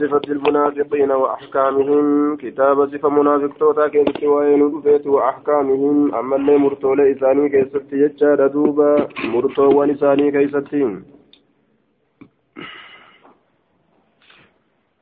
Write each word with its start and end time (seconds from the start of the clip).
صفة 0.00 0.26
المنافقين 0.28 1.10
وأحكامهم 1.12 2.36
كتاب 2.36 2.76
صفة 2.92 3.08
منافق 3.08 3.52
توتا 3.58 3.88
كيف 3.88 4.22
وين 4.22 4.60
رفيت 4.74 5.06
وأحكامهم 5.06 6.14
أما 6.14 6.36
اللي 6.36 6.56
مرتو 6.58 6.94
لإساني 6.94 7.48
كيست 7.48 7.92
يجار 7.92 8.46
دوبا 8.46 9.08
مرتو 9.34 9.66
ولساني 9.78 10.30
كيستين 10.30 10.92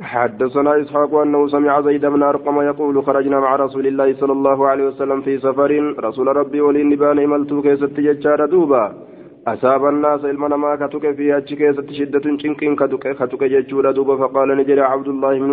حدثنا 0.00 0.80
إسحاق 0.80 1.14
أنه 1.14 1.48
سمع 1.48 1.80
زيد 1.80 2.06
بن 2.06 2.22
أرقم 2.22 2.56
يقول 2.70 3.04
خرجنا 3.06 3.40
مع 3.40 3.56
رسول 3.56 3.86
الله 3.86 4.14
صلى 4.20 4.32
الله 4.32 4.68
عليه 4.68 4.84
وسلم 4.86 5.20
في 5.20 5.38
سفر. 5.38 5.70
رسول 6.06 6.26
ربي 6.36 6.60
ولين 6.60 6.90
بان 6.96 7.28
ملتو 7.28 7.62
كيست 7.62 7.98
يجار 7.98 8.46
دوبا. 8.46 9.07
أصاب 9.54 9.82
الناس 9.86 10.24
إلما 10.24 10.56
ما 10.56 10.76
كتك 10.76 11.04
في 11.16 11.40
كيست 11.60 11.90
شدة 11.98 12.24
شنكين 12.42 12.76
كتك 12.76 13.04
كتك 13.18 13.44
جيتشورا 13.44 13.90
دوبا 13.92 14.16
فقال 14.16 14.48
نجري 14.56 14.80
عبد 14.80 15.08
الله 15.08 15.38
بن 15.38 15.52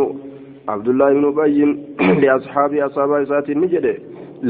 عبد 0.73 0.87
الله 0.87 1.09
بن 1.13 1.25
أبي 1.25 1.59
لأصحاب 2.21 2.73
أصحاب 2.73 3.11
إسات 3.11 3.49
نجري 3.49 3.95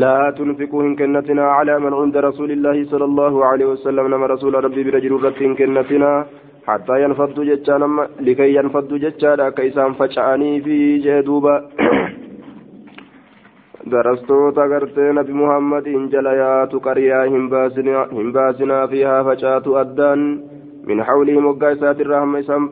لا 0.01 0.34
تنفقوا 0.37 0.84
إن 0.84 0.95
كنتنا 0.95 1.45
على 1.57 1.79
من 1.79 1.93
عند 1.93 2.17
رسول 2.17 2.51
الله 2.51 2.85
صلى 2.91 3.05
الله 3.05 3.45
عليه 3.45 3.65
وسلم. 3.65 4.07
نما 4.07 4.25
رسول 4.25 4.53
ربي 4.65 4.84
برجل 4.84 5.13
رت 5.23 5.41
إن 5.41 5.55
كنتنا 5.55 6.25
حتى 6.67 7.03
ينفضوا 7.03 7.43
جتشا. 7.49 8.07
لكي 8.20 8.55
ينفضوا 8.55 8.98
جتشا. 8.98 9.49
كيسان 9.49 9.93
فجعاني 9.93 10.62
في 10.62 10.98
جدوبا 10.98 11.55
jala 16.12 16.34
yaatu 16.41 16.81
qaryaa 16.88 17.23
hin 17.31 17.48
baasinaa 18.35 18.88
fi 18.93 19.03
haa 19.09 19.23
facaatu 19.30 19.77
addaan 19.84 20.26
min 20.89 20.99
hawlihim 21.09 21.45
waggaa 21.52 21.71
isaatirraa 21.77 22.20
hamma 22.26 22.43
isaan 22.45 22.70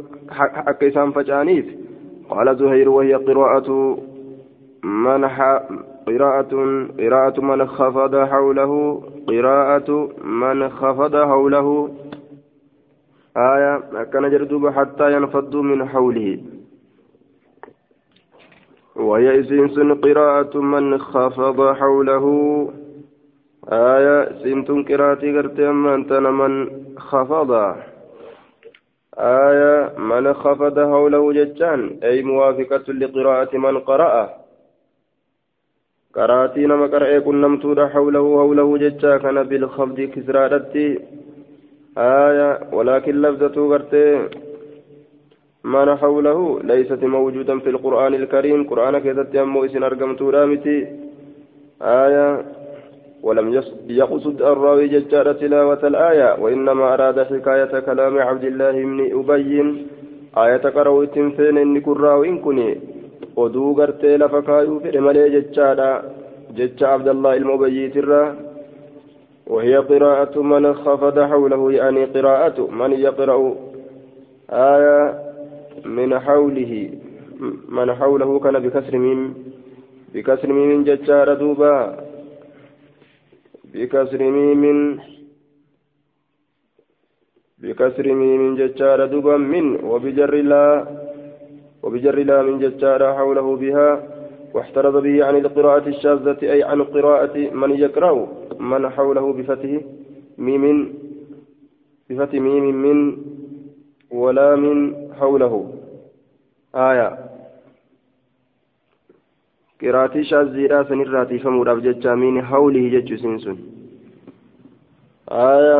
akka 0.65 0.85
isaan 0.91 1.13
faca'aniif 1.13 1.73
qaala 2.33 2.55
zuhayr 2.61 2.89
wahiya 2.97 3.23
qiraa'atu 3.29 3.79
man 4.83 5.29
قراءة 6.07 6.53
قراءة 6.99 7.41
من 7.41 7.65
خفض 7.65 8.15
حوله 8.15 9.03
قراءة 9.27 10.09
من 10.23 10.69
خفض 10.69 11.15
حوله 11.15 11.89
آية 13.37 14.03
كان 14.03 14.29
جردوب 14.31 14.69
حتى 14.69 15.13
ينفضوا 15.13 15.63
من 15.63 15.87
حوله 15.89 16.37
وهي 18.95 19.39
إسنس 19.39 19.79
قراءة 19.79 20.57
من 20.57 20.97
خفض 20.97 21.73
حوله. 21.73 22.25
آية 23.71 24.43
سنتم 24.43 24.83
قراءتي 24.83 25.37
قرت 25.37 25.59
أما 25.59 25.95
أنت 25.95 26.13
من 26.13 26.69
خفض. 26.97 27.51
آية 29.17 29.91
من 29.97 30.33
خفض 30.33 30.79
حوله 30.79 31.33
جتان 31.33 31.99
أي 32.03 32.21
موافقة 32.21 32.93
لقراءة 32.93 33.57
من 33.57 33.79
قرأ. 33.79 34.29
قراتي 36.15 36.65
نما 36.65 36.85
قرأ 36.85 37.19
كن 37.19 37.41
نمتود 37.41 37.79
حوله 37.79 38.37
حوله 38.37 38.77
جتا 38.77 39.17
كان 39.17 39.43
بالخفض 39.43 40.01
كسرادتي. 40.01 40.99
آية 41.97 42.59
ولكن 42.71 43.21
لفظة 43.21 43.69
قرتي 43.69 44.29
ما 45.63 45.95
حوله 45.95 46.59
ليست 46.63 47.03
موجودا 47.03 47.59
في 47.59 47.69
القرآن 47.69 48.13
الكريم. 48.13 48.69
قرآن 48.69 48.97
كذا 48.99 49.23
تيمو 49.23 49.65
إسن 49.65 49.83
أرقمت 49.83 50.21
رامتي 50.21 50.87
آية. 51.81 52.45
ولم 53.23 53.47
يقصد 53.89 54.41
الراوي 54.41 54.87
ججار 54.87 55.33
تلاوة 55.33 55.87
الآية. 55.87 56.39
وإنما 56.41 56.93
أراد 56.93 57.23
حكاية 57.23 57.79
كلام 57.79 58.19
عبد 58.19 58.43
الله 58.43 58.71
بن 58.71 58.99
أبي. 59.19 59.85
آية 60.37 60.63
قرأوا 60.75 61.05
فين 61.05 61.57
إن 61.57 61.81
كراوين 61.81 62.37
كني 62.39 62.77
oduu 63.35 63.73
gartee 63.73 64.17
lafa 64.17 64.41
kaayuu 64.41 64.79
fedhe 64.79 64.99
malee 64.99 65.29
jechaadha 65.29 66.03
jecha 66.57 66.91
abdallah 66.93 67.37
ilma 67.37 67.53
ubayyiitirra 67.53 68.35
وهي 69.47 69.77
قراءة 69.77 70.41
من 70.41 70.73
خفض 70.73 71.19
حوله 71.19 71.71
يعني 71.71 72.05
قراءة 72.05 72.67
من 72.71 72.91
يقرأ. 72.91 73.55
آية. 74.49 74.99
من 75.85 76.19
حوله 76.19 76.89
من 77.69 77.93
حوله 77.93 78.39
كان 78.39 78.59
بكسر 78.59 78.97
ميم 78.97 79.33
بكسر 80.13 80.53
ميم 80.53 80.83
ججار 80.83 81.33
دوبا 81.33 81.75
بكسر 83.73 84.21
ميم 84.23 84.99
بكسر 87.59 88.13
ميم 88.13 88.55
ججار 88.55 89.05
دوبا 89.05 89.37
من 89.37 89.65
وبجر 89.85 90.33
لا 90.35 90.65
وبجر 91.83 92.17
لا 92.23 92.41
من 92.41 92.59
ججار 92.59 93.13
حوله 93.13 93.55
بها 93.55 93.89
واحترز 94.53 94.95
به 95.03 95.25
عن 95.25 95.35
القراءة 95.35 95.87
الشاذة 95.89 96.41
أي 96.53 96.63
عن 96.63 96.83
قراءة 96.83 97.37
من 97.53 97.71
يقرأ 97.71 98.27
من 98.59 98.89
حوله 98.89 99.33
بفتح 99.33 99.69
ميم 100.37 100.93
بفتح 102.09 102.33
ميم 102.33 102.65
من 102.85 102.97
ولا 104.13 104.55
من 104.55 104.93
حوله. 105.19 105.73
آية. 106.75 107.17
قراتي 109.81 110.23
شاذيرا 110.23 110.83
سنراتي 110.83 111.39
فموداف 111.39 111.77
ججا 111.77 112.15
من 112.15 112.41
حوله 112.41 112.83
جج 112.93 113.15
سنسن. 113.15 113.57
آية. 115.31 115.79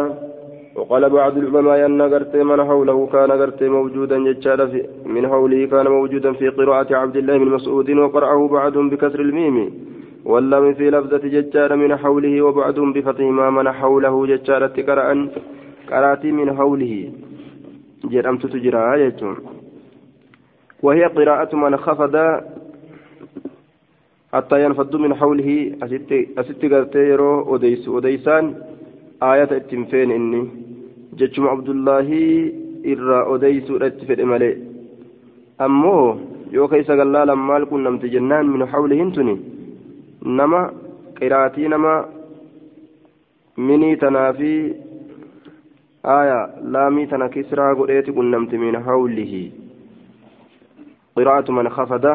وقال 0.76 1.10
بعض 1.10 1.38
العلماء 1.38 1.86
أن 1.86 2.02
قرت 2.02 2.36
من 2.36 2.64
حوله 2.64 3.08
كان 3.14 3.32
قرت 3.32 3.64
موجودا 3.64 4.18
ججا 4.32 4.56
من 5.06 5.28
حوله 5.28 5.66
كان 5.66 5.88
موجودا 5.88 6.34
في 6.34 6.50
قراءة 6.50 6.96
عبد 6.96 7.18
الله 7.18 7.38
بن 7.38 7.50
مسعود 7.58 7.90
وقرأه 7.90 8.48
بعضهم 8.48 8.90
بكسر 8.90 9.20
الميم. 9.20 9.58
واللام 10.26 10.74
في 10.74 10.90
لفظة 10.90 11.24
ججار 11.36 11.76
من 11.76 11.96
حوله 11.96 12.42
وبعضهم 12.42 12.94
بفتح 12.94 13.20
ما 13.20 13.50
من 13.50 13.72
حوله 13.72 14.26
ججارة 14.26 14.76
قرأ 14.88 15.30
قراتي 15.90 16.32
من 16.32 16.58
حوله. 16.58 17.12
جرمت 18.06 18.46
تجرى 18.46 18.94
آية 18.96 19.16
وهي 20.84 21.04
قراءة 21.06 21.56
من 21.56 21.78
خفض 21.78 22.16
حتى 24.34 24.64
ينفض 24.64 24.96
من 24.96 25.16
حوله 25.16 25.76
أست 26.38 26.66
قرتي 26.66 27.00
يرو 27.00 27.56
أديس 27.56 27.90
أديسان 27.90 28.56
آية 29.24 29.52
التنفين 29.52 30.12
إني 30.12 30.48
جتشم 31.18 31.48
عبد 31.48 31.70
الله 31.70 32.08
إرى 32.86 33.36
أديس 33.36 33.72
أتفد 33.72 34.22
ملي 34.22 34.58
أمو 35.62 36.20
yoo 36.54 36.68
keessa 36.70 36.94
gallaalan 36.96 37.40
maal 37.50 37.64
qunnamte 37.66 38.06
jennaan 38.14 38.46
min 38.54 38.62
hawlihin 38.72 39.10
tuni? 39.16 39.34
Nama 40.38 40.60
qiraatii 41.18 41.68
nama 41.74 41.94
minii 43.58 43.96
tanaa 43.98 44.34
laamii 46.04 47.08
tana 47.08 47.30
kisraa 47.30 47.76
godheeti 47.76 48.12
qunnamte 48.12 48.58
min 48.58 48.76
hawlihi 48.76 49.44
قراءة 51.16 51.52
من 51.52 51.70
خفض 51.70 52.06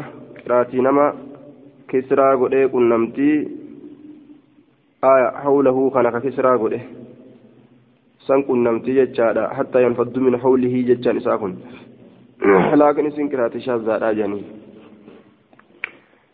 قراءة 0.46 0.76
نما 0.76 1.14
كسرى 1.88 2.34
قده 2.34 2.66
قنمتي 2.66 3.48
آية 5.04 5.30
حوله 5.30 5.90
كان 5.90 6.18
كسرى 6.18 6.56
قده 6.62 6.80
سن 8.26 8.42
قنمتي 8.42 8.94
جتشادا 8.94 9.48
حتى 9.48 9.82
ينفض 9.82 10.18
من 10.18 10.38
حوله 10.38 10.74
جتشان 10.88 11.16
إساكن. 11.16 11.54
لكن 12.82 13.06
اسم 13.06 13.28
قراءة 13.28 13.58
شاذة 13.58 14.12
جاني. 14.12 14.42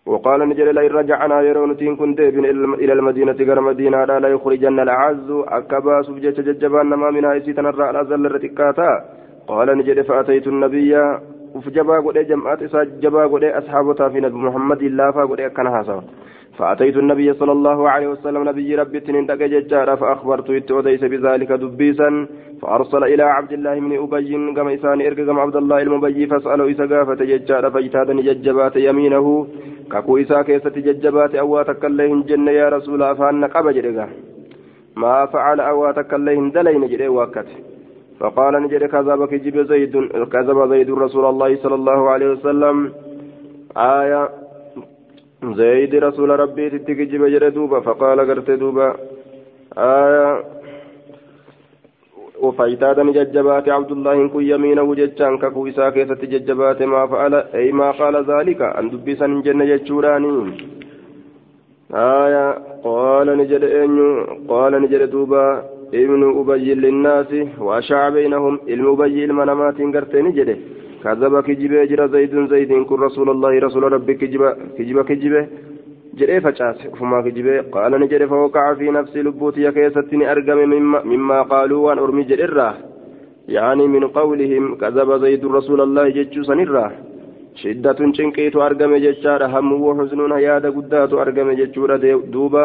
وقال 0.07 0.49
نجل 0.49 0.75
لئن 0.75 0.91
رجعنا 0.91 1.41
يرونتين 1.41 1.97
كنت 1.97 2.21
إلى 2.85 2.93
المدينة 2.93 3.33
غير 3.33 3.61
مدينة 3.61 4.05
لا 4.05 4.29
يخرجن 4.29 4.81
الأعز. 4.81 5.29
أكبا 5.31 6.03
سبجة 6.03 6.37
ججبان 6.49 6.87
ما 6.87 7.11
من 7.11 7.25
عيسي 7.25 7.53
تنرى 7.53 7.91
الأزل 7.91 8.33
رتكاتا 8.33 8.91
قال 9.49 9.79
نجل 9.79 10.05
فأتيت 10.05 10.47
النبي. 10.47 10.93
uf 11.55 11.67
jabaa 11.75 12.01
godhee 12.03 12.25
jam'aata 12.25 12.65
isaa 12.65 12.85
jabaa 13.03 13.29
godhee 13.33 13.53
asxaabotaa 13.59 14.11
fi 14.11 14.21
nabi 14.21 14.41
muhammadin 14.47 14.97
laafaa 15.01 15.27
godhee 15.33 15.47
akkana 15.47 15.71
haasawa 15.71 16.03
فأتيت 16.59 16.97
النبي 16.97 17.33
صلى 17.35 17.53
الله 17.53 17.79
عليه 17.91 18.09
وسلم 18.09 18.49
نبي 18.49 18.75
ربي 18.75 19.01
تنين 19.01 19.27
تكججارا 19.27 19.95
فأخبرت 19.95 20.51
إتوديس 20.51 21.05
بذلك 21.05 21.53
دبيسا 21.53 22.27
فأرسل 22.63 23.05
إلى 23.05 23.23
عبد 23.23 23.53
الله 23.53 23.75
بن 23.81 23.93
أبي 24.05 24.33
كما 24.57 24.75
إسان 24.75 25.01
إرق 25.01 25.19
كما 25.29 25.41
عبد 25.41 25.57
الله 25.57 25.83
المبي 25.83 26.27
فاسأله 26.27 26.71
إسقافة 26.71 27.21
ججارا 27.31 27.69
فاجتهد 27.75 28.11
ججبات 28.29 28.77
يمينه 28.77 29.47
كاكو 29.93 30.19
إسا 30.19 30.43
كيسة 30.43 30.77
ججبات 30.87 31.35
أواتك 31.35 31.85
الليهن 31.85 32.23
جنة 32.29 32.51
يا 32.51 32.69
رسول 32.69 33.03
أفان 33.03 33.45
قبج 33.45 33.77
ما 34.97 35.27
فعل 35.27 35.61
أواتك 35.61 36.15
الليهن 36.15 36.51
دلين 36.51 36.87
جري 36.93 37.09
واكته 37.09 37.57
فقال 38.21 38.63
نجد 38.63 38.85
كذب 38.85 39.21
كجب 39.33 39.57
زيد 39.71 39.95
كذب 40.33 40.59
زيد 40.73 40.91
رسول 40.91 41.25
الله 41.33 41.57
صلى 41.63 41.75
الله 41.75 42.01
عليه 42.11 42.29
وسلم. 42.31 42.77
آية 43.77 44.44
زيد 45.55 45.95
رسول 45.95 46.31
ربي 46.31 46.71
تتكجب 46.71 47.23
جرى 47.33 47.51
دوبا 47.51 47.81
فقال 47.81 48.19
قرت 48.29 48.51
دوبا 48.51 48.89
آية 49.79 50.45
فاجتاد 52.59 52.99
ججبات 53.17 53.69
عبد 53.69 53.93
الله 53.93 54.29
كن 54.29 54.43
يمينه 54.43 54.95
ججان 54.95 55.39
ككو 55.43 55.67
إسا 55.69 55.91
كيسة 55.91 56.23
ججبات 56.33 56.83
ما 56.83 57.07
فعل 57.07 57.35
أي 57.35 57.73
ما 57.73 57.91
قال 57.91 58.15
ذلك 58.33 58.61
أن 58.63 58.91
دبسا 58.91 59.27
جنة 59.45 59.65
ججوراني. 59.65 60.35
آية 61.95 62.47
قال 62.85 63.29
نجد 63.39 63.65
أنيو 63.65 64.11
قال 64.49 64.73
نجد 64.83 65.03
دوبا 65.11 65.45
ابن 65.95 66.23
أبي 66.41 66.75
للناس 66.75 67.31
وأشع 67.67 68.09
بينهم 68.09 68.55
علم 68.69 68.87
أبي 68.93 69.25
المنامات 69.25 69.79
قرتي 69.95 70.23
نجده. 70.27 70.59
كذب 71.05 71.35
كجبه 71.41 71.85
جرى 71.91 72.09
زيد 72.09 72.35
زيد 72.53 72.73
كن 72.89 73.01
رسول 73.09 73.29
الله 73.31 73.53
رسول 73.67 73.83
ربك 73.93 74.17
كجبه 74.17 74.49
كجبه 74.79 75.03
كجبه 75.03 75.43
jedhee 76.19 76.41
facaase 76.41 76.89
ufumaa 76.95 77.23
kijibee 77.23 77.63
qaala 77.75 77.99
ni 77.99 78.07
jedhe 78.11 78.27
fawaqaca 78.33 78.77
fi 78.79 78.91
nafsi 78.97 79.23
lubbuutiya 79.27 79.73
keessatti 79.77 80.17
ni 80.17 80.29
argame 80.33 80.67
mimmaa 81.13 81.45
qaaluu 81.53 81.81
waan 81.85 82.03
ormi 82.05 82.25
jedherraa 82.29 82.75
yaani 83.57 83.89
min 83.95 84.07
qawlihim 84.19 84.69
kadaba 84.83 85.19
zaydu 85.25 85.51
rasuulallahi 85.57 86.15
jechuu 86.19 86.45
sanirraa 86.51 86.91
shiddatun 87.63 88.15
cinqiitu 88.19 88.63
argame 88.69 88.97
jechaadha 89.07 89.53
hammu 89.55 89.81
wuxusnuun 89.85 90.37
yaada 90.47 90.75
guddaatu 90.77 91.23
argame 91.27 91.57
jechuudha 91.63 91.99
duuba 92.37 92.65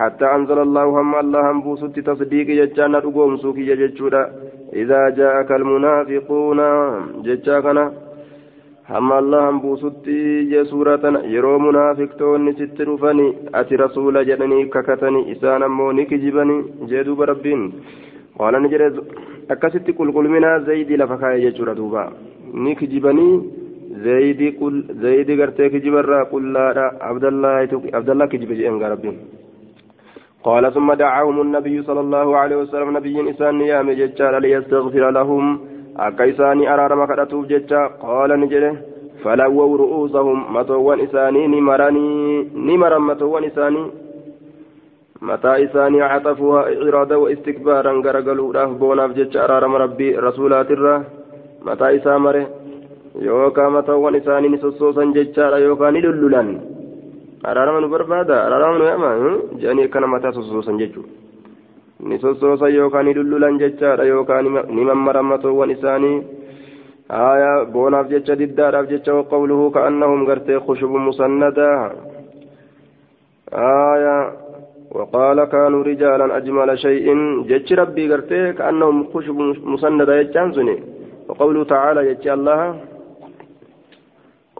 حتى 0.00 0.26
أنزل 0.36 0.58
الله 0.58 0.84
هم 1.00 1.14
الله 1.22 1.50
هم 1.50 1.58
بوسط 1.64 1.98
تصديق 2.08 2.48
ججانا 2.60 2.98
رقوم 2.98 3.36
سوكي 3.36 3.74
ججودا 3.80 4.22
إذا 4.72 5.08
جاءك 5.08 5.52
المنافقون 5.52 6.60
ججاكنا 7.22 7.92
hamma 8.90 9.16
allahan 9.22 9.60
buusutti 9.62 10.14
je 10.50 10.60
suura 10.70 10.94
tana 11.02 11.18
yeroo 11.32 11.58
munaafiqtoonni 11.64 12.54
sitti 12.60 12.86
dhufani 12.88 13.26
ati 13.58 13.76
rasuula 13.82 14.22
jedhanii 14.28 14.64
kakatanii 14.74 15.28
isaan 15.34 15.62
ammoo 15.66 15.92
ni 15.98 16.06
kijibanii 16.12 16.88
jee 16.92 17.04
duuba 17.08 17.28
rabbiin 17.30 17.62
qaala 18.38 18.60
ni 18.64 18.72
jedhe 18.72 18.88
akkasitti 19.54 19.94
qulqulminaa 20.00 20.56
zayidii 20.70 20.98
lafa 21.02 21.20
kaa'e 21.22 21.38
jechuudha 21.44 21.74
duuba 21.80 22.02
ni 22.64 22.74
kijibanii 22.80 23.34
zayidii 24.06 25.36
gartee 25.42 25.70
kijibarraa 25.76 26.24
qullaadha 26.32 26.90
abdallaa 27.10 28.26
kijibe 28.32 28.58
jedhen 28.62 28.82
gaa 28.82 28.92
rabbiin 28.94 29.22
قال 30.44 30.74
ثم 30.74 30.92
دعاهم 30.92 31.40
النبي 31.40 31.82
صلى 31.82 32.00
الله 32.00 32.36
عليه 32.36 32.56
وسلم 32.56 32.96
نبي 32.96 33.20
إنسان 33.20 33.60
يا 33.60 33.82
مججال 33.82 34.42
ليستغفر 34.42 35.10
لهم 35.10 35.70
akka 35.98 36.26
isaanii 36.26 36.66
araarama 36.66 37.06
kadhatuuf 37.06 37.46
jecha 37.48 37.80
qaala 38.02 38.36
ni 38.36 38.46
jedhe 38.52 38.70
falawwaw 39.22 39.72
ru'uusahum 39.80 40.44
matoowwan 40.56 41.00
isaanii 41.06 41.48
ni 41.48 41.60
maranii 41.60 42.50
ni 42.54 42.78
maran 42.82 43.02
matoowwan 43.02 43.44
isaanii 43.44 43.86
mataa 45.20 45.58
isaanii 45.66 46.00
caxafuha 46.00 46.62
iraada 46.88 47.18
wa 47.18 47.32
istikbaaran 47.32 48.02
garagaluudhaaf 48.06 48.70
boonaaf 48.80 49.12
jecha 49.18 49.44
araarama 49.44 49.78
rabbii 49.84 50.12
rasuulaatirra 50.26 50.94
mataa 51.68 51.90
isaa 51.98 52.18
mare 52.18 52.46
yookaan 53.28 53.72
matoowwan 53.72 54.14
isaanii 54.14 54.56
araarama 57.44 57.80
nu 57.80 57.88
barbaada 57.88 58.44
araarama 58.46 58.78
nu 58.78 58.84
yama 58.84 59.10
jedhanii 59.60 59.84
akkana 59.88 60.06
mataa 60.06 60.32
sossoosan 60.32 60.78
jechuudha 60.78 61.08
ni 62.08 62.18
sossoosan 62.18 62.74
yookaan 62.74 63.06
ni 63.06 63.14
lullulan 63.14 63.58
jechaadha 63.58 64.04
yookaan 64.04 64.44
ni 64.76 64.84
mammaran 64.84 65.26
matoowwan 65.32 65.70
isaanii 65.70 66.18
آية 67.10 67.62
بوناف 67.62 68.06
جتش 68.06 68.30
دداراف 68.30 68.84
جتش 68.86 69.08
وقوله 69.08 69.70
كأنهم 69.70 70.26
قرتي 70.28 70.58
خشب 70.66 70.92
مسندا 71.08 71.72
آية 73.52 74.18
وقال 74.90 75.44
كانوا 75.44 75.82
رجالا 75.82 76.36
أجمل 76.36 76.78
شيء 76.78 77.06
جتش 77.50 77.72
ربي 77.72 78.12
قرتي 78.12 78.52
كأنهم 78.52 78.96
خشب 79.12 79.38
مسندا 79.72 80.20
يجانسني 80.20 80.76
وقوله 81.28 81.64
تعالى 81.64 82.00
جتش 82.08 82.28
الله 82.28 82.60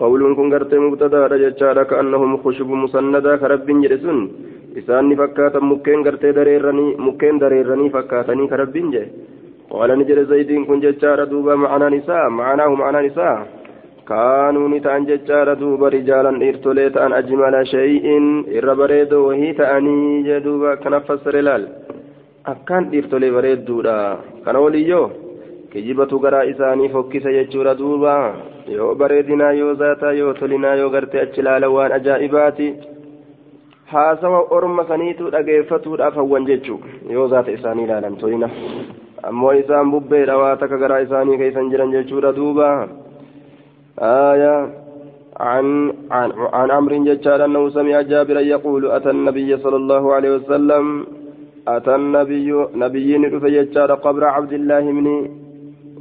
قول 0.01 0.23
كن 0.37 0.49
قرتي 0.53 0.79
مبتدا 0.85 1.37
جتش 1.43 1.63
كأنهم 1.91 2.33
خشب 2.43 2.71
مسندا 2.83 3.37
كرب 3.37 3.69
جرسون. 3.83 4.19
إساني 4.79 5.15
فكاتا 5.21 5.61
مكين 5.71 5.99
قرتي 6.07 6.33
دريرني 6.37 6.87
مكين 7.07 7.39
دريرني 7.43 7.87
فكاتني 7.95 8.45
كرب 8.51 8.77
جه. 8.95 9.05
قال 9.71 9.91
نجد 9.99 10.19
زيد 10.31 10.51
كن 10.69 10.79
ججار 10.85 11.25
دوبا 11.25 11.55
معنا 11.55 11.89
نساء 11.95 12.29
معناه 12.41 12.71
معنا 12.81 13.01
نساء. 13.07 13.39
كانوا 14.09 14.69
نتان 14.73 15.03
ججار 15.11 15.49
دوبا 15.55 15.89
رجالا 15.95 16.33
إرتوليت 16.49 16.97
أن 17.05 17.13
أجمل 17.13 17.55
شيء 17.75 18.07
إربريد 18.59 19.13
وهي 19.27 19.53
تأني 19.53 20.23
جدوبا 20.27 20.75
كان 20.83 20.95
فسر 21.07 21.35
لال 21.47 21.63
أكان 22.53 22.83
إرتولي 22.95 23.31
بريد 23.31 23.61
دودا 23.69 23.99
كان 24.45 24.57
وليو 24.57 25.03
kijibatu 25.73 26.19
garaa 26.25 26.45
isaanii 26.53 26.89
fokkisa 26.95 27.33
jechuudha 27.33 27.75
duuba 27.81 28.15
yoo 28.77 28.95
bareedinaa 28.95 29.53
yoo 29.53 29.75
zaataa 29.83 30.13
yoo 30.13 30.33
tolinaa 30.41 30.75
yoo 30.83 30.91
gartee 30.91 31.21
achi 31.27 31.41
ilaala 31.41 31.75
waan 31.77 31.93
ajaa'ibaati 31.99 32.71
haasawa 33.93 34.41
orma 34.57 34.89
saniitu 34.89 35.31
dhageeffatuudhaaf 35.37 36.15
hawwan 36.23 36.49
jechuu 36.53 36.81
yoo 37.11 37.29
zaata 37.35 37.59
isaanii 37.59 37.85
ilaalan 37.91 38.17
tolina 38.25 38.51
ammoo 39.23 39.53
isaan 39.63 39.91
bubbeedha 39.91 40.41
waa 40.43 40.57
takka 40.57 40.83
garaa 40.85 41.05
isaanii 41.07 41.39
keeysan 41.45 41.71
jiran 41.71 41.95
jechuudha 41.99 42.37
duuba 42.41 42.69
آية 44.01 44.71
عن 45.41 45.93
عن 46.11 46.33
عن 46.53 46.71
عمرو 46.71 47.05
جشار 47.05 47.45
أنه 47.45 47.69
سمع 47.69 48.01
جابرا 48.01 48.41
يقول 48.41 48.91
أتى 48.91 49.11
النبي 49.11 49.57
صلى 49.57 49.77
الله 49.77 50.15
عليه 50.15 50.31
وسلم 50.37 51.07
أتى 51.69 51.95
النبي 51.95 52.49
نبي 52.75 53.17
رفي 53.17 53.51
جشار 53.65 53.95
قبر 53.95 54.25
عبد 54.25 54.53
الله 54.53 54.81
بن 54.81 55.07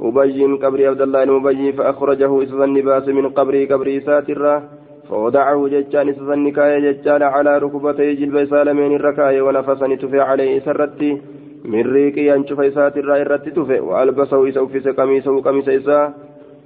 أبي 0.02 0.44
قبر 0.64 0.86
عبد 0.88 1.02
الله 1.02 1.24
بن 1.24 1.34
أبي 1.36 1.72
فأخرجه 1.72 2.42
إسد 2.42 2.60
النباس 2.60 3.08
من 3.08 3.28
قبره 3.28 3.66
قبر 3.72 4.00
ساترة 4.06 4.62
فوضعه 5.08 5.68
ججان 5.68 6.08
إسد 6.08 6.30
النكاية 6.30 6.78
ججان 6.86 7.22
على 7.22 7.58
ركبتي 7.58 8.14
جلب 8.14 8.36
سالمين 8.50 8.92
الركاية 8.96 9.42
ونفسني 9.42 9.96
تفي 9.96 10.20
عليه 10.20 10.60
سرتي 10.60 11.20
من 11.64 11.82
ريقي 11.92 12.34
أنشف 12.34 12.60
إسات 12.60 12.96
الرأي 12.96 13.22
الرتي 13.22 13.50
تفي 13.50 13.80
وألبسه 13.80 14.48
إسوفس 14.48 14.88
قميصه 14.88 15.40
قميص 15.40 15.68
إساه 15.68 16.12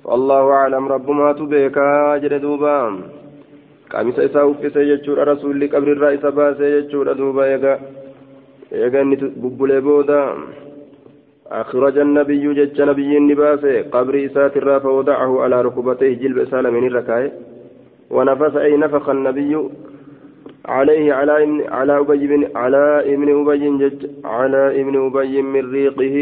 والله 0.04 0.50
أعلم 0.50 0.88
رب 0.88 1.10
ما 1.10 1.32
تبيكا 1.32 2.16
جل 2.22 2.34
دوبا. 2.38 2.78
قميص 3.92 4.19
إساه 4.19 4.50
أفس 4.50 4.76
يجور 4.76 5.28
رسول 5.28 5.69
قبر 5.72 5.88
الرئيس 5.92 6.26
باس 6.26 6.60
يجور 6.60 7.12
دوبا 7.12 7.46
يغا 7.46 7.75
يغا 8.72 9.02
بودا. 9.81 10.22
أخرج 11.60 11.98
النبي 11.98 12.54
جج 12.54 12.82
نبي 12.82 13.18
النباس 13.18 13.64
قبر 13.94 14.14
إسات 14.26 14.56
الرا 14.56 14.78
فوضعه 14.78 15.42
على 15.42 15.62
ركبتيه 15.62 16.12
جلب 16.22 16.44
سالمين 16.50 16.86
الركاية 16.86 17.32
ونفس 18.10 18.56
أي 18.56 18.76
نفخ 18.76 19.08
النبي 19.08 19.52
عليه 20.64 21.12
على 21.12 21.43
ابن 21.43 21.62
على 21.69 21.98
أبي 21.98 22.26
بن 22.26 22.43
على 22.56 23.14
ابن 23.14 23.29
أبي 23.40 23.64
جج 23.82 24.00
على 24.24 24.81
ابن 24.81 24.94
أبي 25.06 25.43
من 25.43 25.72
ريقه. 25.72 26.17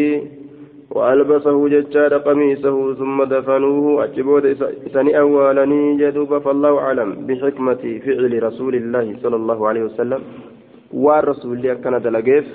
وألبسه 0.91 1.69
ججار 1.69 2.13
قميصه 2.27 2.95
ثم 2.95 3.25
دفنوه. 3.25 4.05
أجبود 4.05 4.45
سني 4.95 5.19
أولاني 5.19 5.97
جدوب 5.97 6.39
فالله 6.39 6.79
أعلم 6.79 7.11
بحكمة 7.27 7.83
فعل 8.05 8.43
رسول 8.43 8.75
الله 8.75 9.17
صلى 9.23 9.37
الله 9.37 9.69
عليه 9.69 9.83
وسلم. 9.83 10.21
والرسول 10.93 11.75
كان 11.75 12.03
دلقيف. 12.03 12.47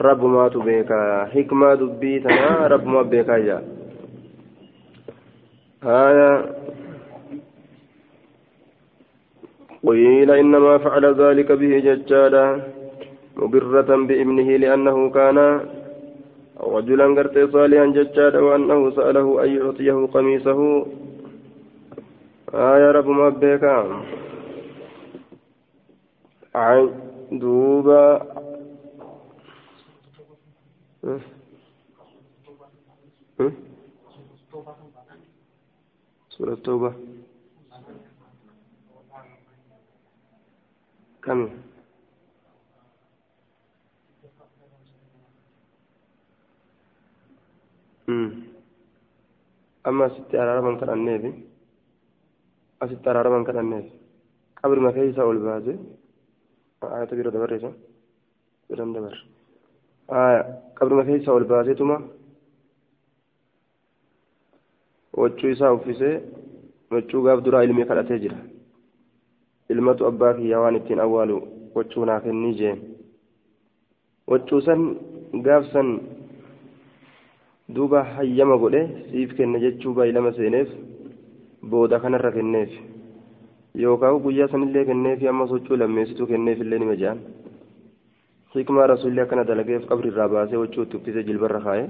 رب 0.00 0.24
ما 0.24 0.48
تبيك. 0.48 0.92
حكمة 1.34 1.74
دبيتنا 1.74 2.66
رب 2.66 2.86
ما 2.86 3.02
بيك 3.02 3.28
يا 3.28 3.62
آية. 5.84 6.32
قيل 9.86 10.30
إنما 10.30 10.78
فعل 10.78 11.04
ذلك 11.14 11.52
به 11.52 11.78
ججالا 11.78 12.60
مبرة 13.36 13.90
بإبنه 14.08 14.48
لأنه 14.56 15.10
كان 15.10 15.38
رجلا 16.60 17.06
قرتي 17.16 17.46
صالحا 17.46 17.86
ججادا 17.86 18.40
وأنه 18.40 18.90
سأله 18.90 19.44
أن 19.44 19.48
يعطيه 19.56 20.06
قميصه. 20.14 20.86
آه 22.54 22.78
يا 22.78 22.90
رب 22.92 23.08
ما 23.08 23.28
بك 23.28 23.64
عن 31.08 31.20
دوبا 33.38 33.52
سورة 36.30 36.52
التوبة 36.52 36.94
كم 41.24 41.48
amma 49.88 50.04
asitti 50.08 50.36
araaraman 50.36 50.78
kan 50.80 50.88
anneefi 50.94 51.30
asitti 52.84 53.08
araaraman 53.08 53.44
kan 53.44 53.56
anneefi 53.62 53.92
qabrima 54.60 54.92
keessa 54.96 55.24
ol 55.30 55.38
baase 55.46 55.72
ayata 56.96 57.16
bira 57.18 57.30
dabarreessa 57.34 57.70
biran 58.68 58.92
dabar 58.96 59.14
qabrima 60.78 61.04
keessa 61.08 61.32
ol 61.32 61.44
baaseetuma 61.44 61.96
waccuu 65.22 65.50
isaa 65.54 65.72
uffisee 65.76 66.14
waccuu 66.90 67.22
gaaf 67.26 67.42
duraa 67.44 67.64
ilmi 67.66 67.84
kadhatee 67.90 68.18
jira 68.24 68.36
ilmatu 69.74 70.06
abbaa 70.10 70.34
kiyyaa 70.38 70.60
waan 70.64 70.76
ittiin 70.80 71.00
awwaalu 71.04 71.36
waccuu 71.76 72.04
naa 72.10 72.20
kennii 72.26 72.54
jeen 72.60 72.78
waccuu 74.32 74.60
san 74.66 74.82
gaaf 75.46 75.64
san 75.72 75.88
duuba 77.74 78.04
hayyama 78.16 78.56
godhe 78.62 78.82
siif 79.10 79.34
kenne 79.38 79.60
jechuu 79.64 79.94
baay'ilama 79.98 80.32
seeneef 80.38 80.68
booda 81.70 82.00
kanarra 82.04 82.32
kenneef 82.36 82.70
yookaan 83.82 84.20
guyyaa 84.24 84.48
sanillee 84.52 84.84
kenneef 84.90 85.22
ammas 85.32 85.50
waccuu 85.56 85.76
lammeessituu 85.82 86.26
kenneef 86.32 86.60
illee 86.64 86.78
nima 86.78 86.96
jedhan 87.02 87.20
hikmaa 88.54 88.86
rasuulli 88.94 89.20
akkana 89.20 89.44
dalageef 89.44 89.84
qabri 89.90 90.08
irraa 90.12 90.28
baasee 90.34 90.62
waccuu 90.62 90.82
itti 90.86 90.96
uffisee 90.96 91.26
jilbarra 91.28 91.60
kaa'e 91.66 91.84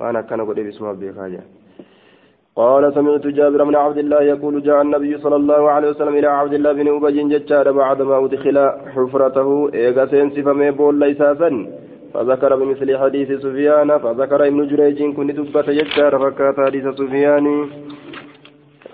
waan 0.00 0.16
akkana 0.22 0.44
godhee 0.48 0.68
bisumaaf 0.70 0.96
beekaa 1.02 1.28
jedhan. 1.34 1.50
قال 2.56 2.94
سمعت 2.94 3.26
جابر 3.26 3.64
بن 3.64 3.76
عبد 3.76 3.98
الله 3.98 4.22
يقول 4.22 4.62
جاء 4.62 4.82
النبي 4.82 5.18
صلى 5.18 5.36
الله 5.36 5.70
عليه 5.70 5.88
وسلم 5.90 6.14
إلى 6.20 6.26
عبد 6.26 6.54
الله 6.54 6.72
بن 6.72 6.88
أبي 6.96 7.22
ججار 7.32 7.72
بعدما 7.72 8.24
أدخل 8.24 8.56
حفرته 8.94 9.48
إيغا 9.74 10.06
سينسف 10.06 10.46
ميبول 10.48 11.00
ليساسا 11.00 11.50
فذكر 12.14 12.56
بمثل 12.56 12.98
حديث 12.98 13.28
سفيان 13.44 13.98
فذكر 13.98 14.46
ابن 14.46 14.60
جريج 14.70 14.98
كن 15.16 15.26
دبة 15.26 15.66
ججار 15.78 16.12
فكات 16.24 16.56
حديث 16.66 16.86
سفيان 17.00 17.46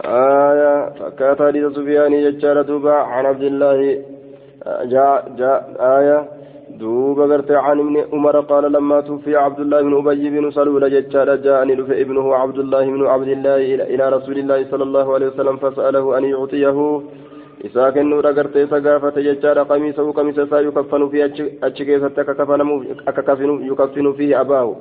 آية 0.05 0.75
فكات 1.00 1.38
حديث 1.43 1.64
سفيان 1.78 2.12
ججار 2.25 2.62
دوبا 2.62 2.95
عن 2.95 3.26
عبد 3.26 3.43
الله 3.43 3.78
جاء 4.93 5.35
جاء 5.38 5.59
آية 5.99 6.38
دوب 6.80 7.20
غرت 7.20 7.50
عن 7.50 7.78
ابن 7.80 7.97
عمر 8.12 8.40
قال 8.40 8.73
لما 8.73 9.00
توفي 9.00 9.37
عبد 9.37 9.61
الله 9.61 9.82
بن 9.82 9.94
أبي 9.99 10.30
بن 10.30 10.50
سلول 10.50 10.85
ججال 10.94 11.42
جاءني 11.42 11.75
لف 11.75 11.90
ابنه 11.90 12.35
عبد 12.35 12.58
الله 12.58 12.85
بن 12.94 13.06
عبد 13.06 13.28
الله 13.37 13.56
إلى 13.92 14.04
رسول 14.16 14.38
الله 14.38 14.58
صلى 14.70 14.85
الله 14.88 15.14
عليه 15.14 15.26
وسلم 15.26 15.56
فسأله 15.56 16.18
أن 16.18 16.25
يعطيه. 16.25 16.78
إساك 17.66 17.99
النور 17.99 18.26
غرت 18.37 18.56
سقافة 18.73 19.16
ججال 19.26 19.58
قميصه 19.70 20.06
قميص 20.12 20.38
سا 20.50 20.58
يكفن 20.61 21.08
في 21.08 21.18
أتشكيسة 21.66 22.16
أككفن 23.08 23.50
يكفن 23.70 24.12
فيه 24.12 24.40
أباه. 24.40 24.76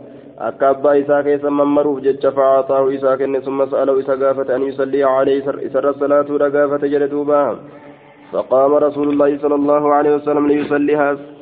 isaa 1.02 1.24
keessa 1.24 1.50
mammaruuf 1.50 2.02
jecha 2.02 2.32
facaaxaahu 2.32 2.92
isaa 2.92 3.18
kenne 3.18 3.42
summa 3.42 3.66
sa'alahu 3.72 4.00
isa 4.00 4.16
gaafate 4.16 4.54
an 4.54 4.62
yusallii 4.70 5.02
calee 5.02 5.42
isarra 5.68 5.94
salaatuudha 6.00 6.50
gaafate 6.50 6.90
jedhe 6.90 7.08
duuba 7.08 7.58
فقام 8.32 8.72
رسول 8.76 9.08
الله 9.10 9.38
صلى 9.38 9.56
الله 9.56 9.84
عليه 9.94 10.16
وسلم 10.16 10.48
ليصليها. 10.48 11.37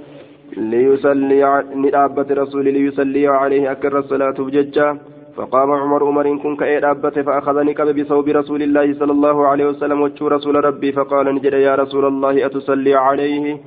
ليصلي 0.58 1.64
ندابة 1.76 2.28
رسول 2.32 2.66
ليصلي 2.74 3.28
عليه 3.28 3.72
أكر 3.72 4.00
الصلاة 4.00 4.38
بججة. 4.40 4.98
فقام 5.36 5.72
عمر 5.72 6.04
عمر 6.08 6.38
كن 6.38 6.56
كأي 6.56 6.80
دابة 6.80 7.10
فأخذني 7.10 7.74
كب 7.74 7.88
بثوب 7.96 8.28
رسول 8.28 8.62
الله 8.62 8.94
صلى 9.00 9.12
الله 9.12 9.48
عليه 9.48 9.66
وسلم 9.66 10.02
وجه 10.02 10.28
رسول 10.28 10.56
ربي. 10.66 10.92
فقال 10.92 11.36
نجد 11.36 11.54
يا 11.54 11.76
رسول 11.76 12.06
الله 12.06 12.46
أتصلي 12.46 12.94
عليه؟ 12.96 13.58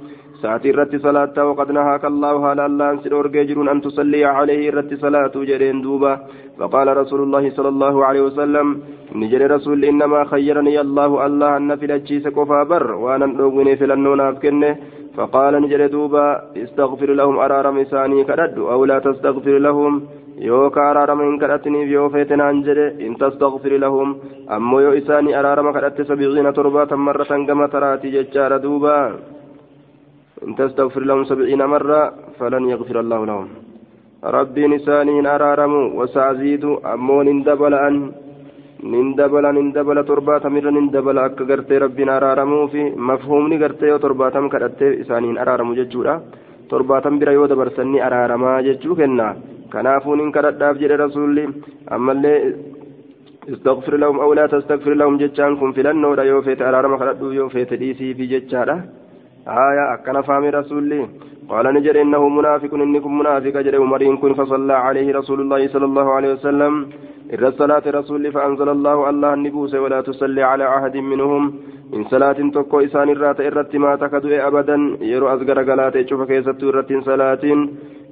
ساعتي 0.42 0.70
رت 0.70 0.97
صلاة 0.97 1.37
وقد 1.49 1.68
نهاك 1.73 2.04
الله 2.04 2.52
هل 2.52 2.61
الله 2.61 2.90
أنسل 2.90 3.12
أرججرون 3.12 3.68
أن 3.68 3.80
تصلي 3.82 4.25
عليه. 4.25 4.70
رت 4.70 4.94
صلاة 4.94 5.35
جرين 5.35 5.82
دوبا 5.82 6.12
فقال 6.58 6.97
رسول 6.97 7.20
الله 7.23 7.50
صلى 7.50 7.68
الله 7.68 8.04
عليه 8.04 8.20
وسلم 8.20 8.66
نجري 9.14 9.47
رسول 9.47 9.85
إنما 9.85 10.25
خيرني 10.25 10.80
الله 10.80 11.26
الله 11.26 11.56
أن 11.56 11.76
في 11.76 11.85
الأجيس 11.87 12.28
كفا 12.28 12.61
وأنا 12.94 13.26
نوغني 13.26 13.76
في 13.76 13.87
لنونا 13.87 14.30
أفكنه 14.30 14.76
فقال 15.18 15.52
نجري 15.62 15.88
دوبا 15.94 16.26
استغفر 16.64 17.10
لهم 17.20 17.34
أرارم 17.44 17.76
إساني 17.78 18.25
كرد 18.25 18.58
أو 18.58 18.84
لا 18.84 18.98
تستغفر 18.98 19.58
لهم. 19.66 19.92
يوكا 20.38 20.90
أرارم 20.90 21.20
إن 21.20 21.38
كرتني 21.42 21.80
في 21.88 21.98
وفيتنا 21.98 22.50
أنجري 22.50 22.87
إن 23.06 23.18
تستغفر 23.18 23.72
لهم. 23.84 24.08
أمو 24.56 24.80
يو 24.80 24.92
إساني 25.00 25.30
أرارم 25.40 25.66
كرت 25.75 25.98
سبعين 26.10 26.46
تربة 26.56 26.92
مرة 26.96 27.32
كما 27.48 27.66
تراتي 27.66 28.08
ججار 28.14 28.52
دوبا. 28.56 28.98
إن 30.46 30.54
تستغفر 30.54 31.02
لهم 31.08 31.25
سبعين 31.25 31.62
مرة 31.75 32.00
فلن 32.38 32.64
يغفر 32.72 32.96
الله 33.00 33.20
لهم. 33.26 33.48
ربي 34.25 34.66
نسانين 34.66 35.26
أرارموا 35.26 35.87
وسأزيد 35.98 36.64
أمون 36.94 37.26
اندبل 37.28 37.75
أن 37.75 37.94
نندبل 38.82 40.04
ترباتا 40.08 40.49
من 40.49 40.66
نندبل 40.76 41.18
أكا 41.18 41.44
قرتي 41.49 41.78
ربنا 41.78 42.16
أرارموا 42.16 42.66
في 42.73 42.82
مفهوم 43.08 43.44
نقرتي 43.52 43.92
وترباتا 43.92 44.49
كرتي 44.52 45.00
إسانين 45.00 45.38
أرارموا 45.38 45.75
ججورا. 45.75 46.14
ترباتا 46.70 47.11
برا 47.11 47.32
يودا 47.32 47.54
برسني 47.54 47.99
أرارما 48.06 48.61
ججو 48.66 48.94
كنا. 48.99 49.28
كنافون 49.73 50.20
إن 50.20 50.30
كرت 50.32 50.62
جري 50.80 50.97
رسولي. 51.02 51.44
أما 51.94 52.12
اللي 52.12 52.35
استغفر 53.52 53.94
لهم 53.97 54.16
أو 54.20 54.32
لا 54.38 54.47
تستغفر 54.47 54.94
لهم 55.00 55.16
ججان 55.23 55.56
كن 55.56 55.73
فلنو 55.73 56.14
لا 56.14 56.23
يوفيت 56.30 56.62
أرارما 56.62 56.97
كرتو 57.00 57.30
يوفيت 57.38 57.75
ديسي 57.75 58.14
في 58.14 58.25
ججارة 58.32 58.76
آية 59.49 59.85
أكنا 59.94 60.20
فامي 60.23 60.50
رسولي. 60.50 61.00
قال 61.49 61.67
نجر 61.75 62.00
إنه 62.02 62.28
منافق 62.28 62.73
إنكم 62.75 63.19
منافق 63.19 63.55
جر 63.67 63.76
عمرين 63.83 64.17
كن 64.17 64.33
فصلى 64.35 64.73
عليه 64.87 65.09
رسول 65.19 65.38
الله 65.40 65.69
صلى 65.69 65.85
الله 65.85 66.07
عليه 66.17 66.33
وسلم. 66.33 66.75
إر 67.35 67.49
الصلاة 67.49 67.85
رسول 67.99 68.33
فأنزل 68.33 68.69
الله 68.69 69.11
الله 69.11 69.35
النبوس 69.35 69.75
ولا 69.75 70.00
تصلي 70.00 70.43
على 70.43 70.64
أحد 70.76 70.97
منهم. 70.97 71.43
إن 71.95 72.05
صلاة 72.05 72.38
تكو 72.57 72.81
إسان 72.81 73.09
الرات 73.09 73.40
إرت 73.40 73.76
ما 73.76 73.97
تكدو 73.97 74.28
أبدا. 74.49 74.76
يرو 75.12 75.26
أزغر 75.35 75.59
قلات 75.69 75.97
يشوف 75.97 76.21
كيست 76.31 76.61
إرت 76.64 76.90
صلاة. 77.11 77.45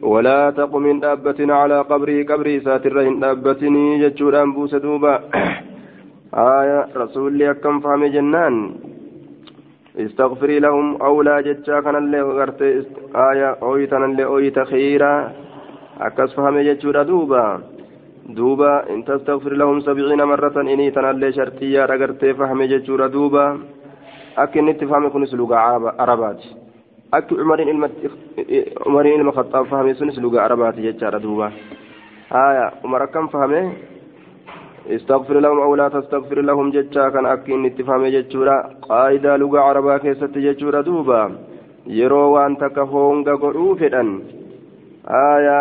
ولا 0.03 0.51
تقم 0.51 0.83
من 0.83 1.01
دابة 1.01 1.41
على 1.61 1.79
قبره 1.91 2.19
قبره 2.31 2.59
ساتر 2.59 2.97
إن 3.09 3.21
دابتني 3.21 3.85
جتشور 4.03 4.43
أنبوس 4.43 4.75
دوبا. 4.75 5.15
آية 6.35 6.79
رسول 6.97 7.43
أكم 7.43 7.81
فهم 7.81 8.03
جنان. 8.15 8.55
استغفري 9.99 10.59
لهم 10.59 10.97
أو 11.03 11.23
لا 11.23 11.41
جتشا 11.41 11.81
كان 11.81 11.97
اللي 11.97 12.23
غرت 12.23 12.63
آية 13.17 13.51
أويتنا 13.63 14.05
اللي 14.05 14.25
أويت 14.25 14.59
خيرا. 14.59 15.33
أكس 16.01 16.35
فهم 16.35 16.59
جتشورا 16.59 17.03
دوبا. 17.03 17.61
دوبا 18.29 18.91
إن 18.91 19.05
تستغفر 19.05 19.53
لهم 19.53 19.81
سبعين 19.81 20.23
مرة 20.23 20.61
إني 20.61 20.91
تنالي 20.91 21.33
شرطية 21.33 21.85
رغرت 21.87 22.25
فهم 22.25 22.63
جتشورا 22.63 23.07
دوبا. 23.07 23.59
أكن 24.39 24.69
اتفهم 24.69 25.09
كن 25.09 25.27
سلوغا 25.27 25.57
عربات. 25.99 26.41
أك 27.15 27.33
عمرين 27.33 27.69
علم 27.69 27.91
عمرين 28.87 29.13
علم 29.19 29.31
خطاب 29.31 29.65
فهم 29.67 29.95
سن 29.95 30.11
سلوغا 30.11 30.41
عربات 30.41 30.77
جتشارا 30.81 31.19
دوبا. 31.19 31.53
آية 32.33 32.73
عمر 32.85 33.05
كم 33.07 33.27
فهمه 33.27 33.73
استغفر 34.91 35.41
لهم 35.41 35.59
أو 35.61 35.75
لا 35.75 35.89
تستغفر 35.89 36.41
لهم 36.41 36.71
جتشا 36.71 37.09
كان 37.09 37.27
أكين 37.27 37.67
اتفام 37.67 38.07
جتشورا 38.07 38.57
قاعدة 38.89 39.37
لغة 39.37 39.61
عربا 39.61 39.97
كيست 39.99 40.39
جتشورا 40.47 40.81
دوبا 40.81 41.23
يرو 41.87 42.23
وان 42.35 42.53
تك 42.59 42.79
هونغا 42.79 43.35
قدو 43.43 43.75
فدن 43.81 44.09
آية 45.09 45.61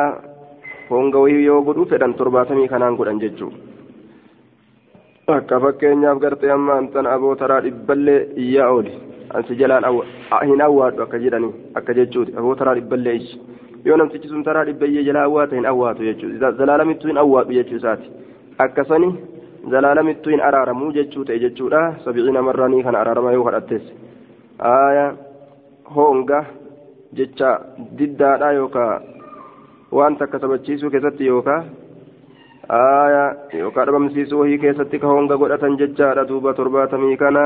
هونغا 0.92 1.20
وهي 1.20 1.40
يو 1.48 1.58
قدو 1.68 1.86
فدن 1.92 2.16
ترباتمي 2.16 2.68
كانان 2.68 2.94
قدن 3.00 3.18
جتشو 3.24 3.50
akka 5.28 5.60
fakkeenyaaf 5.60 6.20
gartee 6.24 6.52
amma 6.56 6.74
antan 6.80 7.08
aboo 7.10 7.36
taraa 7.36 7.62
dhibballee 7.66 8.20
iyyaa 8.44 8.68
ooli 8.74 8.92
ansi 9.38 9.56
jalaan 9.62 9.86
hin 10.50 10.62
awwaadhu 10.66 11.02
akka 11.06 11.20
jedhani 11.24 11.50
akka 11.80 11.96
jechuuti 12.00 12.36
aboo 12.40 12.54
taraa 12.60 12.76
dhibballee 12.80 13.16
ishi 13.22 13.40
yoo 13.88 13.98
namtichi 13.98 14.30
sun 14.34 14.44
taraa 14.48 14.66
dhibbayyee 14.68 15.04
jalaa 15.08 15.24
awwaata 15.30 15.56
hin 15.60 15.66
awwaatu 15.72 16.06
jechuudha 16.10 16.52
zalaalamittuu 16.60 17.10
hin 17.12 17.22
awwaadhu 17.24 17.58
jechuu 17.58 17.80
isaati 17.82 18.12
akkasani 18.58 19.10
zalaalamittuu 19.72 20.32
hin 20.32 20.44
araaramuu 20.50 20.92
jechuu 20.98 21.26
ta'e 21.30 21.40
jechuudha 21.44 21.82
sabiciina 22.06 22.42
marranii 22.50 22.84
kana 22.84 23.00
araarama 23.00 23.32
yoo 23.38 23.44
kadhattes 23.48 23.88
aaya 24.74 25.06
honga 25.96 26.40
jecha 27.20 27.50
diddaadha 28.00 28.52
yookaa 28.60 28.94
waan 30.00 30.18
takka 30.22 30.40
sabachiisuu 30.44 30.92
keessatti 30.96 31.28
yookaa 31.32 31.60
aaya 32.80 33.24
yookaa 33.62 33.86
dhabamsiisuu 33.90 34.40
wahii 34.44 34.58
keessatti 34.66 35.00
ka 35.00 35.08
honga 35.14 35.38
godhatan 35.44 35.78
jechaadha 35.84 36.28
duuba 36.32 36.54
torbaatamii 36.60 37.18
kana 37.24 37.46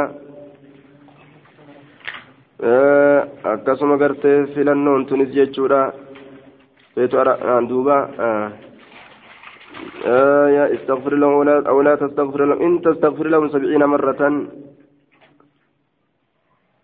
akkasuma 3.53 3.97
gartee 3.97 4.37
filannoon 4.55 5.05
tunis 5.05 5.33
jechuudha 5.39 5.81
duuba 7.69 7.97
آية 10.05 10.75
استغفر 10.75 11.13
لهم 11.15 11.49
أو 11.49 11.81
لا 11.81 11.95
تستغفر 11.95 12.45
لهم 12.45 12.61
إن 12.61 12.81
تستغفر 12.81 13.27
لهم 13.27 13.49
سبعين 13.49 13.83
مرة 13.85 14.21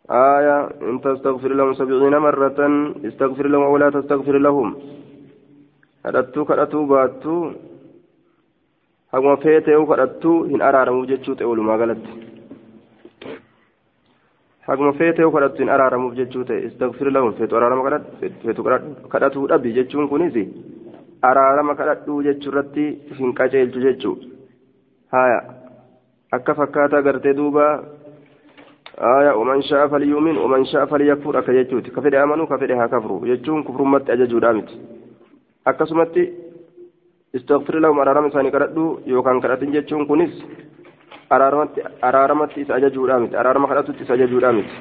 آية 0.10 0.58
إن 0.82 1.02
تستغفر 1.02 1.52
لهم 1.54 1.74
سبعين 1.74 2.18
مرة 2.18 2.60
استغفر 3.06 3.48
لهم 3.48 3.64
أو 3.64 3.78
لا 3.78 3.90
تستغفر 3.90 4.38
لهم 4.38 4.76
kadhattuu 6.06 6.46
kadhatuu 6.46 6.86
baattuu 6.86 7.44
haguma 9.14 9.38
feetee 9.44 9.78
kadhattuu 9.92 10.36
hin 10.50 10.62
araaramuuf 10.62 11.08
jechuu 11.12 11.34
ta'e 11.36 11.48
walumaa 11.52 11.78
galatti 11.82 12.12
haguma 14.68 14.92
feetee 15.00 15.30
kadhattu 15.36 15.64
hin 15.64 15.72
araaramuuf 15.76 16.14
jechuu 16.20 16.44
ta'e 16.52 16.60
istagfir 16.68 17.12
lahum 17.16 17.34
feetu 17.40 17.58
araarama 17.58 18.00
feetu 18.44 18.68
kadhatuu 19.14 19.48
dhabi 19.54 19.74
jechuun 19.80 20.10
kunis 20.14 20.38
araarama 21.30 21.76
kadhadhuu 21.76 22.22
jechuurratti 22.28 22.86
hin 23.20 23.34
qaceelchu 23.40 23.80
jechuu. 23.86 24.16
Haya 25.12 25.40
akka 26.32 26.56
fakkaata 26.56 27.02
gartee 27.02 27.34
duuba. 27.38 27.68
Haya 29.02 29.36
uman 29.38 29.62
sha'a 29.70 29.88
falyuumin 29.90 30.38
uman 30.38 30.66
sha'a 30.72 30.88
falyakfur 30.88 31.38
akka 31.38 31.54
jechuuti. 31.58 31.92
Ka 31.92 32.02
fedhe 32.02 32.20
amanuu 32.20 32.48
ka 32.48 32.58
fedhe 32.58 32.76
haa 32.80 32.88
kafru. 32.88 33.20
Jechuun 33.32 33.64
kufrummatti 33.64 34.12
ajajuudhaa 34.12 34.54
miti. 34.54 34.80
Akkasumatti 35.66 36.24
istaghfir 37.34 37.80
lahum 37.82 38.00
araarama 38.00 38.28
isaanii 38.32 38.52
kadhadhuu 38.56 38.90
yookaan 39.06 39.42
kadhatin 39.42 39.74
jechuun 39.74 40.08
kunis 40.08 40.34
araaramatti 41.30 42.62
isa 42.62 42.76
ajajuudhaa 42.76 43.20
miti. 43.20 43.36
Araarama 43.36 43.68
kadhatutti 43.68 44.04
isa 44.04 44.14
ajajuudhaa 44.14 44.54
miti. 44.54 44.76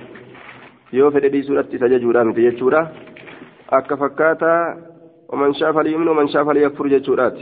Yoo 0.92 1.10
fedhe 1.10 1.32
dhiisuudhatti 1.32 1.76
isa 1.76 1.86
ajajuudhaa 1.90 2.24
miti 2.24 2.42
jechuudha. 2.48 2.86
Akka 3.70 3.96
fakkaataa 3.96 4.76
ومن 5.28 5.54
شاء 5.54 5.72
فليؤمن 5.72 6.08
ومن 6.08 6.28
شاء 6.28 6.44
فليكفر 6.44 6.86
جتشورات 6.88 7.36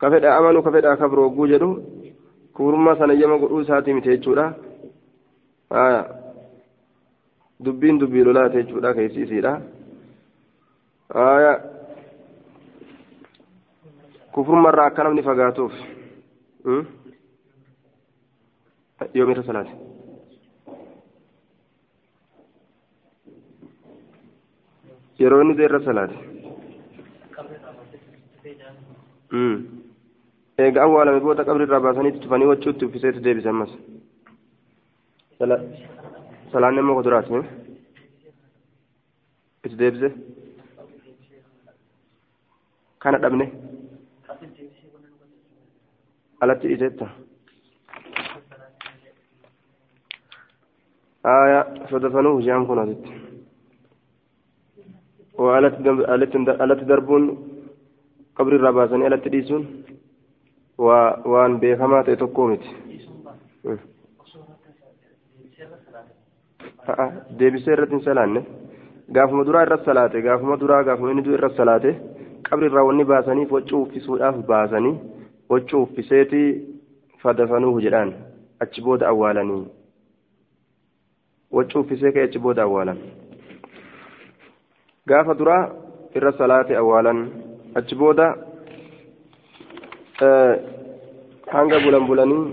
كفدا 0.00 0.38
أمنوا 0.38 0.62
كفدا 0.62 0.94
كفروا 0.94 1.26
وجو 1.26 1.46
جدو. 1.46 1.70
كورما 2.54 2.94
سنيما 2.98 3.36
قدو 3.36 3.62
ساتي 3.62 3.92
متي 3.92 4.16
جتشورا 4.16 4.54
آية. 5.72 6.00
دبين 7.60 7.98
دبي 7.98 8.22
لولا 8.22 8.48
تجتشورا 8.48 8.92
كيسي 8.92 9.26
سيدا. 9.26 9.62
آية. 11.14 11.54
كفر 14.34 14.54
مرة 14.54 14.86
أكلم 14.86 15.18
نفقاتوف. 15.18 15.72
يوم 19.14 19.30
الصلاة 19.30 19.66
yeroo 25.18 25.40
inni 25.42 25.54
irra 25.62 25.78
salaate 25.86 26.33
eega 30.58 30.82
awwaalame 30.84 31.20
booda 31.24 31.44
qabri 31.48 31.64
irraa 31.66 31.80
baasanii 31.86 32.12
tufanii 32.22 32.50
wachuutti 32.52 32.84
uffiseetu 32.88 33.20
deebise 33.24 33.48
ammas 33.52 33.72
salaanni 36.52 36.80
immoo 36.82 36.96
kuduraati 36.98 37.32
itti 39.64 39.76
deebise 39.80 40.08
kana 43.02 43.18
dhabne 43.24 43.46
alatti 46.42 46.66
aya 51.32 51.60
sodafanuuf 51.90 52.44
jaan 52.46 52.66
kun 52.68 52.78
asitti 52.78 53.10
alatti 56.64 56.84
darbuun 56.92 57.53
qabri 58.38 58.56
irraa 58.60 58.72
baasanii 58.78 59.06
alatti 59.10 59.30
dhiisuun 59.34 59.64
waan 61.34 61.58
beekamaa 61.64 62.02
ta'e 62.08 62.16
tokkoo 62.22 62.46
miti 62.52 62.70
deebisee 67.38 67.72
irratti 67.76 67.94
hin 67.96 68.04
salaanne 68.06 68.40
gaafuma 69.18 69.44
duraa 69.48 69.62
irratti 69.66 69.84
salaate 69.90 70.22
gaafuma 70.26 70.56
duraa 70.62 70.82
gaafuma 70.88 71.10
inni 71.14 71.24
du'e 71.28 71.36
irratti 71.38 71.56
salaate 71.62 71.92
qabri 72.48 72.66
irraa 72.70 72.84
wanni 72.88 73.04
baasaniif 73.12 73.52
waccuu 73.56 73.82
uffisuudhaaf 73.86 74.36
baasanii 74.50 74.94
waccuu 75.54 75.82
uffiseetii 75.86 76.48
fadafanuuhu 77.22 77.80
jedhaan 77.86 78.12
achi 78.66 78.82
booda 78.88 79.08
awwaalanii 79.12 79.62
waccuu 81.58 81.80
uffisee 81.86 82.12
ka'e 82.18 82.24
achi 82.28 82.38
booda 82.46 82.62
awwaalan 82.68 82.98
gaafa 85.12 85.34
duraa 85.40 85.62
irra 86.20 86.32
salaate 86.42 86.76
awwaalan 86.82 87.20
achi 87.78 87.94
booda 88.00 88.26
hanga 91.54 91.82
bulan 91.84 92.08
bulanii 92.08 92.44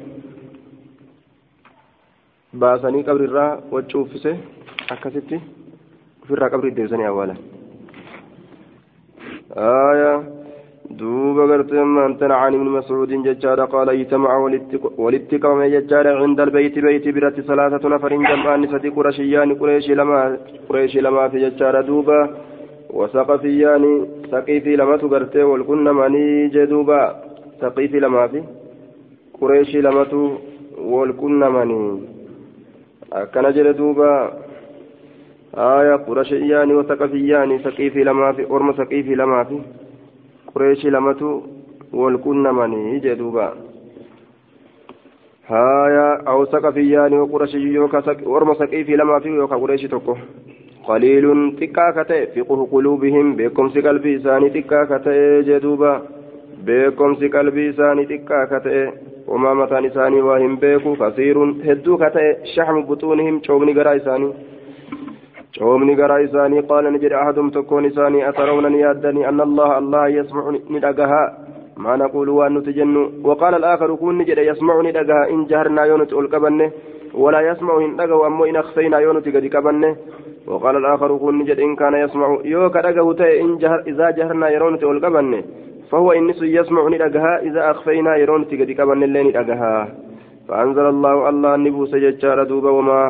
baasanii 2.53 3.07
qabrirraa 3.09 3.51
waccuu 3.71 4.03
uffise 4.05 4.31
akkasitti 4.93 5.41
ofirraa 6.23 6.53
qabrii 6.53 6.75
deebisanii 6.77 7.09
awwaalan. 7.11 7.41
آية 9.57 10.23
دوب 10.89 11.39
قرت 11.51 11.73
من 11.73 12.31
عن 12.31 12.53
ابن 12.53 12.67
مسعود 12.77 13.09
ججار 13.09 13.65
قال 13.65 13.89
اجتمع 13.89 14.37
والاتقام 14.97 15.63
ججار 15.63 16.07
عند 16.21 16.39
البيت 16.39 16.79
بيت 16.79 17.07
برت 17.15 17.39
ثلاثة 17.39 17.89
نفر 17.89 18.11
جمعان 18.15 18.67
ستي 18.67 18.89
قرشيان 18.89 19.55
قريش 19.55 19.89
لما 19.89 20.37
قريش 20.69 20.97
لما 20.97 21.27
في 21.27 21.37
ججار 21.49 21.81
دوبا 21.81 22.19
وسقفيان 22.93 24.07
سقيفي 24.31 24.75
لما 24.75 24.97
تقرت 24.97 25.35
والكن 25.37 25.83
مني 25.83 26.47
جدوبا. 26.47 27.03
سقيفي 27.61 27.99
لما 27.99 28.27
في 28.27 28.43
قريش 29.41 29.75
لما 29.75 30.03
والكن 30.77 31.39
مني. 31.39 32.01
أكن 33.13 33.51
جدوبا. 33.51 34.33
آية 35.57 35.95
قرشيان 35.95 36.71
وسقفيان 36.71 37.59
سقيفي 37.59 38.03
لما 38.03 38.31
في 38.31 38.43
أرم 38.51 38.73
سقيفي 38.73 39.15
لما 39.15 39.43
في. 39.43 39.59
قريش 40.55 40.85
لمتو 40.85 41.41
والكنمني 41.93 42.99
جدوبا. 42.99 43.53
هايا 45.47 46.23
أو 46.27 46.45
سقفيان 46.45 47.13
وقرشي 47.13 47.57
يوكا 47.57 48.27
ورم 48.27 48.53
سقيفي 48.53 48.95
لما 48.95 49.19
في 49.19 49.29
يوكا 49.29 49.55
قريش 49.55 49.81
توكو 49.81 50.15
قليل 50.87 51.55
تكاكة 51.61 52.25
فقه 52.25 52.67
قلوبهم 52.71 53.35
بكم 53.35 53.69
قلبي 53.69 54.19
ساني 54.19 54.49
تكاكة 54.49 55.05
جدوبا 55.41 56.01
بكم 56.65 57.15
قلبي 57.15 57.71
ساني 57.73 58.05
تكاكة 58.05 58.93
وما 59.27 59.53
متان 59.53 59.89
ساني 59.89 60.21
وهم 60.21 60.55
بيكو 60.55 60.95
كثير 60.95 61.37
هدو 61.67 61.97
كتئ 61.97 62.45
شحم 62.55 62.81
بطونهم 62.81 63.41
شومني 63.43 63.73
قراي 63.73 63.99
ساني 63.99 64.33
coomni 65.59 65.95
garaa 65.95 66.23
isaanii 66.25 66.61
qaala 66.69 66.91
ni 66.91 66.99
jedhe 66.99 67.15
ahadum 67.21 67.51
tokkoon 67.51 67.85
isaanii 67.85 68.21
atarawna 68.29 68.69
ni 68.69 68.79
yaaddanii 68.81 69.25
anna 69.29 69.43
allaha 69.43 69.75
allah 69.81 70.03
yasmacu 70.13 70.51
ni 70.73 70.79
dhagahaa 70.85 71.27
maa 71.83 71.97
naquulu 72.01 72.37
waan 72.37 72.53
nuti 72.53 72.73
jennu 72.77 73.01
waqaala 73.29 73.57
alaakaru 73.61 73.97
kun 73.97 74.15
ni 74.17 74.25
jedhe 74.29 74.45
yasmacu 74.45 74.81
ni 74.87 74.95
dhagahaa 74.97 75.29
in 75.33 75.45
jaharnaa 75.51 75.85
yoo 75.91 75.97
nuti 76.01 76.15
ol 76.15 76.29
qabanne 76.33 76.71
walaa 77.13 77.41
وقال 80.47 80.75
الآخر 80.77 81.17
كن 81.17 81.43
جد 81.43 81.59
إن 81.59 81.75
كان 81.75 81.93
يسمع. 81.93 82.37
يو 82.45 82.69
كدغه 82.69 83.13
تي 83.13 83.41
إن 83.41 83.57
جهر 83.57 83.79
إذا 83.87 84.09
جهرنا 84.09 84.49
يرون 84.49 84.79
تي 84.79 84.85
والقبن 84.85 85.43
فهو 85.91 86.11
إنس 86.11 86.39
يسمع 86.41 86.87
ندغها 86.87 87.33
إذا 87.47 87.71
أخفينا 87.71 88.15
يرون 88.15 88.47
تي 88.47 88.55
قد 88.59 88.69
قبن 88.79 89.03
اللين 89.03 89.27
ندغها. 89.27 89.87
فأنزل 90.47 90.85
الله 90.89 91.29
الله 91.29 91.55
النبو 91.55 91.85
سججار 91.85 92.43
دوبا 92.43 92.69
وما 92.69 93.01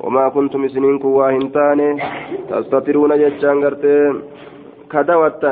وما 0.00 0.28
كنتم 0.28 0.68
سنين 0.68 0.98
كواهن 0.98 1.52
تاني 1.52 1.88
تستطرون 2.50 3.12
جتشان 3.20 3.64
غرتي 3.64 3.96
كدوة 4.92 5.44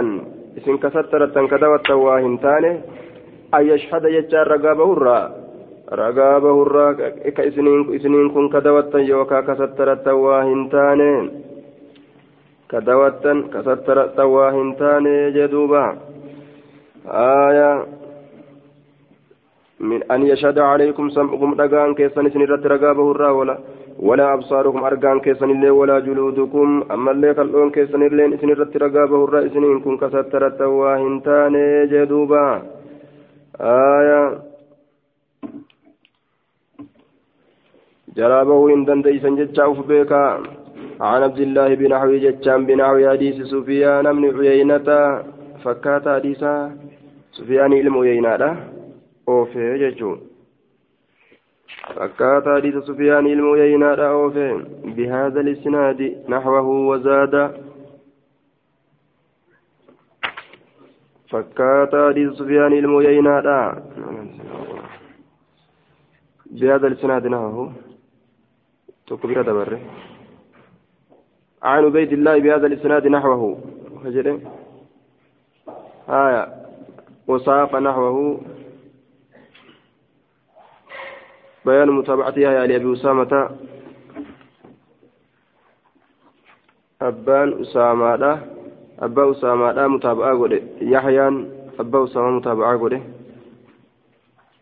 إسن 0.59 0.77
كسترة 0.83 1.47
كدوة 1.53 1.89
واهن 2.05 2.41
تاني 2.41 2.73
أن 3.55 3.63
يشهد 3.71 4.07
جتشان 4.07 4.45
رقابة 4.53 4.85
الرا 5.93 6.09
رقابه 6.09 6.63
الرا 6.63 6.93
كإسنين 7.37 8.29
كن 8.35 8.49
كدوة 8.49 8.93
يوكا 8.95 9.41
كسترة 9.41 10.07
واهن 10.25 10.69
تاني 10.73 11.13
كدوة 12.71 13.25
كسترة 13.55 14.25
واهن 14.25 14.77
تاني 14.81 15.31
جدوبا 15.37 15.85
آية 17.07 17.87
من 19.81 20.01
أن 20.13 20.21
يشهد 20.27 20.59
عليكم 20.59 21.05
سمعكم 21.17 21.49
رقان 21.61 21.95
كيسن 21.95 22.31
سنرت 22.31 22.67
رقابه 22.67 23.11
الرا 23.11 23.31
ولا 23.31 23.59
ولا 23.99 24.35
أبصاركم 24.35 24.85
أرجان 24.85 25.21
كيسن 25.21 25.51
اللي 25.51 25.71
ولا 25.71 25.99
جلودكم 25.99 26.69
أما 26.95 27.11
اللي 27.11 27.35
كالون 27.35 27.71
كيسن 27.71 28.03
اللي 28.03 28.35
إسن 28.35 28.51
الرت 28.51 28.77
رقابه 28.77 29.25
الرئيس 29.25 29.53
إن 29.57 29.81
كن 29.85 29.97
كسترت 30.03 30.61
واهن 30.61 31.23
تاني 31.27 31.87
جدوبا 31.93 32.63
آية 33.61 34.52
جرابه 38.17 38.75
إن 38.75 38.85
دنديسا 38.85 39.29
جتشاوف 39.29 39.87
بيكا 39.87 40.43
عن 41.01 41.23
عبد 41.23 41.39
الله 41.39 41.75
بن 41.75 41.99
حوي 41.99 42.19
جتشان 42.19 42.67
بن 42.67 42.85
حوي 42.85 43.11
حديث 43.11 43.37
سفيان 43.53 44.07
بن 44.17 44.25
عيينة. 44.39 44.89
فكات 45.65 46.09
حديثا 46.09 46.77
سفيان 47.33 47.73
علم 47.75 47.99
عيينة 47.99 48.57
أوفي 49.29 49.79
جتشون 49.79 50.21
فكات 51.97 52.49
حديث 52.49 52.77
سفيان 52.89 53.27
الميينا 53.27 54.09
أوفي. 54.11 54.65
بهذا 54.85 55.41
الإسناد 55.41 56.01
نحوه 56.29 56.67
وزاد. 56.91 57.35
فكات 61.31 61.95
حديث 61.95 62.33
سفيان 62.33 62.73
الميينا 62.73 63.83
بهذا 66.51 66.87
الإسناد 66.87 67.27
نحوه. 67.27 67.73
تكبير 69.07 69.43
دبره 69.43 69.81
عن 71.63 71.91
بيت 71.91 72.13
الله 72.13 72.39
بهذا 72.39 72.67
الإسناد 72.67 73.07
نحوه. 73.07 73.59
فجده 74.05 74.39
آية. 76.09 76.43
وساق 77.29 77.77
نحوه. 77.77 78.41
بيان 81.65 81.91
متابعة 81.91 82.35
يحيى 82.37 82.67
لأبي 82.67 82.93
أسامة. 82.93 83.51
أبان 87.03 87.61
أسامة. 87.61 88.41
أبا 88.99 89.31
أسامة 89.31 89.87
متابعة 89.87 90.31
قولي 90.39 90.63
يحيى 90.81 91.29
أبا 91.81 92.05
أسامة 92.05 92.31
متابعة 92.31 92.79
قولي 92.79 93.03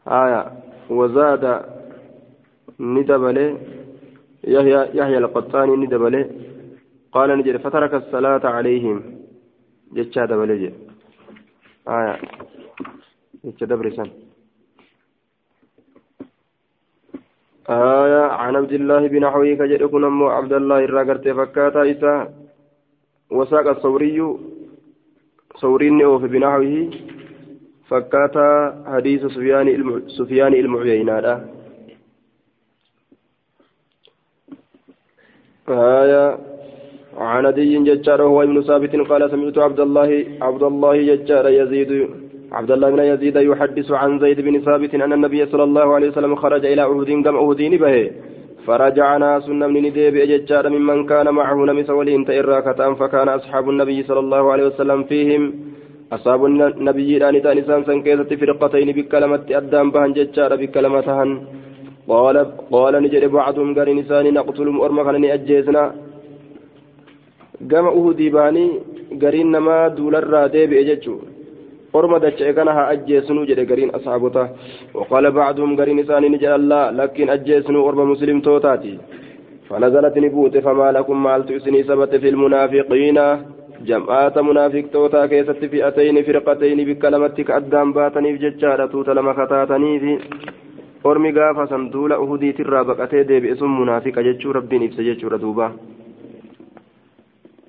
آية. 0.08 0.52
وزاد. 0.90 1.44
ندبله 2.80 3.58
يحيى 4.44 4.88
يحيى 4.98 5.18
القطاني 5.18 5.76
ندبله. 5.76 6.30
قال 7.12 7.38
نجد 7.38 7.56
فترك 7.56 7.94
الصلاة 7.94 8.44
عليهم. 8.46 9.02
جتشا 9.92 10.24
دبله 10.24 10.72
آية. 11.88 12.18
جتشا 13.44 13.66
دبرسان 13.66 14.10
آية. 17.70 18.22
عن 18.40 18.56
عبد 18.56 18.72
الله 18.72 19.08
بن 19.08 19.30
حوي 19.30 19.56
كجد 19.56 19.82
كن 19.82 20.04
أمو 20.04 20.28
عبد 20.28 20.52
الله 20.52 20.84
الراقرت 20.84 21.28
فكاتا 21.28 21.90
إسا. 21.90 22.14
وساق 23.30 23.66
الثوري 23.68 24.18
ثورين 25.60 26.02
أوف 26.02 26.22
بنحوه 26.22 26.90
فكاتا 27.88 28.48
حديث 28.86 29.26
سفيان 29.26 30.02
سفيان 30.08 30.52
آية 35.70 36.38
عن 37.18 37.46
عدي 37.46 37.78
ججار 37.78 38.22
هو 38.22 38.42
ابن 38.42 38.62
ثابت 38.62 38.96
قال 39.10 39.30
سمعت 39.30 39.58
عبد 39.58 39.80
الله 39.80 40.24
عبد 40.42 40.62
الله 40.62 40.96
ججار 41.10 41.48
يزيد 41.48 41.90
عبد 42.52 42.70
الله 42.70 42.90
بن 42.90 42.98
يزيد 42.98 43.36
يحدث 43.36 43.90
عن 43.90 44.18
زيد 44.18 44.40
بن 44.40 44.60
ثابت 44.60 44.94
أن 44.94 45.12
النبي 45.12 45.46
صلى 45.46 45.62
الله 45.62 45.94
عليه 45.94 46.08
وسلم 46.08 46.34
خرج 46.34 46.66
إلى 46.66 46.82
أهود 46.82 47.10
كم 47.24 47.36
أهودين 47.36 47.76
به. 47.82 48.10
فرجع 48.66 49.16
ناس 49.16 49.48
من 49.48 49.72
نديب 49.86 50.14
ججار 50.30 50.68
ممن 50.68 51.06
كان 51.06 51.28
معه 51.38 51.58
نمس 51.68 51.90
ولين 51.90 52.24
تئراكة 52.24 52.94
فكان 52.94 53.28
أصحاب 53.28 53.70
النبي 53.70 54.02
صلى 54.02 54.20
الله 54.20 54.52
عليه 54.52 54.66
وسلم 54.66 55.04
فيهم. 55.04 55.42
أصحاب 56.12 56.44
النبي 56.44 57.16
الآن 57.16 57.34
نسان 57.58 57.84
سنكيزة 57.84 58.30
فرقتين 58.40 58.88
بكلمة 58.96 59.44
أدام 59.50 59.90
بهن 59.90 60.12
ججار 60.12 60.56
بكلمتهن. 60.60 61.30
قال 62.09 62.37
قال 62.71 62.93
نجد 63.03 63.23
بعضهم 63.25 63.69
قال 63.77 63.89
نسان 63.99 64.25
نقتلهم 64.33 64.81
أرمى 64.81 65.33
أجيزنا 65.33 65.83
gama 67.61 67.91
uhudii 67.91 68.29
baanii 68.29 68.79
gariin 69.21 69.51
namaa 69.51 69.89
duularraa 69.97 70.47
deebi'e 70.55 70.83
jechuun 70.89 71.21
orma 71.93 72.19
dacha'e 72.19 72.53
kana 72.57 72.73
haa 72.77 72.87
ajjeesnuu 72.95 73.45
jedhe 73.49 73.65
gariin 73.69 73.93
ashaabota 73.99 74.43
waqaala 74.97 75.31
bacduhum 75.37 75.75
gariin 75.79 76.01
isaanii 76.03 76.31
ni 76.33 76.41
jedhallaa 76.43 76.91
lakkiin 76.99 77.33
ajjeesnuu 77.35 77.85
orma 77.91 78.05
muslimtootaati 78.13 78.99
فنزلت 79.69 80.17
نبوت 80.17 80.57
فما 80.57 80.91
لكم 80.91 81.23
مالت 81.23 81.51
إسني 81.51 81.83
سبت 81.83 82.15
في 82.15 82.29
المنافقين 82.29 83.19
جماعة 83.89 84.35
منافق 84.49 84.85
توتا 84.93 85.25
كيست 85.25 85.65
فئتين 85.71 86.23
فرقتين 86.23 86.79
بكلمتك 86.89 87.51
أدام 87.51 87.93
باتني 87.93 88.33
بججارة 88.33 88.85
توتا 88.85 89.11
لما 89.11 89.33
خطاتني 89.33 89.99
في 89.99 90.11
أرمي 91.06 91.30
غافة 91.32 91.66
سندولة 91.66 92.16
أهدي 92.16 92.52
ترى 92.52 92.84
بقتي 92.84 93.22
دي 93.22 93.40
باسم 93.40 93.80
منافق 93.80 94.16
ججو 94.26 94.50
ربي 94.50 94.78
نفس 94.78 95.00
ججو 95.00 95.28
ردوبا 95.28 95.72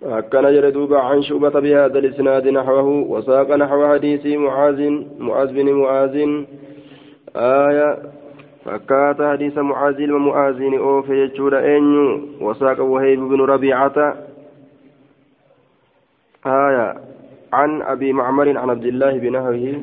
أكن 0.03 0.41
جل 0.41 0.71
دوبا 0.71 0.99
عن 0.99 1.21
شعبة 1.21 1.49
بهذا 1.49 1.99
الإسناد 1.99 2.47
نحوه 2.47 2.87
وساق 2.87 3.51
نحو 3.55 3.87
حديث 3.93 4.25
معاذ 4.25 4.79
معاذ 5.19 5.53
بن 5.53 5.73
معاذ 5.73 6.15
آية 7.35 7.97
فكات 8.65 9.21
حديث 9.21 9.57
معاذ 9.57 10.11
ومعاذ 10.11 10.61
أوف 10.73 11.09
يجور 11.09 11.59
أنيو 11.77 12.19
وساق 12.41 12.79
وهيب 12.81 13.19
بن 13.19 13.41
ربيعة 13.41 13.97
آية 16.45 16.95
عن 17.53 17.81
أبي 17.81 18.13
معمر 18.13 18.57
عن 18.57 18.69
عبد 18.69 18.85
الله 18.85 19.17
بنهره 19.17 19.81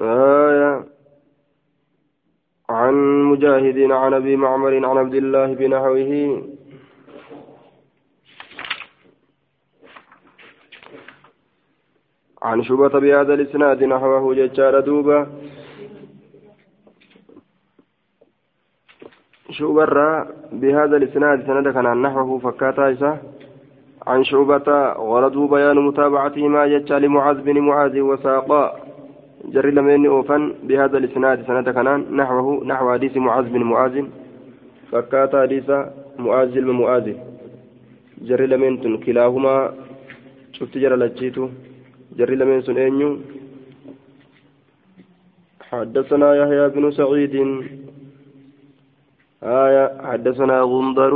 آية 0.00 0.84
عن 2.70 2.94
مجاهد 3.22 3.90
عن 3.90 4.14
أبي 4.14 4.36
معمر 4.36 4.86
عن 4.86 4.96
عبد 4.98 5.14
الله 5.14 5.54
بنحوه 5.54 6.42
عن 12.42 12.62
شبة 12.62 12.88
بهذا 12.88 13.34
الإسناد 13.34 13.84
نحوه 13.84 14.34
ججار 14.34 14.80
دوبا 14.80 15.26
شعبة 19.50 20.24
بهذا 20.52 20.96
الإسناد 20.96 21.46
سند 21.46 21.68
كان 21.68 22.02
نحوه 22.02 22.38
فكاتا 22.38 23.18
عن 24.06 24.24
شعبة 24.24 24.92
غرضه 24.92 25.48
بيان 25.48 25.76
متابعته 25.76 26.48
ما 26.48 26.66
ججال 26.66 27.02
لمعاذ 27.02 27.42
بن 27.42 27.58
معاذ 27.58 28.00
وساقا. 28.00 28.83
جري 29.52 29.70
لمن 29.70 30.06
أوفن 30.06 30.54
بهذا 30.62 30.98
الإسناد 30.98 31.46
سنة 31.46 31.72
كنان 31.72 32.00
نحوه 32.16 32.64
نحو 32.64 32.92
حديث 32.92 33.16
معاذ 33.16 33.46
بن 33.52 33.62
معاذ. 33.62 34.04
فكات 34.92 35.36
حديث 35.36 35.68
معاذ 36.18 36.54
بن 36.60 36.70
معاذ. 36.70 37.06
جري 38.22 38.46
لمن 38.46 38.96
كلاهما. 39.04 39.74
شفت 40.52 40.78
جرى 40.78 40.96
لجيتو. 40.96 41.48
جري 42.16 42.36
لمن 42.36 42.62
سن 42.62 42.78
أنيو. 42.78 43.10
حدثنا 45.70 46.28
يحيى 46.40 46.68
بن 46.68 46.84
سعيد. 46.90 47.34
آية 49.42 49.84
حدثنا 50.08 50.56
غندر. 50.60 51.12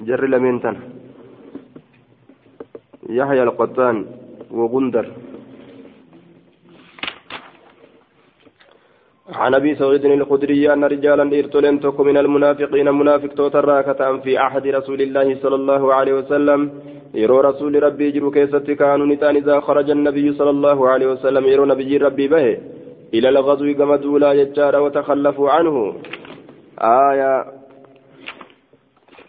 جري 0.00 0.26
لمن 0.26 0.60
تن 0.62 0.76
يحيى 3.08 3.42
القطان. 3.42 4.23
وغندر. 4.58 5.06
عن 9.40 9.54
أبي 9.54 9.74
سعيد 9.74 10.04
الخدري 10.04 10.72
أن 10.72 10.84
رجالا 10.84 11.24
ارتلن 11.38 11.76
من 12.08 12.16
المنافقين 12.16 12.88
منافق 13.00 13.32
توتراكة 13.34 14.00
في 14.24 14.38
عهد 14.38 14.66
رسول 14.66 15.00
الله 15.02 15.34
صلى 15.42 15.54
الله 15.54 15.94
عليه 15.94 16.14
وسلم. 16.20 16.60
يرو 17.14 17.40
رسول 17.40 17.82
ربي 17.82 18.10
جرو 18.10 18.30
كيست 18.30 18.70
كانوا 18.70 19.06
نتان 19.06 19.36
إذا 19.36 19.60
خرج 19.60 19.90
النبي 19.90 20.32
صلى 20.32 20.50
الله 20.50 20.88
عليه 20.88 21.06
وسلم. 21.06 21.44
يرو 21.46 21.64
نبي 21.64 21.96
ربي 21.96 22.28
به. 22.28 22.46
إلى 23.14 23.28
الغزو 23.28 23.74
كما 23.74 23.96
دولا 23.96 24.32
يجار 24.32 24.74
وتخلفوا 24.84 25.50
عنه. 25.50 25.76
آية. 26.78 27.34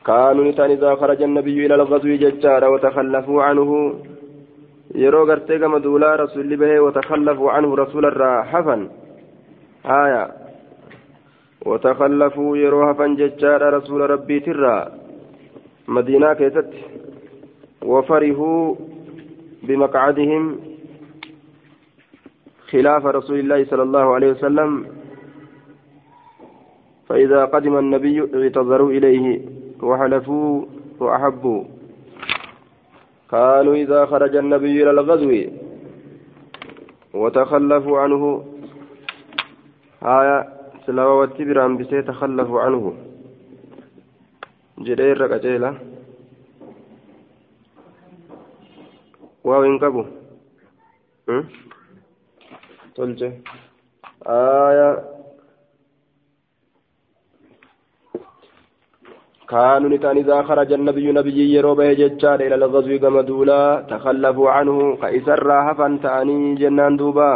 كانوا 0.06 0.46
نتان 0.52 0.72
إذا 0.72 0.96
خرج 0.96 1.22
النبي 1.22 1.66
إلى 1.66 1.76
الغزو 1.76 2.08
يجار 2.08 2.64
وتخلفوا 2.74 3.44
عنه. 3.44 3.70
Gartee 5.26 5.60
gama 5.60 5.80
duulaa 5.80 6.18
rasuulli 6.18 6.58
bahee 6.58 6.80
watakallafuu 6.80 7.52
canhu 7.52 7.76
rasuularraa 7.76 8.44
hafan 8.44 8.90
haya 9.84 10.30
watakallafuu 11.66 12.56
yeroo 12.56 12.86
hafan 12.88 13.16
jechaadha 13.18 13.70
rasuula 13.70 14.08
rabbiitirraa 14.08 14.92
madiinaa 15.88 16.36
keessatti 16.36 16.86
wafarihuu 17.86 18.78
بمقعدهم 19.68 20.60
خلاف 22.72 23.06
رسول 23.06 23.40
الله 23.40 23.66
صلى 23.66 23.84
الله 23.84 24.14
عليه 24.14 24.32
وسلم 24.32 24.86
فإذا 27.10 27.46
قدم 27.46 27.78
النبي 27.78 28.20
اعتذروا 28.22 28.92
إليه 28.92 29.42
وحلفوا 29.84 30.66
وأحبوا 31.00 31.64
كانوا 33.32 33.76
إذا 33.76 34.06
خرج 34.06 34.36
النبي 34.36 34.84
إلى 34.84 34.92
الغزو 34.92 35.32
وتخلفوا 37.14 38.00
عنه. 38.00 38.46
آية 40.04 40.38
سلاوة 40.86 41.14
والتبران 41.20 41.78
بسي 41.78 42.02
تخلفوا 42.02 42.62
عنه. 42.62 42.98
جدير 44.80 45.22
رقجيلة 45.22 45.80
واو 49.44 49.80
كبو 49.80 50.06
تلجي 52.96 53.32
آية 54.28 55.15
كانوا 59.50 59.90
نتان 59.90 60.18
إذا 60.18 60.42
خرج 60.42 60.74
النبي 60.74 61.12
نبي 61.12 61.40
يروبه 61.56 61.94
ججار 61.94 62.40
إلى 62.40 62.56
الغزو 62.56 63.00
كما 63.04 63.22
دولا 63.22 63.86
تخلفوا 63.90 64.50
عنه 64.56 64.96
كإسر 65.02 65.50
هفا 65.68 65.88
تاني 66.04 66.56
جنان 66.56 66.98
دوبا 66.98 67.32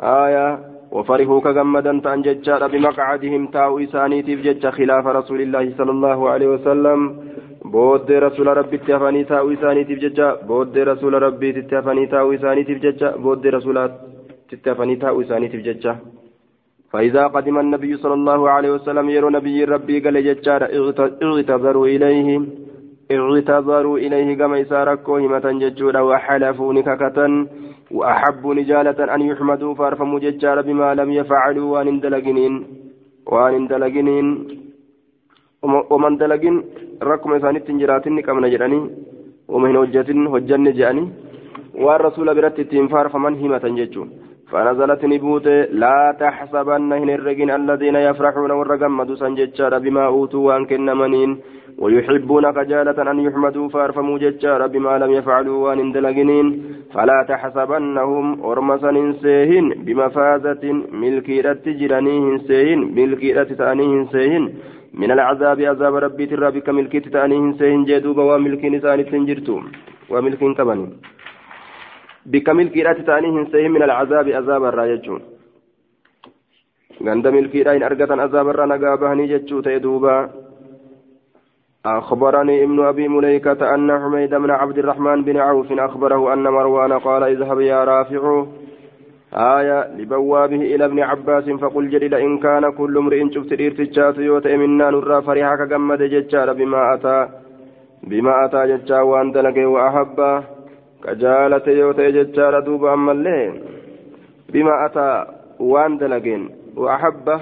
آية 0.00 0.48
وفرحوا 0.96 1.40
كغمدا 1.40 2.00
تان 2.04 2.22
ججار 2.26 2.62
بمقعدهم 2.72 3.42
تاو 3.46 3.78
إسانيتيف 3.84 4.38
جج 4.46 4.64
خلاف 4.76 5.04
رسول 5.18 5.40
الله 5.40 5.64
صلى 5.78 5.90
الله 5.96 6.18
عليه 6.32 6.48
وسلم 6.54 7.00
booddee 7.74 8.20
rasuula 8.22 8.54
rabbitti 8.54 8.92
hafanii 8.94 9.24
taa'uu 9.30 9.50
isaaniitiif 9.54 10.00
jecha 10.02 10.26
booddee 10.48 10.84
rasuula 10.88 11.18
rabbiitti 11.24 11.74
hafanii 11.78 12.06
taa'uu 12.12 12.36
isaaniitiif 12.36 12.82
jecha 12.84 13.08
booddee 13.24 13.52
rasuulaatti 13.56 14.60
hafanii 14.70 14.96
taa'uu 15.04 15.24
isaaniitiif 15.24 15.64
jecha 15.68 15.96
فإذا 16.92 17.26
قدم 17.26 17.56
النبي 17.58 17.96
صلى 17.96 18.14
الله 18.14 18.40
عليه 18.50 18.70
وسلم 18.76 19.06
يرى 19.10 19.28
نبي 19.38 19.64
ربي 19.64 19.96
قال 20.04 20.16
ججار 20.28 20.62
اغتذروا 21.22 21.86
إليه 21.94 22.28
اغتذروا 23.10 23.98
إليه 24.04 24.28
كما 24.40 24.56
إساركو 24.60 25.16
همة 25.16 25.46
ججورا 25.62 26.00
وحلفوا 26.00 26.72
نككة 26.76 27.18
وأحبوا 27.98 28.54
نجالة 28.54 28.98
أن 29.14 29.20
يحمدوا 29.30 29.74
فارفموا 29.78 30.18
ججار 30.24 30.56
بما 30.68 30.88
لم 31.00 31.10
يفعلوا 31.18 31.66
وأن 31.72 31.88
اندلقنين 31.88 32.54
وأن 33.32 33.54
اندلقنين. 33.60 34.26
ومن 35.92 36.12
دلقين 36.22 36.54
ركم 37.10 37.30
إسانيت 37.34 37.68
جراتني 37.80 38.22
كما 38.26 38.40
نجراني 38.44 38.80
ومن 39.52 39.76
هجتن 39.76 40.26
هجن 40.34 40.66
جاني. 40.80 41.04
والرسول 41.84 42.28
برت 42.36 42.58
التنفار 42.64 43.06
فمن 43.12 43.34
همة 43.42 43.64
ججون 43.78 44.08
فنزلت 44.50 45.04
نبوت 45.04 45.46
لا 45.82 45.98
تحسبن 46.20 46.92
هن 46.92 47.10
الرجين 47.18 47.50
الذين 47.50 47.96
يفرحون 48.08 48.50
والرقمد 48.50 49.14
سنججار 49.14 49.72
بما 49.78 50.04
أوتوا 50.06 50.46
وأن 50.46 50.62
كنمنين 50.70 51.30
ويحبون 51.82 52.44
خجالة 52.56 52.98
أن 53.10 53.18
يحمدوا 53.26 53.68
فأرفموا 53.68 54.18
ججار 54.18 54.66
بما 54.66 54.98
لم 55.02 55.10
يفعلوا 55.18 55.58
وأن 55.64 55.78
اندلقنين. 55.84 56.46
فلا 56.94 57.18
تحسبنهم 57.28 58.26
أرمسا 58.50 58.92
سيهن 59.22 59.66
بمفازة 59.86 60.64
ملكي 61.02 61.40
رتجرانيهن 61.40 62.38
سيهن 62.48 62.80
ملكي 62.98 63.32
رتتانيهن 63.38 64.06
سيهن. 64.14 64.44
من 65.00 65.10
العذاب 65.16 65.60
عذاب 65.60 65.94
ربي 65.94 66.26
ترى 66.26 66.50
بك 66.50 66.68
ملكي 66.68 67.00
تتانيهن 67.00 67.52
سيهن 67.60 67.84
جدوب 67.84 68.18
وملكي 68.18 68.68
نسان 68.74 69.00
تنجرتم 69.10 69.62
وملكي 70.10 70.54
كبني 70.58 70.86
بك 72.32 72.48
ملكي 72.48 72.82
رتتانيهن 72.82 73.46
سيهن 73.52 73.70
من 73.70 73.82
العذاب 73.82 74.26
عذاب 74.28 74.64
الرايجون 74.64 75.20
غند 77.06 77.26
ملكي 77.36 77.62
راين 77.62 77.82
أرقة 77.82 78.22
عذاب 78.22 78.48
الرانا 78.48 78.76
قابهني 78.82 79.26
جتشو 79.26 79.58
أخبرني 81.86 82.64
ابن 82.64 82.84
أبي 82.84 83.08
مليكة 83.08 83.74
أن 83.74 83.98
حميد 84.00 84.34
بن 84.34 84.50
عبد 84.50 84.78
الرحمن 84.78 85.24
بن 85.24 85.36
عوف 85.36 85.72
أخبره 85.72 86.32
أن 86.32 86.42
مروان 86.42 86.92
قال 86.92 87.22
اذهب 87.22 87.60
يا 87.60 87.84
رافع. 87.84 88.46
آية 89.34 89.96
لبوابه 89.96 90.56
إلى 90.74 90.84
ابن 90.84 91.00
عباس 91.00 91.44
فقل 91.50 91.90
جري 91.90 92.24
إن 92.26 92.38
كان 92.38 92.72
كل 92.72 92.98
امرئ 92.98 93.30
شفت 93.34 93.52
الارتجات 93.52 94.18
يوتئ 94.18 94.56
منا 94.56 94.90
نرى 94.90 95.22
فرحك 95.22 95.60
ججار 96.12 96.52
بما 96.52 96.94
أتى 96.94 97.28
بما 98.02 98.44
أتى 98.44 98.60
ججار 98.70 99.02
وأن 99.02 99.32
دلقه 99.32 99.66
وأحبه. 99.66 100.55
كجالة 101.04 101.66
يوتئ 101.66 102.10
ججار 102.10 102.60
دوب 102.60 102.84
أما 102.84 103.12
الليل 103.12 103.52
بما 104.52 104.86
أتى 104.86 105.26
وأن 105.60 105.98
دلقين 105.98 106.42
وأحبه 106.76 107.40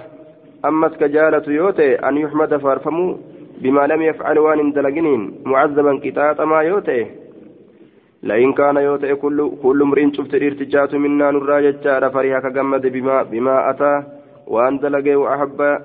أمت 0.65 0.97
كجالة 1.01 1.43
يوتئ 1.53 2.09
أن 2.09 2.17
يحمد 2.17 2.57
فارفمو 2.57 3.19
بما 3.63 3.87
لم 3.87 4.03
يفعل 4.03 4.39
وان 4.39 4.73
دلقنين 4.73 5.23
معذبا 5.45 5.93
قطاطا 6.05 6.45
ما 6.45 6.61
يوتئ 6.61 7.07
لئن 8.23 8.53
كان 8.53 8.77
يوتئ 8.77 9.15
كل 9.15 9.51
كل 9.63 9.83
امرئ 9.83 10.05
شفت 10.17 10.35
الارتجات 10.35 10.95
منا 10.95 11.31
نرى 11.31 11.73
ججار 11.73 12.11
فريها 12.11 12.41
كجمد 12.41 12.87
بما 12.87 13.23
بما 13.23 13.71
أتى 13.71 14.03
وان 14.47 14.79
دلقه 14.79 15.17
وأحب 15.17 15.79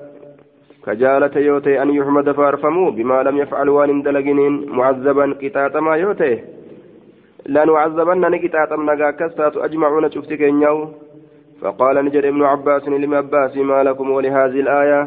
كجالة 0.85 1.35
يوتئ 1.49 1.81
أن 1.81 1.89
يحمد 1.99 2.31
فارفموا 2.31 2.91
بما 2.91 3.23
لم 3.23 3.37
يفعل 3.37 3.69
وان 3.69 4.01
دلقنين 4.01 4.53
معذبا 4.69 5.25
قطاطا 5.41 5.79
ما 5.79 5.95
يوتئ 5.95 6.39
لنعذبن 7.53 8.21
نقطاطا 8.33 8.77
نقا 8.89 9.09
كستات 9.19 9.55
أجمعون 9.65 10.11
شفت 10.11 10.31
كينيو 10.41 10.77
فقال 11.61 11.95
نجد 12.05 12.25
ابن 12.31 12.41
عباس 12.51 12.83
لما 12.87 13.17
عباس 13.17 13.57
ما 13.57 13.83
لكم 13.87 14.07
ولهذه 14.11 14.59
الآية؟ 14.65 15.01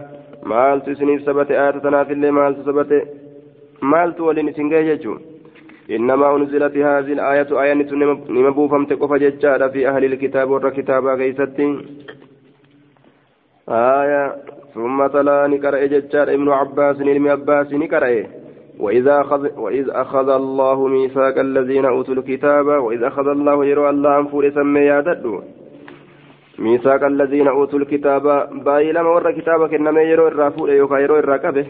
isiniif 0.92 1.24
sabate 1.24 1.59
ayata 1.59 1.81
tanaafillee 1.81 2.31
maaltu 2.31 2.64
sabate 2.64 2.98
maaltu 3.81 4.26
waliin 4.26 4.48
isin 4.48 4.70
gahe 4.70 4.85
jechuun 4.85 5.20
إنما 5.90 6.37
أنزلت 6.37 6.76
هذه 6.76 7.12
الآية 7.12 7.50
آية 7.62 7.74
نمبو 8.31 8.68
فمت 8.68 8.92
قف 8.92 9.12
ججارة 9.12 9.68
في 9.68 9.88
أهل 9.88 10.05
الكتاب 10.05 10.50
ور 10.50 10.70
كتابا 10.70 11.16
كيستي 11.16 11.66
آية. 13.68 14.37
ثم 14.74 15.07
تلا 15.07 15.46
نكرأ 15.46 15.87
ججار 15.87 16.28
ابن 16.37 16.48
عباس 16.48 16.96
علم 17.00 17.28
عباس 17.28 17.72
نكرأ. 17.72 18.41
وإذا 18.78 19.20
أخذ 19.20 19.58
وإذ 19.58 19.90
أخذ 19.90 20.28
الله 20.28 20.87
ميثاق 20.87 21.38
الذين 21.38 21.85
أوتوا 21.85 22.14
الكتاب 22.14 22.66
وإذ 22.66 23.02
أخذ 23.02 23.28
الله 23.28 23.64
يروى 23.64 23.90
الله 23.90 24.18
أنفور 24.18 24.50
سمي 24.50 24.80
ياددوا 24.80 25.40
ميثاق 26.58 27.04
الذين 27.04 27.48
أوتوا 27.48 27.78
الكتاب 27.78 28.22
بايلما 28.64 29.08
ور 29.11 29.32
كتابك 29.32 29.74
إنما 29.74 30.02
يرو 30.02 30.28
الرافول 30.28 30.70
يوكا 30.70 30.96
يرو 30.98 31.18
الركبه 31.18 31.66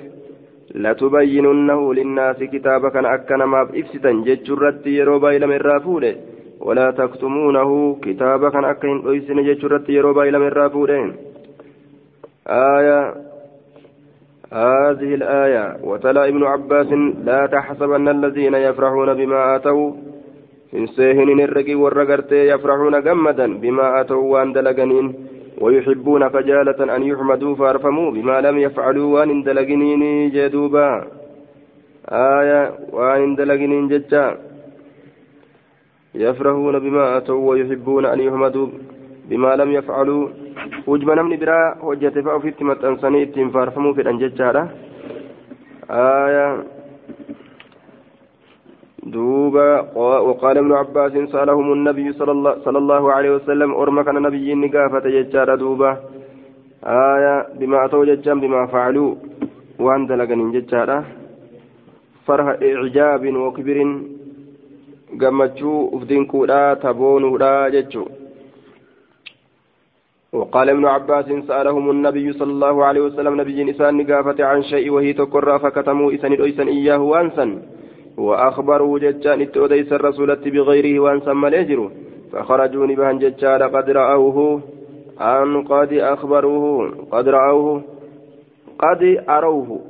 لتبيننه 0.75 1.95
للناس 1.95 2.37
كتابك 2.37 2.97
أكن 2.97 3.43
ما 3.53 3.63
إفسدا 3.63 4.13
جتشرت 4.25 4.87
يرو 4.87 5.19
بايلما 5.19 5.57
الرافول 5.57 6.17
ولا 6.61 6.91
تكتمونه 6.91 7.99
كتابك 8.03 8.55
أكن 8.55 9.17
إفسن 9.17 9.43
جتشرت 9.47 9.89
يرو 9.89 10.13
بايلما 10.15 10.49
الرافول 10.49 11.13
آية 12.47 13.15
هذه 14.53 15.15
الآية 15.15 15.77
وتلا 15.85 16.29
ابن 16.29 16.43
عباس 16.45 16.93
لا 17.25 17.47
تحسبن 17.47 18.09
الذين 18.09 18.55
يفرحون 18.55 19.15
بما 19.15 19.57
آتوا. 19.57 19.93
seehinin 20.73 21.41
herregi 21.41 21.77
warra 21.77 22.05
gartee 22.05 22.49
yafraxuuna 22.49 23.01
gammadan 23.05 23.61
bimaa 23.61 24.01
atau 24.01 24.33
waan 24.33 24.53
dalaganiin 24.53 25.15
ويحبون 25.63 26.29
فجالة 26.29 26.97
أن 26.97 27.03
يحمدوا 27.03 27.55
فارفموا 27.55 28.11
بما 28.11 28.41
لم 28.41 28.59
يفعلوا 28.59 29.15
وأن 29.15 29.43
دلقنين 29.43 30.31
جدوبا. 30.31 31.05
آية 32.09 32.73
وأن 32.93 33.35
دلقنين 33.35 33.89
ججا. 33.89 34.37
يفرحون 36.15 36.79
بما 36.79 37.17
أتوا 37.17 37.51
ويحبون 37.51 38.05
أن 38.07 38.21
يحمدوا 38.21 38.67
بما 39.31 39.57
لم 39.57 39.71
يفعلوا. 39.73 40.29
نمني 40.89 41.37
برا 41.37 41.59
وجهة 41.83 42.17
فأو 42.25 42.39
في 42.41 42.49
التمت 42.49 42.85
أنساني 42.85 43.51
فارفموا 43.55 43.95
في 43.95 44.01
الأنججارة 44.01 44.63
آية 45.91 46.47
دوبا 49.03 49.69
وقال 50.29 50.59
ابن 50.59 50.73
عباس 50.73 51.13
سألهم 51.13 51.73
النبي 51.73 52.13
صلى 52.65 52.79
الله, 52.79 53.13
عليه 53.13 53.31
وسلم 53.37 53.71
أرمى 53.75 54.05
كان 54.05 54.23
نبي 54.23 54.55
نقافة 54.55 55.05
يجار 55.09 55.55
دوبا 55.55 55.91
آية 56.85 57.35
بما 57.59 57.85
أتوا 57.85 58.05
ججا 58.05 58.35
بما 58.35 58.67
فعلوا 58.67 59.15
وأن 59.79 60.07
دلقن 60.07 60.51
ججارة 60.53 61.05
فرح 62.27 62.47
إعجاب 62.63 63.23
وكبر 63.37 63.79
gammachuu 65.17 65.85
ufdinkuudha 65.85 66.77
taboonuudha 66.77 67.71
jechuu 67.71 68.09
وقال 70.33 70.71
ابن 70.71 70.85
عباس 70.87 71.25
سألهم 71.49 71.91
النبي 71.91 72.33
صلى 72.33 72.53
الله 72.53 72.85
عليه 72.85 73.01
وسلم 73.01 73.41
نبي 73.41 73.71
إسان 73.71 73.97
نقافة 73.97 74.45
عن 74.45 74.63
شيء 74.63 74.91
وهي 74.91 75.13
تقر 75.13 75.59
فكتموا 75.59 76.15
إسان 76.15 76.33
إسان 76.33 76.69
إياه 76.69 76.99
وأنسا 76.99 77.63
وأخبروا 78.17 78.99
ججان 78.99 79.41
اتوديس 79.43 79.93
الرسول 79.93 80.37
بغيره 80.37 81.01
وأن 81.01 81.21
سمى 81.21 81.49
الأجر 81.49 81.91
فخرجوا 82.33 82.87
نبهن 82.87 83.19
ججان 83.19 83.63
قد 83.63 83.91
رأوه. 83.91 84.61
أن 85.21 85.63
قد 85.63 85.93
أخبروه. 85.93 86.95
قد 87.13 87.29
رأوه. 87.29 87.83
قد 88.79 89.03
أروه. 89.29 89.81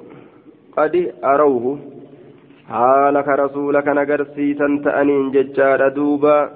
قد 0.77 1.13
أروه. 1.25 1.79
حالك 2.69 3.29
رسولك 3.29 3.89
نقرسيسا 3.89 4.69
تأنين 4.85 5.31
ججان 5.31 5.93
دوبا. 5.95 6.51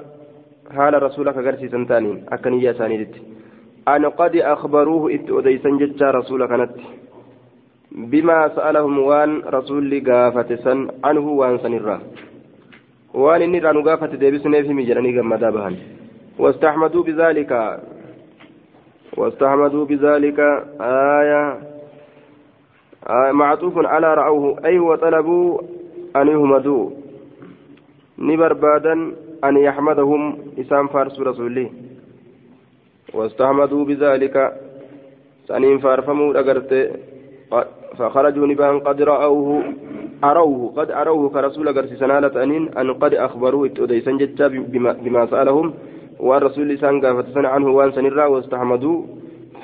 حال 0.76 1.02
رسولك 1.02 1.36
قرسيسا 1.46 1.86
تأنين 1.88 2.24
أكني 2.28 2.72
سانيدت 2.72 3.35
أن 3.88 4.04
قد 4.04 4.36
أخبروه 4.36 5.14
اتوديسا 5.14 5.70
ججان 5.70 6.10
رسولك 6.10 6.52
نت 6.52 6.70
بما 7.92 8.48
سألهم 8.48 8.98
وان 8.98 9.42
رسول 9.46 10.02
قافة 10.10 10.56
سن 10.56 10.88
عنه 11.04 11.28
وان 11.28 11.58
سنرا. 11.58 12.00
وان 13.14 13.42
إني 13.42 13.58
رانو 13.58 13.80
قافة 13.88 14.06
ديبسني 14.06 14.62
في 14.62 14.72
مجراني 14.72 15.18
قمدا 15.18 15.50
بهن. 15.50 15.76
واستحمدوا 16.38 17.02
بذلك. 17.02 17.80
واستحمدوا 19.16 19.84
بذلك. 19.84 20.40
آية, 20.80 21.58
آية. 23.08 23.32
معطوف 23.32 23.78
على 23.78 24.14
رأوه. 24.14 24.64
أي 24.64 24.78
وطلبوا 24.78 25.60
أن 26.16 26.28
يهمدوا. 26.28 26.90
نبربادا 28.18 28.92
أن 29.44 29.56
يحمدهم. 29.56 30.38
إسام 30.60 30.86
فارس 30.86 31.20
رسوله 31.20 31.70
واستحمدوا 33.14 33.84
بذلك. 33.84 34.36
سنين 35.48 35.78
فارفموا 35.78 36.40
أجرت 36.40 36.72
فخرجوا 37.98 38.46
نبان 38.46 38.80
قد 38.80 39.02
رأوه. 39.02 39.62
أروه. 40.24 40.72
قد 40.76 40.90
أروه 40.90 41.28
كرسول 41.34 41.66
قرسيسان 41.76 42.10
هالة 42.10 42.42
أنين 42.42 42.64
أن 42.78 42.92
قد 42.92 43.14
أخبروه. 43.14 43.66
اتوديسان 43.66 44.18
جتا 44.18 44.46
بما, 44.48 44.92
بما 44.92 45.26
سألهم. 45.26 45.74
والرسول 46.20 46.68
لسان 46.68 47.00
قافتسان 47.00 47.46
عنه 47.46 47.68
وان 47.70 47.92
سنرا 47.92 48.26
واستحمدوا. 48.26 48.98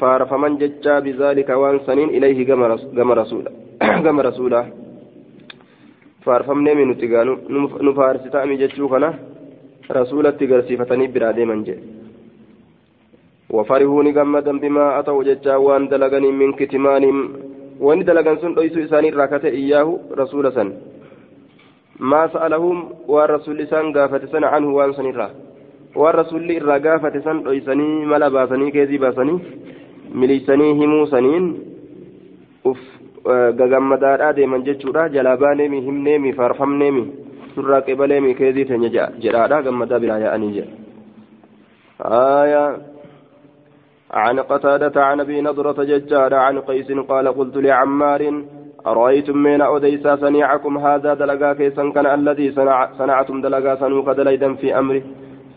فارفمن 0.00 0.58
جتا 0.58 0.98
بذلك 0.98 1.48
وان 1.50 1.78
سنين 1.86 2.08
إليه 2.16 2.38
قم 2.48 3.10
رسولا 3.12 3.50
قم 4.04 4.18
رسولا 4.20 4.60
فارفمني 6.24 6.74
من 6.74 6.88
نتقانو 6.90 7.34
نفارستا 7.86 8.42
أمي 8.42 8.56
جتشو 8.56 8.88
كنا 8.88 9.10
رسولة 9.90 10.38
قرسيفتني 10.50 11.06
برادي 11.14 11.44
من 11.44 11.62
جي. 11.66 11.74
وفرحوا 13.50 14.02
نقمدا 14.02 14.58
بما 14.58 14.98
أتوا 14.98 15.22
جتا 15.22 15.56
وان 15.56 15.88
دلغني 15.88 16.30
من 16.32 16.52
كتمانهم 16.52 17.18
dhoysuu 17.82 18.80
isaanii 18.80 19.08
irraa 19.08 19.28
kate 19.28 19.48
iyyaahu 19.60 20.00
rasuula 20.16 20.52
san 20.52 20.68
maa 21.98 22.28
sa'alahum 22.34 22.78
waan 23.08 23.28
rasuulli 23.28 23.62
isaan 23.62 23.92
gaafate 23.92 24.26
sana 24.32 24.50
canhu 24.52 24.76
waan 24.76 24.92
san 24.94 25.06
irraa 25.06 25.30
waan 25.94 26.14
rasuulli 26.14 26.54
irraa 26.60 26.78
gaafate 26.78 27.20
san 27.24 27.42
dhoysanii 27.46 28.04
mala 28.12 28.30
baasanii 28.30 28.70
keezii 28.76 28.98
baasanii 29.04 29.38
miliisanii 30.14 30.74
himuu 30.80 31.06
saniin 31.14 31.46
uf 32.64 32.78
gagammadaadhaa 33.60 34.32
deeman 34.38 34.64
jechuudha 34.68 35.08
jalaa 35.16 35.36
baaneemi 35.36 35.80
himneemi 35.88 36.32
faarfamneemi 36.38 37.04
surraa 37.54 37.82
qebaleemi 37.88 38.34
keezii 38.40 38.64
teenya 38.70 38.90
jedhaadha 39.26 39.62
gammadaa 39.68 40.02
biraa 40.06 40.22
yaa'anii 40.24 40.52
jedha 40.58 40.72
عن 44.12 44.40
قتادة 44.40 45.04
عن 45.04 45.20
أبي 45.20 45.40
نضرة 45.40 45.84
ججار 45.84 46.34
عن 46.34 46.58
قيس 46.58 46.92
قال 46.92 47.28
قلت 47.28 47.56
لعمار 47.56 48.42
أرأيتم 48.86 49.38
من 49.38 49.60
أوديسا 49.60 50.16
صنيعكم 50.16 50.78
هذا 50.78 51.14
دلقا 51.14 51.52
كيسا؟ 51.52 51.90
كان 51.90 52.06
الذي 52.06 52.52
صنع 52.52 52.92
صنعتم 52.98 53.40
دلقا 53.40 53.74
سنوك 53.74 54.08
دليدا 54.08 54.54
في 54.54 54.78
أمري 54.78 55.02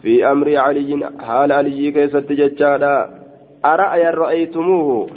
في 0.02 0.32
أمر 0.32 0.58
علي 0.58 1.10
حال 1.20 1.52
علي 1.52 1.92
كيسا 1.92 2.20
ججار 2.20 2.84
أرأيا 3.66 4.12
رأيتموه؟ 4.12 5.08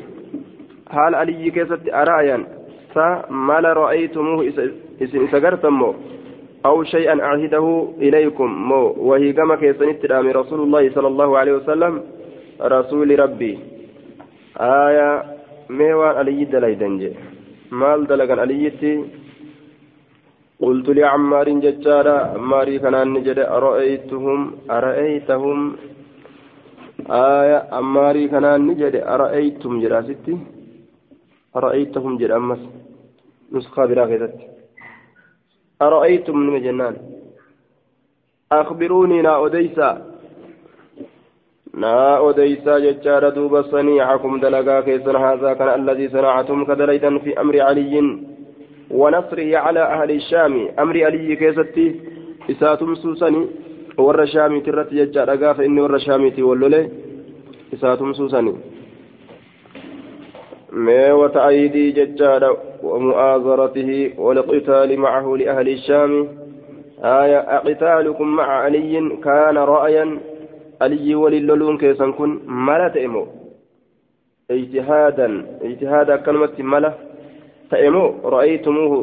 حال 0.91 1.15
علي 1.15 1.51
كيسا 1.51 1.79
أرأيا. 1.95 2.47
فما 2.95 3.61
رأيتموه 3.61 4.53
إسقرتم 5.03 5.95
أو 6.67 6.83
شيئا 6.83 7.21
أعهده 7.23 7.89
إليكم؟ 7.99 8.51
مو 8.69 8.95
وهي 8.99 9.33
كما 9.33 9.57
كيسا 9.57 9.85
رسول 10.41 10.61
الله 10.61 10.91
صلى 10.95 11.09
الله 11.09 11.39
عليه 11.39 11.53
وسلم. 11.53 12.18
رسول 12.61 13.19
ربي. 13.19 13.59
آية 14.61 15.11
ميوان 15.71 16.17
علي 16.17 16.45
دليدن 16.45 16.99
جي 16.99 17.11
مال 17.71 18.07
دلقن 18.07 18.39
عليتي 18.39 19.05
قلت 20.61 20.89
لعمار 20.89 21.49
ججارا 21.65 22.17
عماري 22.35 22.79
كان 22.79 22.97
نجد 23.15 23.39
أرأيتهم؟ 23.39 24.41
أرأيتهم؟ 24.71 25.77
آية 27.11 27.59
عماري 27.73 28.29
كان 28.29 28.47
نجد 28.67 28.95
أرأيتم 29.15 29.73
جراستي 29.83 30.35
أرأيتهم؟ 31.57 32.13
جد 32.19 32.31
أمس. 32.31 32.63
نسخة 33.53 33.87
براغتت 33.87 34.35
أرأيتم 35.83 36.37
من 36.39 36.63
جنان 36.63 36.97
أخبروني 38.53 39.23
نا 39.23 39.47
أديسا 39.47 40.08
naa 41.75 42.21
odeysaa 42.21 42.81
jechaadha 42.81 43.31
duuba 43.37 43.63
saniicakum 43.71 44.41
dalagaa 44.41 44.83
keessan 44.83 45.21
haazaa 45.25 45.55
kana 45.55 45.73
alladii 45.79 46.09
sanaacatum 46.17 46.67
kadalaydhan 46.67 47.21
fi 47.21 47.35
amri 47.45 47.59
caliyyin 47.59 48.11
ونصره 48.91 49.57
على 49.57 49.83
أهل 49.83 50.11
الشام 50.11 50.69
أمر 50.79 51.05
علي 51.05 51.37
كيستي 51.37 52.01
إساتم 52.51 52.95
سوسني 52.95 53.47
ور 53.99 54.27
شامي 54.27 54.61
ترت 54.61 54.93
يجار 54.93 55.33
أقاف 55.33 55.61
إني 55.61 55.81
ور 55.81 55.99
شامي 55.99 56.31
تولولي 56.31 56.89
إساتم 57.75 58.13
سوسني 58.13 58.55
ما 60.73 61.13
وتأييدي 61.13 61.91
ججار 61.93 62.57
ومؤازرته 62.83 64.13
والقتال 64.19 64.99
معه 65.01 65.37
لأهل 65.37 65.69
الشام 65.69 66.29
آية 67.05 67.39
أقتالكم 67.39 68.29
مع 68.37 68.49
علي 68.65 68.95
كان 69.25 69.57
رأيا 69.59 70.19
aliyyii 70.81 71.15
waliin 71.23 71.47
loluun 71.47 71.79
keessan 71.79 72.13
kun 72.15 72.41
mala 72.47 72.91
ta'e 72.91 73.09
moo 73.15 73.27
ijtihaadan 74.57 75.35
ijtihaada 75.71 76.15
akkanumatti 76.15 76.63
mala 76.63 76.91
ta'e 77.71 77.91
moo 77.91 78.09
ra'aytumuuhu 78.35 79.01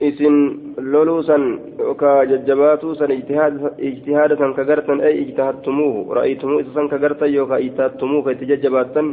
isin 0.00 0.36
loluu 0.92 1.22
san 1.22 1.44
yookaan 1.78 2.28
jajjabaatuu 2.30 2.94
san 2.94 3.10
ijtihaada 3.10 4.36
san 4.36 4.54
ka 4.54 4.64
gartan 4.64 5.00
ay 5.00 5.14
ijtihadtumuuhu 5.22 6.14
ra'aytumuu 6.18 6.60
isa 6.60 6.74
san 6.74 6.88
ka 6.88 6.98
gartan 6.98 7.34
yookaan 7.34 7.62
ijtihadtumuuhu 7.68 8.24
ka 8.24 8.30
itti 8.36 8.52
jajjabaattan 8.52 9.08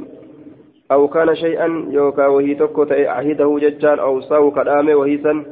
أو 0.92 1.08
كان 1.08 1.36
شيئا 1.36 1.88
يوكا 1.90 2.28
وهي 2.28 2.56
تكو 2.56 2.86
عهده 2.92 3.60
ججان 3.62 4.00
أو 4.00 4.22
ساو 4.22 4.52
كلامه 4.52 4.96
وهي 4.96 5.18
سن 5.18 5.46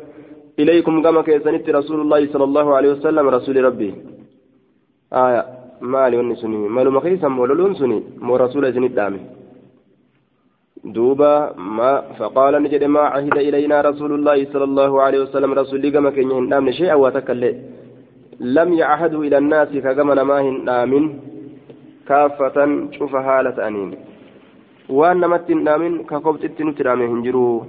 إليكم 0.59 1.01
كما 1.03 1.21
كيسنت 1.21 1.69
رسول 1.69 1.99
الله 2.01 2.21
صلى 2.33 2.43
الله 2.43 2.75
عليه 2.75 2.89
وسلم 2.91 3.25
رسول 3.29 3.63
ربي 3.63 3.91
آية 5.13 5.60
maali 5.81 6.17
wanni 6.17 6.35
suni? 6.41 6.57
Maluma 6.69 7.01
keessan 7.01 7.31
moo 7.31 7.45
loluun 7.45 7.75
suni? 7.75 7.99
Moo 8.21 8.37
rasuula 8.37 8.69
isinit 8.69 8.95
dhaame 8.95 9.19
دوبا 10.85 11.53
ما 11.77 12.01
فقال 12.19 12.63
نجد 12.63 12.83
ما 12.83 12.99
عهد 13.13 13.37
إلينا 13.37 13.81
رسول 13.81 14.11
الله 14.17 14.37
صلى 14.53 14.63
الله 14.63 15.01
عليه 15.01 15.19
وسلم 15.21 15.53
رسول 15.53 15.89
كما 15.89 16.09
كان 16.09 16.31
يهندام 16.31 16.71
شيئا 16.71 16.95
وتكلم 16.95 17.55
لم 18.39 18.73
يعهد 18.73 19.13
إلى 19.13 19.37
الناس 19.37 19.69
كما 19.97 20.23
ما 20.23 20.41
هندام 20.41 20.91
كافة 22.07 22.57
شوف 22.97 23.15
حالة 23.15 23.67
أنين 23.67 23.91
وأن 24.89 25.17
نمت 25.21 25.51
هندام 25.51 26.03
كقبت 26.09 26.43
التنترام 26.45 27.01
هنجرو 27.01 27.65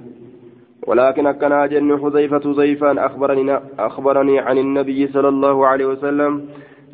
ولكن 0.89 1.27
أكن 1.27 1.53
جن 1.73 1.91
حذيفة 2.03 2.45
زيفان 2.53 2.99
أخبرني 2.99 3.61
أخبرني 3.79 4.39
عن 4.47 4.57
النبي 4.59 5.01
صلى 5.15 5.29
الله 5.29 5.57
عليه 5.67 5.87
وسلم 5.87 6.33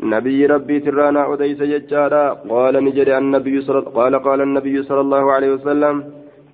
نبي 0.02 0.46
ربي 0.46 0.80
ترانا 0.80 1.32
أديس 1.32 1.62
ججارا 1.62 2.24
قال 2.50 2.84
نجد 2.84 3.08
النبي 3.08 3.60
صلى 3.60 3.80
قال 3.98 4.14
قال 4.26 4.40
النبي 4.40 4.82
صلى 4.82 5.00
الله 5.00 5.32
عليه 5.32 5.50
وسلم. 5.52 6.04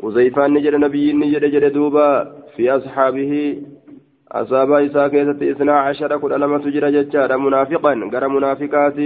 وزيفان 0.03 0.51
نجد 0.55 0.75
نبي 0.75 1.13
نجد 1.13 1.45
جد 1.45 1.73
دوبا. 1.73 2.09
في 2.57 2.71
أصحابه. 2.71 3.33
أصاب 4.33 4.73
إساء 4.73 5.09
كيسة 5.09 5.41
إثنى 5.51 5.71
عشر 5.71 6.19
كل 6.19 6.33
ألم 6.33 6.59
تجر 6.59 6.85
ججارا 6.97 7.37
منافقا. 7.37 7.93
غير 8.13 8.29
منافقات 8.29 8.99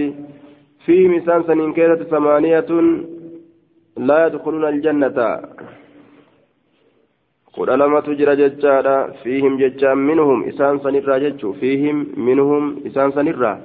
فيه 0.85 1.09
مسان 1.09 1.43
سنين 1.43 1.73
كيسة 1.73 2.05
ثمانية. 2.13 2.71
لا 3.97 4.27
يدخلون 4.27 4.65
الجنة. 4.65 5.19
kudha 7.59 7.77
lamatu 7.77 8.15
jira 8.15 8.37
jechaadha 8.37 9.19
fiihim 9.23 9.59
jechaan 9.59 9.99
minhum 10.09 10.45
isaan 10.51 10.79
sanirraa 10.85 11.19
jechu 11.25 11.49
fiihim 11.61 11.97
minhum 12.27 12.87
isaan 12.89 13.11
sanirraa 13.17 13.59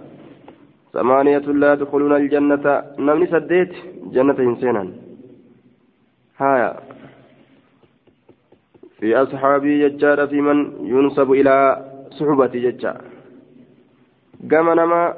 ثمانية 0.94 1.38
لا 1.62 1.74
يدخلون 1.74 2.16
الجنة. 2.16 2.66
نمني 3.00 3.28
سديت 3.28 3.74
جنة 4.16 4.40
إنسانا. 4.40 4.84
هايا. 6.38 6.74
في 9.00 9.16
أصحابي 9.16 9.90
ججار 9.90 10.28
في 10.28 10.42
من 10.42 10.88
ينسب 10.88 11.32
إلى 11.32 11.56
صحبة 12.12 12.54
ججار 12.66 13.02
قام 14.52 14.70
نما 14.70 15.14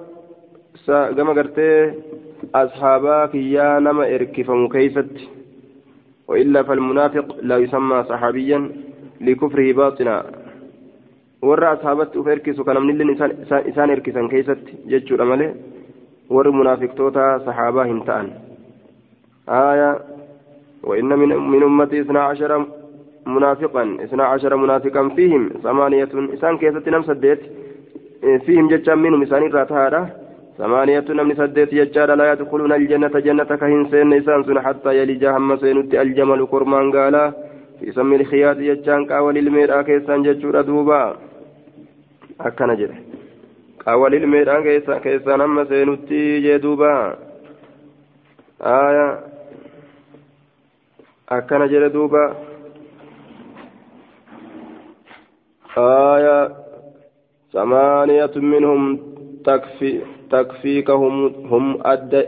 قام 0.88 1.30
قرتي 1.38 1.94
أصحابك 2.56 3.36
يا 3.36 3.80
نما 3.80 4.16
إركفم 4.16 4.68
كيفت 4.68 5.16
وإلا 6.28 6.64
فالمنافق 6.64 7.28
لا 7.42 7.58
يسمى 7.58 8.04
صحابيا 8.10 8.60
لكفره 9.22 9.74
باطنا. 9.74 10.45
Warra 11.50 11.72
ashaabatti 11.76 12.20
uf 12.24 12.28
erkisu 12.38 12.66
kana 12.66 12.80
namnilleen 12.80 13.16
isaan 13.72 13.96
erkisan 13.98 14.34
keessatti 14.34 14.82
jechuudha 14.96 15.32
malee 15.32 15.54
warri 16.36 16.58
munaafiqtoota 16.60 17.32
sahaabaa 17.48 17.88
hin 17.94 18.04
ta'an. 18.10 18.30
آية 19.50 20.00
وإن 20.84 21.06
من 21.06 21.30
من 21.30 21.64
أمتي 21.64 22.02
اثنا 22.02 22.20
عشر 22.20 22.66
منافقا 23.26 23.98
اثنا 24.04 24.24
عشر 24.24 24.56
منافقا 24.56 25.10
فيهم 25.10 25.50
ثمانية 25.64 26.10
إسان 26.34 26.58
كيسة 26.58 26.84
نم 26.88 27.04
سديت 27.04 27.40
فيهم 28.46 28.68
ججا 28.68 28.96
منهم 28.96 29.22
إسان 29.22 29.52
راتها 29.52 30.10
ثمانية 30.58 31.06
نم 31.10 31.34
سديت 31.34 31.74
ججا 31.74 32.06
لا 32.06 32.32
يدخلون 32.32 32.72
الجنة 32.74 33.08
جنة 33.08 33.44
كهن 33.44 33.86
سين 33.92 34.14
إسان 34.14 34.44
سن 34.44 34.60
حتى 34.60 34.98
يلج 34.98 35.26
هم 35.26 35.58
سينت 35.58 35.96
الجمل 35.96 36.46
كرمان 36.46 36.92
قالا 36.92 37.34
في 37.80 37.92
سم 37.92 38.14
الخياط 38.14 38.58
ججان 38.58 39.06
قاول 39.06 39.38
الميرا 39.38 39.82
كيسان 39.82 40.24
ججورا 40.24 40.62
دوبا 40.62 41.16
akkana 42.40 42.76
jedhe. 42.76 42.98
Qaawwal 43.84 44.14
ilmeedhaan 44.14 44.64
keessaan 45.04 45.42
amma 45.42 45.66
seenutti 45.66 46.42
jee 46.44 46.60
duuba. 46.62 46.92
Akkana 51.28 51.68
jedhe 51.68 51.90
duuba. 51.94 52.24
آية 55.78 56.56
ثمانية 57.54 58.32
منهم 58.36 59.00
تكفي 59.46 60.02
تكفيك 60.32 60.90
هم 60.90 61.26
هم 61.52 61.80
أد 61.86 62.28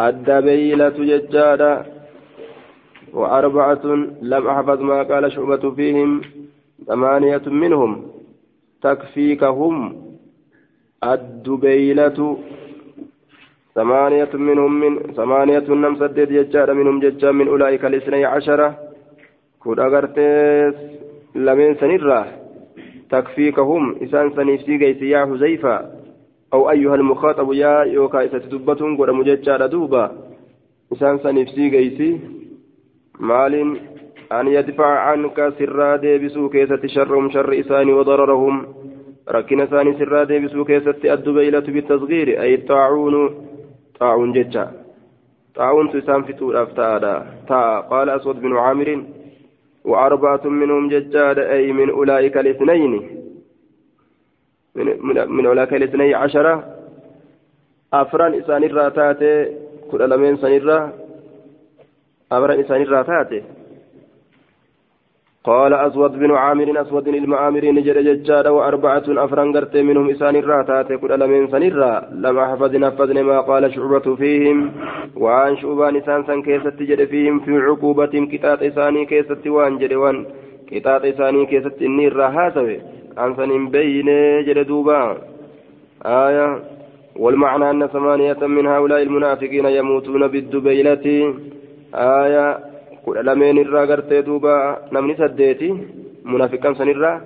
الدبيلة 0.00 0.88
ججادة 0.88 1.86
وأربعة 3.12 3.84
لم 4.22 4.46
أحفظ 4.46 4.80
ما 4.80 5.02
قال 5.02 5.32
شعبة 5.32 5.70
فيهم 5.70 6.20
ثمانية 6.86 7.42
منهم 7.46 8.13
تكفيك 8.84 9.42
هم 9.44 9.76
الدبيلة. 11.04 12.38
ثمانية 13.74 14.32
منهم 14.34 14.72
من 14.80 14.92
ثمانية 15.18 15.66
نم 15.68 15.94
سدد 15.96 16.32
ججار 16.32 16.68
منهم 16.74 17.00
ججار 17.00 17.32
من 17.32 17.48
أولئك 17.48 17.84
الاثني 17.84 18.24
عشرة 18.24 18.68
كود 19.62 19.78
أغرتيس 19.80 20.74
لمن 21.34 21.74
سنرة 21.80 22.20
تكفيكهم. 23.10 23.82
إسان 24.04 24.26
سنفسي 24.36 24.74
قيسي 24.82 25.08
يا 25.10 25.26
حزيفة 25.26 25.74
أو 26.52 26.70
أيها 26.70 26.94
المخاطب 26.94 27.52
يا 27.52 27.74
يوكا 27.96 28.26
ستدبتهم 28.26 28.96
قد 28.96 29.10
مججار 29.10 29.66
دوبا 29.66 30.04
إسان 30.92 31.18
سنفسي 31.18 31.64
قيسي 31.76 32.10
مال 33.20 33.54
أن 34.32 34.48
يدفع 34.48 34.86
عنك 34.86 35.52
سرا 35.58 35.96
ديبسو 35.96 36.48
كيسة 36.48 36.86
شرهم 36.86 37.30
شر 37.30 37.60
إساني 37.60 37.92
وضررهم. 37.92 38.66
ركن 39.28 39.66
ثاني 39.66 39.98
سرا 39.98 40.24
ديبسو 40.24 40.64
كيسة 40.64 41.00
الدبيلة 41.14 41.60
بالتصغير 41.60 42.40
أي 42.42 42.54
الطاعون 42.54 43.14
طاعون 44.00 44.32
ججا. 44.32 44.70
طاعون 45.54 45.90
تسام 45.92 46.22
فتور 46.22 46.62
أفتادا. 46.62 47.26
تا 47.48 47.80
قال 47.80 48.08
أسود 48.10 48.40
بن 48.40 48.56
عامر 48.56 49.04
وأربعة 49.84 50.44
منهم 50.44 50.88
ججاد 50.88 51.38
أي 51.38 51.72
من 51.72 51.90
أولئك 51.90 52.36
الاثنين. 52.36 52.92
من, 54.74 54.86
من, 55.28 55.46
أولئك 55.46 55.74
الاثنين 55.74 56.14
عشرة 56.14 56.64
أفران 57.92 58.34
إسان 58.34 58.64
الراتات 58.64 59.18
كل 59.90 60.02
ألمين 60.02 60.36
سنرة 60.36 60.92
أفران 62.32 62.60
إسان 62.60 62.82
الراتات 62.82 63.42
قال 65.44 65.74
أسود 65.74 66.12
بن 66.18 66.30
عامر 66.34 66.80
أسود 66.82 67.08
المعامر 67.08 67.64
نجر 67.64 68.00
ججار 68.00 68.48
وأربعة 68.48 69.04
أفران 69.08 69.56
قرت 69.56 69.76
منهم 69.76 70.10
إسان 70.10 70.36
الراتات 70.36 70.92
كل 70.92 71.12
ألمين 71.12 71.48
سنرا 71.48 72.02
لما 72.12 72.46
حفظ 72.46 72.76
نفذن 72.76 73.20
ما 73.22 73.40
قال 73.40 73.74
شعبة 73.74 74.16
فيهم. 74.16 74.72
وعن 75.16 75.56
شعبان 75.56 75.96
إسان 75.96 76.24
سن 76.24 76.42
كيست 76.42 76.82
فيهم 77.12 77.40
في 77.40 77.52
عقوبة 77.58 78.14
كتات 78.32 78.62
إساني 78.62 79.06
كيست 79.06 79.46
وان 79.46 79.78
جد 79.78 79.92
وان 79.92 80.26
كتات 80.70 81.04
إساني 81.04 81.46
كيست 81.46 81.82
النير 81.82 82.16
راهاتوي 82.16 82.78
عن 83.16 83.36
سن 83.36 83.68
بين 83.68 84.08
جد 84.46 84.70
آية 86.06 86.62
والمعنى 87.16 87.70
أن 87.70 87.86
ثمانية 87.86 88.40
من 88.46 88.66
هؤلاء 88.66 89.02
المنافقين 89.02 89.66
يموتون 89.66 90.26
بالدبيلة. 90.28 91.34
آية 91.94 92.73
kudha 93.04 93.22
lameen 93.28 93.58
irraa 93.62 93.86
gartee 93.90 94.22
duuba 94.26 94.52
namni 94.90 95.14
saddeeti 95.20 95.68
munaafiqan 96.32 96.74
sanirraa 96.78 97.16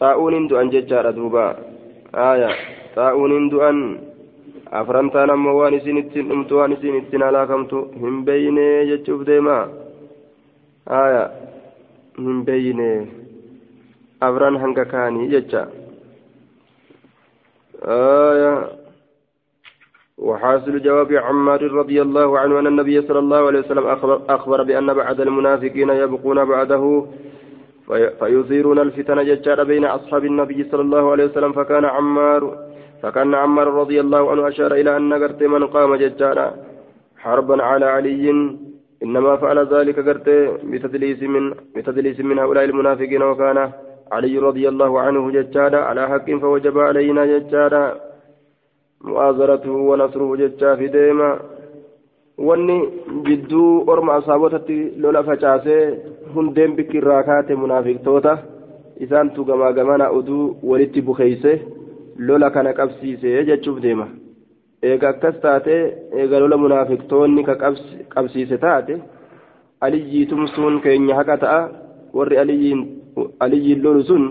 xaa'uuniin 0.00 0.48
du'an 0.50 0.70
jechaadha 0.74 1.12
duuba 1.18 1.44
aya 2.30 2.50
xaa'uuniin 2.94 3.46
du'an 3.52 3.78
afrantaan 4.80 5.30
ammoo 5.34 5.56
waan 5.60 5.74
isin 5.78 6.00
ittiin 6.02 6.28
dhumtu 6.28 6.58
waan 6.58 6.72
isin 6.76 6.96
ittiin 7.00 7.22
halaakamtu 7.28 7.78
hin 8.02 8.24
beeyne 8.26 8.66
jechuuf 8.90 9.24
deema 9.28 9.56
aya 11.00 11.24
hin 12.18 12.44
beeyne 12.46 12.90
afran 14.28 14.56
hanga 14.62 14.84
kaanii 14.92 15.28
jecha 15.34 15.62
aya 17.96 18.52
وحاصل 20.18 20.82
جواب 20.82 21.12
عمار 21.12 21.62
رضي 21.62 22.02
الله 22.02 22.38
عنه 22.38 22.58
أن 22.58 22.66
النبي 22.66 23.02
صلى 23.02 23.18
الله 23.18 23.46
عليه 23.46 23.58
وسلم 23.58 23.86
أخبر, 24.28 24.62
بأن 24.62 24.94
بعد 24.94 25.20
المنافقين 25.20 25.90
يبقون 25.90 26.44
بعده 26.44 27.06
فيثيرون 28.20 28.78
الفتن 28.78 29.24
ججار 29.24 29.64
بين 29.64 29.84
أصحاب 29.84 30.24
النبي 30.24 30.64
صلى 30.70 30.80
الله 30.80 31.10
عليه 31.10 31.24
وسلم 31.24 31.52
فكان 31.52 31.84
عمار 31.84 32.58
فكان 33.02 33.34
عمار 33.34 33.66
رضي 33.66 34.00
الله 34.00 34.30
عنه 34.30 34.48
أشار 34.48 34.74
إلى 34.74 34.96
أن 34.96 35.12
قرت 35.12 35.42
من 35.42 35.66
قام 35.66 35.94
ججارا. 35.94 36.54
حربا 37.18 37.62
على 37.62 37.86
علي 37.86 38.30
إنما 39.02 39.36
فعل 39.36 39.58
ذلك 39.74 40.08
قرت 40.08 40.28
بتدليس 40.64 41.22
من 41.22 41.54
بتدليس 41.76 42.20
من 42.20 42.38
هؤلاء 42.38 42.64
المنافقين 42.64 43.22
وكان 43.22 43.58
علي 44.12 44.38
رضي 44.38 44.68
الله 44.68 45.00
عنه 45.00 45.30
ججارا 45.30 45.80
على 45.80 46.08
حق 46.08 46.30
فوجب 46.30 46.78
علينا 46.78 47.26
ججارا. 47.26 48.11
mu'aazaratuhu 49.04 49.88
wanasruhu 49.90 50.36
jechaa 50.36 50.76
fi 50.76 50.88
deema. 50.88 51.28
Wanni 52.38 52.76
jidduu 53.26 53.84
orma 53.86 54.14
asaabotatti 54.14 54.76
lola 55.02 55.22
facaasee 55.28 55.82
hundeen 56.34 56.76
bikki 56.76 56.96
irraa 57.00 57.22
kaate 57.22 57.54
munaafiqtoota 57.62 58.38
isaan 59.06 59.30
tugamaa 59.36 59.72
gamana 59.72 60.08
oduu 60.18 60.56
walitti 60.70 61.02
bukeeyse 61.02 61.52
lola 62.18 62.50
kana 62.50 62.72
qabsiise 62.78 63.44
jechuuf 63.50 63.80
deema. 63.82 64.06
Eega 64.82 65.08
akkas 65.08 65.40
taate 65.42 65.76
eega 66.20 66.40
lola 66.40 66.56
munaafiqtoonni 66.64 67.44
ka 67.48 67.54
qabsiise 68.14 68.58
taate 68.58 68.96
aliyyiitum 69.80 70.46
sun 70.54 70.80
keenya 70.80 71.14
haqa 71.20 71.36
ta'a 71.44 71.60
warri 72.16 72.38
aliyyiin 72.38 73.82
lolu 73.84 74.02
sun 74.10 74.24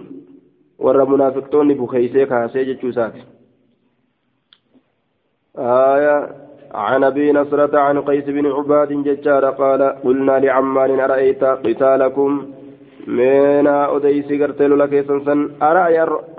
warra 0.80 1.06
munaafiqtoonni 1.06 1.76
bukeeysee 1.76 2.26
kaasee 2.26 2.66
jechuu 2.66 2.90
isaati. 2.90 3.22
آية 5.60 6.30
عن 6.74 7.04
أبي 7.04 7.32
نصرة 7.32 7.80
عن 7.80 8.02
قيس 8.02 8.26
بن 8.26 8.46
عباد 8.52 8.92
ججار 9.04 9.46
قال 9.46 9.82
قلنا 10.04 10.40
لعمار 10.40 11.06
أرأيت 11.06 11.44
قتالكم؟ 11.44 12.46
من 13.08 13.68
أديس 13.68 14.42
قرتل 14.42 14.80
لك 14.80 15.06
سنسن 15.08 15.50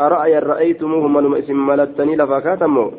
أرأي 0.00 0.38
رأيتموه 0.38 1.08
من 1.08 1.38
إسم 1.38 1.66
ملتني 1.66 2.16
لفكاتمو 2.16 2.92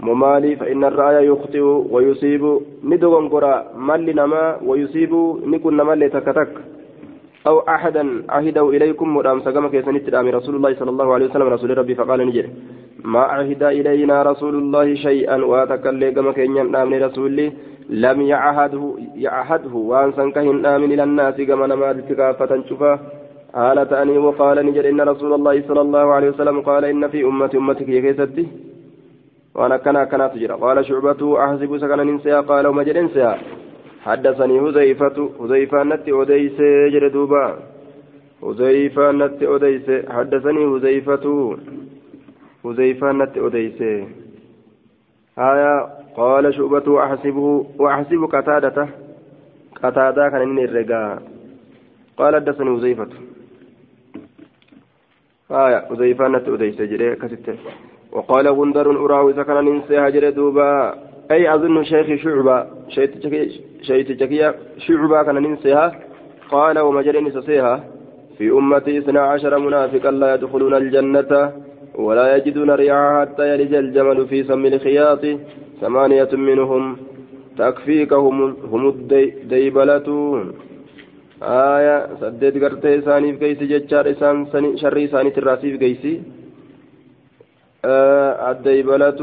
ممالي 0.00 0.56
فإن 0.56 0.84
الرأي 0.84 1.26
يخطئ 1.26 1.64
ويصيب. 1.94 2.58
ندغن 2.84 3.28
قرى 3.28 3.54
مال 3.76 4.16
نما 4.16 4.58
ويصيب. 4.66 5.12
نكن 5.46 5.76
مال 5.76 6.10
تكتك 6.10 6.52
أو 7.46 7.58
أحدا 7.58 8.22
عهده 8.28 8.70
إليكم 8.70 9.16
مدام 9.16 9.40
سقم 9.40 9.68
كيسنت 9.68 10.14
رسول 10.14 10.54
الله 10.56 10.74
صلى 10.74 10.90
الله 10.90 11.14
عليه 11.14 11.26
وسلم 11.26 11.48
رسول 11.48 11.78
ربي 11.78 11.94
فقال 11.94 12.26
نجري 12.26 12.50
ما 13.04 13.20
عهد 13.20 13.62
إلينا 13.62 14.22
رسول 14.22 14.54
الله 14.54 14.94
شيئا 14.94 15.44
واتكلي 15.44 16.10
كما 16.10 16.32
كان 16.32 16.56
ينامني 16.56 16.98
رسولي 16.98 17.52
لم 17.88 18.22
يعهده 18.22 18.94
يعهده 19.16 19.74
وان 19.74 20.12
سنكهن 20.12 20.66
آمن 20.66 20.92
إلى 20.92 21.04
الناس 21.04 21.36
كما 21.40 21.66
نمات 21.66 22.12
كافة 22.12 22.62
شفا. 22.70 22.92
قال 23.54 23.88
تأني 23.88 24.18
وقال 24.18 24.66
نجد 24.66 24.84
إن 24.84 25.00
رسول 25.00 25.32
الله 25.34 25.62
صلى 25.68 25.80
الله 25.80 26.06
عليه 26.12 26.28
وسلم 26.28 26.60
قال 26.60 26.84
إن 26.84 27.08
في 27.08 27.24
أمتي 27.24 27.56
أمتك 27.56 27.88
يكيستي 27.88 28.46
وأنا 29.54 29.76
كنا 29.76 30.04
كنا 30.04 30.26
تجرى. 30.28 30.54
قال 30.64 30.86
شعبة 30.86 31.22
أحسب 31.44 31.78
سكنا 31.78 32.04
ننسيها 32.04 32.40
قال 32.40 32.66
ومجد 32.66 32.96
انسيها 32.96 33.38
حدثني 34.06 34.60
هزيفة 34.60 35.16
هزيفة 35.40 35.82
نت 35.82 36.06
أديس 36.08 36.58
جردوبا 36.92 37.44
هزيفة 38.44 39.12
نت 39.12 39.40
أديس 39.42 39.86
حدثني 40.16 40.62
هزيفة 40.72 41.56
حذيفة 42.64 43.12
نت 43.12 43.38
أديسه 43.38 44.08
آية 45.38 45.88
قال 46.16 46.54
شعبة 46.54 46.90
وأحسبه 46.92 47.66
وأحسب 47.78 48.24
قتادة. 48.32 48.88
قتادة 49.82 50.28
كان 50.28 50.48
من 50.48 50.64
الرقاء 50.64 51.22
قال 52.16 52.34
حدثني 52.34 52.70
حذيفة. 52.76 53.08
آية 55.50 55.78
حذيفة 55.90 56.28
نت 56.28 56.48
أديسه 56.48 56.84
جري 56.84 57.16
كستة 57.16 57.56
وقال 58.12 58.48
غندر 58.48 59.04
أراه 59.04 59.30
إذا 59.30 59.42
كان 59.42 59.64
ننسى 59.64 59.98
هجر 59.98 60.30
دوبا. 60.30 60.94
أي 61.30 61.54
أظن 61.54 61.84
شيخ 61.84 62.22
شعبة 62.22 62.66
شيخ 62.88 63.10
شعبة 64.78 65.22
كان 65.22 65.34
ننسيها. 65.34 65.92
قال 66.50 66.78
ومجري 66.78 67.20
نسسيها 67.20 67.84
في 68.38 68.50
أمتي 68.50 68.98
اثنا 68.98 69.20
عشر 69.20 69.58
منافقا 69.58 70.10
لا 70.10 70.34
يدخلون 70.34 70.74
الجنة. 70.74 71.61
ولا 71.94 72.36
يجدون 72.36 72.70
ريعها 72.70 73.20
حتى 73.20 73.54
يلج 73.54 73.74
الجمل 73.74 74.26
في 74.26 74.44
سم 74.44 74.66
الخياط. 74.66 75.24
ثمانية 75.82 76.28
منهم 76.32 76.96
تكفيك 77.58 78.12
هم, 78.12 78.56
الديبلة 79.12 80.08
آية 81.42 81.96
سدد 82.20 82.64
قرتي 82.64 82.98
إساني 82.98 83.32
في 83.32 83.38
كيسي 83.38 83.66
جتشار 83.66 84.10
إسان 84.10 84.46
شر 84.76 85.04
إساني 85.04 85.30
تراسي 85.30 85.70
في 85.72 85.78
كيسي 85.78 86.22
آه 87.84 88.50
الديبلة 88.50 89.20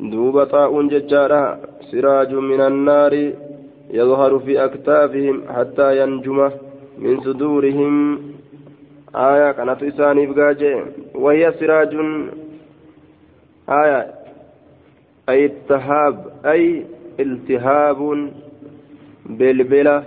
دوب 0.00 0.44
طاء 0.44 0.82
جتشارا 0.82 1.58
سراج 1.90 2.34
من 2.34 2.60
النار 2.60 3.32
يظهر 3.90 4.38
في 4.38 4.64
أكتافهم 4.64 5.42
حتى 5.56 6.02
ينجم 6.02 6.50
من 6.98 7.20
صدورهم. 7.20 8.18
آية 9.14 9.52
كانت 9.52 9.82
إساني 9.82 10.26
بقاجة 10.26 10.84
وهي 11.14 11.52
سراج 11.52 11.94
آية 13.68 14.14
أي 15.28 15.44
التهاب 15.46 16.32
أي 16.46 16.86
التهاب 17.20 18.30
بلبلة 19.26 20.04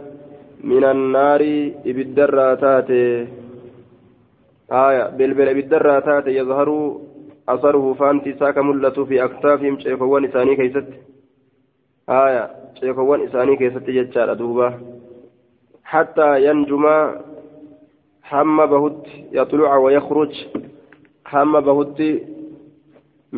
من 0.63 0.83
النار 0.83 1.41
بالدراتات 1.85 2.89
آية 4.71 5.03
بلبلة 5.09 5.53
بالدراتات 5.53 6.27
يظهر 6.27 6.97
أثره 7.49 7.93
فانتي 7.93 8.33
ساك 8.33 8.57
ملة 8.57 9.05
في 9.05 9.23
أكتافهم 9.23 9.79
شيخوان 9.79 10.25
إساني 10.25 10.55
كيست 10.55 10.87
آية 12.09 12.49
شيخوان 12.79 13.21
إساني 13.21 13.55
كيست 13.55 13.89
جتشار 13.89 14.31
أدوبة 14.31 14.73
حتى 15.83 16.45
ينجم 16.45 16.85
حم 18.29 18.57
بهت 18.71 19.03
يطلع 19.31 19.71
ويخرج 19.77 20.33
حم 21.31 21.53
بهت 21.67 21.99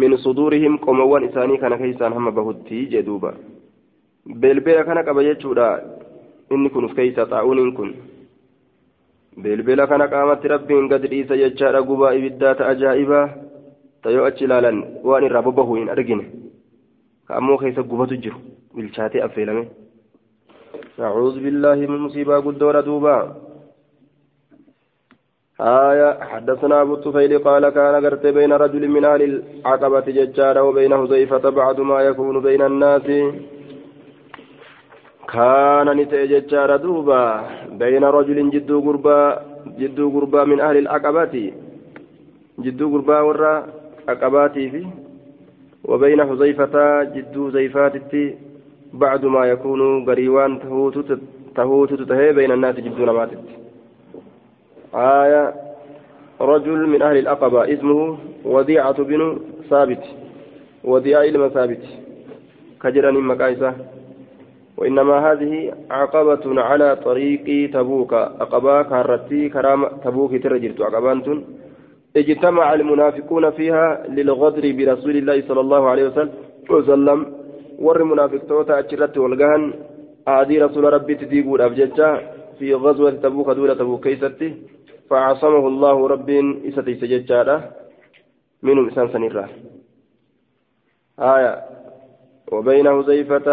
من 0.01 0.11
صدورهم 0.17 0.73
قموان 0.85 1.23
إساني 1.23 1.57
كان 1.61 1.73
كيسان 1.81 2.11
هم 2.17 2.27
بهت 2.37 2.67
جدوبة 2.93 3.31
بلبلة 4.41 4.81
كان 4.87 5.01
كبجتشورا 5.07 5.69
إني 6.51 6.69
كن 6.69 6.85
كيسا 6.97 7.23
طاعون 7.23 7.59
إن 7.59 7.71
كن 7.77 7.89
بلبلة 9.37 9.85
كان 9.85 10.01
قامت 10.01 10.45
ربي 10.45 10.73
قد 10.91 11.03
إيسا 11.13 11.35
جتشار 11.41 11.75
قبا 11.89 12.07
إبدات 12.17 12.59
أجائبا 12.61 13.21
تيو 14.03 14.27
أجلالا 14.27 14.71
وأن 15.07 15.23
رببه 15.37 15.69
إن 15.77 15.89
أرجنه 15.89 16.25
كأمو 17.27 17.57
كيسا 17.61 17.81
قبة 17.81 18.11
جرو 18.23 18.39
بالشاتي 18.75 19.25
أفيلمه 19.25 19.65
أعوذ 20.99 21.35
بالله 21.43 21.75
من 21.91 21.99
مصيبة 22.05 22.35
قدورة 22.45 22.81
دوبا 22.81 23.17
آية 25.61 26.19
حدثنا 26.23 26.81
أبو 26.81 26.93
الطفيل 26.93 27.39
قال 27.39 27.69
كان 27.69 28.05
قرت 28.05 28.25
بين 28.27 28.53
رجل 28.53 28.87
من 28.87 29.05
أهل 29.05 29.21
العقبة 29.21 30.05
ججارة 30.07 30.61
وبين 30.63 30.97
حذيفة 30.97 31.49
بعد 31.49 31.79
ما 31.79 32.01
يكون 32.01 32.41
بين 32.41 32.61
الناس. 32.61 33.07
كان 35.33 35.87
نتأ 35.97 36.25
ججارة 36.25 36.75
دوبا 36.75 37.43
بين 37.71 38.03
رجل 38.03 38.49
جدو 38.49 38.81
قربا 38.81 39.19
جدو 39.79 40.19
قربا 40.19 40.43
من 40.43 40.59
أهل 40.59 40.77
العقبة. 40.77 41.53
جدو 42.59 42.85
قربا 42.93 43.19
ورا 43.19 43.67
عقباتي 44.09 44.69
في 44.69 44.87
وبين 45.85 46.19
حذيفة 46.29 47.03
جدو 47.03 47.49
زيفاتي 47.49 48.35
بعد 48.93 49.25
ما 49.25 49.45
يكون 49.45 50.05
قريوان 50.05 50.59
تهوت 50.59 50.97
تهوت 51.55 51.93
تهي 51.93 52.33
بين 52.33 52.51
الناس 52.51 52.75
جدو 52.75 53.05
نماتت 53.05 53.43
آية 54.95 55.53
رجل 56.41 56.87
من 56.87 57.01
أهل 57.01 57.17
الأقبة 57.17 57.73
اسمه 57.73 58.17
وديعة 58.45 59.03
بن 59.03 59.39
ثابت. 59.69 60.03
وديعة 60.83 61.23
إلما 61.23 61.49
ثابت. 61.49 61.83
كجران 62.81 63.13
مكايسة. 63.13 63.73
وإنما 64.77 65.31
هذه 65.31 65.73
عقبة 65.91 66.61
على 66.61 66.95
طريق 66.95 67.71
تبوك. 67.73 68.13
أقبا 68.13 68.81
كارتي 68.81 69.49
كرام 69.49 69.87
تبوك 70.03 70.43
ترجلت 70.43 70.81
عقبانت 70.81 71.27
اجتمع 72.17 72.73
المنافقون 72.73 73.51
فيها 73.51 74.03
للغدر 74.09 74.71
برسول 74.71 75.17
الله 75.17 75.43
صلى 75.47 75.59
الله 75.59 75.89
عليه 75.89 76.05
وسلم 76.69 77.25
ور 77.79 78.03
منافق 78.03 78.41
توتا 78.49 78.79
أجرت 78.79 79.17
والقهن 79.17 79.73
آدي 80.27 80.61
رسول 80.61 80.93
ربي 80.93 81.15
تديقوا 81.15 81.65
أبججا 81.65 82.21
في 82.59 82.73
غزوة 82.73 83.11
تبوك 83.11 83.49
دولة 83.49 83.73
تبوك 83.73 84.03
كيستي. 84.03 84.53
فعصمه 85.09 85.67
الله 85.67 86.07
رب 86.07 86.29
إستي 86.67 86.95
سججارة 86.95 87.71
منهم 88.63 88.87
إسان 88.87 89.07
سنيرة 89.13 89.49
آية. 91.19 91.63
وبين 92.51 92.89
حذيفة 92.89 93.47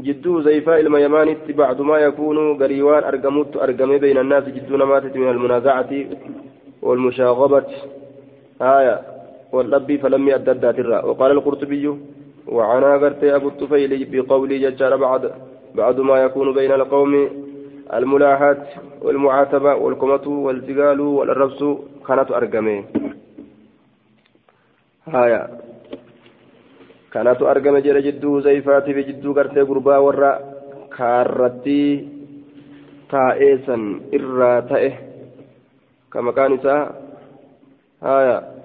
جدو 0.00 0.40
زيفاء 0.40 0.80
الميمان 0.80 1.36
بعد 1.48 1.80
ما 1.80 1.98
يكون 1.98 2.62
قريوان 2.62 3.04
أرقمت 3.04 3.56
أرقمي 3.56 3.98
بين 3.98 4.18
الناس 4.18 4.44
جدو 4.44 4.76
نماتت 4.76 5.16
من 5.16 5.30
المنازعة 5.30 5.90
والمشاغبة. 6.82 7.66
آية. 8.62 9.18
والرب 9.52 9.96
فلم 9.96 10.28
يأدد 10.28 10.64
ذات 10.64 11.04
وقال 11.04 11.30
القرطبي 11.30 11.84
وعنا 12.48 12.96
قرت 12.96 13.24
أبو 13.24 13.48
الطفيل 13.48 14.04
بقولي 14.12 14.58
ججار 14.58 14.96
بعد 14.96 15.32
بعد 15.74 16.00
ما 16.00 16.16
يكون 16.22 16.54
بين 16.54 16.72
القوم 16.72 17.12
الملاحات 17.94 18.62
والمعاتبة 19.02 19.74
والكمة 19.74 20.26
والزقال 20.28 21.00
والربس 21.00 21.60
كانت 22.06 22.30
أرقمي. 22.30 22.84
هايا. 25.06 25.42
كانت 27.12 27.42
أرقمي 27.42 27.80
جرى 27.80 28.02
جدو 28.02 28.40
زيفاتي 28.40 28.94
في 28.94 29.02
جدو 29.02 29.32
قرتي 29.32 29.60
قربا 29.60 29.96
ورا 29.96 30.32
كارتي 30.96 32.08
تائسا 33.10 33.76
إرى 34.14 34.62
تائه. 34.68 34.94
كما 36.12 36.32
كان 36.32 36.58
هايا. 38.02 38.58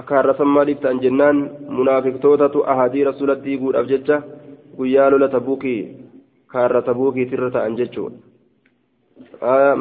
akaarra 0.00 0.44
maaliif 0.44 0.80
ta'an 0.80 1.00
jennaan 1.04 1.38
munaafiqtootatu 1.68 2.64
ahadii 2.72 3.04
rasuulatti 3.04 3.58
guudhaaf 3.58 3.86
jecha 3.92 4.22
guyyaa 4.76 5.10
lola 5.10 5.28
tabuukii 5.28 5.99
kaarra 6.52 6.82
tabuukiitirra 6.82 7.50
ta'an 7.50 7.76
jechuudha 7.76 8.18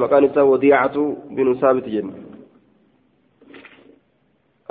maqaan 0.02 0.26
isaa 0.30 0.50
wadiicatu 0.54 1.04
binu 1.36 1.56
saabit 1.62 1.88
jenna 1.96 2.30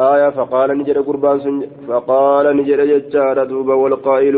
آية 0.01 0.31
فقال 0.31 0.79
نجد 0.79 0.99
قربان 0.99 1.69
فقال 1.89 2.57
نجد 2.57 2.81
ججار 2.81 3.45
دوبا 3.45 3.75
والقائل 3.75 4.37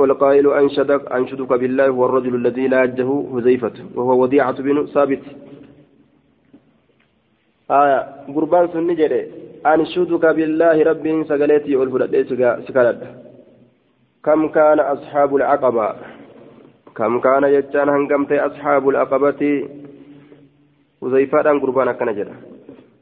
والقائل 0.00 0.46
أنشدك 0.52 1.12
أنشدك 1.12 1.52
بالله 1.52 1.88
هو 1.88 2.06
الرجل 2.06 2.34
الذي 2.34 2.68
لا 2.68 2.84
يجه 2.84 3.10
هزيفة 3.34 3.72
وهو 3.94 4.22
وديعة 4.22 4.62
بن 4.62 4.86
ثابت. 4.86 5.22
آية 7.70 7.98
قربان 8.34 8.86
نجد 8.88 9.12
أنشدك 9.66 10.24
بالله 10.36 10.82
رب 10.82 11.06
سقلتي 11.28 11.76
والفلد 11.76 12.12
سكالد 12.68 13.29
كم 14.24 14.48
كان 14.48 14.80
أصحاب 14.80 15.36
العقبة؟ 15.36 15.94
كم 16.96 17.20
كان 17.20 17.44
يجان 17.44 17.88
هنقمت 17.88 18.32
أصحاب 18.32 18.88
العقبة؟ 18.88 19.68
وزيفات 21.00 21.46
أن 21.46 21.60
قربانا 21.60 21.92
كان 21.92 22.14
جدا. 22.14 22.34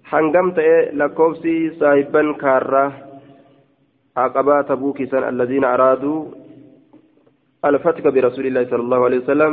هنقمت 0.06 0.58
لكوفسي 0.92 1.70
صاحبا 1.80 2.32
كارة 2.32 2.92
عقبة 4.16 4.62
تبوكي 4.62 5.06
سن 5.06 5.28
الذين 5.28 5.64
أرادوا 5.64 6.24
الفتك 7.64 8.06
برسول 8.06 8.46
الله 8.46 8.64
صلى 8.70 8.82
الله 8.86 9.04
عليه 9.04 9.18
وسلم. 9.18 9.52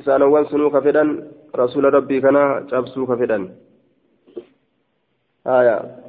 إسان 0.00 0.22
أول 0.22 0.46
سنوك 0.46 0.78
فدن 0.78 1.08
رسول 1.56 1.94
ربي 1.94 2.20
كان 2.20 2.66
جابسوك 2.70 3.12
فدن 3.20 3.50
آية. 5.46 6.01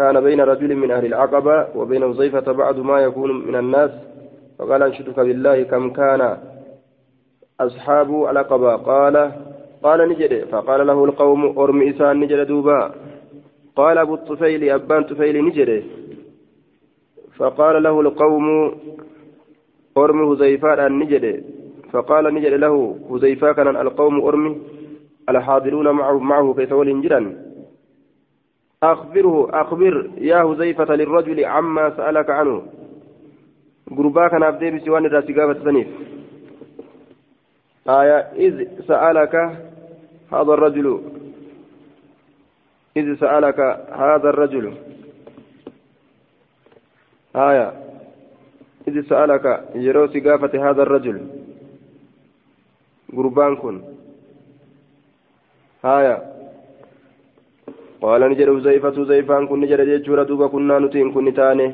كان 0.00 0.20
بين 0.20 0.40
رجل 0.40 0.76
من 0.76 0.90
أهل 0.90 1.06
العقبة 1.06 1.56
وبين 1.76 2.02
وظيفة 2.04 2.52
بعد 2.52 2.78
ما 2.78 3.00
يكون 3.00 3.30
من 3.48 3.56
الناس 3.56 3.90
فقال 4.58 4.82
أنشدك 4.82 5.20
بالله 5.20 5.62
كم 5.62 5.90
كان 5.90 6.22
أصحاب 7.60 8.08
العقبة. 8.30 8.76
قال 8.76 9.32
قال 9.82 10.08
نجد. 10.08 10.44
فقال 10.52 10.86
له 10.86 11.04
القوم 11.04 11.58
أرم 11.58 11.82
إسان 11.82 12.20
نجد 12.20 12.46
دوبا. 12.46 12.80
قال 13.76 13.98
أبو 13.98 14.14
الطفيل 14.14 14.70
أبان 14.70 15.02
طفيل 15.04 15.44
نجد. 15.44 15.70
فقال 17.36 17.82
له 17.82 18.00
القوم 18.00 18.46
أرم 19.98 20.32
هزيفاء 20.32 20.86
النجد 20.86 21.44
فقال 21.92 22.34
نجد 22.34 22.52
له 22.52 22.74
هزيفاء 23.10 23.52
كان 23.52 23.76
القوم 23.76 24.20
أرمي 24.20 24.52
الحاضرون 25.28 25.90
معه, 25.90 26.18
معه 26.18 26.54
كيف 26.54 26.72
ولنجرا 26.72 27.49
أخبره 28.82 29.60
أخبر 29.60 30.10
يا 30.18 30.42
هزيفة 30.42 30.94
للرجل 30.94 31.44
عما 31.44 31.96
سألك 31.96 32.30
عنه. 32.30 32.62
قربا 33.96 34.28
كان 34.28 34.42
أبدي 34.42 34.70
بسوان 34.70 35.06
الراسقافة 35.06 35.64
سنيف. 35.64 35.88
آية 37.88 38.18
إذ 38.18 38.68
سألك 38.88 39.34
هذا 40.32 40.52
الرجل. 40.52 41.02
إذ 42.96 43.14
سألك 43.20 43.60
هذا 43.92 44.28
الرجل. 44.30 44.74
آية 47.36 47.72
إذ 48.88 49.08
سألك 49.08 49.64
يرو 49.74 50.06
سقافة 50.08 50.70
هذا 50.70 50.82
الرجل. 50.82 51.28
قربان 53.16 53.56
كن. 53.56 53.82
آية 55.84 56.39
قال 58.02 58.20
نجد 58.30 58.48
حذيفة 58.56 58.90
حذيفان 58.90 59.46
كن 59.46 59.60
نجد 59.60 59.80
جيتشورا 59.80 60.22
دوبا 60.24 60.46
كنا 60.46 60.78
نتين 60.78 61.12
كن 61.12 61.34
تاني 61.34 61.66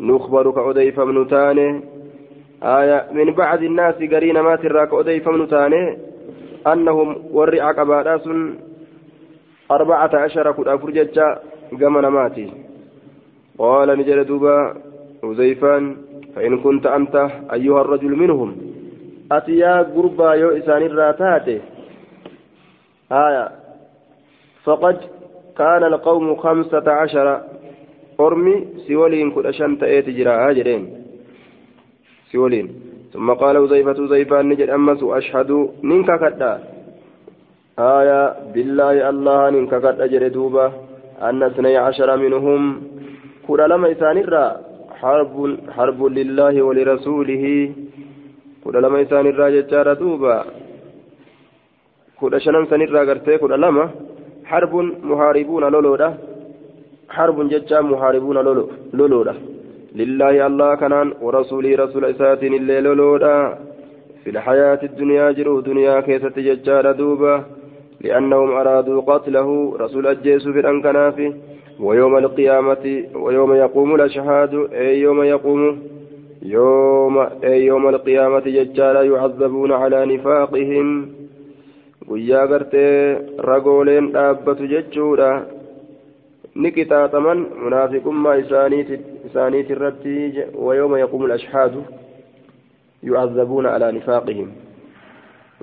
نخبر 0.00 0.50
كأديفة 0.50 1.04
من 1.04 1.28
تاني 1.28 1.68
آية 2.62 2.98
من 3.12 3.28
بعد 3.34 3.62
الناس 3.62 3.94
قرينا 3.94 4.42
ما 4.42 4.56
تراك 4.56 4.94
أديفة 4.94 5.30
من 5.30 5.48
تاني 5.48 5.98
أنهم 6.66 7.08
ور 7.36 7.60
عقبات 7.60 8.22
أربعة 9.70 10.10
عشر 10.14 10.52
كل 10.52 10.68
أفرجة 10.68 11.38
قام 11.80 11.98
نماتي 11.98 12.52
قال 13.58 13.98
نجل 13.98 14.24
دوبا 14.24 14.56
حذيفان 15.22 15.96
فإن 16.36 16.58
كنت 16.58 16.86
أنت 16.86 17.28
أيها 17.52 17.80
الرجل 17.80 18.16
منهم. 18.16 18.56
أتيا 19.32 19.82
قربا 19.94 20.34
يو 20.34 20.48
إسان 20.58 20.82
الراتات 20.82 21.48
آية. 23.12 23.48
فقد 24.64 24.96
كان 25.58 25.82
القوم 25.84 26.36
خمسة 26.36 26.86
عشر. 26.90 27.40
أرمي 28.20 28.54
سيولين 28.86 29.30
كل 29.30 29.46
أشان 29.46 29.78
تأتي 29.78 30.12
جراء 30.12 30.48
هاجرين 30.48 30.82
سيولين. 32.30 32.66
ثم 33.12 33.32
قال 33.32 33.58
وزيفة 33.58 34.06
زيفان 34.06 34.48
نجد 34.48 34.68
أمس 34.70 35.02
أشهد. 35.02 35.50
ننك 35.82 36.10
كدا. 36.22 36.52
آية 37.78 38.20
بالله 38.54 39.08
الله 39.10 39.40
ننك 39.50 39.72
كدا 39.84 40.06
جردوبة 40.06 40.66
أن 41.22 41.42
اثني 41.42 41.76
عشر 41.76 42.16
منهم. 42.16 42.82
كل 43.48 43.60
لما 43.70 43.92
إسان 43.92 44.16
حرب 45.00 45.34
حرب 45.76 46.00
لله 46.18 46.54
ولرسوله. 46.62 47.44
كل 48.64 48.82
لما 48.82 49.02
إسان 49.02 49.26
الراجل 49.26 49.94
دوبا 50.00 50.44
كل 52.20 52.40
شنم 52.40 52.64
سن 52.70 52.82
الراجل 52.82 53.18
كل 53.42 53.60
لما 53.60 53.90
حرب 54.44 54.74
محاربون 55.10 55.64
لولودا 55.72 56.08
حرب 57.16 57.48
ججا 57.48 57.80
محاربون 57.80 58.36
لولودا 58.98 59.34
لله 60.00 60.46
الله 60.46 60.74
كنان 60.74 61.08
ورسوله 61.24 61.70
رسول 61.84 62.04
إساتين 62.04 62.54
اللي 62.54 62.80
لولودا 62.80 63.58
في 64.24 64.30
الحياة 64.30 64.80
الدنيا 64.82 65.30
جرو 65.36 65.60
دنيا 65.60 66.00
كيسة 66.00 66.36
ججا 66.48 66.92
دوبا 66.92 67.34
لأنهم 68.00 68.50
أرادوا 68.60 69.00
قتله 69.00 69.48
رسول 69.80 70.06
الجيس 70.06 70.42
في 70.54 70.60
الأنكنافي 70.60 71.32
ويوم 71.80 72.16
القيامة 72.16 72.84
ويوم 73.14 73.52
يقوم 73.54 73.94
الأشهاد 73.94 74.54
أي 74.72 75.00
يوم 75.00 75.22
يقوم 75.22 75.62
يوم 76.42 77.18
أي 77.44 77.64
يوم 77.66 77.88
القيامة 77.88 78.40
ججالا 78.40 79.02
يعذبون 79.02 79.72
على 79.72 80.06
نفاقهم 80.14 81.08
guyyaa 82.08 82.46
gartee 82.46 83.18
ragooleen 83.50 84.12
dhaabbatu 84.14 84.66
jechuudha 84.72 85.28
ni 86.54 86.70
qixaaxaman 86.76 87.38
munaafiqummaa 87.64 88.34
isaaniit 88.42 89.70
irratti 89.74 90.16
wayooma 90.66 90.98
yaqumu 91.02 91.26
lashhaadu 91.32 91.84
yucazzabuuna 93.08 93.72
alaa 93.74 93.92
nifaaqihim 93.98 94.50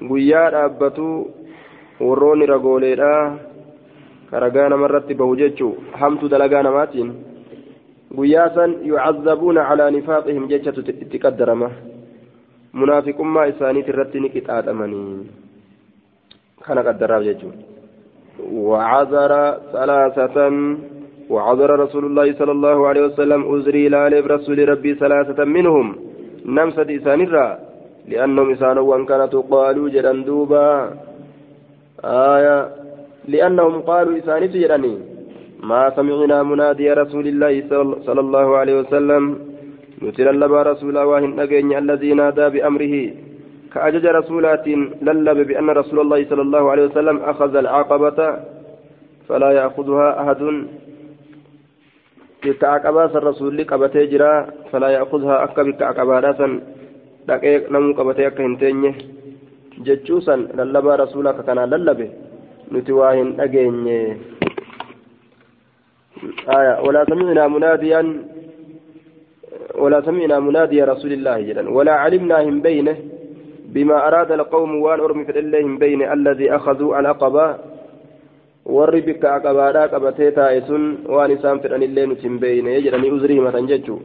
guyyaa 0.10 0.50
dhaabbatu 0.56 1.06
warroonni 2.08 2.46
ragooleedha 2.54 3.12
karagaa 4.32 4.70
namarratti 4.70 5.14
bahu 5.22 5.36
jechuu 5.44 5.76
hamtu 6.02 6.30
dalagaa 6.30 6.64
namaatiin 6.64 7.14
guyyaa 8.16 8.50
san 8.56 8.76
yucazzabuuna 8.90 9.68
alaa 9.76 9.92
nifaaqihim 9.98 10.48
jechatu 10.56 10.82
itti 11.06 11.24
qaddarama 11.28 11.72
munaafiqummaa 12.74 13.46
isaaniit 13.54 13.88
irratti 13.94 14.20
ni 14.20 14.30
qixaaxamanii 14.36 15.41
كان 16.66 16.80
قدرها 16.88 17.20
بجد 17.20 17.42
وعذر 18.54 19.32
ثلاثة 19.74 20.38
وعذر 21.30 21.70
رسول 21.80 22.04
الله 22.06 22.28
صلى 22.40 22.52
الله 22.52 22.78
عليه 22.90 23.04
وسلم 23.08 23.42
أزري 23.56 23.84
لالب 23.90 24.26
رسول 24.36 24.70
ربي 24.70 24.92
ثلاثة 25.04 25.40
منهم. 25.46 25.88
نمسة 26.46 26.88
إسانرا 26.98 27.48
لأنهم 28.12 28.48
إسانوا 28.52 28.86
وأن 28.90 29.06
كانت 29.06 29.34
قالوا 29.54 29.90
جدا 29.90 30.14
دوبا. 30.28 30.70
آية. 32.36 32.58
لأنهم 33.28 33.76
قالوا 33.90 34.18
إسانت 34.18 34.52
جدني 34.64 34.96
ما 35.70 35.82
سمعنا 35.96 36.44
منادي 36.44 36.88
رسول 37.02 37.26
الله 37.28 37.54
صلى 38.08 38.22
الله 38.26 38.48
عليه 38.60 38.76
وسلم. 38.82 39.24
نتل 40.04 40.28
اللبا 40.28 40.62
رسول 40.72 40.98
الله 40.98 41.18
الذي 41.82 42.12
نادى 42.14 42.46
بأمره. 42.54 42.96
كأجج 43.74 44.06
رسولات 44.06 44.68
للب 45.08 45.38
بأن 45.48 45.70
رسول 45.70 46.00
الله 46.00 46.20
صلى 46.30 46.42
الله 46.42 46.72
عليه 46.72 46.86
وسلم 46.86 47.18
أخذ 47.18 47.56
العقبة 47.56 48.20
فلا 49.28 49.52
يأخذها 49.52 50.08
أحد. 50.22 50.42
كعقبة 52.42 53.12
الرسول 53.20 53.64
قبتي 53.64 54.06
جرا 54.12 54.34
فلا 54.72 54.90
يأخذها 54.90 55.44
أكا 55.44 55.64
بكعقبة 55.64 56.20
دقيق 57.28 57.72
نمو 57.72 57.94
قبتي 57.94 58.28
أكا 58.28 58.46
هنتيني. 58.46 58.92
جتشوسا 59.86 60.36
للبا 60.58 60.96
رسولك 60.96 61.38
كان 61.46 61.60
للبه 61.60 62.10
نتواهن 62.72 63.40
أجيني. 63.40 64.18
آية. 66.58 66.74
ولا 66.86 67.02
سمعنا 67.06 67.48
مناديا 67.48 68.02
ولا 69.76 70.02
سمعنا 70.02 70.40
منادي 70.40 70.84
رسول 70.84 71.12
الله 71.14 71.42
جدا. 71.42 71.64
ولا 71.70 71.94
علمنا 72.04 72.38
هم 72.44 72.62
بينه. 72.62 72.98
بما 73.74 74.08
أراد 74.08 74.32
القوم 74.32 74.76
وان 74.76 75.00
أرمي 75.00 75.26
في 75.26 75.40
الليهم 75.40 75.78
بين 75.78 76.02
الذي 76.02 76.56
أخذوا 76.56 77.00
العقبة 77.00 77.56
taa'e 80.38 80.62
sun 80.70 80.84
waan 81.10 81.32
isaan 81.34 81.60
fedhan 81.60 81.82
illee 81.82 82.06
nuti 82.06 82.28
hin 82.28 82.38
beeyne 82.40 82.82
jedhanii 82.86 83.10
uzrii 83.12 83.38
himatan 83.40 83.68
jechuu 83.72 83.98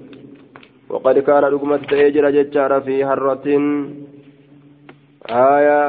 waqad 0.89 1.21
kaana 1.29 1.51
dhugumatti 1.53 1.91
ta'ee 1.91 2.11
jira 2.15 2.33
jechaadha 2.33 2.81
fi 2.87 2.97
harratin 3.09 3.67
aya 5.29 5.81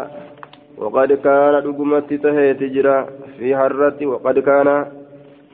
waqad 0.78 1.15
kaana 1.23 1.61
dhugumatti 1.61 2.19
taheeti 2.19 2.69
jira 2.75 3.07
fi 3.39 3.55
harratti 3.61 4.05
waqad 4.13 4.43
kaana 4.49 4.75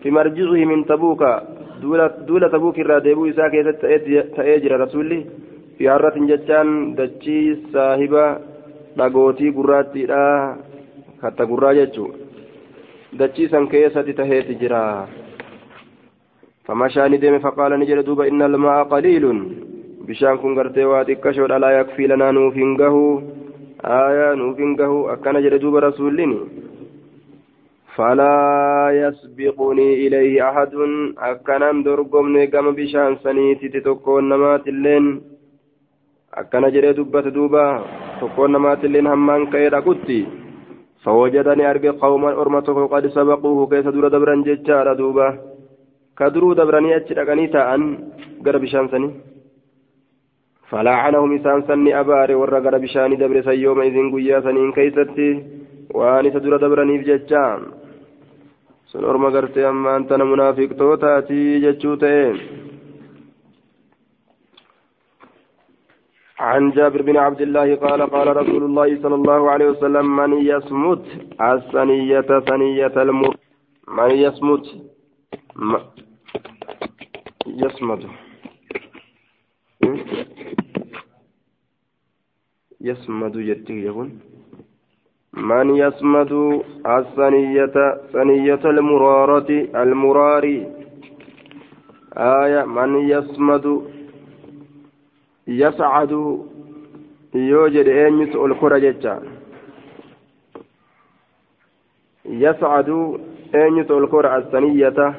fi 0.01 0.11
marji'ihi 0.11 0.65
min 0.65 0.85
tabuuka 0.85 1.31
duula 1.81 2.49
tabuuk 2.49 2.77
irraa 2.77 3.03
deebuu 3.05 3.29
isaa 3.29 3.49
keessatti 3.49 4.33
ta'ee 4.35 4.59
harratin 5.91 6.27
jechaan 6.31 6.95
dachii 6.97 7.71
saahiba 7.73 8.25
dhagootii 8.97 9.51
gurraattiidha 9.57 10.23
katta 11.21 11.49
gurraa 11.51 11.73
jechuu. 11.79 12.09
Dachii 13.19 13.49
san 13.49 13.67
keessatti 13.67 14.13
taheeti 14.13 14.59
jira. 14.63 14.83
فمشى 16.65 17.07
ندم 17.07 17.39
فقال 17.39 17.79
نجد 17.79 17.99
دوبا 18.05 18.27
إن 18.27 18.41
الماء 18.41 18.83
قليل 18.83 19.25
بشان 20.07 20.37
كن 20.37 20.55
قرتي 20.59 20.85
واتك 20.85 21.31
شود 21.31 21.51
لا 21.51 21.69
يكفي 21.79 22.07
لنا 22.07 22.31
نوفنقه 22.31 22.95
آية 23.85 24.33
نوفنقه 24.33 25.13
أكن 25.13 25.35
جد 25.43 25.53
دوبا 25.59 25.79
رسولني 25.79 26.39
فلا 27.95 28.35
يسبقني 29.01 30.07
إليه 30.07 30.49
أحد 30.49 30.73
أكن 31.17 31.83
درقم 31.83 32.37
نقم 32.37 32.65
بشان 32.71 33.15
سنيتي 33.23 33.67
تتكون 33.69 34.29
نمات 34.29 34.67
اللين 34.67 35.21
akkana 36.41 36.73
jedhee 36.75 36.95
dubbate 36.97 37.31
duuba 37.37 37.63
tokkoon 38.19 38.51
namaatilleen 38.55 39.11
hammaan 39.13 39.51
ka'ee 39.51 39.69
dhaqutti 39.75 40.21
فوجدني 41.03 41.63
أرجع 41.71 41.91
قوما 42.03 42.31
أرمتك 42.41 42.77
قد 42.93 43.07
سبقوه 43.07 43.59
كيس 43.71 43.87
دور 43.95 44.07
دبرا 44.07 44.35
ججارا 44.47 44.93
دوبا 44.93 45.27
كدرو 46.17 46.53
دبرني 46.53 46.95
أتشرقني 46.95 47.47
تاءن 47.53 47.83
قرب 48.45 48.65
شانسني 48.65 49.09
فلعنهم 50.69 51.29
إسان 51.35 51.59
سني 51.67 51.91
أباري 51.99 52.35
ورى 52.39 52.59
قرب 52.65 52.85
شاني 52.93 53.15
دبر 53.21 53.37
سيوم 53.47 53.79
إذن 53.87 54.07
قيا 54.13 54.39
سنين 54.45 54.71
كيستي 54.71 55.29
واني 55.97 56.29
سدور 56.33 56.55
دبرني 56.63 56.97
بججان 56.97 57.59
سن 58.91 59.03
أرمى 59.03 59.27
قرتي 59.35 59.69
أما 59.69 59.91
أنت 59.97 60.11
منافق 60.13 60.69
توتاتي 60.79 61.59
ججوتين 61.63 62.35
عن 66.43 66.71
جابر 66.71 67.01
بن 67.01 67.17
عبد 67.17 67.41
الله 67.41 67.75
قال 67.75 68.01
قال 68.01 68.27
رسول 68.37 68.63
الله 68.63 69.01
صلى 69.01 69.15
الله 69.15 69.51
عليه 69.51 69.67
وسلم 69.69 70.15
من 70.15 70.31
يصمت؟ 70.51 71.03
الثنية 71.41 72.21
ثنية 72.49 72.95
المر 73.05 73.35
من 73.87 74.11
يصمت؟ 74.11 74.65
يصمد. 77.47 78.01
يصمد 82.81 83.37
جدك 83.37 83.69
يقول. 83.69 84.09
من 85.33 85.75
يصمد؟ 85.75 86.31
الثنية 86.85 87.75
ثنية 88.13 88.63
المرارة 88.65 89.49
المراري. 89.83 90.57
آية 92.17 92.63
من 92.65 92.91
يصمد؟ 93.13 93.92
Jecha 98.79 99.21
yascadu 102.43 103.19
eenyutu 103.53 103.93
ol 103.95 104.07
kora 104.07 104.33
assaniyata 104.33 105.13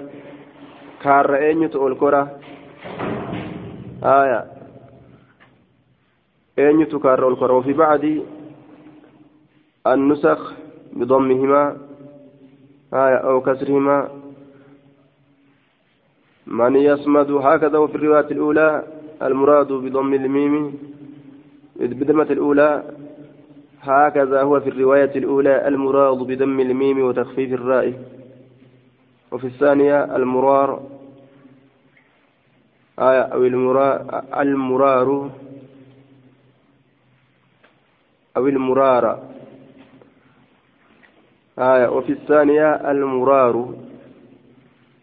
kaarra 1.02 1.38
eenyutu 1.46 1.82
ol 1.82 1.94
kora 1.96 2.22
aya 4.02 4.40
eenyutu 6.56 7.00
kaarra 7.00 7.26
ol 7.26 7.36
kora 7.36 7.54
wafi 7.54 7.74
bacdi 7.74 8.22
النسخ 9.86 10.52
بضمهما 10.92 11.76
آية 12.94 13.16
أو 13.16 13.40
كسرهما 13.40 14.08
من 16.46 16.76
يصمد 16.76 17.30
هكذا 17.30 17.78
وفي 17.78 17.94
الرواية 17.94 18.26
الأولى 18.30 18.93
المراد 19.22 19.72
بضم 19.72 20.14
الميم 20.14 20.78
بالضمة 21.76 22.22
الأولى. 22.22 22.82
هكذا 23.80 24.42
هو 24.42 24.60
في 24.60 24.68
الرواية 24.68 25.10
الأولى 25.16 25.68
المراد 25.68 26.18
بضم 26.18 26.60
الميم 26.60 27.00
وتخفيف 27.04 27.52
الراء. 27.52 27.92
وفي 29.32 29.46
الثانية 29.46 30.16
المرار. 30.16 30.82
آية 32.98 33.22
أو 33.22 33.44
المرار 33.44 34.24
المرار. 34.40 35.30
أو 38.36 38.48
المرار. 38.48 39.22
آية 41.58 41.88
وفي 41.88 42.12
الثانية 42.12 42.90
المرار. 42.90 43.74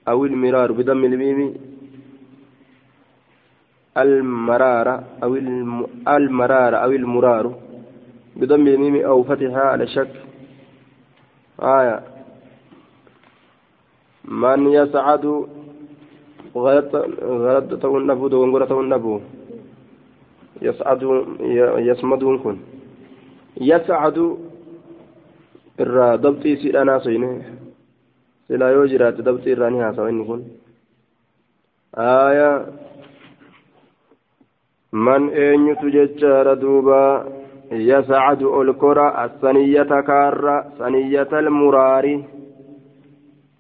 أو 0.08 0.26
المرار 0.26 0.72
بضم 0.72 1.06
الميم 1.06 1.71
المرارة 3.98 5.04
أو 5.24 5.36
المرارة 6.08 6.78
أو 6.78 6.92
المرار. 6.92 7.56
بضم 8.36 8.68
الميم 8.68 8.96
أو 9.06 9.24
فتحها 9.24 9.62
على 9.62 9.88
شك. 9.88 10.14
آية. 11.60 12.00
من 14.26 14.72
يسعد 14.72 15.46
غرد 16.56 17.80
تون 17.82 18.08
نبو 18.08 18.28
دونغورة 18.28 18.66
تون 18.66 18.90
نبو 18.90 19.20
يسعد 20.62 21.02
يسمدون 21.90 22.40
كن. 22.40 22.58
يسعد 23.62 24.38
irraa 25.80 26.18
dabxii 26.24 26.58
siidhaan 26.62 26.90
haasofne 26.94 27.30
silaa 28.48 28.72
yoo 28.76 28.88
jiraate 28.94 29.26
dabxii 29.28 29.54
irraa 29.56 29.70
ni 29.74 29.80
haasawa 29.84 30.10
inni 30.14 30.26
kun 30.30 30.42
aayaa 32.06 32.56
man 34.92 35.30
eenyutu 35.34 35.92
jechaadha 35.96 36.56
duuba 36.56 37.26
kora 38.80 39.08
asaniyyata 39.24 40.04
kaarra 40.04 40.66
saniyyata 40.78 41.38
almuraari 41.38 42.26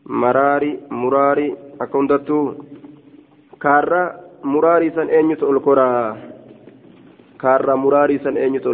maraari 0.06 0.72
muraari 0.90 1.48
akka 1.80 1.98
hundattuu 1.98 2.46
kaarra 3.58 4.04
muraarii 4.44 4.92
san 4.96 5.10
eenyutu 5.10 5.60
koraa 5.60 6.18
kaarra 7.38 7.78
muraarii 7.78 8.20
san 8.24 8.38
eenyutu 8.38 8.70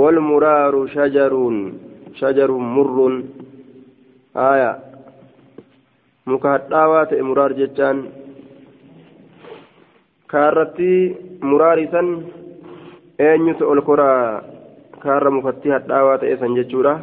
wal 0.00 0.20
muraaru 0.20 0.88
shajaruun 0.88 1.90
شجر 2.14 2.50
مر 2.50 3.22
آية 4.36 4.78
مكهداوaa 6.26 7.06
ta'e 7.10 7.22
muraar 7.22 7.52
jechaan 7.58 7.98
kaarratti 10.32 10.92
muraari 11.42 11.88
san 11.92 12.08
eenyutu 13.18 13.64
ol 13.70 13.82
koraa? 13.82 14.42
Kaarra 15.02 15.30
mukatti 15.30 15.72
hadhaawaa 15.72 16.18
ta'e 16.18 16.36
san 16.36 16.54
jechuudha. 16.54 16.94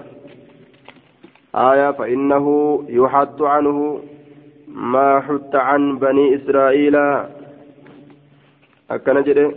آية 1.58 1.92
فإنه 1.92 2.46
يحط 2.90 3.42
عنه 3.42 4.00
ما 4.68 5.20
حط 5.20 5.56
عن 5.56 5.98
بني 6.00 6.36
إسرائيل 6.36 6.96
أكن 8.92 9.22
جده 9.24 9.52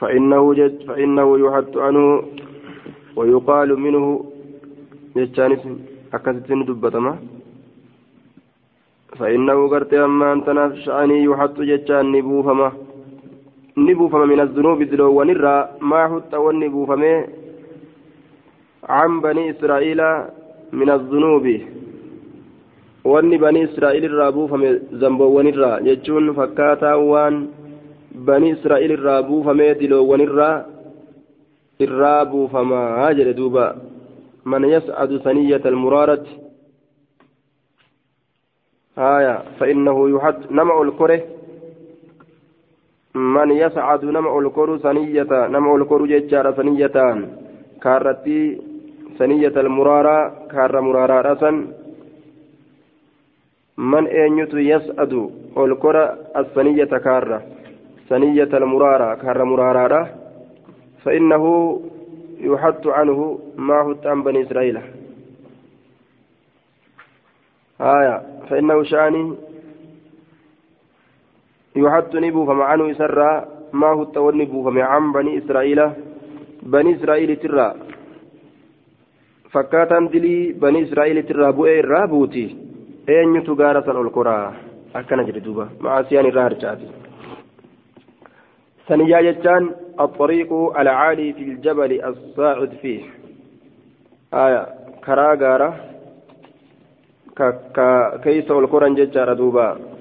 فإنه 0.00 0.54
جد 0.54 0.82
فإنه 0.88 1.38
يحط 1.38 1.76
عنه 1.76 2.22
ويقال 3.16 3.80
منه 3.80 4.24
جتانس 5.16 5.62
أكثتين 6.14 6.64
دبتما 6.64 7.18
فإنه 9.18 9.68
قرت 9.68 9.94
أما 9.94 10.32
أنت 10.32 10.48
نفشاني 10.50 11.24
يحط 11.24 11.60
جتان 11.60 12.06
نبوفما 13.76 14.24
من 14.24 14.40
الذنوب 14.40 14.82
ذلو 14.82 15.08
ونرى 15.18 15.68
ما 15.80 16.08
حط 16.08 16.34
ونبوفما 16.34 17.26
عن 18.84 19.20
بني 19.20 19.50
إسرائيل 19.50 20.00
من 20.72 20.90
الذنوب 20.90 21.46
buufame 24.32 24.68
zamboowwan 25.00 25.46
irraa 25.46 25.80
jechuun 25.82 26.34
fakkaataa 26.34 26.96
waan 26.96 27.48
bani 28.14 28.50
israa'il 28.54 28.90
irraa 28.90 29.22
buufamee 29.22 29.74
diloowwan 29.74 30.20
irraa 30.20 30.64
irraa 31.78 32.24
buufamaa 32.24 33.12
jedhe 33.14 33.34
duuba 33.34 33.74
man 34.44 34.64
yas'adu 34.70 35.18
saniyata 35.24 35.68
almuraarati 35.68 36.38
haya 38.96 39.42
fainnahu 39.58 40.08
yuhad 40.08 40.46
nama 40.50 40.74
ol 40.74 40.92
kore 40.92 41.31
ol 43.14 44.50
koru 44.50 44.78
saniyata 44.78 45.48
nama 45.48 45.68
ol 45.72 45.84
koru 45.84 46.06
jechaadha 46.06 46.56
saniyataan 46.56 47.18
kaarratti 47.78 48.38
saniyata 49.18 49.60
almuraaraa 49.60 50.30
kaarra 50.48 50.82
muraaraadha 50.82 51.36
san 51.40 51.56
man 53.76 54.06
eenyutu 54.06 54.58
yas'adu 54.58 55.32
ol 55.56 55.76
kora 55.76 56.16
assaniyata 56.34 57.00
kaarra 57.00 57.40
saniyata 58.08 58.56
almuraaraa 58.56 59.16
kaarra 59.16 59.44
muraaraadha 59.44 60.22
فإنه 61.04 61.44
يحط 62.40 62.86
عنه 62.86 63.38
ما 63.56 63.82
حط 63.84 64.06
عن 64.06 64.22
بني 64.22 64.42
إسرائيل 64.42 64.78
آية 67.80 68.22
فإنه 68.50 68.82
شاني 68.82 69.34
يحط 71.76 72.14
نبو 72.16 72.46
فما 72.46 72.64
عنه 72.64 72.88
يسرى 72.88 73.46
ما 73.72 73.88
حط 73.96 74.16
والنبو 74.16 74.70
فما 74.70 74.82
عن 74.82 75.12
بني 75.12 75.38
إسرائيل 75.38 75.90
بني 76.62 76.96
إسرائيل 76.96 77.36
ترى. 77.36 77.74
فكاتان 79.50 80.08
دلي 80.08 80.52
بني 80.52 80.82
إسرائيل 80.82 81.22
ترى 81.22 81.52
بؤي 81.52 81.80
الرابوتي 81.80 82.56
أين 83.08 83.36
يتغارس 83.36 83.88
القرى؟ 83.88 84.52
أكنا 84.96 85.22
جدوبا 85.22 85.68
مع 85.80 86.02
سيان 86.02 86.26
الرهر 86.26 86.54
ثانيا 88.88 89.20
جتان 89.20 89.70
الطريق 90.00 90.52
العالي 90.78 91.32
في 91.32 91.42
الجبل 91.42 92.04
الصاعد 92.04 92.70
فيه. 92.82 93.02
آية 94.34 94.66
كراغارة 95.04 95.70
كيس 98.24 98.50
القرآن 98.50 98.94
ججار 98.94 99.32
دوبا. 99.34 99.91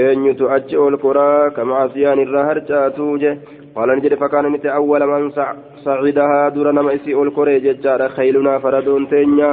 Eenyutu 0.00 0.50
achi 0.56 0.76
ol 0.84 0.96
koraa 1.04 1.50
kama 1.56 1.78
asiyaan 1.84 2.22
irraa 2.24 2.48
harcaatu 2.50 3.06
je 3.22 3.30
qaala 3.74 3.94
ni 3.94 4.04
jedhe 4.04 4.20
fakkaana 4.22 4.48
niti 4.54 4.68
awwala 4.78 5.06
man 5.12 5.24
sacidahaa 5.84 6.50
dura 6.56 6.72
nama 6.72 6.96
isii 6.98 7.14
ol 7.22 7.30
koree 7.36 7.60
jechaadha 7.66 8.12
kaylunaa 8.16 8.58
faradoon 8.64 9.06
teenya 9.12 9.50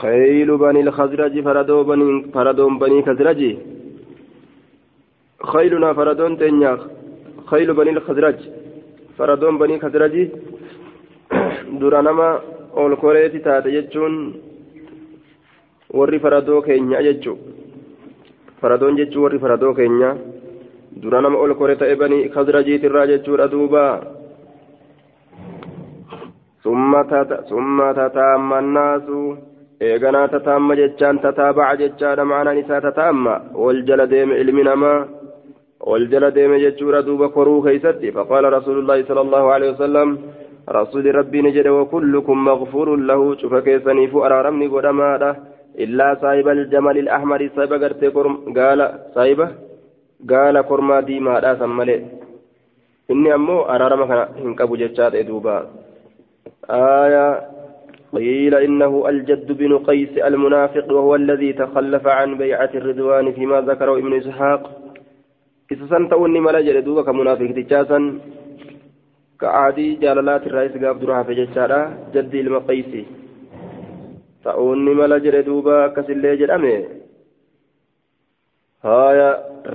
kaylu 0.00 0.58
bani 0.62 0.86
lkhazraji 0.88 1.46
faradoon 1.46 2.78
banii 2.82 3.06
kazraji 3.08 3.52
خيلنا 5.52 5.92
فردون 5.92 6.38
تنيا 6.38 6.78
خيل 7.50 7.68
بني 7.74 7.90
الخزرج 7.90 8.38
فردون 9.18 9.58
بني 9.58 9.80
خزرج 9.80 10.28
درانما 11.80 12.28
ol 12.82 12.96
koreeti 13.02 13.38
taate 13.46 13.68
jechuun 13.76 14.14
warri 15.96 16.18
faradoo 16.24 16.62
keenya 16.66 17.02
jechuu 17.06 17.38
faradoon 18.64 18.98
jechuun 19.00 19.24
warri 19.24 19.42
faradoo 19.44 19.72
keenya 19.78 20.10
dura 21.02 21.20
nama 21.20 21.38
ol 21.44 21.52
kore 21.60 21.74
ta'e 21.80 21.96
bani 22.02 22.18
khazrajiitirraa 22.34 23.06
jechuudha 23.12 23.48
duuba 23.54 23.84
summa 26.64 27.88
tataamma 27.98 28.60
annaasu 28.62 29.18
eeganaa 29.88 30.28
tataamma 30.36 30.78
jechaan 30.80 31.20
tataabaca 31.26 31.80
jechaadha 31.82 32.30
ma'anaan 32.30 32.62
isaa 32.62 32.80
tataamma 32.86 33.34
wal 33.64 33.82
jala 33.90 34.06
deeme 34.14 34.40
ilmi 34.44 34.64
namaa 34.70 34.98
والجل 35.90 36.30
ديم 36.30 36.52
جتشورا 36.64 37.00
دوبا 37.00 37.26
كرو 37.36 37.62
كيستي 37.62 38.08
فقال 38.16 38.44
رسول 38.52 38.76
الله 38.78 38.98
صلى 39.08 39.20
الله 39.20 39.44
عليه 39.52 39.70
وسلم 39.70 40.08
رسول 40.68 41.14
ربي 41.14 41.42
نجد 41.42 41.68
وكلكم 41.68 42.36
مغفور 42.44 42.88
له 42.96 43.20
شوف 43.40 43.54
كيسني 43.54 44.08
فأرارمني 44.12 44.66
قدما 44.74 45.10
إلا 45.78 46.14
صاحب 46.22 46.48
الجمل 46.48 46.98
الأحمر 46.98 47.40
صاحب 47.56 47.72
قرتي 47.72 48.10
كرم 48.10 48.34
قال 48.58 48.80
صاحبه 49.14 49.48
قال 50.30 50.60
كرما 50.68 51.00
ديما 51.00 51.40
لا 51.40 51.54
سملي. 51.58 51.96
إني 53.10 53.34
أمو 53.34 53.62
أرارمك 53.62 54.10
هنكبو 54.38 54.76
جتشات 54.76 55.16
دوبا 55.16 55.56
آية 56.70 57.26
قيل 58.14 58.54
إنه 58.54 59.08
الجد 59.08 59.48
بن 59.52 59.78
قيس 59.78 60.18
المنافق 60.18 60.86
وهو 60.92 61.14
الذي 61.14 61.52
تخلف 61.52 62.06
عن 62.06 62.38
بيعة 62.38 62.70
الرضوان 62.74 63.32
فيما 63.32 63.60
ذكره 63.60 63.98
ابن 63.98 64.12
إسحاق. 64.14 64.62
mala 66.44 66.62
jedhe 66.62 66.82
duuba 66.82 67.04
ka 67.04 67.12
munaafiqtichaa 67.12 67.88
san 67.88 68.20
كعادي 69.40 69.94
جالالات 70.02 70.46
الرئيس 70.46 70.72
قاب 70.82 71.00
درها 71.00 71.22
في 71.22 71.34
جتشارا 71.34 71.80
جدي 72.14 72.40
المقيسي. 72.40 73.04
Ta'uunni 74.44 74.94
mala 74.94 75.18
jedhe 75.24 75.46
duuba 75.48 75.84
akkasillee 75.84 76.36
jedhame. 76.42 76.76
هايا 78.84 79.30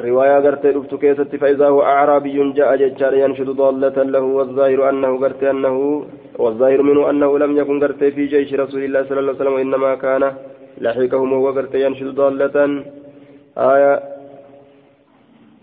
رواية 0.05 0.37
قرتي 0.45 0.69
رفت 0.69 0.95
كيست 0.95 1.35
فإذا 1.41 1.67
هو 1.67 1.81
أعرابي 1.81 2.37
جاء 2.57 2.75
ججار 2.75 3.13
ينشد 3.13 3.49
ضالة 3.49 3.97
له 4.03 4.21
والظاهر 4.37 4.89
أنه 4.89 5.11
قرتي 5.23 5.49
أنه 5.49 6.05
والظاهر 6.37 6.81
منه 6.81 7.09
أنه 7.09 7.31
لم 7.39 7.57
يكن 7.57 7.83
قرتي 7.83 8.11
في 8.11 8.25
جيش 8.25 8.53
رسول 8.53 8.83
الله 8.83 9.01
صلى 9.03 9.19
الله 9.19 9.33
عليه 9.33 9.41
وسلم 9.41 9.53
وإنما 9.53 9.95
كان 9.95 10.23
لحقهم 10.83 11.33
وهو 11.33 11.47
قرتي 11.57 11.81
ينشد 11.85 12.19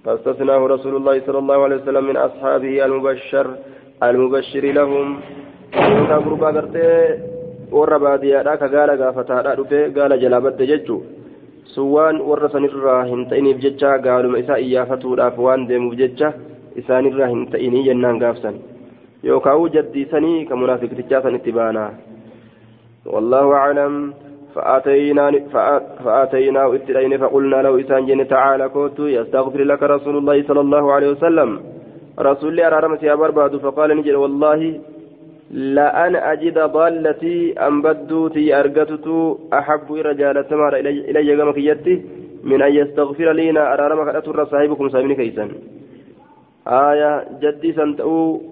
فاستثناه 0.04 0.66
رسول 0.66 0.96
الله 0.96 1.22
صلى 1.26 1.38
الله 1.38 1.64
عليه 1.64 1.76
وسلم 1.76 2.04
من 2.04 2.16
أصحابه 2.16 2.84
المبشر 2.84 3.56
المبشر 4.02 4.64
لهم 4.78 5.20
warra 7.72 7.98
baadiyyaadhaa 7.98 8.56
ka 8.62 8.68
gaala 8.68 8.96
gaafataadhaa 9.02 9.56
dhufe 9.60 9.90
gaala 9.98 10.18
jalaa 10.24 10.40
badde 10.40 10.66
jechuu 10.72 11.02
sun 11.74 11.92
waan 11.92 12.20
warra 12.30 12.48
sanirraa 12.54 13.04
hin 13.12 13.26
ta'iniif 13.30 13.62
jecha 13.66 13.98
gaaluma 14.08 14.42
isaa 14.44 14.58
iyyaafatuudhaaf 14.66 15.38
waan 15.46 15.68
deemuuf 15.68 15.96
jecha 16.02 16.32
isaanirraa 16.82 17.30
hin 17.34 17.46
ta'inii 17.54 17.86
jennaan 17.88 18.18
gaafsan 18.24 18.60
yookaan 19.30 19.70
jaddiisanii 19.78 20.44
ka 20.50 20.60
munaafiqtichaa 20.64 21.22
san 21.22 21.40
itti 21.40 21.56
baanaa 21.60 21.90
والله 23.14 23.52
أعلم 23.54 24.14
فآتينا 24.54 25.24
فآتيناه 26.04 26.74
اتلين 26.74 27.18
فقلنا 27.18 27.62
له 27.62 27.80
إسان 27.80 28.06
جن 28.06 28.28
تعالى 28.28 28.68
كوت 28.68 28.98
يستغفر 28.98 29.60
لك 29.70 29.82
رسول 29.82 30.16
الله 30.16 30.42
صلى 30.48 30.60
الله 30.60 30.92
عليه 30.92 31.08
وسلم 31.10 31.60
رسول 32.18 32.48
الله 32.50 32.66
أرى 32.66 32.78
رمسي 32.86 33.12
أبرباد 33.12 33.56
فقال 33.56 33.96
نجل 33.96 34.16
والله 34.16 34.60
لأن 35.50 36.16
أجد 36.16 36.58
ضالتي 36.58 37.52
أن 37.66 37.82
بدوتي 37.82 38.60
أرقتت 38.60 39.06
أحب 39.52 39.92
رجال 39.92 40.48
تمار 40.48 40.76
إلي 40.76 41.64
يتي 41.70 41.94
من 42.44 42.62
أن 42.62 42.72
يستغفر 42.74 43.32
لنا 43.32 43.74
أرارمك 43.74 44.08
أتر 44.14 44.44
صاحبكم 44.44 44.88
سامين 44.88 45.14
كيسا 45.16 45.44
آية 46.66 47.10
جدي 47.42 47.72
سنتأو 47.72 48.42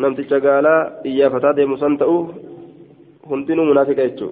نمتي 0.00 0.22
شغالا 0.30 0.74
إيا 1.06 1.28
فتاة 1.28 1.64
مسنتأو 1.72 2.16
هندنو 3.30 3.64
منافق 3.70 3.98
يتشو 4.04 4.30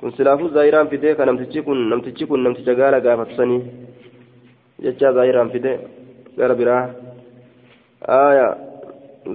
kun 0.00 0.12
silaafuu 0.12 0.48
zaahiraan 0.54 0.88
fidee 0.88 1.14
ka 1.16 1.26
namtichi 1.26 1.62
kun 1.66 1.78
namtichi 1.90 2.26
kun 2.28 2.42
namticha 2.44 2.74
gaala 2.80 3.00
gaafatusanii 3.00 3.62
jecha 4.84 5.12
zaahiraan 5.16 5.50
fide 5.54 5.72
gara 6.38 6.54
biraa 6.60 6.82
aayaa 8.16 8.52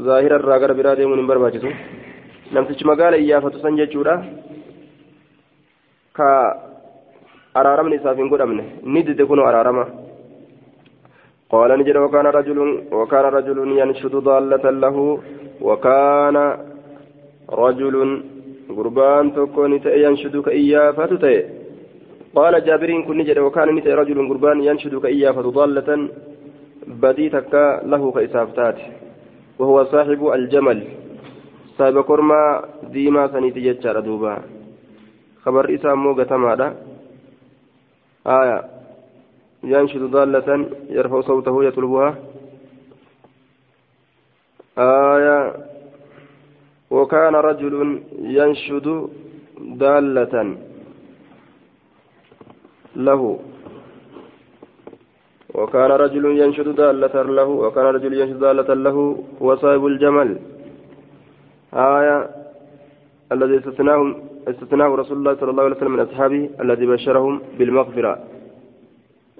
zaahira 0.07 0.39
irraa 0.39 0.59
gara 0.59 0.73
biraa 0.73 0.95
deemuun 0.95 1.19
hin 1.19 1.27
barbaachisu 1.31 1.71
namtichi 2.57 2.85
magaala 2.91 3.17
iyyaafatu 3.23 3.63
san 3.63 3.79
jechuudha 3.79 4.13
ka 6.19 6.29
araaramni 7.53 7.99
isaaf 7.99 8.17
hin 8.21 8.31
godhamne 8.33 8.63
ni 8.83 9.03
dide 9.03 9.25
kunoo 9.25 9.49
araarama 9.49 9.85
قال 11.51 11.71
نجد 11.79 11.97
وكان 11.97 12.27
رجل 12.39 12.59
وكان 12.91 13.25
رجل 13.37 13.57
ينشد 13.79 14.15
ضالة 14.15 14.65
له 14.83 14.97
وكان 15.61 16.37
رجل 17.63 17.95
قربان 18.77 19.25
تكون 19.35 19.71
ينشد 20.05 20.35
كإيافة 20.47 21.11
قال 22.35 22.53
جابر 22.65 22.89
كن 23.07 23.17
نجد 23.17 23.37
وكان 23.39 23.69
نتأ 23.75 23.95
رجل 23.95 24.17
قربان 24.29 24.57
ينشد 24.63 24.93
كإيافة 25.03 25.45
ضالة 25.59 25.89
بديتك 27.03 27.53
له 27.91 28.03
كإسافتات 28.15 28.77
وهو 29.59 29.85
صاحب 29.85 30.27
الجمل. 30.27 30.79
صاحب 31.77 32.01
كرما 32.01 32.41
ديما 32.83 33.27
سنيتي 33.27 33.61
جتشار 33.61 33.99
دوبا. 33.99 34.41
خبر 35.43 35.75
إسام 35.75 36.03
موغة 36.03 36.23
تمادا 36.23 36.75
آية. 38.27 38.57
ينشد 39.63 40.01
ضالة 40.01 40.69
يرفع 40.89 41.21
صوته 41.21 41.63
يطلبها. 41.63 42.09
آية. 44.77 45.55
وكان 46.91 47.35
رجل 47.35 48.03
ينشد 48.19 49.09
دالة 49.59 50.57
له. 52.95 53.39
وكان 55.53 55.91
رجل 55.91 56.25
ينشد 56.25 56.75
دالة 56.75 57.21
له 57.21 57.49
وكان 57.63 57.85
رجل 57.85 58.13
ينشد 58.13 58.39
دالة 58.39 58.73
له 58.73 58.97
هو 59.41 59.55
صاحب 59.55 59.85
الجمل. 59.85 60.39
آية 61.73 62.29
الذي 63.31 63.57
استثناهم 63.57 64.15
استثناه 64.47 64.87
رسول 64.95 65.17
الله 65.17 65.35
صلى 65.35 65.51
الله 65.51 65.63
عليه 65.63 65.75
وسلم 65.75 65.91
من 65.91 65.99
أصحابه 65.99 66.49
الذي 66.61 66.85
بشرهم 66.85 67.41
بالمغفرة. 67.57 68.13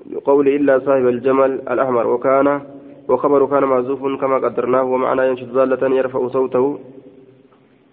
بقول 0.05 0.47
إلا 0.47 0.79
صاحب 0.79 1.07
الجمل 1.07 1.51
الأحمر. 1.71 2.07
وكان 2.07 2.61
وخبر 3.07 3.45
كان 3.45 3.63
معزوف 3.63 4.01
كما 4.21 4.37
قدرناه 4.37 4.83
ومعنى 4.83 5.27
ينشد 5.27 5.53
دالة 5.53 5.95
يرفع 5.95 6.27
صوته. 6.27 6.79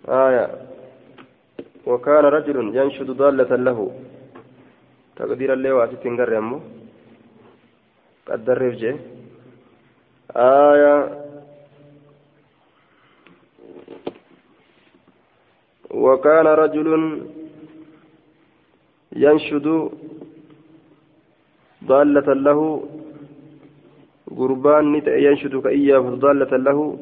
آية. 0.08 0.46
وكان 1.86 2.24
رجل 2.24 2.76
ينشد 2.76 3.10
ضالة 3.10 3.56
له. 3.56 3.90
تقدير 5.16 5.52
اللي 5.52 5.72
واسط 5.72 5.98
تنقر 6.04 6.32
يمه 6.32 6.60
قدر 8.30 8.58
رفجه 8.68 8.96
آية. 10.36 10.96
وكان 15.90 16.46
رجل 16.46 16.88
ينشد 19.16 19.66
ضالة 21.84 22.28
له. 22.32 22.60
قربان 24.38 25.02
ينشد 25.06 25.54
كإياه 25.56 26.00
ضالة 26.00 26.56
له. 26.56 26.98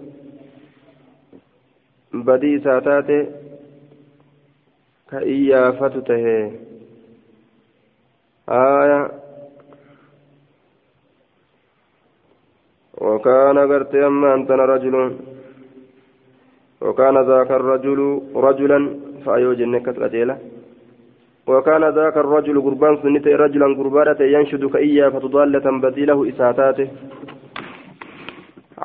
badii 2.25 2.55
isaa 2.55 2.81
taate 2.81 3.19
ka 5.11 5.21
iyyaafatu 5.25 6.03
tahe 6.03 6.39
aya 8.47 9.01
وكان 13.07 13.57
قرت 13.71 13.95
أما 14.09 14.29
أنتنا 14.35 14.65
رجل 14.73 14.95
وكان 16.85 17.17
ذاك 17.31 17.51
الرجل 17.61 18.01
رجلا 18.47 18.79
فأيوج 19.25 19.61
النكت 19.67 19.97
أجيلة 20.07 20.37
وكان 21.51 21.83
ذاك 21.99 22.17
الرجل 22.25 22.57
قربان 22.67 22.95
سنته 23.03 23.33
رجلا 23.45 23.67
قربانة 23.79 24.21
ينشد 24.35 24.65
كإيا 24.75 25.07
فتضالة 25.15 25.67
بديله 25.85 26.19
إساتاته. 26.31 26.89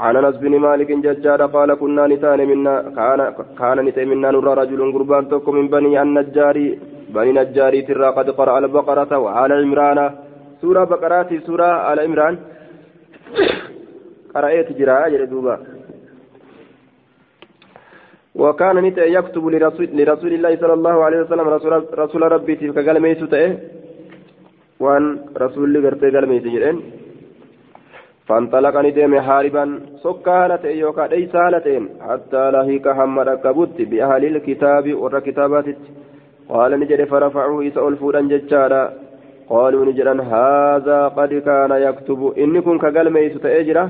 عن 0.03 0.15
أنس 0.15 0.35
بن 0.43 0.53
مالك 0.65 0.89
ججار 1.05 1.41
قال 1.55 1.69
كنا 1.81 2.03
نتان 2.11 2.39
منا 2.51 2.73
كان 2.97 3.19
كان 3.59 3.77
نتان 3.87 4.07
منا 4.11 4.29
نرى 4.35 4.53
رجل 4.61 4.81
قربان 4.95 5.23
تكم 5.31 5.53
من 5.55 5.67
بني 5.73 6.01
النجار 6.01 6.57
بني 7.15 7.31
نجار 7.37 7.73
ترى 7.87 8.07
قد 8.17 8.27
قرأ 8.39 8.55
البقرة 8.61 9.11
وعلى 9.23 9.53
عمران. 9.61 9.99
سورة 10.61 10.83
بقرات 10.91 11.29
سورة 11.47 11.69
على 11.87 12.01
عمران. 12.07 12.35
قرأت 14.33 14.69
جراء 14.79 15.09
جلدوبا 15.09 15.55
وكان 18.35 18.75
نتا 18.85 19.05
يكتب 19.17 19.45
لرسول, 19.47 19.87
لرسول 19.97 20.31
الله 20.33 20.51
صلى 20.61 20.73
الله 20.73 20.95
عليه 21.05 21.19
وسلم 21.21 21.47
رسول, 21.55 21.71
رسول 22.03 22.21
ربي 22.31 22.55
تلك 22.55 22.77
قال 22.87 22.97
ميسو 22.99 23.27
وأن 24.79 25.05
رسول 25.43 25.63
الله 25.77 25.89
قال 26.13 26.29
ميسو 26.29 26.49
جرين. 26.55 26.77
فانطلق 28.27 28.75
ندم 28.85 29.13
هاربا 29.13 29.65
سكانة 30.03 30.63
يوكا 30.81 31.01
ليس 31.11 31.35
هالتين 31.35 31.83
حتى 32.07 32.43
لهيك 32.53 32.85
حمد 32.97 33.29
كبت 33.43 33.77
بأهل 33.89 34.23
الكتاب 34.31 34.85
ور 35.01 35.19
كتابات. 35.19 35.67
قال 36.49 36.71
نجد 36.79 37.01
فرفعوه 37.11 37.67
إسأل 37.67 37.93
فودا 38.01 38.21
ججارا. 38.31 38.83
قالوا 39.49 39.85
نجدا 39.85 40.15
هذا 40.33 40.99
قد 41.17 41.31
كان 41.47 41.71
يكتب. 41.87 42.21
إنكم 42.43 42.75
كقل 42.83 43.07
ميت 43.15 43.35
تأجرة 43.37 43.85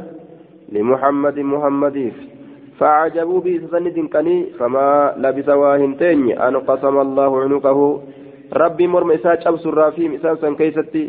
لمحمد 0.71 1.37
محمد. 1.39 1.97
فعجبوا 2.79 3.39
بإسسند 3.41 3.97
كني 4.13 4.37
فما 4.57 5.13
لبث 5.17 5.49
واهنتين 5.49 6.19
أن 6.47 6.55
قسم 6.57 6.95
الله 7.05 7.31
عنقه. 7.41 7.79
ربي 8.53 8.85
مرم 8.87 9.11
إساء 9.11 9.49
أبس 9.49 9.65
الرافيم 9.65 10.11
إساء 10.13 10.53
كيستي 10.53 11.05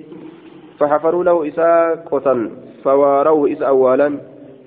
فحفروا 0.78 1.24
له 1.24 1.36
إساء 1.48 2.06
قتل 2.10 2.38
فواروه 2.84 3.46
إذ 3.46 3.62
أولا. 3.62 4.08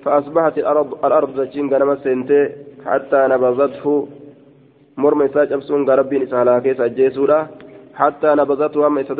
فأصبحت 0.04 0.58
الأرض 0.58 0.88
الأرض 1.04 1.30
زجين 1.40 1.66
غنم 1.74 1.90
حتى 2.86 3.20
نبذته 3.32 4.08
مرمى 4.96 5.28
ساج 5.28 5.52
أبسون 5.52 5.90
غربين 5.90 6.22
إسهالا 6.22 6.58
كيس 6.58 6.80
أجيسولا 6.80 7.46
حتى 7.94 8.30
نبذته 8.40 8.86
أما 8.86 9.00
إسا 9.00 9.14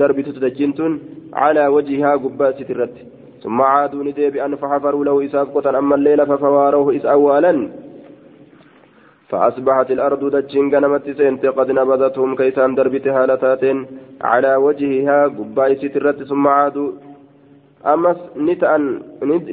دربت 0.00 0.28
تدجنتون 0.36 0.92
على 1.32 1.66
وجهها 1.66 2.12
قبات 2.22 2.54
سترت. 2.62 2.96
ثم 3.42 3.62
عادوا 3.62 4.04
نديبئا 4.04 4.56
فحفروا 4.56 5.04
له 5.04 5.24
إساف 5.24 5.66
أما 5.66 5.94
الليل 5.94 6.26
ففواروه 6.26 6.96
إس 6.96 7.04
أولا. 7.04 7.68
فأصبحت 9.28 9.90
الأرض 9.90 10.22
دجين 10.34 10.74
غنمت 10.74 11.10
سنت 11.18 11.46
قد 11.46 11.70
نبذتهم 11.70 12.36
كيسان 12.36 12.74
دربت 12.74 13.06
هالتات 13.08 13.64
على 14.30 14.52
وجهها 14.66 15.18
قباء 15.36 15.74
سترت 15.74 16.22
ثم 16.30 16.44
عادوا. 16.48 16.90
أمس 17.86 18.18
نتأن 18.36 18.82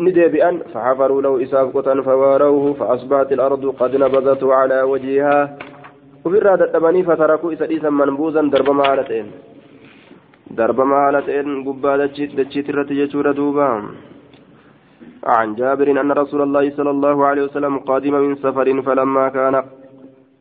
ندبئا 0.06 0.52
فحفروا 0.74 1.22
له 1.22 1.44
إساف 1.44 1.78
فواروه 2.08 2.74
فأصبحت 2.74 3.30
الأرض 3.32 3.64
قد 3.80 3.92
نبذته 3.96 4.54
على 4.54 4.82
وجهها. 4.82 5.58
وفي 6.26 6.40
dadhabanii 6.40 7.04
فتركوا 7.04 7.52
isa 7.56 7.68
dhiisan 7.68 7.94
manbuuzan 7.94 8.52
darbama 8.52 8.84
haala 8.84 9.04
ta'een 9.08 9.32
darbama 10.58 10.95
haala 11.04 11.22
ta'een 11.28 11.64
gubbaa 11.68 11.98
dachiit 12.02 12.70
irratti 12.70 13.00
jechuudha 13.02 13.34
duuba 13.39 13.68
عن 15.28 15.56
جابر 15.60 15.88
أن 16.02 16.12
رسول 16.12 16.41
الله 16.41 16.66
صلى 16.78 16.91
الله 16.95 17.18
عليه 17.26 17.43
وسلم 17.48 17.78
قادم 17.89 18.16
من 18.16 18.36
سفر 18.36 18.68
فلما 18.82 19.26
كان 19.30 19.56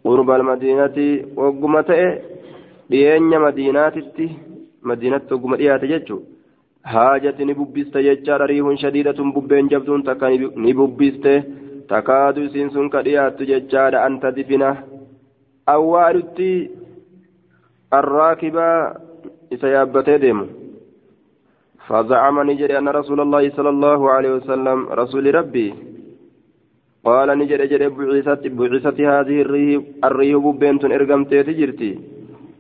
قرب 0.04 0.30
المدينة 0.30 0.98
وقمته 1.36 2.02
لين 2.90 3.32
مدينة 3.46 3.96
مدينة 4.82 5.28
قمت 5.42 5.60
ججو 5.92 6.18
هاجت 6.86 7.38
نببست 7.48 7.94
ججار 8.06 8.40
ريح 8.50 8.66
شديدة 8.82 9.18
ببين 9.34 9.66
جبدون 9.72 10.02
تكا 10.08 10.28
نببست 10.66 11.26
تكاد 11.90 12.36
سنسن 12.52 12.86
كريات 12.94 13.38
ججار 13.42 13.92
أن 14.06 14.20
تدفنه. 14.22 14.72
awwaalutti 15.66 16.70
arraakibaa 17.90 18.94
isa 19.55 19.67
yaabbatee 19.75 20.19
deemu 20.25 20.45
فزعم 21.87 22.37
نجري 22.49 22.77
أن 22.77 22.87
رسول 22.99 23.19
الله 23.21 23.43
صلى 23.57 23.69
الله 23.75 23.99
عليه 24.11 24.31
وسلم 24.37 24.77
رسول 25.01 25.25
ربي 25.35 25.67
قال 27.05 27.27
نجري 27.39 27.67
جري 27.71 27.87
بعثت 27.97 28.43
بعثت 28.47 28.97
هذه 29.13 29.37
الريح 29.45 29.81
الريح 30.07 30.41
بنت 30.61 30.83
إرقمتي 30.85 31.43
تجرتي 31.43 31.91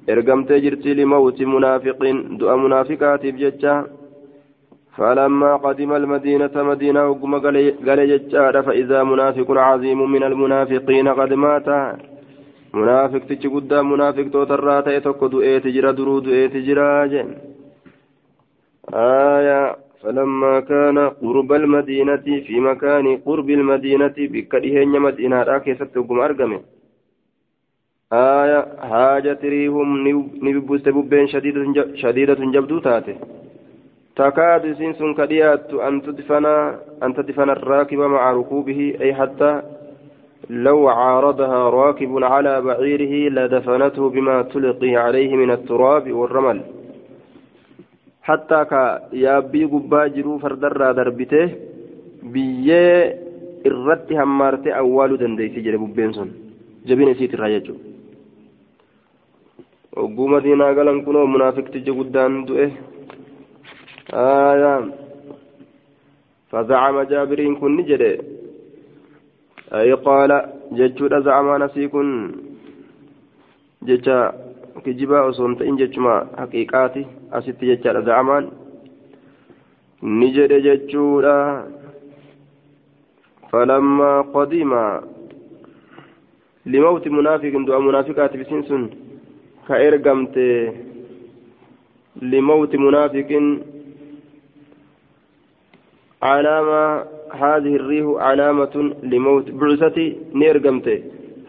إرقمتي 0.09 0.59
جرتي 0.65 0.91
لموت 0.93 1.39
منافق 1.55 1.99
دؤ 2.39 2.51
منافقات 2.65 3.23
بججة 3.35 3.75
فلما 4.97 5.51
قدم 5.65 5.91
المدينة 6.01 6.55
مدينة 6.71 7.01
وقم 7.09 7.33
قال 7.43 7.55
ججة 8.11 8.61
فإذا 8.67 8.99
منافق 9.11 9.49
عظيم 9.67 9.99
من 10.11 10.23
المنافقين 10.29 11.07
قد 11.19 11.31
مات 11.33 11.67
munaafiqtichi 12.73 13.53
guddaa 13.55 13.87
munaafiqtootarraa 13.93 14.81
ta'e 14.89 14.99
tokko 15.07 15.31
du'eeti 15.31 15.73
jira 15.77 15.97
duruu 15.97 16.19
du'eeti 16.27 16.67
jira 16.67 16.91
jeen 17.15 17.31
آية 18.93 19.75
فلما 20.01 20.59
كان 20.59 20.97
قرب 21.09 21.53
المدينة 21.53 22.25
في 22.47 22.59
مكان 22.59 23.17
قرب 23.17 23.49
المدينة 23.49 24.13
بكرهن 24.17 24.99
مدينة 24.99 25.43
راكيسة 25.43 25.87
وقم 25.95 26.19
أرقمه 26.19 26.59
آية 28.13 28.59
حاجة 28.91 29.39
ريهم 29.43 30.07
نببست 30.43 30.89
ببين 30.89 31.27
شديدة, 31.27 31.95
شديدة 31.95 32.33
جبدو 32.33 32.79
تاته 32.79 33.15
تكاد 34.15 34.73
سنسن 34.73 35.13
كديات 35.13 35.73
أن 35.73 36.01
تدفن 36.01 36.45
أن 37.03 37.13
تدفن 37.13 37.49
الراكب 37.49 37.97
مع 37.97 38.31
ركوبه 38.31 38.97
أي 39.01 39.13
حتى 39.13 39.61
لو 40.50 40.88
عارضها 40.88 41.70
راكب 41.70 42.24
على 42.24 42.60
بعيره 42.60 43.14
لدفنته 43.36 44.10
بما 44.10 44.42
تلقي 44.42 44.96
عليه 44.96 45.36
من 45.36 45.50
التراب 45.50 46.12
والرمل 46.12 46.60
حتى 48.22 48.64
كيابي 48.70 49.64
قبا 49.64 50.06
جرو 50.06 50.38
فردر 50.38 50.92
دربته 50.92 51.46
irratti 53.68 54.14
hammaartee 54.20 54.74
awwaaluu 54.80 55.18
dandeessi 55.22 55.64
jedhe 55.66 55.78
bubbeen 55.82 56.12
sun 56.16 56.30
jabina 56.88 57.14
isiitirraa 57.14 57.50
jechuudha 57.54 57.84
ogguu 60.02 60.28
madiinaa 60.34 60.76
galan 60.78 60.98
kunoo 61.06 61.26
munaafiqtichi 61.34 61.96
guddaan 61.98 62.34
du'e 62.48 62.66
فزعم 66.50 66.96
جابرين 67.10 67.54
كن 67.60 67.78
جده 67.88 68.18
أي 69.74 69.92
قال 69.92 70.52
جتشود 70.72 71.22
زعما 71.24 71.58
نسيكن 71.58 72.32
جتشا 73.82 74.32
كجبا 74.84 75.28
أصون 75.28 75.58
تئن 75.58 75.76
جتشما 75.76 76.26
حقيقاتي 76.38 77.06
أسيت 77.32 77.64
جتشا 77.64 78.00
زعمان 78.00 78.50
نجد 80.02 80.52
جتشودا 80.52 81.66
فلما 83.50 84.20
قدم 84.20 84.72
لموت 86.66 87.08
منافق 87.08 87.52
دعاء 87.66 87.80
منافقات 87.80 88.36
بسنسن 88.36 88.90
كإرقمت 89.68 90.36
لموت 92.22 92.76
منافق 92.76 93.30
علامة 96.22 97.15
هذه 97.44 97.72
الريح 97.80 98.06
علامة 98.28 98.74
لموت. 99.12 99.46
بعثتي 99.60 100.06
نيرقمت 100.40 100.86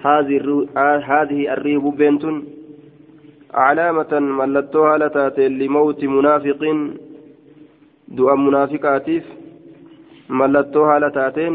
هذه 0.07 1.41
الريح 1.55 1.83
بنت 1.99 2.23
علامة 3.53 4.13
ملتوها 4.39 4.97
لتات 5.01 5.37
لموت 5.39 6.01
منافق 6.17 6.61
دعاء 8.17 8.37
منافقاتيف. 8.47 9.25
ملتوها 10.29 10.95
لتاتين. 10.99 11.53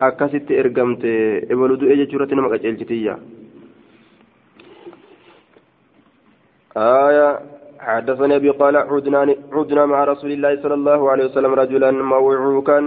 akkasitti 0.00 0.54
ergamte 0.54 1.10
ebalu 1.52 1.74
du'e 1.80 1.94
jechuurratti 2.00 2.34
nama 2.38 2.52
qaceelchitiyya 2.54 3.14
آية. 6.78 7.28
حدثني 7.80 8.36
أبي 8.36 8.50
قال 8.50 8.76
عدنا 8.76 9.34
عدنا 9.52 9.86
مع 9.86 10.04
رسول 10.04 10.30
الله 10.32 10.62
صلى 10.62 10.74
الله 10.74 11.10
عليه 11.10 11.24
وسلم 11.24 11.52
رجلا 11.54 11.90
موعوكا. 11.90 12.78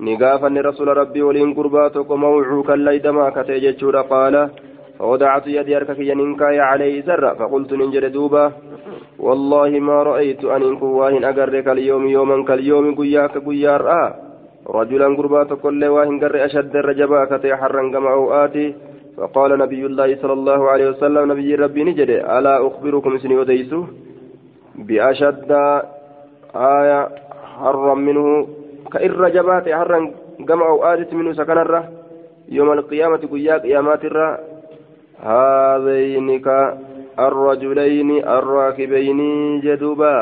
نقافا 0.00 0.48
رسول 0.48 0.88
ربي 0.88 1.22
ولين 1.22 1.54
قرباتك 1.54 2.10
موعوكا 2.10 2.72
ليدما 2.72 3.30
كتيجتشورا 3.30 4.02
قال 4.02 4.50
فوضعت 4.98 5.46
يدي 5.46 5.76
أركك 5.76 5.98
ينكاي 5.98 6.60
عليه 6.60 7.02
سر 7.02 7.34
فقلت 7.34 7.72
ننجر 7.72 8.08
دوبا 8.08 8.52
والله 9.18 9.70
ما 9.88 10.02
رأيت 10.02 10.44
أن 10.44 10.62
إنكو 10.62 10.86
واهن 10.86 11.24
أقرك 11.24 11.68
اليوم 11.68 12.06
يوما 12.06 12.44
كاليوم 12.44 12.94
قياك 12.94 13.38
قيار 13.46 13.82
آه 13.90 14.14
رجلا 14.76 15.08
قربات 15.18 15.52
كل 15.52 15.84
واهن 15.84 16.20
قر 16.20 16.44
أشد 16.44 16.76
الرجبا 16.76 17.24
كتي 17.30 17.56
حرا 17.56 17.82
أوآتي 18.18 18.74
فقال 19.16 19.58
نبي 19.58 19.86
الله 19.86 20.16
صلى 20.22 20.32
الله 20.32 20.70
عليه 20.70 20.88
وسلم 20.88 21.32
نبي 21.32 21.54
ربي 21.54 21.84
نجد 21.84 22.10
ألا 22.10 22.66
أخبركم 22.66 23.18
سني 23.18 23.36
وديسو 23.36 23.84
بأشد 24.86 25.50
آية 26.54 27.08
حرا 27.58 27.94
منه 27.94 28.46
كإر 28.94 29.10
رجبات 29.10 29.68
حرا 29.68 30.00
كما 30.48 30.66
أوآتي 30.66 31.14
منه 31.16 31.32
سكن 31.32 31.58
الره 31.58 31.82
يوم 32.48 32.72
القيامة 32.72 33.22
قياك 33.32 33.62
قيامات 33.62 34.04
الره 34.04 34.38
هذين 35.18 36.28
الرجلين 37.18 38.10
الراكبين 38.28 39.20
جدوبا 39.60 40.16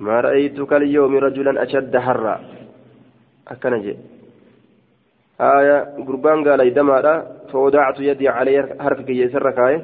ما 0.00 0.20
رأيتك 0.20 0.72
اليوم 0.72 1.16
رجلا 1.16 1.62
أشد 1.62 1.96
حرا 1.96 2.36
akkana 3.44 3.76
jee. 3.84 3.96
آية 5.40 5.98
قربان 6.06 6.48
قال 6.48 6.60
إدمارا 6.60 7.26
فوضعت 7.52 8.00
يدي 8.00 8.28
عليه 8.28 8.76
حرف 8.80 9.00
كي 9.00 9.18
يسر 9.20 9.50
كاي 9.50 9.82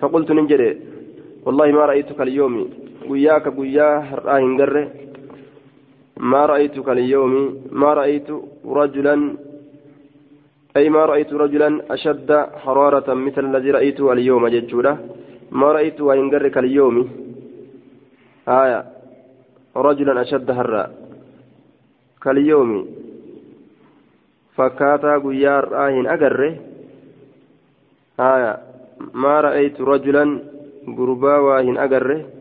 فقلت 0.00 0.30
ننجري 0.30 0.80
والله 1.46 1.72
ما 1.72 1.84
رأيتك 1.86 2.20
اليوم 2.20 2.70
وياك 3.08 3.58
ويا 3.58 4.04
راهن 4.24 4.60
قره 4.60 4.88
ما 6.20 6.46
رأيتك 6.46 6.88
اليوم؟ 6.88 7.32
ما 7.72 7.94
رأيت 7.94 8.28
رجلا؟ 8.64 9.16
أي 10.76 10.88
ما 10.88 11.04
رأيت 11.04 11.32
رجلا 11.32 11.94
أشد 11.94 12.30
حرارة 12.62 13.14
مثل 13.14 13.44
الذي 13.44 13.70
رأيته 13.70 14.12
اليوم 14.12 14.48
ججولة 14.48 14.98
ما 15.50 15.72
رأيت 15.72 16.00
وإن 16.00 16.30
قرك 16.30 16.58
اليوم؟ 16.58 16.96
آية. 18.48 18.84
رجلا 19.76 20.22
أشد 20.22 20.52
حرا. 20.52 20.84
كاليوم. 22.22 22.70
فكاتا 24.56 25.16
غيار 25.24 25.64
آهن 25.86 26.06
أجره 26.06 26.56
هايا 28.20 28.52
ما 29.14 29.40
رأيت 29.40 29.80
رجلا 29.80 30.24
غربا 30.88 31.36
واهن 31.36 31.78
أجره 31.78 32.39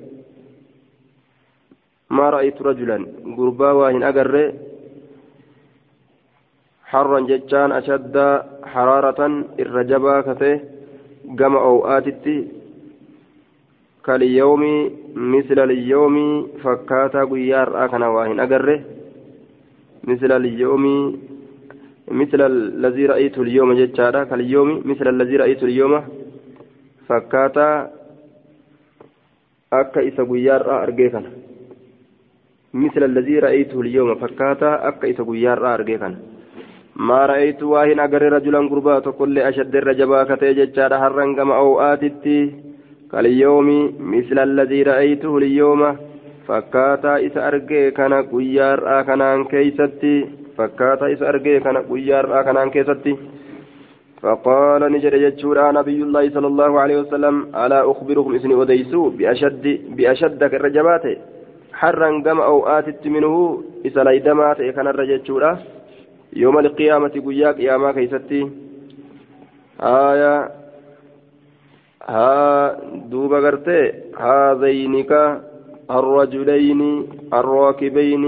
ما 2.09 2.29
رأيت 2.29 2.61
رجلا. 2.61 2.97
غربا 3.37 3.71
واهن 3.71 4.03
أجره 4.03 4.53
حرا 6.91 7.19
ججان 7.19 7.71
أشد 7.71 8.15
حرارة 8.71 9.21
الرجبا 9.59 10.15
كته 10.21 10.59
قم 11.39 11.53
أوآتتي 11.55 12.37
كاليوم 14.05 14.63
مثل 15.15 15.59
اليوم 15.59 16.15
فكاتا 16.63 17.21
غيار 17.31 17.85
آكنا 17.85 18.07
واهن 18.07 18.39
أجره 18.39 18.79
مثل 20.03 20.31
اليوم 20.31 20.85
مثل 22.11 22.41
الذي 22.41 23.05
رأيته 23.05 23.41
اليوم 23.41 23.69
جتشارا 23.79 24.23
كاليوم 24.23 24.69
مثل 24.85 25.07
الذي 25.07 25.35
رأيته 25.37 25.65
اليوم 25.65 25.93
فكاتا. 27.07 27.99
أكا 29.73 30.07
إسا 30.07 30.23
قيار 30.23 30.83
أرقيكا 30.83 31.21
مثل 32.73 33.03
الذي 33.03 33.39
رأيته 33.39 33.81
اليوم 33.81 34.15
فكاتا 34.15 34.87
أكا 34.87 35.09
إسا 35.09 35.23
قيار 35.23 35.73
أرقيكا 35.73 36.15
ما 36.95 37.25
رأيت 37.25 37.63
واهن 37.63 37.99
أقر 37.99 38.23
رجلا 38.33 38.59
قربات 38.69 39.09
كل 39.09 39.39
أشد 39.39 39.75
الرجبا 39.75 40.23
كتي 40.23 40.53
جتشارا 40.53 40.97
هرنقم 40.97 41.51
أو 41.51 41.79
آتتي. 41.81 42.39
كاليوم 43.11 43.69
مثل 43.99 44.39
الذي 44.39 44.83
رأيته 44.83 45.37
اليوم 45.37 45.81
فكاتا 46.47 47.25
إسا 47.25 47.47
أرقي 47.47 47.91
كان 47.91 48.13
قيار 48.13 48.99
آكنان 48.99 49.43
كيستي. 49.45 50.15
فكاتا 50.57 51.13
إسا 51.13 51.29
أرقي 51.29 51.59
كان 51.59 51.77
قيار 51.77 52.39
آكنان 52.39 52.69
كيستي. 52.69 53.15
فقال 54.21 54.91
نجد 54.91 55.13
يجورا 55.13 55.71
نبي 55.71 55.99
الله 56.03 56.29
صلى 56.29 56.47
الله 56.47 56.79
عليه 56.79 56.97
وسلم 57.01 57.35
ألا 57.55 57.91
أخبركم 57.91 58.35
إسني 58.35 58.61
أديسو 58.61 59.09
بأشد 59.09 59.65
بأشد 59.97 60.43
الرجبات؟ 60.43 61.05
حرا 61.79 62.09
قم 62.25 62.39
أو 62.41 62.67
آتت 62.67 63.07
منه 63.07 63.63
إسا 63.87 63.99
ليدمات 63.99 64.57
كان 64.61 64.87
الرججورا 64.87 65.51
يوم 66.33 66.59
القيامة 66.59 67.13
قياك 67.25 67.59
يا 67.59 67.77
ما 67.77 67.91
كيستي 67.91 68.41
آية 69.81 70.35
ها 72.13 72.79
دوبا 73.11 73.37
قرتي 73.45 73.81
هذينك 74.25 75.11
الرجلين 75.91 76.81
الراكبين 77.33 78.23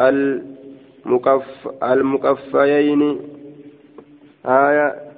المكف 0.00 1.48
المكفيين 1.82 3.02
haya 4.44 5.09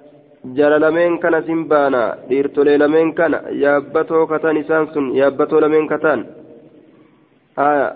jara 0.45 0.79
lameen 0.79 1.19
kana 1.23 1.43
simbaana 1.47 2.03
dhiirtolee 2.29 2.79
lameen 2.79 3.15
kana 3.15 3.43
yaabbatoo 3.65 4.27
kataan 4.27 4.57
isaan 4.57 4.89
sun 4.93 5.15
yaabbatoo 5.17 5.61
lameen 5.61 5.87
kataan 5.89 6.27
haya 7.57 7.89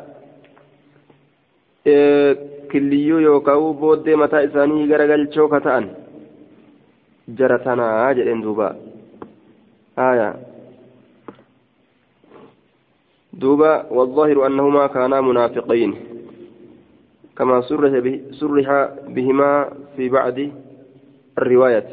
killiyyuu 2.72 3.20
yookaan 3.28 3.74
booddee 3.80 4.16
mataa 4.16 4.47
isaanii 4.49 4.88
garagalchoo 4.90 5.49
kata'an 5.55 5.90
jara 7.38 7.59
tanaa 7.59 8.14
jedheen 8.14 8.42
duuba 8.42 8.74
haya 9.97 10.34
دوبا 13.40 13.92
والظاهر 13.92 14.47
أنهما 14.47 14.86
كانا 14.86 15.20
منافقين 15.20 15.94
كما 17.38 17.61
سرح 18.40 18.88
بهما 19.09 19.68
في 19.97 20.09
بعد 20.09 20.53
الرواية 21.38 21.86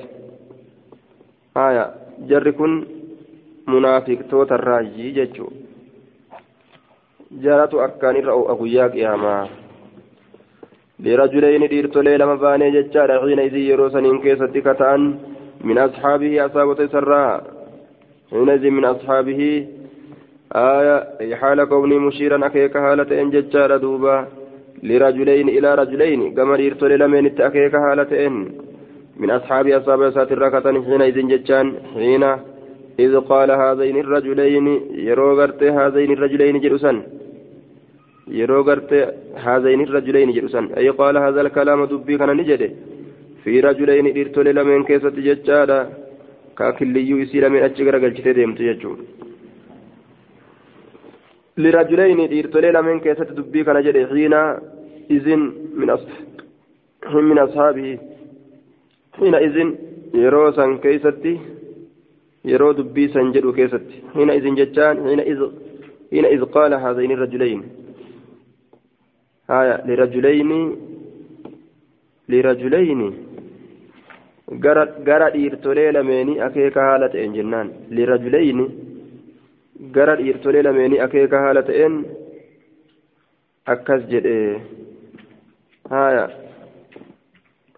آية 1.58 1.86
جر 2.30 2.52
كن 2.52 2.86
منافق 3.68 4.20
توت 4.30 4.52
الراجي 4.52 5.12
جتشو 5.12 5.48
جارة 7.32 7.86
أكان 7.86 8.16
الرأو 8.16 8.52
أقوياك 8.52 8.96
يا 8.96 9.16
ما 9.16 9.48
لرجلين 11.00 11.68
ديرت 11.68 11.98
ليلة 11.98 12.26
مباني 12.26 12.72
جتشار 12.72 13.10
حينئذ 13.22 13.56
يروسن 13.56 14.06
إن 14.06 14.20
كيست 14.22 14.58
كتان 14.58 15.02
من 15.64 15.78
أصحابه 15.78 16.46
أصابة 16.46 16.88
سراء 16.88 17.44
حينئذ 18.32 18.70
من 18.70 18.86
أصحابه 18.86 19.68
آية 20.56 21.36
حال 21.36 21.64
كوني 21.64 21.98
مشيرا 22.00 22.46
أكيك 22.46 22.78
هالة 22.78 23.22
إن 23.22 23.30
جتشار 23.30 23.78
دوبا 23.78 24.28
لرجلين 24.84 25.50
إلى 25.50 25.76
رجلين 25.76 26.36
كما 26.36 26.56
ديرت 26.58 26.84
ليلة 26.84 27.08
من 27.08 27.42
أكيك 27.42 27.76
هالة 27.76 28.28
إن 28.28 28.63
من 29.18 29.30
أصحاب 29.32 29.68
أصحاب 29.68 30.02
أسات 30.02 30.32
الركعة 30.32 30.68
حينئذ 30.86 31.18
جتان 31.32 31.68
حين 31.94 32.24
إذ 33.00 33.14
قال 33.32 33.52
هذين 33.52 33.98
الرجلين 34.00 34.68
يروغرت 35.10 35.64
هذين 35.64 36.12
الرجلين 36.12 36.60
جلسا 36.60 36.94
يروغرت 38.28 38.92
هذين 39.36 39.82
الرجلين 39.82 40.32
جلسا 40.32 40.70
أي 40.78 40.90
قال 40.90 41.18
هذا 41.18 41.42
الكلام 41.42 41.86
دبي 41.86 42.18
كان 42.18 42.30
نجده 42.38 42.70
في 43.44 43.60
رجلين 43.60 44.06
إرتول 44.20 44.46
لمن 44.46 44.84
كيسة 44.84 45.10
جتشادا. 45.28 45.80
كاكليو 46.58 47.18
يسير 47.18 47.50
من 47.50 47.60
أجغر 47.68 47.96
قلت 48.04 48.28
ديمت 48.28 48.60
يجون 48.60 48.98
لرجلين 51.58 52.20
إرتول 52.38 52.64
لمن 52.76 53.00
كيسة 53.00 53.30
دبي 53.38 53.64
كان 53.64 53.78
جده 53.86 54.08
حين 54.12 54.34
إذن 55.16 55.42
من 55.80 55.90
أصحاب 55.90 56.34
من 57.30 57.38
أصحابه. 57.40 58.00
حينئذ 59.20 59.58
yeroo 60.22 60.52
san 60.58 60.80
keeysatti 60.84 61.34
yeroo 62.52 62.74
dubbii 62.78 63.10
san 63.14 63.34
jedhu 63.36 63.54
keessatti 63.60 63.96
حينئذ 64.14 64.46
جتان 64.60 64.96
حينئذ 65.08 65.42
حينئذ 66.12 66.42
قال 66.56 66.74
هذين 66.74 67.12
الرجلين 67.12 67.62
آية 69.50 69.76
لرجلين 69.88 70.52
لرجلين 72.30 73.02
dhiirtolee 75.34 75.92
lameenii 75.92 76.40
akeeka 76.48 76.82
haala 76.88 77.10
ta'een 77.10 77.34
jennaan 77.38 77.70
lirajuleyni 77.90 78.66
gara 79.96 80.16
dhiirtolee 80.20 80.64
lameenii 80.64 81.00
akeeka 81.06 81.40
haala 81.44 81.64
ta'een 81.70 81.96
akkas 83.74 84.04
jedhe 84.12 84.36
haya 85.90 86.26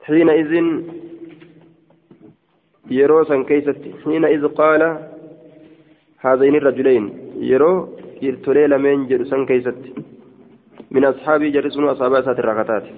xiina 0.07 0.33
iz 2.89 4.43
qaala 4.59 4.89
haadayni 6.23 6.59
rajuleyn 6.59 7.05
yeroo 7.51 7.77
dhiirtolee 8.19 8.67
lameen 8.67 9.07
jedhu 9.09 9.25
san 9.25 9.45
keeysatti. 9.45 9.95
Min 10.93 11.05
ashaabii 11.05 11.51
jarri 11.51 11.71
sunu 11.71 11.89
asaabaa 11.89 12.23
isaati 12.23 12.41
irraa 12.41 12.55
kataate 12.61 12.91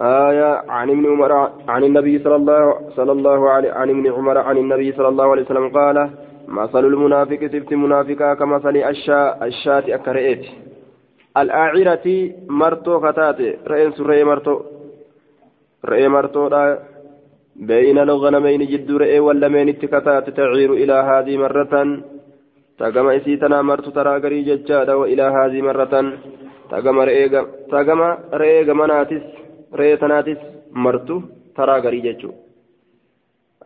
آية 0.00 0.62
عن 0.68 0.90
ابن 0.90 1.06
عمر 1.06 1.32
عن 1.68 1.84
النبي 1.84 2.18
صلى 2.18 2.36
الله 2.36 2.90
صلى 2.96 3.12
الله 3.12 3.50
عليه 3.50 3.72
عن 3.72 3.90
ابن 3.90 4.12
عمر 4.12 4.38
عن 4.38 4.56
النبي 4.56 4.92
صلى 4.92 5.08
الله 5.08 5.30
عليه 5.30 5.42
وسلم 5.42 5.68
قال 5.68 6.10
مثل 6.48 6.84
المنافق 6.84 7.40
سبت 7.46 7.72
منافقا 7.72 8.34
كمثل 8.34 8.76
الشاء 8.76 9.46
الشاة 9.46 9.84
أكرئت 9.94 10.44
الآعرة 11.36 12.06
مرتو 12.48 13.00
كتات 13.00 13.40
رئيس 13.68 14.00
رئي 14.00 14.24
مرتو 14.24 14.60
رئي 15.84 16.08
مرتو 16.08 16.48
بين 17.71 17.97
الغنمين 18.07 18.61
جد 18.71 18.89
رئي 19.03 19.19
واللمين 19.25 19.67
اتكتات 19.69 20.25
تعير 20.37 20.71
إلى 20.81 20.95
هذه 21.09 21.33
مرة 21.43 21.73
تقم 22.79 23.07
إسيتنا 23.17 23.57
مرت 23.69 23.85
ترى 23.97 24.13
قري 24.23 24.39
ججادا 24.49 24.93
وإلى 25.01 25.25
هذه 25.37 25.59
مرة 25.69 25.93
تقم 26.71 26.97
رئي 27.09 27.23
تقم 27.73 28.01
رئي 28.41 28.73
مناتس 28.79 29.25
رئي 29.79 29.93
تناتس 30.01 30.39
مرت 30.85 31.09
ترى 31.57 31.75
قري 31.85 31.99
ججو 32.07 32.31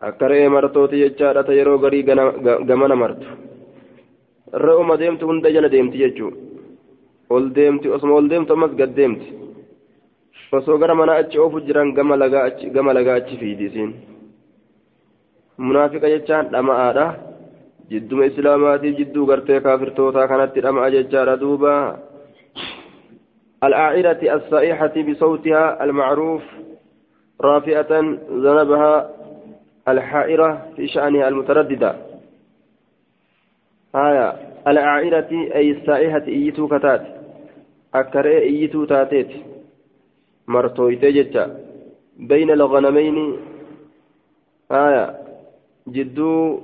akka 0.00 0.28
re'ee 0.28 0.48
martooti 0.48 1.00
jechaadha 1.02 1.44
ta 1.46 1.52
yeroo 1.52 1.78
garii 1.78 2.02
gamana 2.68 2.96
martu 2.96 3.26
re'uma 4.64 4.96
deemtu 5.00 5.26
hunda 5.28 5.52
jala 5.54 5.68
deemti 5.74 5.98
jechuu 6.02 6.30
ol 7.34 7.44
deemti 7.56 7.88
osuma 7.96 8.14
ol 8.20 8.28
deemtu 8.32 8.52
ammas 8.54 8.72
gad 8.78 8.94
deemti 8.98 9.26
osoo 10.51 10.77
gara 10.77 10.95
manaa 10.95 11.15
achi 11.21 11.39
oofu 11.39 11.61
jiran 11.67 11.93
gama 11.93 12.15
lagaa 12.17 13.15
achi 13.19 13.37
fiidi 13.37 13.65
isiin 13.65 13.93
munaafiqa 15.57 16.09
jechaan 16.09 16.51
dhama'aadha 16.53 17.05
jidduma 17.89 18.25
islaamaatii 18.31 18.97
jidduu 18.99 19.25
gartee 19.25 19.59
kaafirtootaa 19.61 20.27
kanatti 20.27 20.61
dhama'a 20.67 20.91
jechaadha 20.97 21.39
duuba 21.45 21.73
الآعرة 23.63 24.21
الصائحة 24.35 24.95
بصوتها 25.07 25.83
المعروف 25.83 26.43
رافئة 27.41 27.91
ذنبها 28.29 29.09
الحائرة 29.87 30.67
في 30.75 30.87
شأنها 30.87 31.27
المترددة 31.27 31.95
آية 33.95 34.33
العائرة 34.67 35.31
أي 35.55 35.71
السائحة 35.71 36.25
إيتو 36.27 36.67
كتات 36.67 37.01
أكرئ 37.95 38.43
إيتو 38.43 38.85
تاتيت 38.85 39.31
مرتويتي 40.47 41.11
جتا. 41.11 41.65
بين 42.19 42.51
الغنمين 42.51 43.17
آية 44.71 45.05
جدو 45.87 46.59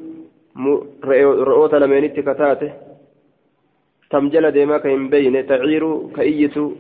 رؤوت 1.50 1.74
لمينت 1.76 2.20
كتاته 2.20 2.72
تمجل 4.10 4.52
ديما 4.52 4.78
كإن 4.78 5.10
بين 5.10 5.48
تعير 5.48 5.84
كإيتو 6.16 6.72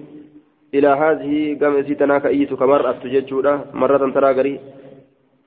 إلى 0.73 0.87
هذه 0.87 1.57
قام 1.61 1.83
سيتنا 1.83 2.19
كإيتو 2.19 2.55
كمرأة 2.55 2.91
تججودا 3.03 3.53
مرة 3.73 4.11
ترى 4.15 4.33
قريب 4.37 4.59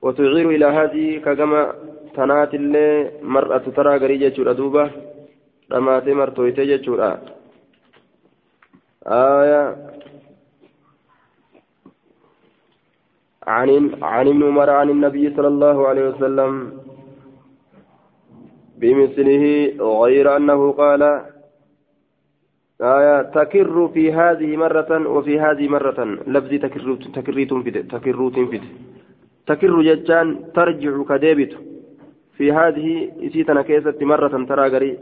وتعير 0.03 0.51
إلى 0.51 0.67
هذه 0.67 1.19
كجمع 1.25 1.75
تنات 2.17 2.55
اللي 2.55 3.11
مرأة 3.23 3.65
ترى 3.77 3.97
غريجة 3.97 4.53
دوبة 4.53 4.91
رماتي 5.73 6.15
مرتويتي 6.15 6.65
جتشورا 6.65 7.11
آية 9.07 9.63
عن 13.47 13.91
عن 14.03 14.29
ابن 14.29 14.43
عمر 14.43 14.71
عن 14.71 14.91
النبي 14.91 15.35
صلى 15.37 15.49
الله 15.49 15.89
عليه 15.89 16.09
وسلم 16.09 16.73
بمثله 18.79 19.45
غير 20.03 20.37
أنه 20.37 20.73
قال 20.73 21.03
آية 22.81 23.23
تكر 23.23 23.89
في 23.95 24.12
هذه 24.12 24.57
مرة 24.57 25.09
وفي 25.09 25.41
هذه 25.41 25.69
مرة. 25.69 26.05
لفظ 26.27 26.51
تكر 26.65 26.99
تكريت 27.15 27.55
فيد 27.55 27.89
تكروت 27.89 28.39
فيد 28.51 28.65
تكر 29.47 29.83
ججان 29.83 30.27
ترجع 30.55 31.03
كديبت. 31.11 31.53
في 32.37 32.53
هذه 32.53 33.12
إسيتنا 33.27 33.62
كيست 33.62 34.03
مرة 34.03 34.45
ترى 34.45 34.71
قري 34.75 34.99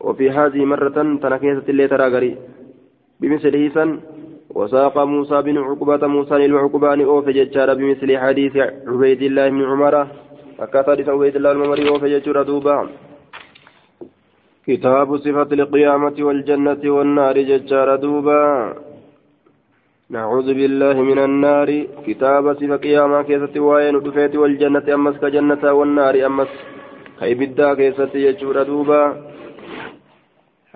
وفي 0.00 0.30
هذه 0.30 0.64
مرة 0.64 0.98
تنكيست 1.22 1.68
اللي 1.68 1.88
ترى 1.88 2.14
قري 2.14 2.36
بمثله 3.20 3.68
سن 3.74 3.90
وساق 4.58 4.98
موسى 4.98 5.42
بن 5.42 5.56
عقبة 5.58 6.02
موسى 6.06 6.36
المعقبان 6.36 7.00
أوف 7.00 7.26
ججار 7.38 7.68
بمثل 7.78 8.10
حديث 8.22 8.54
عبيد 8.90 9.22
الله 9.22 9.48
بن 9.54 9.62
عمر. 9.70 9.94
أكثر 10.60 10.98
عبيد 11.12 11.34
الله 11.36 11.52
الممري 11.52 11.88
أوف 11.88 12.04
ججار 12.04 12.36
كتاب 14.66 15.08
صفة 15.24 15.50
القيامة 15.58 16.16
والجنة 16.26 16.82
والنار 16.96 17.36
ججار 17.50 17.88
دوبا. 17.96 18.44
نعوذ 20.10 20.48
بالله 20.58 20.96
من 21.10 21.18
النار. 21.28 21.68
كتاب 22.06 22.44
صفة 22.60 22.76
قيامة 22.76 23.22
كيسة 23.22 23.54
وين 23.68 23.94
دفيت 24.06 24.34
والجنة 24.36 24.86
أمس 24.94 25.16
كجنة 25.22 25.64
والنار 25.78 26.14
أمس 26.26 26.52
كيبدأ 27.20 27.74
كيسة 27.74 28.12
يجور 28.26 28.56
دوبا. 28.62 29.02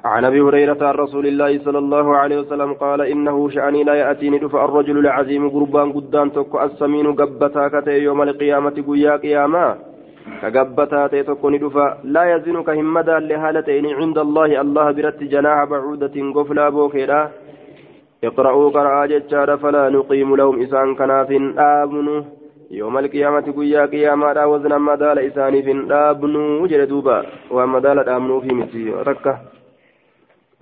عن 0.04 0.24
أبي 0.24 0.40
هريرة 0.40 0.78
عن 0.80 0.94
رسول 0.94 1.26
الله 1.26 1.58
صلى 1.58 1.78
الله 1.78 2.16
عليه 2.16 2.38
وسلم 2.40 2.72
قال 2.72 3.00
إنه 3.00 3.48
شأني 3.50 3.84
لا 3.84 3.94
يأتيني 3.94 4.38
دفع 4.38 4.64
الرجل 4.64 4.98
العظيم 4.98 5.50
قربان 5.50 5.92
قدان 5.92 6.32
تكو 6.32 6.60
السمين 6.60 7.06
قبتا 7.14 7.68
كتي 7.68 8.02
يوم 8.02 8.22
القيامة 8.22 8.76
قيا 8.88 9.16
قياما. 9.16 9.78
كقبتا 10.42 11.06
تيتكو 11.06 11.50
ندفع. 11.50 11.96
لا 12.04 12.34
يزن 12.34 12.62
كهمدا 12.62 13.18
لهالتين 13.18 13.86
عند 13.86 14.18
الله. 14.18 14.60
الله 14.60 14.90
برت 14.90 15.22
جناح 15.22 15.64
بعودة 15.64 16.16
قفلا 16.36 16.68
بوكيرا. 16.68 17.30
اقرأوا 18.24 18.70
قرأ 18.70 19.06
ججار 19.06 19.56
فلا 19.56 19.88
نقيم 19.88 20.36
لهم 20.36 20.62
إسان 20.62 20.94
كناف 20.94 21.30
آمن 21.58 22.24
يوم 22.70 22.98
القيامة 22.98 23.46
قيا 23.58 23.86
قياما. 23.86 24.44
وزن 24.44 24.72
مدال 24.80 25.18
إسان 25.18 25.54
في 25.62 25.72
آبنو. 25.90 26.66
جلدوبا 26.66 27.18
ومدال 27.50 27.98
آمنو 28.08 28.40
في 28.40 28.50
مثل 28.54 28.92
ركة. 29.10 29.61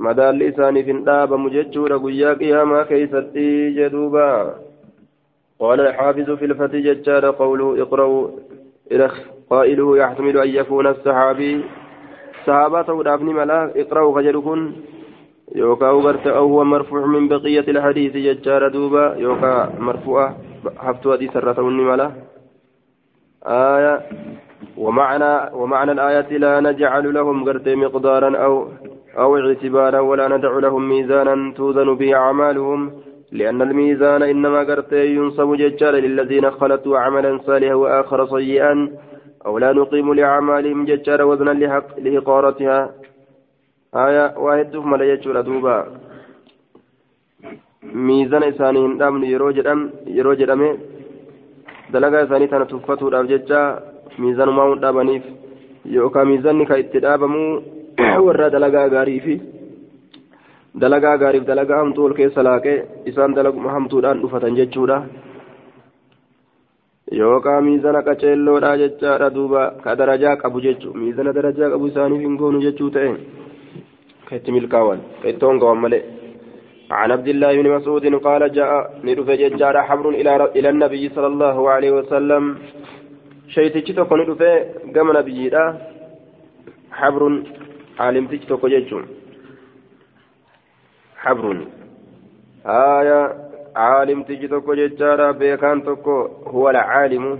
Madaalli 0.07 0.51
isaaniif 0.53 0.91
hin 0.93 1.05
dhaabamu 1.11 1.55
jechuudha 1.57 2.03
guyyaa 2.07 2.35
qiyaamaa 2.43 2.89
keeysatti 2.91 3.47
jedhuuba 3.79 4.27
قال 5.61 5.81
الحافظ 5.81 6.31
في 6.31 6.45
الفتح 6.45 6.77
ججار 6.77 7.25
قوله 7.31 7.83
اقرأوا 7.83 8.29
قائله 9.51 9.99
يحتمل 9.99 10.39
أن 10.39 10.49
يكون 10.49 10.87
الصحابي 10.87 11.65
صحابته 12.47 13.03
دافني 13.03 13.33
ملا 13.33 13.71
اقرأوا 13.77 14.15
خجلكن 14.17 14.73
يوكا 15.55 15.89
أوبرت 15.89 16.27
أو 16.27 16.47
هو 16.49 16.65
مرفوع 16.65 17.07
من 17.07 17.29
بقية 17.29 17.67
الحديث 17.69 18.17
ججار 18.17 18.69
دوبا 18.69 19.15
يوكا 19.17 19.73
مرفوعة 19.79 20.37
حفتوا 20.77 21.17
دي 21.17 21.29
سرتوني 21.29 21.83
ملا 21.83 22.11
آية 23.47 24.01
ومعنى 24.77 25.51
ومعنى 25.55 25.93
الآية 25.93 26.39
لا 26.39 26.61
نجعل 26.61 27.15
لهم 27.15 27.45
قرت 27.45 27.69
مقدارا 27.69 28.37
أو 28.37 28.69
أو 29.19 29.37
اعتبارا 29.37 30.01
ولا 30.01 30.29
ندع 30.29 30.59
لهم 30.59 30.89
ميزانا 30.89 31.55
توزن 31.57 31.95
به 31.95 32.15
أعمالهم 32.15 32.93
لأن 33.33 33.63
الميزان 33.63 34.23
إنما 34.23 34.61
قرت 34.63 34.93
ينصب 34.93 35.55
ججال 35.55 35.95
للذين 35.95 36.51
خلطوا 36.51 36.99
عملا 36.99 37.39
صالحا 37.47 37.75
وآخر 37.75 38.27
سيئا 38.27 38.91
أو 39.47 39.59
لا 39.59 39.73
نقيم 39.73 40.15
لأعمالهم 40.15 40.85
ججال 40.85 41.23
وزنا 41.23 41.51
لحق 41.51 41.99
لإقارتها 41.99 42.91
آية 43.95 44.39
واحد 44.39 44.77
ملا 44.77 45.15
ججال 45.15 45.43
دوبا. 45.43 45.77
ميزان 47.83 48.43
إساني 48.43 48.79
هندام 48.87 49.15
yeroo 49.25 50.35
jedhame 50.41 50.69
dalagaa 51.93 52.25
isaanii 52.25 52.49
tana 52.49 52.67
tuffachuudhaaf 52.67 53.27
jecha 53.27 53.61
miizanumaa 54.19 54.69
hundhaabaniif 54.71 55.25
yookaan 55.95 56.29
miizanni 56.29 56.67
kan 56.67 56.81
itti 56.83 57.03
dhaabamu 57.05 57.43
warra 58.27 58.51
dalagaa 58.51 58.89
gaarii 58.89 59.21
fi 59.27 59.41
dalagaa 60.75 61.17
gaariif 61.19 61.45
dalagaa 61.47 61.79
hamtuu 61.83 62.05
ol 62.05 62.15
keessa 62.19 62.43
laaqee 62.49 62.77
isaan 63.11 63.35
dalaguma 63.35 63.73
hamtuudhaan 63.77 64.21
dhufatan 64.23 64.57
jechuudha 64.59 64.99
yookaan 67.21 67.65
miizana 67.65 68.03
qaceelloodha 68.09 68.71
jechaadha 68.83 69.31
duuba 69.37 69.63
ka 69.85 69.97
darajaa 70.01 70.37
qabu 70.43 70.63
jechuudha 70.67 71.01
miizana 71.03 71.33
darajaa 71.39 71.73
qabu 71.73 71.91
isaaniif 71.93 72.23
hin 72.27 72.39
goonu 72.43 72.63
jechuu 72.67 72.91
ta'e 72.97 73.11
ka 74.29 74.41
itti 74.41 74.57
milkaa'an 74.57 75.05
ka 75.23 75.29
itti 75.35 75.47
hongawan 75.51 75.85
malee. 75.85 76.05
عن 76.91 77.11
عبد 77.17 77.29
الله 77.29 77.51
بن 77.63 77.67
مسعود 77.77 78.05
قال 78.27 78.43
جاء 78.53 78.71
ندف 79.05 79.29
ججار 79.41 79.77
حبر 79.89 80.07
إلى 80.21 80.31
إلى 80.59 80.69
النبي 80.75 81.09
صلى 81.17 81.27
الله 81.33 81.71
عليه 81.71 81.91
وسلم 81.99 82.45
شيء 83.55 83.69
تكون 83.71 84.21
ندف 84.21 84.43
قام 84.95 85.09
نبي 85.19 85.51
حبر 86.99 87.23
aya 92.65 93.19
caalimtichi 93.75 94.49
tokko 94.49 94.75
jechaadha 94.75 95.33
beekaan 95.33 95.83
tokko 95.83 96.15
huwa 96.53 96.71
alcaalimu 96.71 97.33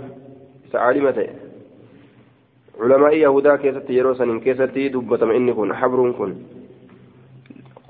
isa 0.65 0.77
caalima 0.77 1.13
ta'e 1.13 1.29
culamaa'ii 2.77 3.21
yahudaa 3.21 3.57
keessatti 3.63 3.97
yeroo 3.97 4.15
sanin 4.15 4.41
keessatti 4.45 4.89
dubbatama 4.93 5.33
inni 5.41 5.53
kun 5.53 5.77
xabruun 5.81 6.13
kun 6.21 6.33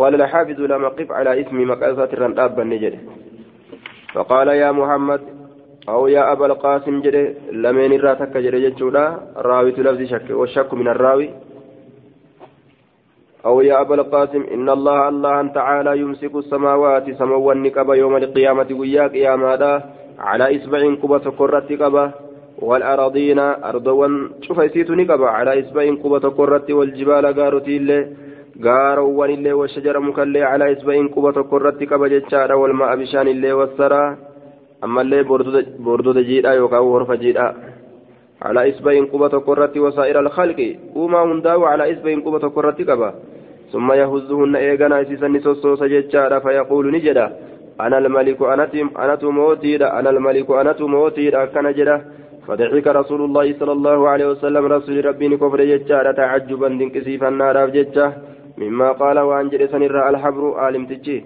قال 0.02 0.16
الحافظ 0.16 0.60
لم 0.62 0.86
أقف 0.86 1.12
على 1.12 1.42
اسم 1.42 1.58
مقاسات 1.72 2.14
الرنداب 2.14 2.60
النجد 2.60 3.00
فقال 4.14 4.48
يا 4.48 4.72
محمد 4.72 5.22
أو 5.90 6.08
يا 6.08 6.32
أبا 6.32 6.46
القاسم 6.46 7.02
جده 7.02 7.34
لمن 7.52 7.94
الراتك 7.94 8.38
جده 8.38 8.60
جده 8.66 9.06
راوي 9.36 9.72
لفظ 9.72 10.02
شك 10.14 10.28
والشك 10.30 10.74
من 10.74 10.88
الراوي 10.88 11.30
أو 13.46 13.62
يا 13.62 13.82
أبا 13.82 13.96
القاسم 13.96 14.44
إن 14.54 14.70
الله 14.70 15.10
الله 15.10 15.48
تعالى 15.48 16.00
يمسك 16.00 16.36
السماوات 16.36 17.12
سموا 17.20 17.54
النكبة 17.54 17.96
يوم 17.96 18.16
القيامة 18.18 18.68
ويا 18.72 19.08
قياما 19.08 19.82
على 20.20 20.56
إسبع 20.56 20.96
قبة 21.02 21.26
كرة 21.40 21.70
قبة 21.82 22.12
والأراضين 22.60 23.40
أرضوا 23.40 24.08
شوف 24.42 24.58
يسيت 24.58 24.92
نكبة 24.92 25.28
على 25.28 25.60
إسبع 25.60 25.84
قبة 26.04 26.30
كرة 26.30 26.74
والجبال 26.74 27.26
قارتي 27.40 27.78
اللي 27.78 28.08
قاروا 28.66 29.26
اللي 29.26 29.54
والشجر 29.54 30.00
مكلي 30.00 30.44
على 30.44 30.72
إسبع 30.72 31.08
قبة 31.16 31.44
كرة 31.44 31.80
قبة 31.92 32.08
جتشارة 32.08 32.56
والماء 32.56 32.96
بشان 32.96 33.28
اللي 33.28 33.54
والسرى 33.54 34.18
أما 34.84 35.02
اللي 35.02 35.24
بردو 35.80 36.14
جيدا 36.14 36.54
يوكا 36.54 36.78
ورف 36.78 37.12
جيدا. 37.12 37.56
على 38.42 38.70
إسبع 38.70 39.04
قبة 39.14 39.40
كرة 39.40 39.74
وسائر 39.80 40.20
الخلق 40.20 40.76
وما 40.96 41.24
هنداو 41.24 41.66
على 41.66 41.92
إسبع 41.94 42.16
قبة 42.26 42.50
كرة 42.50 42.78
قبة. 42.90 43.14
ثم 43.72 43.88
يهزهن 44.02 44.56
إيغانا 44.56 45.02
إسيسن 45.02 45.40
سوسوس 45.40 45.82
ججارا 45.94 46.40
فيقول 46.40 46.86
نجدا 46.96 47.26
أنا 47.86 47.98
الملك 47.98 48.42
أنا 49.04 49.16
تموتيدا 49.16 49.88
أنا 50.00 50.10
الملك 50.10 50.50
أنا 50.62 50.72
تموتيدا 50.80 51.46
كان 51.54 51.68
جدا. 51.78 51.98
فضحك 52.48 52.88
رسول 52.88 53.22
الله 53.28 53.46
صلى 53.60 53.74
الله 53.78 54.00
عليه 54.12 54.28
وسلم 54.34 54.64
رسول 54.76 55.06
ربي 55.06 55.38
كفر 55.42 55.60
ججارا 55.72 56.12
تعجبا 56.12 56.68
دنكسيفا 56.80 57.30
نارا 57.30 57.66
ججا 57.76 58.06
مما 58.62 58.90
قال 59.02 59.18
وأن 59.20 59.50
جلسن 59.50 59.82
الرأى 59.84 60.10
الحبر 60.10 60.44
عالم 60.62 60.84
تجي. 60.92 61.18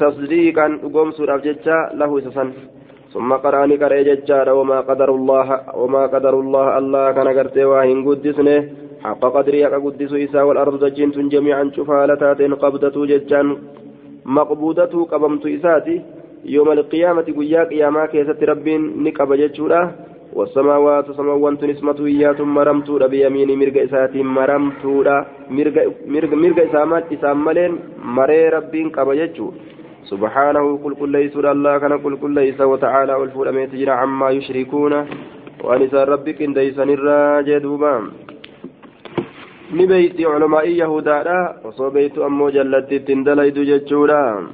تصديقا 0.00 0.66
قوم 0.94 1.08
سورة 1.16 1.36
ججا 1.46 1.76
له 2.00 2.10
إسسن. 2.18 2.48
ثم 3.12 3.30
قرأني 3.44 3.76
قرأ 3.82 4.02
ججارا 4.08 4.52
وما 4.52 4.78
قدر 4.88 5.10
الله 5.18 5.46
وما 5.80 6.02
قدر 6.14 6.34
الله 6.40 6.66
الله 6.78 7.04
كان 7.16 7.28
قرتي 7.38 7.64
واهن 7.70 7.98
قدسنه. 8.06 8.58
حق 9.04 9.22
قدري 9.36 9.64
قدس 9.64 10.12
إساء 10.12 10.44
والأرض 10.46 10.84
دجنت 10.84 11.18
جميعا 11.18 11.70
شفالتات 11.76 12.40
قبضة 12.62 13.06
ججان 13.06 13.46
مقبوضة 14.26 14.94
قبمت 15.12 15.46
إساتي 15.46 15.96
يوم 16.44 16.68
القيامة 16.72 17.22
قيا 17.38 17.64
قياما 17.64 18.06
كيست 18.06 18.42
ربين 18.50 18.82
نقب 19.04 19.30
ججورا 19.42 19.82
والسماوات 20.32 21.06
سماوان 21.18 21.54
نسمة 21.70 21.98
إيات 22.06 22.40
مرمتورا 22.40 23.06
بيمين 23.06 23.50
مرق 23.58 23.76
إساتي 23.82 24.22
مرمتورا 24.22 25.16
مرق 25.56 25.76
مرق 26.14 26.32
مرق 26.42 26.58
إسامات 26.68 27.04
إسامالين 27.12 27.72
مري 28.16 28.48
ربين 28.48 28.88
قب 28.96 29.08
ججور 29.20 29.52
سبحانه 30.10 30.64
قل 30.84 30.94
كل 31.00 31.08
ليس 31.12 31.36
الله 31.36 31.78
كان 31.78 31.92
قل 32.04 32.16
كل 32.22 32.34
ليس 32.34 32.60
وتعالى 32.60 33.14
والفول 33.14 33.48
أميت 33.48 33.88
عما 33.88 34.30
يشركون 34.30 34.92
وأنسان 35.64 36.04
ربك 36.14 36.42
إن 36.42 36.52
ديسن 39.72 39.80
الراجدوبان 39.80 39.80
نبيت 39.80 40.20
علماء 40.20 40.68
يهودا 40.68 41.60
وصوبيت 41.64 42.18
أمو 42.18 42.50
جلت 42.50 42.94
تندليد 42.94 43.58
جتشودا 43.58 44.46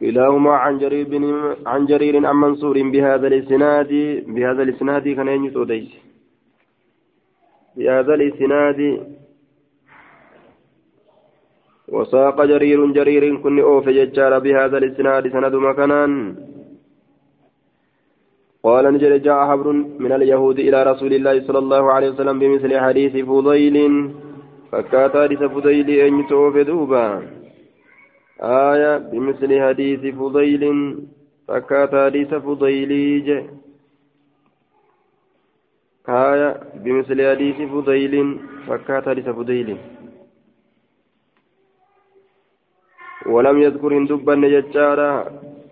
كلاهما 0.00 0.50
عن 0.50 0.78
جرير 0.78 1.06
بن 1.08 1.24
عن 1.66 1.86
جرير 1.86 2.26
عن 2.26 2.36
منصور 2.36 2.76
بهذا 2.82 3.26
الاسناد 3.26 3.92
بهذا 4.26 4.62
الاسناد 4.62 5.08
كان 5.08 5.28
ينسوديس 5.28 5.90
بهذا 7.76 8.14
الاسناد 8.14 8.80
وساق 11.88 12.44
جرير 12.44 12.86
جرير 12.92 13.36
كن 13.36 13.56
ججار 13.98 14.38
بهذا 14.38 14.78
الاسناد 14.78 15.32
سند 15.32 15.54
مكانان 15.54 16.12
قال 18.66 18.84
نجد 18.94 19.22
جاء 19.22 19.38
حبر 19.50 19.72
من 20.04 20.12
اليهود 20.12 20.58
إلى 20.58 20.78
رسول 20.82 21.12
الله 21.14 21.46
صلى 21.46 21.58
الله 21.58 21.92
عليه 21.92 22.08
وسلم 22.10 22.38
بمثل 22.38 22.78
حديث 22.78 23.14
فضيل. 23.24 23.76
فكات 24.72 25.16
حديث 25.16 25.42
فضيل 25.42 25.90
أن 25.90 26.20
يتوفي 26.20 26.64
دوبا. 26.64 27.06
آية 28.42 28.98
بمثل 28.98 29.50
حديث 29.66 30.14
فضيل. 30.14 30.64
فكات 31.48 31.92
حديث 31.94 32.34
فضيل. 32.34 32.90
آية 36.08 36.50
بمثل 36.84 37.18
حديث 37.30 37.58
فضيل. 37.74 38.14
فكات 38.66 39.08
حديث 39.08 39.28
فضيل. 39.28 39.76
ولم 43.26 43.56
يذكر 43.62 43.90
هندبا 43.98 44.34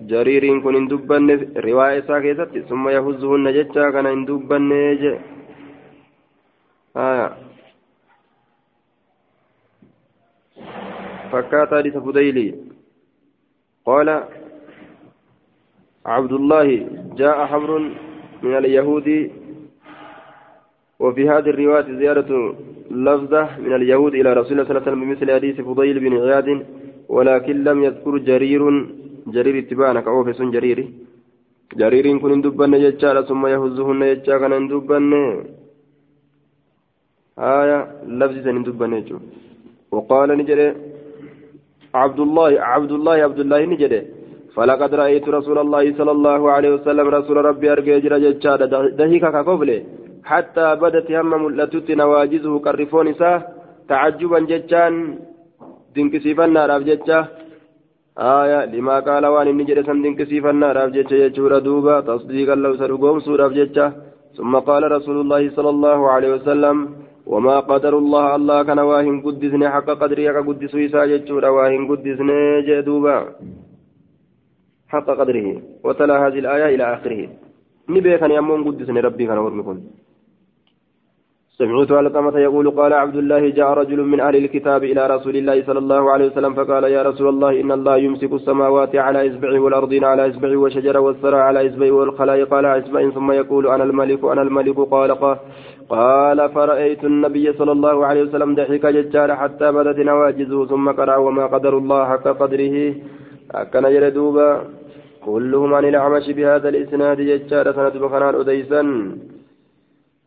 نججارا 0.05 0.25
جرير 0.25 0.61
كن 0.61 0.75
هندبا 0.77 1.19
رواية 1.57 2.01
ساكتة 2.01 2.61
ثم 2.69 2.89
يهزهن 2.89 3.53
ججا 3.53 3.91
كان 3.91 4.07
هندبا 4.07 4.59
نيج 4.59 5.03
آية 6.97 7.29
فكات 11.33 11.75
حديث 11.75 11.97
فضيلي 11.97 12.55
قال 13.87 14.09
عبد 16.07 16.33
الله 16.33 16.89
جاء 17.17 17.47
حمر 17.47 17.71
من 18.43 18.57
اليهود 18.57 19.31
وفي 20.99 21.29
هذه 21.29 21.51
الرواية 21.51 21.99
زيارة 21.99 22.57
لفظة 22.91 23.43
من 23.59 23.73
اليهود 23.75 24.15
إلى 24.15 24.33
رسول 24.33 24.53
الله 24.53 24.65
صلى 24.65 24.71
الله 24.71 24.83
عليه 24.83 24.91
وسلم 24.93 25.05
بمثل 25.05 25.35
حديث 25.35 25.61
فضيل 25.61 26.01
بن 26.01 26.13
عياد 26.23 26.67
ولكن 27.09 27.65
لم 27.65 27.85
يذكر 27.85 28.19
جرير 28.19 28.63
جرير 29.35 29.57
اتبانا 29.59 30.01
كأوفس 30.01 30.41
جرير. 30.55 30.79
جرير 31.81 32.07
كن 32.23 32.33
اندبن 32.37 32.73
جتشارا 32.85 33.23
ثم 33.29 33.43
يهزهن 33.47 34.01
جتشا 34.11 34.39
كان 34.41 34.53
اندبن. 34.61 35.13
آية 37.39 37.79
لفظ 38.19 38.37
سن 38.45 38.57
اندبن 38.61 38.93
وقال 39.95 40.29
نجري 40.41 40.67
عبد 42.03 42.21
الله 42.27 42.51
عبد 42.73 42.93
الله 42.99 43.17
عبد 43.27 43.41
الله 43.45 43.61
نجري 43.73 44.01
فلقد 44.55 44.91
رأيت 45.01 45.27
رسول 45.39 45.59
الله 45.65 45.85
صلى 45.99 46.13
الله 46.17 46.41
عليه 46.55 46.71
وسلم 46.77 47.07
رسول 47.19 47.37
ربي 47.49 47.67
أرجع 47.73 47.99
جرى 48.05 48.19
جتشارا 48.25 48.67
دهيكا 48.99 49.31
كقبله 49.35 49.79
حتى 50.31 50.67
بدت 50.83 51.09
هم 51.19 51.33
ملتت 51.45 51.89
نواجزه 52.01 52.55
كالرفون 52.65 53.09
تعجبا 53.89 54.39
جتشان 54.51 54.95
dinqisiifannaadhaaf 55.95 56.83
jecha 56.91 57.19
آية 58.19 58.65
لما 58.65 59.01
قال 59.01 59.27
وان 59.27 59.47
إني 59.49 59.65
جرى 59.65 59.83
سن 59.83 60.03
دنكسيفنا 60.03 60.73
راف 60.73 60.91
جتشا 60.97 61.15
يجور 61.15 61.59
دوبا 61.59 62.01
تصديقا 62.01 62.55
لو 62.55 62.73
سرقوم 62.81 63.21
سورة 63.21 63.49
جتشا 63.49 63.87
ثم 64.37 64.53
قال 64.69 64.93
رسول 64.93 65.17
الله 65.21 65.43
صلى 65.57 65.71
الله 65.71 66.11
عليه 66.11 66.31
وسلم 66.35 66.77
وما 67.27 67.57
قدر 67.61 67.99
الله 67.99 68.35
الله 68.39 68.63
كان 68.63 68.79
واهن 68.79 69.17
قدسني 69.27 69.67
حق 69.75 69.89
قدري 70.03 70.25
حق 70.35 70.47
قدس 70.49 70.75
ويسا 70.75 71.07
جتشورا 71.11 71.49
واهن 71.57 71.83
قدسني 71.91 72.39
جدوبا 72.69 73.17
حق 74.93 75.09
قدره 75.21 75.47
وتلا 75.85 76.15
هذه 76.27 76.39
الآية 76.45 76.75
إلى 76.75 76.85
آخره 76.95 77.21
نبي 77.89 78.19
كان 78.21 78.31
يمون 78.39 78.61
قدسني 78.67 79.01
ربي 79.07 79.25
كان 79.27 79.39
ورمكم 79.39 79.77
سمعت 81.59 81.93
علقمة 81.93 82.39
يقول 82.39 82.71
قال 82.71 82.93
عبد 82.93 83.17
الله 83.17 83.49
جاء 83.49 83.71
رجل 83.81 84.01
من 84.03 84.21
أهل 84.21 84.37
الكتاب 84.37 84.85
إلى 84.85 85.07
رسول 85.07 85.37
الله 85.37 85.63
صلى 85.67 85.79
الله 85.79 86.11
عليه 86.11 86.27
وسلم 86.27 86.55
فقال 86.55 86.85
يا 86.85 87.03
رسول 87.03 87.29
الله 87.29 87.61
إن 87.61 87.73
الله 87.73 87.97
يمسك 87.97 88.33
السماوات 88.33 88.97
على 88.97 89.31
إصبعه 89.31 89.59
والأرضين 89.59 90.05
على 90.05 90.31
إصبعه 90.31 90.57
والشجر 90.57 90.99
والثرى 90.99 91.37
على 91.37 91.69
إصبعه 91.69 91.91
والخلائق 91.91 92.55
على 92.55 92.79
إصبع 92.79 93.11
ثم 93.11 93.33
يقول 93.33 93.67
أنا 93.67 93.85
الملك 93.85 94.25
أنا 94.25 94.43
الملك 94.43 94.79
قال 94.79 95.11
قال 95.89 96.49
فرأيت 96.49 97.05
النبي 97.05 97.53
صلى 97.53 97.73
الله 97.73 98.07
عليه 98.07 98.23
وسلم 98.23 98.55
ضحك 98.55 98.87
ججار 98.87 99.37
حتى 99.37 99.73
بدت 99.73 99.99
نواجزه 99.99 100.67
ثم 100.67 100.91
قرأ 100.91 101.17
وما 101.17 101.47
قدر 101.47 101.79
الله 101.79 102.05
حق 102.05 102.27
قدره. 102.41 102.95
أكن 103.55 103.85
يردوبا 103.85 104.49
كلهم 105.25 105.75
عن 105.75 105.85
الأعمش 105.85 106.27
بهذا 106.31 106.69
الإسناد 106.69 107.21
ججار 107.21 107.73
سند 107.73 107.97
بخنان 108.03 108.35
أديسا 108.35 108.83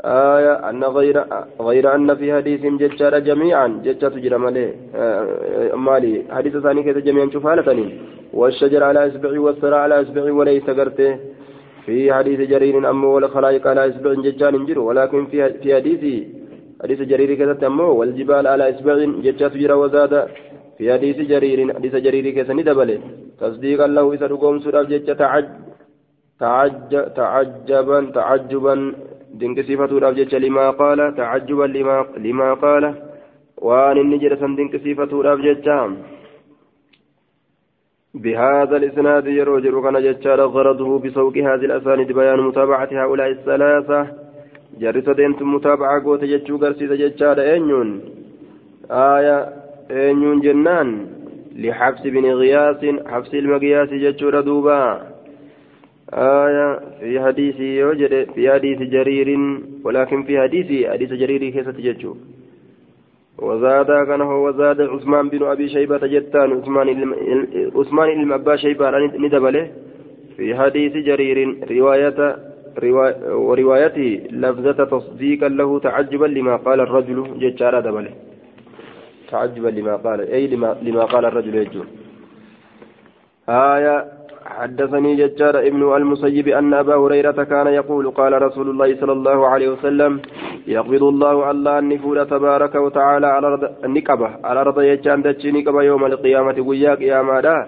آية 0.06 0.70
أن 0.70 0.84
غير 0.84 1.26
غير 1.62 1.96
أن 1.96 2.16
في 2.16 2.34
حديث 2.34 2.62
ججار 2.82 3.20
جميعا 3.20 3.68
ججة 3.86 4.08
تجرى 4.08 4.38
مالي 4.38 4.74
آه 4.96 5.76
مالي. 5.76 6.24
حديث 6.30 6.58
ثاني 6.58 6.84
كذا 6.84 7.00
جميعا 7.00 7.30
شوف 7.34 7.48
حالتني 7.48 7.88
والشجر 8.34 8.84
على 8.84 9.08
إصبعي 9.08 9.38
والثرى 9.38 9.76
على 9.76 10.02
إصبعي 10.02 10.32
وليس 10.32 10.70
قرته. 10.70 11.18
في 11.86 12.14
حديث 12.14 12.40
جرير 12.50 12.90
أمه 12.90 13.08
والخلائق 13.16 13.68
على 13.68 13.90
إصبع 13.90 14.14
ججان 14.14 14.56
انجر 14.56 14.80
ولكن 14.80 15.26
في 15.26 15.54
في 15.62 15.76
حديث 15.76 16.04
حديث 16.84 17.00
جرير 17.02 17.36
كذا 17.36 17.68
أمه 17.68 17.90
والجبال 18.00 18.48
على 18.48 18.64
إصبع 18.70 18.94
ججة 19.26 19.48
تجرى 19.48 19.74
وزاد. 19.74 20.14
في 20.78 20.94
حديث 20.94 21.18
جرير 21.32 21.74
حديث 21.74 21.96
جرير 21.96 22.26
كذا 22.38 22.54
ندبله. 22.54 23.00
تصديقا 23.40 23.88
له 23.88 24.14
إذا 24.14 24.28
رقوم 24.28 24.60
سورة 24.60 24.84
ججة 24.84 25.14
تعج 25.14 25.46
تعج 26.40 26.92
تعجبا 27.16 28.00
تعجبا. 28.18 28.76
Dinqisiifatuudhaaf 29.40 30.18
jecha 30.20 30.44
limaa 30.46 30.72
qaala 30.82 31.12
tacajjuban 31.18 31.74
limaa 32.28 32.54
qaala 32.64 32.90
waan 33.68 33.98
inni 34.04 34.22
jedhe 34.24 34.40
san 34.44 34.56
dinqisiifatuudhaaf 34.60 35.40
jecha 35.48 35.80
بهذا 38.24 38.78
الإسناد 38.78 39.28
يروج 39.28 39.68
كان 39.84 39.98
جتشار 40.04 40.42
غرضه 40.42 41.00
بسوق 41.00 41.38
هذه 41.38 41.66
الأسانيد 41.70 42.12
بيان 42.12 42.40
متابعة 42.40 42.90
هؤلاء 42.92 43.30
الثلاثة. 43.32 44.08
جرس 44.80 45.10
دينت 45.10 45.42
متابعة 45.42 46.04
قوت 46.04 46.24
جتشو 46.24 46.58
قرسيس 46.58 46.92
جتشار 46.92 47.38
أنيون. 47.56 47.90
آية 48.92 49.38
أنيون 49.92 50.40
جنان. 50.40 50.90
لحبس 51.56 52.02
بن 52.02 52.26
غياس 52.26 52.82
حبس 53.12 53.34
المقياس 53.34 53.90
جتشو 53.90 54.30
ردوبا. 54.30 54.82
آية 56.14 56.80
في 57.00 57.22
حديث 57.22 57.60
يوجد 57.60 58.32
في 58.36 58.52
حديث 58.52 58.80
جرير 58.82 59.60
ولكن 59.84 60.24
في 60.24 60.42
حديث 60.42 60.88
حديث 60.90 61.14
جرير 61.14 61.50
كيف 61.50 61.70
تججو 61.70 62.16
وزاد 63.38 63.86
كان 64.08 64.22
هو 64.22 64.48
وزاد 64.48 64.82
عثمان 64.82 65.30
بن 65.30 65.44
أبي 65.44 65.70
شيبة 65.70 65.98
جتان 65.98 66.52
عثمان 66.52 66.88
عثمان 67.76 68.24
بن 68.24 68.32
أبا 68.32 68.56
شيبة 68.56 68.90
ندبله 69.24 69.72
في 70.38 70.56
حديث 70.56 70.94
جرير 70.94 71.58
رواية 71.72 72.38
وروايته 73.48 74.28
لفظة 74.32 74.84
تصديقا 74.84 75.48
له 75.48 75.80
تعجبا 75.80 76.26
لما 76.26 76.56
قال 76.56 76.80
الرجل 76.80 77.40
جتشارا 77.40 77.80
دبله 77.80 78.14
تعجبا 79.32 79.68
لما 79.68 79.96
قال 79.96 80.20
أي 80.22 80.48
لما, 80.48 80.78
لما 80.82 81.04
قال 81.04 81.26
الرجل 81.26 81.56
يجو. 81.56 81.84
آية 83.50 84.17
حدثني 84.48 85.16
ججار 85.16 85.60
ابن 85.60 85.96
المسيب 85.96 86.48
أن 86.48 86.74
أبا 86.74 86.96
هريرة 86.96 87.44
كان 87.44 87.68
يقول 87.68 88.12
قال 88.12 88.42
رسول 88.42 88.70
الله 88.70 88.96
صلى 89.02 89.12
الله 89.12 89.48
عليه 89.48 89.70
وسلم 89.70 90.22
يقبض 90.68 91.04
الله 91.04 91.52
الله 91.52 91.80
النفور 91.80 92.24
تبارك 92.24 92.76
وتعالى 92.76 93.28
على 93.28 93.48
أرض 93.48 93.64
النكبة 93.86 94.30
على 94.44 94.62
أرض 94.62 94.82
يجان 94.82 95.22
دتشي 95.22 95.52
نكبة 95.52 95.82
يوم 95.82 96.06
القيامة 96.06 96.56
ويا 96.60 96.96
قيامة 96.96 97.40
دا. 97.40 97.68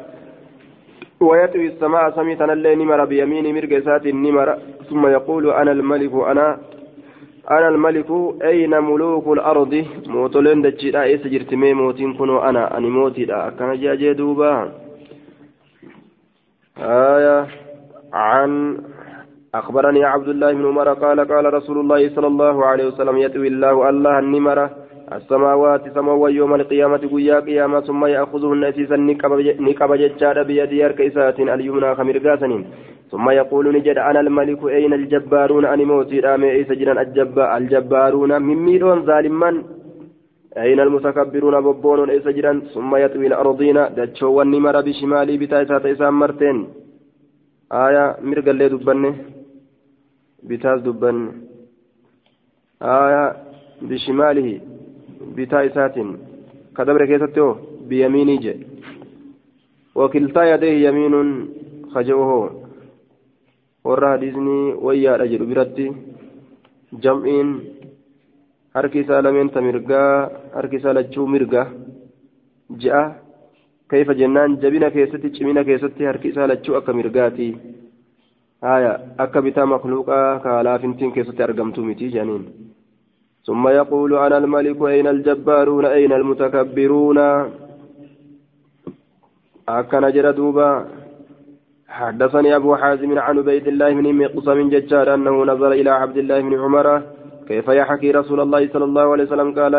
ويتوي 1.21 1.67
السماء 1.67 2.11
سميتنا 2.15 2.53
الليل 2.53 2.77
نمر 2.79 3.05
بيمين 3.05 3.55
مرقسات 3.55 4.05
النمر 4.05 4.57
ثم 4.89 5.07
يقول 5.07 5.49
أنا 5.51 5.71
الملك 5.71 6.13
أنا 6.31 6.57
أنا 7.51 7.67
الملك 7.67 8.09
أين 8.43 8.73
ملوك 8.79 9.27
الأرض؟ 9.27 9.85
موتولين 10.07 10.61
دتشي 10.61 10.91
لا 10.91 11.13
إسجرت 11.15 11.53
مي 11.53 11.73
موتين 11.73 12.13
كنو 12.13 12.39
أنا 12.39 12.77
أني 12.77 12.89
موتي 12.89 13.25
دا. 13.25 13.51
كان 13.59 13.79
جاجي 13.81 14.13
دوبا. 14.13 14.71
آية 16.81 17.47
عن 18.13 18.77
أخبرني 19.55 20.05
عبد 20.05 20.27
الله 20.27 20.53
بن 20.53 20.65
عمر 20.65 20.93
قال 20.93 21.19
قال 21.27 21.53
رسول 21.53 21.77
الله 21.79 22.09
صلى 22.15 22.27
الله 22.27 22.65
عليه 22.65 22.87
وسلم 22.87 23.17
يتوي 23.17 23.47
الله 23.47 23.89
الله 23.89 24.19
النمرة 24.19 24.69
السماوات 25.13 25.93
سماوات 25.93 26.33
يوم 26.33 26.55
القيامة 26.55 26.97
قيا 26.97 27.39
قيامة 27.39 27.79
ثم 27.79 28.05
يأخذهن 28.05 28.63
أسيسا 28.63 28.95
نقب 29.59 29.91
ججار 29.93 30.43
بيدي 30.43 30.85
أركيسات 30.85 31.39
اليمنى 31.39 31.95
خمرقاسن 31.95 32.65
ثم 33.11 33.29
يقول 33.29 33.75
نجد 33.75 33.97
أنا 33.97 34.19
الملك 34.19 34.63
أين 34.63 34.93
الجبارون 34.93 35.65
أني 35.65 35.85
موتي 35.85 36.19
رامي 36.19 36.51
إيسا 36.51 36.73
جنان 36.73 36.97
الجبارون 37.57 38.41
من 38.41 38.55
ميلون 38.55 39.05
ظالما 39.05 39.63
أين 40.57 40.79
المتكبرون 40.79 41.61
ببون 41.61 42.09
إيسا 42.09 42.31
جنان 42.31 42.61
ثم 42.73 42.95
يطوي 42.95 43.27
الأرضين. 43.27 43.77
دجو 43.97 44.33
والنمر 44.33 44.81
بشمالي 44.81 45.37
بتايسات 45.37 45.85
إسام 45.85 46.19
مرتين. 46.19 46.67
آية 47.71 48.17
مرقل 48.21 48.55
لي 48.55 48.69
دبني 48.69 49.11
بتاس 50.43 50.81
دبني 50.81 51.31
آية 52.81 53.35
بشماله 53.81 54.61
bitaa 55.35 55.61
isaatiin 55.61 56.19
ka 56.73 56.85
dabre 56.85 57.07
keessatti 57.07 57.39
hoo 57.39 57.59
biyamiinii 57.87 58.37
jedhe 58.37 58.65
wakiltaa 59.95 60.45
yadeehi 60.45 60.83
yamiinuun 60.83 61.31
kaje'u 61.93 62.23
hoo 62.29 62.45
warra 63.85 64.09
hadiisnii 64.09 64.73
harki 68.75 68.99
isaa 69.03 69.21
lameen 69.25 69.49
ta 69.53 69.61
mirgaa 69.67 70.29
harki 70.55 70.79
isaa 70.81 70.93
lachuu 70.99 71.27
mirga 71.33 71.63
je'a 72.81 73.03
kayfa 73.91 74.13
jennaan 74.19 74.57
jabina 74.61 74.89
keessatti 74.95 75.33
cimina 75.35 75.63
keessatti 75.69 76.09
harki 76.09 76.31
isaa 76.33 76.47
lachuu 76.51 76.77
akka 76.79 76.97
mirgaati 76.99 77.49
haya 78.67 78.91
akka 79.25 79.45
bitaa 79.45 79.69
makluuqaa 79.73 80.39
ka 80.45 80.63
laafintiin 80.67 81.13
keessatti 81.15 81.47
argamtu 81.47 81.85
miti 81.89 82.11
jedhaniin 82.15 82.49
ثم 83.47 83.67
يقول 83.67 84.11
أنا 84.25 84.37
الملك 84.37 84.79
أين 84.81 85.07
الجبارون 85.07 85.85
أين 85.85 86.11
المتكبرون 86.13 87.19
أكن 89.69 90.03
جرى 90.15 90.31
دوبا 90.31 90.69
حدثني 91.89 92.55
أبو 92.55 92.75
حازم 92.75 93.19
عن 93.19 93.37
عبيد 93.37 93.67
الله 93.67 93.89
بن 93.93 94.07
مقسم 94.21 94.69
ججار 94.69 95.13
أنه 95.13 95.35
نظر 95.51 95.71
إلى 95.71 95.89
عبد 95.89 96.17
الله 96.17 96.39
بن 96.41 96.53
عمر 96.63 96.87
كيف 97.49 97.67
يحكي 97.67 98.11
رسول 98.11 98.39
الله 98.45 98.61
صلى 98.73 98.85
الله 98.85 99.05
عليه 99.11 99.23
وسلم؟ 99.23 99.49
قال 99.59 99.75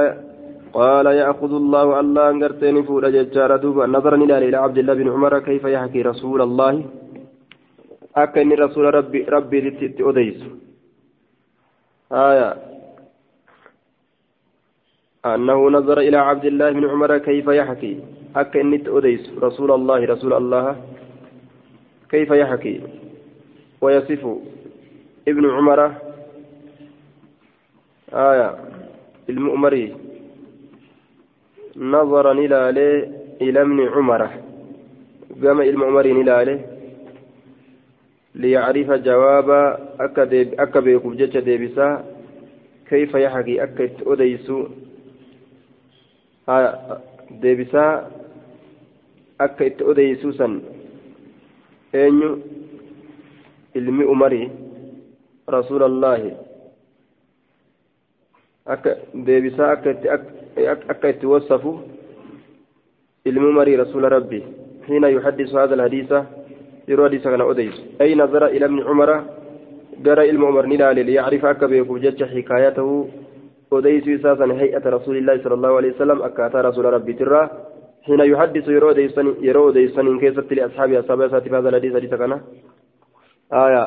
قال 0.73 1.07
يأخذ 1.07 1.53
الله 1.63 2.01
الله 2.01 2.31
أنقرتين 2.31 2.77
فور 2.83 3.05
ججار 3.11 3.57
دوبا 3.57 3.87
نظرا 3.87 4.17
إلى 4.17 4.57
عبد 4.57 4.79
الله 4.79 4.95
بن 4.95 5.09
عمر 5.15 5.39
كيف 5.39 5.65
يحكي 5.65 6.03
رسول 6.03 6.43
الله؟ 6.43 6.85
أكن 8.17 8.53
رسول 8.53 8.95
ربي 8.95 9.21
ربي 9.37 9.59
أديس. 10.01 10.41
آية. 12.13 12.51
أنه 15.27 15.71
نظر 15.71 15.99
إلى 15.99 16.17
عبد 16.17 16.45
الله 16.45 16.69
بن 16.73 16.85
عمر 16.91 17.19
كيف 17.19 17.47
يحكي؟ 17.47 17.93
أك 18.37 18.57
إنت 18.57 18.89
أديس. 18.89 19.31
رسول 19.43 19.71
الله 19.79 20.05
رسول 20.05 20.33
الله. 20.33 20.77
كيف 22.11 22.31
يحكي؟ 22.31 22.81
ويصف 23.81 24.23
ابن 25.29 25.45
عمر 25.51 26.10
آية 28.13 28.55
المؤمري 29.29 29.97
نظرا 31.77 32.33
إلى 32.33 32.71
إلى 33.41 33.61
ابن 33.63 33.89
عمر. 33.89 34.23
قام 35.43 35.61
المؤمري 35.61 36.13
إلى 36.13 36.61
ليعرف 38.35 38.91
جواب 38.91 39.51
أكا 40.59 40.81
بيكوب 40.81 41.17
جتش 41.17 41.37
ديبسا. 41.37 42.05
كيف 42.91 43.15
يحكي 43.15 43.63
أكا 43.63 43.91
أديس 44.07 44.53
akka 49.41 49.65
itti 49.65 49.85
odeessuu 49.85 50.33
san 50.37 50.61
eenyu 52.01 52.31
ilmi 53.75 54.05
umarii 54.05 54.51
rasuulallaahi 55.55 56.33
akka 58.75 58.91
deebisaa 59.27 59.71
akka 59.75 59.91
itti 59.91 60.09
akka 60.93 61.07
itti 61.13 61.27
wasafu 61.33 61.73
ilmi 63.25 63.47
umarii 63.53 63.77
rasuula 63.85 64.09
rabbi 64.17 64.43
حين 64.91 65.05
يحدث 65.05 65.55
هذا 65.55 65.75
الحديث 65.75 66.13
يروى 66.89 67.09
حديث 67.09 67.25
كان 67.25 67.41
أديس. 67.41 67.77
أي 68.01 68.15
نظر 68.15 68.47
إلى 68.47 68.65
ابن 68.65 68.83
عمر؟ 68.83 69.11
جرى 70.05 70.29
علم 70.29 70.45
عمر 70.45 70.67
نلال 70.67 71.07
ليعرف 71.07 71.45
أكبر 71.45 71.73
يكوجت 71.73 72.23
حكايته. 72.23 73.09
وديس 73.71 74.09
إساسا 74.09 74.45
هيئة 74.45 74.85
رسول 74.97 75.17
الله 75.17 75.37
صلى 75.45 75.55
الله 75.55 75.77
عليه 75.77 75.91
وسلم 75.95 76.23
أكاتا 76.23 76.61
رسول 76.61 76.85
ربي 76.85 77.13
ترى. 77.13 77.43
حين 78.03 78.21
يحدث 78.21 78.69
يرو 78.69 78.93
ديسن 78.93 79.27
يرو 79.41 79.71
ديسن 79.71 80.07
إن 80.07 80.19
كيست 80.19 80.53
لأصحابه 80.53 81.01
أصحابه 81.01 81.29
ساتي 81.29 81.51
هذا 81.51 81.69
الحديث 81.69 81.95
حديث 81.95 82.15
كان. 82.15 82.41
آية. 83.53 83.85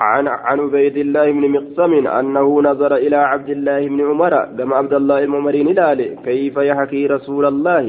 عن 0.00 0.28
عن 0.28 0.60
عبيد 0.60 0.96
الله 0.96 1.32
بن 1.32 1.44
مقسم 1.56 2.06
أنه 2.06 2.62
نظر 2.62 2.96
إلى 2.96 3.16
عبد 3.16 3.50
الله 3.50 3.88
بن 3.88 4.00
عمر 4.00 4.34
كما 4.58 4.76
عبد 4.76 4.94
الله 4.94 5.18
الممرين 5.24 5.68
لالي 5.68 6.16
كيف 6.24 6.56
يحكي 6.56 7.06
رسول 7.06 7.44
الله 7.46 7.84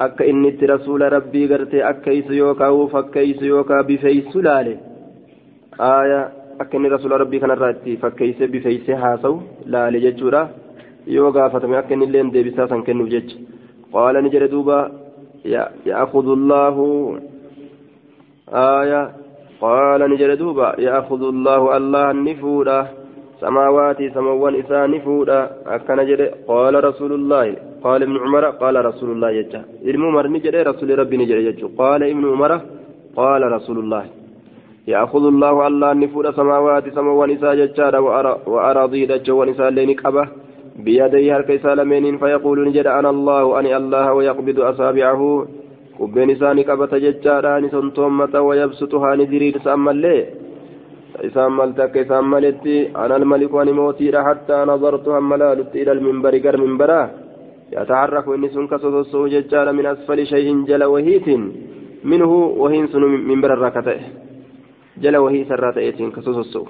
akka 0.00 0.24
inni 0.24 0.48
itti 0.48 0.64
rasuula 0.66 1.10
rabbii 1.12 1.48
gartee 1.48 1.82
akkaysu 1.84 2.32
yookaa 2.32 2.72
uf 2.72 2.94
akkaysu 3.00 3.44
yookaa 3.44 3.82
bifeeysu 3.88 4.42
laale 4.46 4.72
aya 5.88 6.20
akka 6.62 6.76
inni 6.76 6.88
rasuula 6.94 7.18
rabbii 7.22 7.40
kanarraa 7.42 7.70
itti 7.74 7.96
fakkeeyse 8.04 8.48
bifeeyse 8.54 8.96
haasawu 9.02 9.42
laale 9.74 10.00
jechuudha 10.00 10.42
yoo 11.16 11.32
gaafatame 11.36 11.76
akka 11.80 11.94
inni 11.94 12.08
illee 12.08 12.24
deebisaa 12.36 12.68
san 12.72 12.84
kennuuf 12.86 13.10
jecha 13.14 13.36
qaala 13.92 14.22
ni 14.24 14.32
jedhe 14.34 14.48
duuba 14.54 14.78
jedhe 19.60 20.36
duuba 20.36 20.74
ya'khudhu 20.78 21.28
allahu 21.34 21.66
allah 21.78 22.14
ni 22.14 22.34
fuudha 22.34 22.88
samaawaati 23.40 24.10
samawwan 24.10 24.54
isaa 24.54 24.86
ni 24.86 25.00
fuudha 25.00 25.50
akkana 25.64 26.04
jedhe 26.04 26.30
qaala 26.46 26.80
rasuulullaahi 26.80 27.56
qaala 27.82 28.04
ibnu 28.04 28.20
cumara 28.20 28.52
qaala 28.52 28.82
rasuulullaahi 28.82 29.36
jecha 29.36 29.64
ilmi 29.82 30.06
umar 30.06 30.28
ni 30.30 30.40
jedhe 30.40 30.64
rasuuli 30.64 30.96
rabbi 30.96 31.16
ni 31.18 31.26
jedhe 31.26 31.42
jechu 31.48 31.68
qaala 31.76 32.08
ibnu 32.08 32.32
umara 32.32 32.60
qaala 33.16 33.48
rasuulullaahi 33.56 34.20
يأخذ 34.88 35.24
الله 35.26 35.66
الله 35.66 35.92
نفور 35.92 36.32
سماوات 36.32 36.84
سموان 36.94 37.30
إساء 37.30 37.54
ججارا 37.54 37.98
وأراضي 38.46 39.06
دجوان 39.06 39.48
إساء 39.48 39.70
لين 39.70 39.94
قبه 39.94 40.28
بيديه 40.84 41.36
هرك 41.36 41.50
إساء 41.50 41.74
لمن 41.74 42.18
فيقول 42.18 42.68
نجد 42.68 42.86
أنا 42.86 43.10
الله 43.10 43.58
أني 43.58 43.76
الله 43.76 44.12
ويقبض 44.12 44.60
أصابعه 44.60 45.46
قبين 46.00 46.30
إساء 46.30 46.52
نقبة 46.58 46.92
ججارا 47.04 47.60
نسن 47.60 47.86
تومة 47.96 48.34
ويبسطها 48.48 49.10
ندرير 49.20 49.54
سأمالي 49.64 50.16
إساء 51.26 51.48
ملتك 51.58 51.96
إساء 51.96 52.22
ملتي 52.32 52.76
أنا 53.02 53.16
الملك 53.16 53.52
وأني 53.54 53.72
موتي 53.72 54.06
حتى 54.26 54.56
نظرت 54.70 55.06
هملالت 55.08 55.70
إلى 55.80 55.92
المنبر 55.96 56.34
قر 56.44 56.56
منبرا 56.64 57.00
يتعرف 57.76 58.26
إني 58.36 58.48
سنك 58.54 58.72
سوسو 58.82 59.26
ججارا 59.32 59.72
من 59.78 59.86
أسفل 59.92 60.18
شيء 60.32 60.48
جل 60.68 60.84
وهيت 60.92 61.28
منه 62.10 62.32
وهين 62.62 62.86
سن 62.92 63.02
منبر 63.30 63.50
الركته 63.56 64.00
جل 65.02 65.16
وهي 65.24 65.44
سرات 65.50 65.76
ايتين 65.78 66.10
كسوسو 66.14 66.64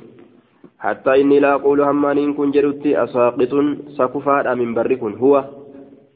حتى 0.85 1.21
إني 1.21 1.39
لا 1.45 1.55
أقول 1.55 1.81
همانين 1.81 2.35
كن 2.35 2.51
جرتي 2.55 2.91
أساقط 3.05 3.53
سكفار 3.99 4.47
من 4.61 4.75
بركن 4.75 5.13
هو 5.23 5.35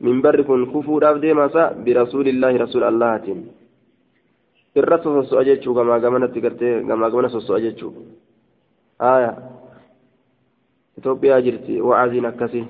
من 0.00 0.22
بركن 0.22 0.66
كفور 0.66 1.10
أبدي 1.10 1.34
مسا 1.34 1.72
برسول 1.84 2.28
الله 2.28 2.56
رسول 2.56 2.84
الله 2.84 3.16
تين 3.16 3.40
irra 4.74 4.98
sososo'a 4.98 5.44
jechuu 5.46 5.74
gamaa 5.74 6.00
gamanatti 6.02 6.40
gartee 6.44 6.82
gamaa 6.82 7.10
gamana 7.10 7.28
soso'a 7.28 7.60
jechuu 7.64 7.92
aya 8.98 9.30
Itoophiyaa 10.98 11.42
jirti 11.46 11.80
wa'aaziin 11.88 12.26
akkasi 12.26 12.62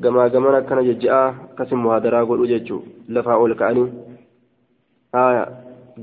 gamaa 0.00 0.28
gamana 0.28 0.62
akkana 0.62 0.82
jejja'a 0.88 1.26
akkasi 1.50 1.74
muhaadaraa 1.82 2.24
godhu 2.30 2.46
jechuu 2.52 2.80
lafaa 3.08 3.36
ol 3.36 3.54
ka'anii 3.60 3.88
aya 5.24 5.44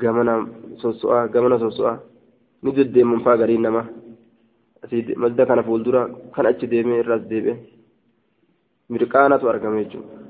gamana 0.04 0.38
soso'a 0.82 1.28
gamana 1.28 1.60
soso'a 1.66 1.98
ni 2.64 2.76
deddeeman 2.78 3.24
faa 3.26 3.38
gariin 3.42 3.62
nama 3.62 3.84
madda 5.24 5.46
kana 5.46 5.64
fuuldura 5.64 6.08
kan 6.36 6.46
achi 6.46 6.68
deemee 6.68 7.00
irraas 7.02 7.26
deebi'e 7.32 7.58
mirqaanatu 8.90 9.50
argame 9.50 9.84
jechuudha 9.84 10.27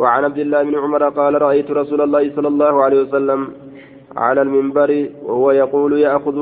وعن 0.00 0.24
عبد 0.24 0.38
الله 0.38 0.62
بن 0.62 0.74
عمر 0.78 1.02
قال 1.08 1.42
رأيت 1.42 1.70
رسول 1.70 2.00
الله 2.00 2.22
صلى 2.36 2.48
الله 2.48 2.74
عليه 2.84 3.00
وسلم 3.02 3.40
على 4.16 4.42
المنبر 4.42 4.90
وهو 5.22 5.50
يقول 5.50 5.92
يأخذ 5.98 6.38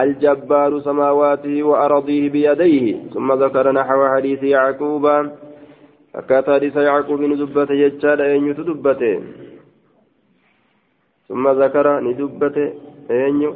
الجبار 0.00 0.80
سماواته 0.80 1.62
وأرضيه 1.62 2.30
بيديه 2.30 2.84
ثم 3.14 3.28
ذكر 3.32 3.72
نحو 3.72 4.00
حديث 4.14 4.42
يعقوب 4.42 5.04
فكات 6.14 6.50
حديث 6.50 6.76
يعقوب 6.76 7.20
ندبت 7.20 7.70
يجال 7.70 8.20
أن 8.20 8.40
يتدبته. 8.50 9.20
ثم 11.28 11.48
ذكر 11.48 12.00
ندبت 12.00 12.56
أن 13.10 13.52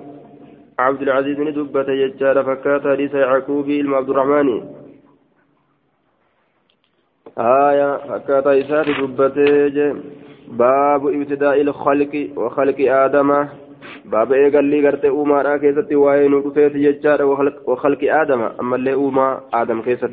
عبد 0.79 1.03
العزيز 1.03 1.39
ندبت 1.41 1.89
يجال 1.89 2.45
فكات 2.45 2.83
حديث 2.87 3.15
يعقوب 3.15 3.69
المعبد 3.69 4.11
الرحمن. 4.11 4.49
آية 7.39 7.97
فكاتا 7.97 8.61
إساتي 8.61 8.93
دبتي 8.93 9.95
باب 10.49 11.07
ابتداء 11.07 11.61
الخلق 11.61 12.29
وخلق 12.37 12.79
آدم. 12.81 13.47
باب 14.05 14.33
إيقال 14.33 14.65
لي 14.65 14.89
قرتي 14.89 15.09
أوما 15.09 15.57
كيستي 15.57 15.97
وين 15.97 16.35
ودفيت 16.35 16.77
ججار 16.77 17.23
وخلق 17.67 17.99
آدم. 18.03 18.43
أما 18.61 18.77
اللي 18.77 18.93
أوما 18.93 19.41
آدم 19.55 19.83
كيست 19.83 20.11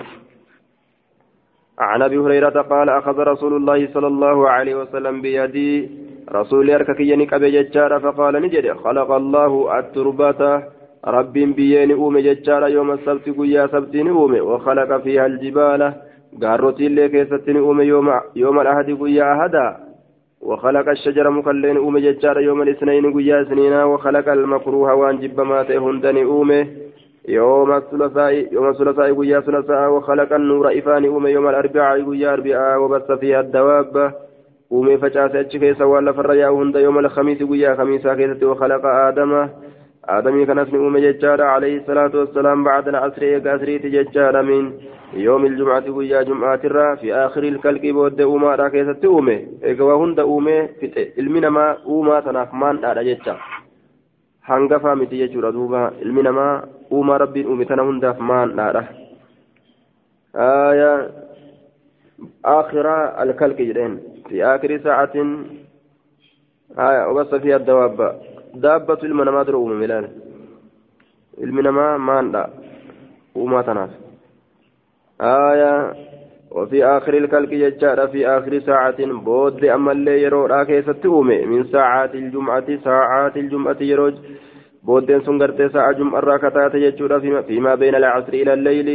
عن 1.80 2.02
أبي 2.02 2.18
هريرة 2.18 2.62
قال 2.62 2.90
أخذ 2.90 3.18
رسول 3.20 3.54
الله 3.56 3.88
صلى 3.94 4.08
الله 4.08 4.50
عليه 4.50 4.76
وسلم 4.76 5.22
بيدي. 5.22 5.90
رسول 6.32 6.70
يركك 6.70 7.00
ينك 7.00 7.34
أبي 7.34 7.52
ججار 7.52 8.00
فقال 8.00 8.42
نجد 8.42 8.72
خلق 8.72 9.12
الله 9.12 9.80
التربة. 9.80 10.64
رب 11.06 11.34
بيين 11.34 11.92
أومي 11.92 12.22
ججار 12.22 12.68
يوم 12.68 12.92
السبت 12.92 13.30
قيا 13.38 13.68
سبت 13.68 13.96
أومي. 13.96 14.42
وخلق 14.42 14.98
فيها 15.04 15.26
الجبال. 15.26 15.94
قارتي 16.44 16.88
اللي 16.88 17.10
كيستني 17.10 17.60
أومي 17.60 17.84
يوم, 17.84 18.10
يوم 18.36 18.60
الأحد 18.60 18.98
قيا 19.02 19.44
أهدا 19.44 19.78
وخلق 20.42 20.90
الشجر 20.90 21.30
مكلين 21.30 21.78
أومي 21.78 22.02
ججار 22.02 22.40
يوم 22.40 22.62
الاثنين 22.62 23.14
قيا 23.14 23.44
سنينا 23.44 23.84
وخلق 23.86 24.30
المكروه 24.30 24.94
وان 24.94 25.20
جب 25.20 25.40
ما 25.42 25.64
تهندني 25.64 26.24
أومي 26.24 26.68
يوم 27.28 27.72
الثلاثاء 27.72 28.54
يوم 28.54 28.70
الثلاثاء 28.70 29.14
قيا 29.20 29.40
ثلاثاء 29.40 29.90
وخلق 29.92 30.34
النور 30.34 30.78
إفان 30.80 31.06
أومي 31.06 31.32
يوم 31.32 31.50
الأربعاء 31.50 32.10
قيا 32.10 32.34
أربعاء 32.34 32.80
وبث 32.82 33.12
فيها 33.12 33.40
الدواب 33.40 34.14
أومي 34.72 34.98
فجأة 34.98 35.40
أتشكيس 35.42 35.82
ولا 35.82 36.12
فريا 36.12 36.50
هند 36.50 36.76
يوم 36.76 37.00
الخميس 37.00 37.44
قيا 37.44 37.76
خميسا 37.76 38.16
كيست 38.16 38.44
وخلق 38.44 38.86
آدم 38.86 39.50
آدمي 40.10 40.46
كانت 40.46 40.74
نؤم 40.74 40.98
ججارة 40.98 41.44
عليه 41.44 41.78
الصلاة 41.78 42.12
والسلام 42.20 42.64
بعد 42.64 42.88
العصر 42.88 43.40
قاسري 43.40 43.80
تججارة 43.80 44.42
من 44.42 44.72
يوم 45.14 45.46
الجمعة 45.46 45.90
ويا 45.90 46.22
جمعة 46.22 46.96
في 46.96 47.14
آخر 47.14 47.44
الكلك 47.44 47.86
بود 47.86 48.22
أوما 48.22 48.56
راكيسة 48.56 48.94
تؤمي 48.94 49.48
إقوى 49.64 49.94
هند 49.94 50.20
أومي 50.20 50.68
في 50.68 51.20
المنما 51.20 51.78
أوما 51.86 52.20
تنافمان 52.20 52.86
على 52.86 53.18
miti 54.96 55.18
jechuudha 55.20 55.52
duuba 55.52 55.92
ilmi 56.02 56.24
namaa 56.24 56.64
uumaa 56.92 57.18
rabbiin 57.18 57.48
uume 57.48 57.66
tana 57.66 57.84
hundaaf 57.84 58.20
maan 58.20 58.56
dhaadha 58.56 58.84
آية 60.36 61.12
آخر 62.46 62.88
الكلك 63.24 63.62
جدين. 63.62 64.00
في 64.30 64.46
آخر 64.46 64.80
ساعة 64.84 65.16
آية 66.80 67.08
وبس 67.08 67.36
فيها 67.36 67.56
الدواب. 67.56 68.22
دابة 68.56 68.96
dura 68.96 69.58
uumame 69.58 69.86
ilaale 69.86 70.10
ilmi 71.38 71.62
namaa 71.62 71.98
maandha 71.98 72.50
uumaa 73.36 73.64
tanaaf 73.64 74.07
آية 75.22 75.94
وفي 76.52 76.86
آخر 76.86 77.14
الكلك 77.18 77.52
يجار 77.52 78.08
في 78.08 78.28
آخر 78.28 78.60
ساعة 78.60 79.06
بود 79.06 79.66
أما 79.66 79.92
اللي 79.92 80.22
يرو 80.24 80.66
كيست 80.66 81.06
أومي 81.06 81.46
من 81.46 81.64
ساعات 81.72 82.16
الجمعة 82.16 82.78
ساعات 82.84 83.38
الجمعة 83.38 83.78
يروج 83.82 84.14
بودين 84.84 85.22
سنغرت 85.22 85.74
ساعة 85.74 85.92
جمعة 85.92 86.20
راكتات 86.20 86.76
يجور 86.76 87.20
فيما, 87.20 87.42
فيما 87.42 87.76
بين 87.76 87.96
العصر 87.96 88.34
إلى 88.34 88.54
الليل 88.54 88.90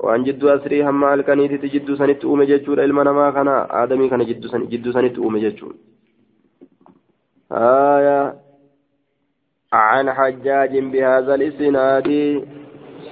وأن 0.00 0.24
جد 0.24 0.44
أسري 0.44 0.84
هم 0.88 1.04
الكنيت 1.04 1.52
تجد 1.62 1.94
سنت 1.94 2.24
أومي 2.24 2.46
ججور 2.46 2.84
المنما 2.84 3.30
كان 3.30 3.48
آدمي 3.82 4.08
كان 4.08 4.24
جد 4.24 4.46
سنت 4.46 4.68
جد 4.72 4.90
سنت 4.90 5.18
أومي 5.18 5.40
ججور 5.40 5.74
آية 7.52 8.34
عن 9.72 10.12
حجاج 10.12 10.78
بهذا 10.78 11.34
الإسناد 11.34 12.08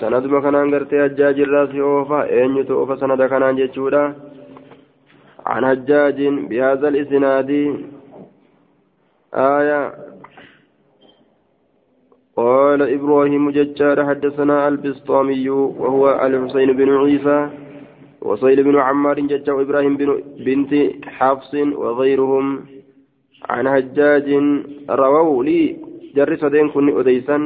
سند 0.01 0.27
مكان 0.27 0.57
غرتي 0.75 0.97
حجاج 1.05 1.41
الراس 1.41 1.73
أوفا 1.75 2.21
أين 2.33 2.57
يتوفى 2.57 2.97
سند 3.01 3.23
كان 3.31 3.57
جتشورا 3.57 4.05
عن 5.47 5.62
حجاج 5.66 6.19
بهذا 6.51 6.89
الإسناد 6.89 7.51
آية 9.35 9.81
قال 12.37 12.81
إبراهيم 12.97 13.51
ججار 13.51 14.07
حدثنا 14.09 14.69
البسطامي 14.69 15.49
وهو 15.51 16.05
الحسين 16.27 16.73
بن 16.79 16.89
عيسى 17.03 17.39
وصيل 18.23 18.59
بن 18.65 18.77
عمار 18.77 19.21
ججار 19.21 19.62
إبراهيم 19.62 19.97
بن 19.97 20.09
بنت 20.47 20.73
حفص 21.16 21.55
وغيرهم 21.55 22.47
عن 23.51 23.65
حجاج 23.75 24.29
رووا 24.91 25.45
لي 25.45 25.77
جر 26.16 26.37
سدين 26.37 26.69
كن 26.69 26.99
أديسا 26.99 27.39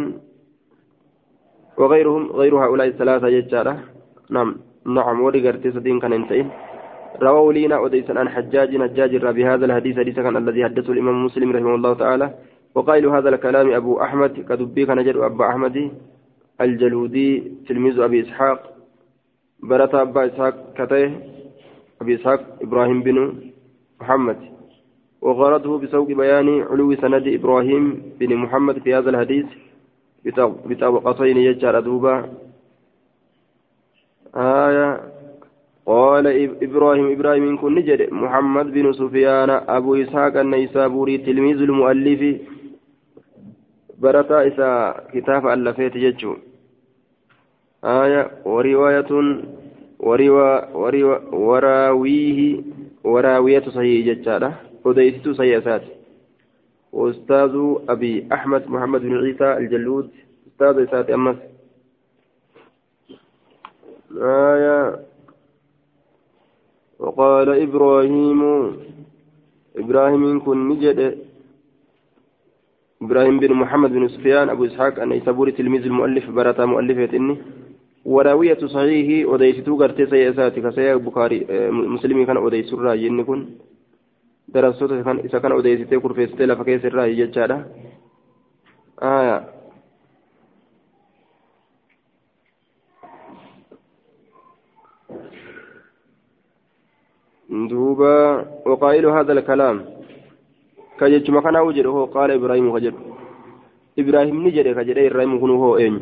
وغيرهم 1.78 2.32
غير 2.32 2.54
هؤلاء 2.64 2.86
الثلاثة 2.86 3.28
ججارة 3.28 3.78
نعم 4.30 4.56
نعم 4.86 5.20
ولي 5.20 5.48
قرتي 5.48 5.70
سدين 5.70 6.00
كان 6.00 6.12
انتهي. 6.12 6.44
رووا 7.22 7.52
لينا 7.52 7.86
أديسا 7.86 8.12
عن 8.12 8.28
حجاج 8.28 8.70
حجاج 8.82 9.16
بهذا 9.16 9.64
الحديث 9.64 9.96
حديث 9.98 10.14
كان 10.14 10.36
الذي 10.36 10.64
حدثه 10.64 10.92
الإمام 10.92 11.24
مسلم 11.24 11.52
رحمه 11.52 11.74
الله 11.74 11.94
تعالى. 11.94 12.34
وقائل 12.74 13.06
هذا 13.06 13.28
الكلام 13.28 13.70
أبو 13.70 14.00
أحمد 14.02 14.32
كدبي 14.48 14.86
كان 14.86 14.98
أبا 14.98 15.48
أحمد 15.48 15.90
الجلودي 16.60 17.52
تلميذ 17.68 18.00
أبي 18.00 18.20
إسحاق 18.20 18.60
برت 19.62 19.94
أبا 19.94 20.26
إسحاق 20.26 20.54
كتيه 20.78 21.10
أبي 22.02 22.14
إسحاق 22.14 22.40
إبراهيم 22.62 23.02
بن 23.02 23.34
محمد. 24.00 24.38
وغرضه 25.22 25.78
بسوق 25.78 26.06
بيان 26.06 26.48
علو 26.70 26.94
سند 26.94 27.26
إبراهيم 27.26 27.84
بن 28.20 28.36
محمد 28.36 28.78
في 28.78 28.94
هذا 28.94 29.10
الحديث. 29.10 29.46
بطبقتين 30.68 31.36
يجعل 31.36 31.82
دوبا. 31.84 32.14
آية. 34.36 35.00
قال 35.86 36.26
إبراهيم 36.62 37.06
إبراهيم 37.12 37.56
كن 37.56 37.74
نجد. 37.74 38.12
محمد 38.12 38.66
بن 38.72 38.92
سفيان 38.92 39.50
أبو 39.50 39.94
إسحاق 39.94 40.36
النيسابوري 40.36 41.18
تلميذ 41.18 41.58
المؤلف. 41.62 42.22
برتا 43.98 44.46
إسا 44.48 44.94
كتاب 45.12 45.46
ألفيت 45.46 45.96
يجو 45.96 46.36
آية. 47.84 48.30
ورواية. 48.44 49.10
وروا 49.98 50.50
وروا 50.74 51.16
وراويه. 51.32 52.40
وراوية 53.04 53.60
صحيح 53.60 54.06
ججالة 54.06 54.52
أديتو 54.86 55.32
سياسات 55.32 55.82
وأستاذ 56.92 57.54
أبي 57.88 58.28
أحمد 58.32 58.70
محمد 58.70 59.00
بن 59.00 59.16
عيسى 59.16 59.56
الجلود. 59.56 60.10
أستاذ 60.46 60.74
إسات 60.88 61.10
أمس. 61.10 61.36
آية. 64.18 65.04
وقال 66.98 67.48
إبراهيم. 67.48 68.40
إبراهيم 69.76 70.40
كن 70.40 70.68
نجد. 70.68 71.18
إبراهيم 73.02 73.38
بن 73.38 73.52
محمد 73.52 73.90
بن 73.90 74.08
سفيان. 74.08 74.48
أبو 74.48 74.64
إسحاق 74.64 75.00
أن 75.00 75.12
يسابوري 75.12 75.52
تلميذ 75.52 75.82
المؤلف 75.82 76.24
برata 76.30 76.60
مؤلفة 76.60 77.16
إني. 77.16 77.36
وراوية 78.04 78.58
صحيح 78.66 79.28
أديتو 79.32 79.76
قرتي 79.76 80.06
سياسات 80.06 80.58
كسيا 80.58 80.94
بخاري 80.96 81.46
مسلمي 81.70 82.26
كان 82.26 82.36
أديتو 82.36 82.76
الراجي 82.76 83.22
كن 83.22 83.46
darastoota 84.54 85.14
isa 85.24 85.40
kana 85.40 85.60
odeessitee 85.60 86.00
kurfeessitee 86.00 86.46
lafa 86.46 86.64
keessa 86.64 86.90
irraa 86.90 87.08
jechaadha. 87.20 87.58
Aya. 89.12 89.38
دوبا 97.50 98.44
وقائل 98.66 99.06
هذا 99.06 99.32
الكلام 99.32 99.84
كجت 101.00 101.30
ما 101.30 101.40
كان 101.40 101.56
وجد 101.56 101.86
هو 101.86 102.04
قال 102.04 102.30
إبراهيم 102.30 102.78
كجد 102.78 102.94
إبراهيم 103.98 104.46
نجد 104.46 104.66
كجد 104.78 104.98
إبراهيم 104.98 105.40
كن 105.40 105.50
هو 105.50 105.76
اين 105.76 105.94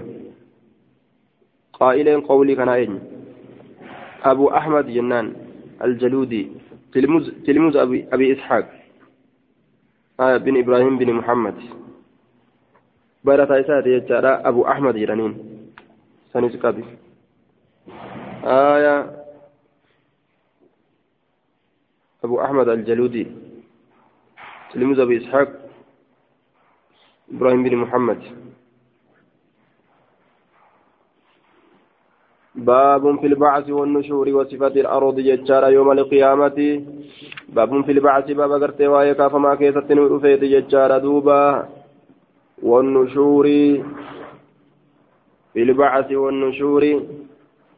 قائلين 1.73 2.21
قولي 2.21 2.55
كان 2.55 2.69
اين 2.69 3.01
ابو 4.25 4.49
احمد 4.49 4.87
جنان 4.87 5.33
الجلودي 5.85 6.43
تلميذ 6.93 7.45
تلميذ 7.47 7.77
أبي, 7.77 8.09
أبي 8.13 8.33
إسحاق. 8.33 8.67
آه 10.21 10.37
بن 10.37 10.57
إبراهيم 10.59 10.99
بن 10.99 11.13
محمد. 11.13 11.55
بارة 13.25 13.61
إسات 13.61 13.87
يجارة 13.87 14.49
أبو 14.49 14.67
أحمد 14.67 14.97
جرانين. 14.97 15.35
سنس 16.33 16.57
كابي 16.57 16.85
آية. 18.45 19.27
أبو 22.25 22.41
أحمد 22.41 22.69
الجلودي. 22.69 23.27
تلميذ 24.73 25.01
أبي 25.01 25.17
إسحاق. 25.19 25.71
إبراهيم 27.33 27.63
بن 27.63 27.77
محمد. 27.77 28.46
باب 32.57 33.21
في 33.21 33.27
البعث 33.27 33.71
والنشور 33.71 34.29
وصفة 34.29 34.67
الأرض 34.67 35.21
ججار 35.21 35.71
يوم 35.73 35.93
القيامة. 35.93 36.83
باب 37.49 37.85
في 37.85 37.93
البعث 37.93 38.31
باب 38.31 38.53
قرت 38.63 38.81
وايكا 38.83 39.29
فما 39.29 39.55
كيست 39.55 39.93
نرفيت 39.93 40.45
ججار 40.45 40.99
دوبا. 40.99 41.69
والنشور 42.63 43.47
في 45.53 45.63
البعث 45.63 46.13
والنشور 46.13 47.03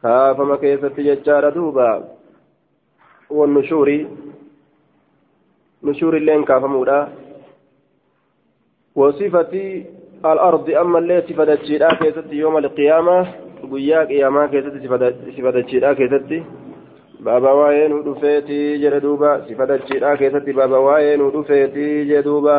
كافما 0.03 0.55
كيست 0.55 0.99
ججار 0.99 1.49
دوبا. 1.49 2.07
والنشور 3.29 4.05
نشور 5.83 6.17
اللين 6.17 6.43
كافمودا 6.43 7.07
وصفة 8.95 9.83
الأرض 10.25 10.69
أما 10.69 10.99
اللي 10.99 11.21
صفة 11.21 12.31
يوم 12.31 12.57
القيامة. 12.57 13.48
Guyyaa 13.73 14.05
qiyaamaa 14.11 14.47
keessatti 14.53 14.83
sifatachiidhaa 15.35 15.95
keessatti 16.01 16.39
baaba 17.27 17.53
waa'ee 17.59 17.87
nu 17.93 18.03
dhufeetii 18.07 18.67
jedhe 18.83 19.01
duuba 19.07 19.31
sifatachiidhaa 19.47 20.15
keessatti 20.21 20.57
baaba 20.59 20.79
waa'ee 20.87 21.17
nu 21.21 21.31
dhufeetii 21.35 22.05
jedhe 22.11 22.23
duuba 22.29 22.55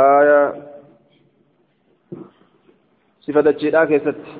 aayaa 0.00 0.44
sifatachiidhaa 3.26 3.86
keessatti 3.94 4.38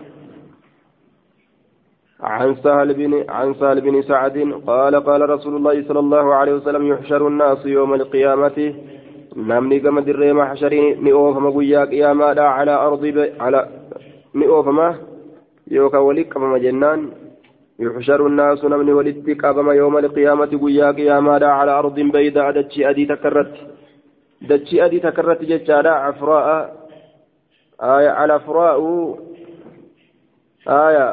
عن 2.21 2.55
سهل 2.55 2.95
بن 2.95 3.25
عن 3.31 3.55
سهل 3.55 3.81
بن 3.81 4.03
سعد 4.03 4.37
قال 4.67 4.97
قال 5.05 5.31
رسول 5.31 5.57
الله 5.57 5.83
صلى 5.89 5.99
الله 5.99 6.35
عليه 6.35 6.53
وسلم 6.53 6.87
يحشر 6.87 7.29
الناس 7.29 7.67
يوم 7.67 7.95
القيامة 7.95 8.75
نمني 9.37 9.81
كما 9.81 10.01
دري 10.01 10.33
محشرين 10.33 11.05
نئوفما 11.05 11.51
قيا 11.51 11.85
قياما 11.85 12.41
على 12.41 12.75
أرض 12.87 13.31
على 13.41 13.69
نئوفما 14.35 14.97
يوكا 15.71 15.99
ولك 15.99 16.29
كما 16.33 16.59
جنان 16.59 17.11
يحشر 17.79 18.27
الناس 18.27 18.65
نمني 18.65 18.93
ولدت 18.93 19.31
كما 19.31 19.73
يوم 19.75 19.99
القيامة 19.99 20.53
قيا 20.63 20.91
قياما 20.91 21.47
على 21.47 21.71
أرض 21.71 21.95
بيضاء 22.01 22.51
دتشي 22.51 22.91
أدي 22.91 23.07
تكرت 23.07 23.55
دتشي 24.43 24.85
أدي 24.85 24.99
تكرت 25.01 25.41
جتشارا 25.51 25.91
عفراء 25.91 26.79
آية 27.83 28.09
على 28.09 28.41
فراء 28.41 28.81
آية 30.69 31.07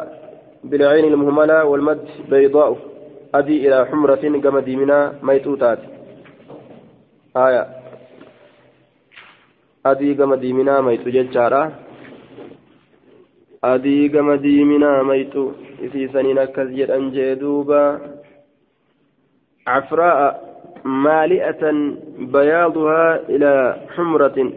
بالعين 0.64 1.06
المهملة 1.06 1.65
والمد 1.65 2.07
بيضاء 2.30 2.77
أدي 3.36 3.68
إلى 3.68 3.86
حمرة 3.86 4.40
كما 4.44 4.60
ديمنا 4.60 5.19
ميتوتات 5.23 5.80
آية 7.38 7.68
أدي 9.86 10.14
كما 10.15 10.36
ديمنا 10.36 10.82
ميتو 10.82 11.10
جتشارا 11.10 11.72
adii 13.71 14.09
gama 14.15 14.37
diiminaa 14.43 15.03
mayxu 15.09 15.43
isiisaniin 15.87 16.39
akkas 16.45 16.69
jedhan 16.79 17.11
jee 17.15 17.31
duuba 17.41 17.81
cafraa'a 19.69 20.27
maali'atan 21.05 21.79
bayaaduhaa 22.35 23.09
ilaa 23.37 23.63
xumratin 23.95 24.53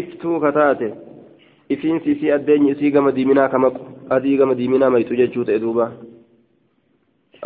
iftuu 0.00 0.40
kataate 0.40 0.92
ifiinsi 1.76 2.12
isii 2.12 2.32
addeenyi 2.36 2.72
isii 2.76 2.90
gama 2.96 3.14
diiminaa 3.16 3.48
kamaqu 3.54 3.80
adii 4.16 4.36
gama 4.42 4.58
diiminaa 4.58 4.90
mayxu 4.96 5.16
jechuu 5.20 5.44
ta'e 5.50 5.58
duuba 5.64 5.86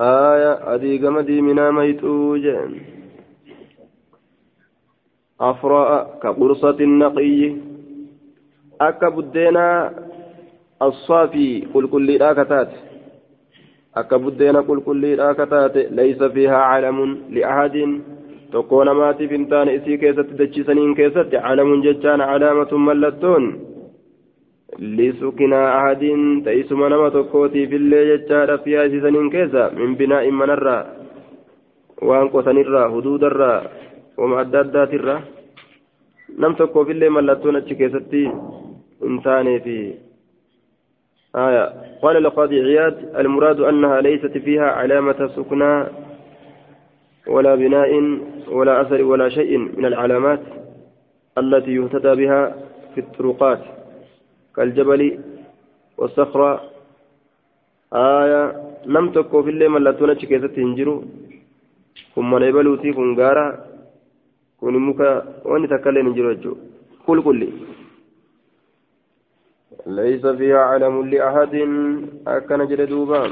aya 0.08 0.52
adii 0.74 0.98
gama 1.04 1.22
diiminaa 1.28 1.70
mayxuu 1.78 2.38
jeen 2.46 2.74
afraa'a 5.50 5.98
ka 6.22 6.34
qursati 6.40 6.86
naqiyyi 6.86 7.48
akka 8.88 9.10
buddeenaa 9.10 9.78
الصافي 10.82 11.66
قل 11.74 11.86
كل 11.86 12.06
لا 12.14 12.32
كتات 12.32 12.68
akka 14.00 14.18
buddeena 14.22 14.60
qulqulliidhaa 14.68 15.34
kataate 15.38 15.88
laysa 15.98 16.28
fiihaa 16.34 16.64
calamun 16.72 17.12
li'ahadin 17.36 17.92
tokkoo 18.52 18.80
namaatiif 18.88 19.30
hin 19.34 19.46
taane 19.52 19.76
isii 19.78 19.96
keessatti 20.02 20.36
dachiisaniin 20.40 20.92
keessatti 20.98 21.40
calamun 21.46 21.84
jechaan 21.86 22.24
calaamatun 22.30 22.84
mallattoon 22.88 23.46
lisukinaa 24.98 25.64
ahadin 25.78 26.44
ta'isuma 26.44 26.92
nama 26.92 27.10
tokkootiifillee 27.16 28.04
jechaadha 28.12 28.58
fiyaa 28.64 28.84
isiisaniin 28.90 29.30
keessa 29.36 29.70
min 29.80 29.96
binaa'in 29.96 30.38
manarraa 30.40 30.82
waan 32.08 32.30
qotanirraa 32.34 32.88
huduudarraa 32.94 33.58
wama 34.18 34.40
adda 34.44 34.60
addaatirraa 34.66 35.20
nam 36.44 36.56
tokkoofillee 36.60 37.10
mallattoon 37.18 37.56
achi 37.62 37.74
keessatti 37.80 38.26
hin 39.06 39.22
taaneefi 39.28 39.78
آية. 41.36 41.72
قال 42.02 42.16
القاضي 42.16 42.60
عياد 42.60 43.16
المراد 43.16 43.60
أنها 43.60 44.00
ليست 44.00 44.38
فيها 44.38 44.64
علامة 44.64 45.30
سكنى 45.36 45.84
ولا 47.26 47.54
بناء 47.54 47.90
ولا 48.48 48.80
أثر 48.80 49.02
ولا 49.02 49.28
شيء 49.28 49.58
من 49.58 49.84
العلامات 49.86 50.40
التي 51.38 51.74
يهتدى 51.74 52.14
بها 52.14 52.56
في 52.94 53.00
الطرقات. 53.00 53.60
كالجبل 54.56 55.20
والصخرة. 55.98 56.60
آية. 57.92 58.42
لم 58.86 59.10
تكو 59.12 59.42
في 59.42 59.50
الليل 59.50 59.84
لا 59.84 59.92
تنشك 59.92 60.28
تنجرو. 60.56 61.04
ثم 62.14 62.30
نبلوتي 62.44 62.92
كنغارا 62.92 63.46
كن 64.60 64.74
مكا 64.86 65.10
وان 65.44 65.68
تكلم 65.68 66.08
نجرو 66.08 66.56
كل 67.06 67.22
كل 67.22 67.40
ليس 69.86 70.26
فيها 70.26 70.58
علم 70.58 71.06
لأحد. 71.06 71.54
أكن 72.28 72.66
جلدوبا 72.66 73.22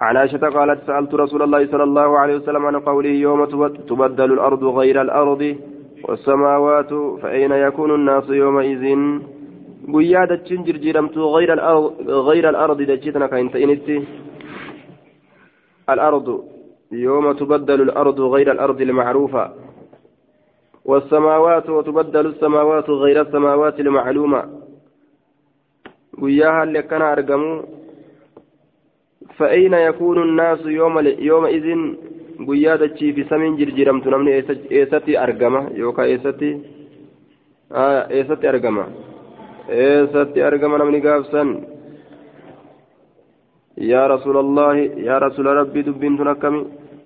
عن 0.00 0.16
عائشة 0.16 0.38
قالت 0.38 0.80
سألت 0.86 1.14
رسول 1.14 1.42
الله 1.42 1.66
صلى 1.66 1.82
الله 1.82 2.18
عليه 2.18 2.36
وسلم 2.36 2.66
عن 2.66 2.80
قوله 2.80 3.08
يوم 3.08 3.44
تبدل 3.90 4.32
الأرض 4.32 4.64
غير 4.64 5.02
الأرض 5.02 5.56
والسماوات 6.08 6.92
فأين 7.22 7.52
يكون 7.52 7.90
الناس 7.94 8.26
يومئذ؟ 8.30 8.84
guyyaa 9.90 10.26
dachiin 10.26 10.64
jirjiiramtu 10.64 11.20
غير 12.28 12.48
الأرض 12.48 12.82
دجتنا 12.82 13.26
كاين 13.26 13.50
تئنتي 13.50 14.04
الأرض. 15.90 16.44
يوم 16.92 17.32
تبدل 17.32 17.80
الأرض 17.80 18.20
غير 18.20 18.52
الأرض 18.52 18.80
المعروفة. 18.80 19.69
والسماوات 20.84 21.66
وتبدل 21.70 22.26
السماوات 22.26 22.90
غير 22.90 23.20
السماوات 23.20 23.80
المعلومة 23.80 24.42
وياها 26.22 26.62
اللي 26.62 26.82
كان 26.82 27.02
أرقموا 27.02 27.62
فأين 29.36 29.74
يكون 29.74 30.22
الناس 30.22 30.60
يوم 30.66 30.98
يومئذ 31.30 31.66
قيادة 32.48 32.96
في 33.14 33.24
سمين 33.30 33.56
جرجرمت 33.56 34.06
نمني 34.06 34.32
إيستي 34.72 35.22
أرقمة 35.24 35.60
يوكا 35.74 36.02
إيستي 36.02 36.50
آه 37.72 38.10
إيستي 38.10 38.48
أرقمة 38.48 38.84
إيستي 39.70 40.46
أرقمة 40.48 40.76
نمني 40.78 41.00
قافسا 41.06 41.42
يا 43.78 44.06
رسول 44.06 44.36
الله 44.36 44.76
يا 45.08 45.16
رسول 45.18 45.46
ربي 45.46 45.82
دبين 45.82 46.18
تنكمي. 46.18 46.60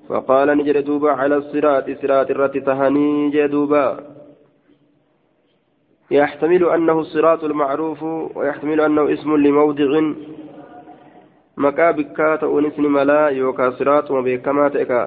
فقال 0.08 0.48
نجد 0.58 0.84
دوبا 0.84 1.10
على 1.10 1.36
الصراط 1.36 1.90
صراط 2.02 2.30
الرت 2.30 2.56
تهني 2.56 3.30
جدوبا 3.30 3.86
يحتمل 6.10 6.62
أنه 6.64 7.00
الصراط 7.00 7.44
المعروف 7.44 8.02
ويحتمل 8.36 8.80
أنه 8.80 9.12
اسم 9.12 9.36
لموضع 9.36 9.90
مكابك 11.56 12.18
تؤنسني 12.40 12.88
ملا 12.88 13.28
يوكا 13.28 13.70
صراط 13.70 14.10
وبكما 14.10 14.68
تأكا 14.68 15.02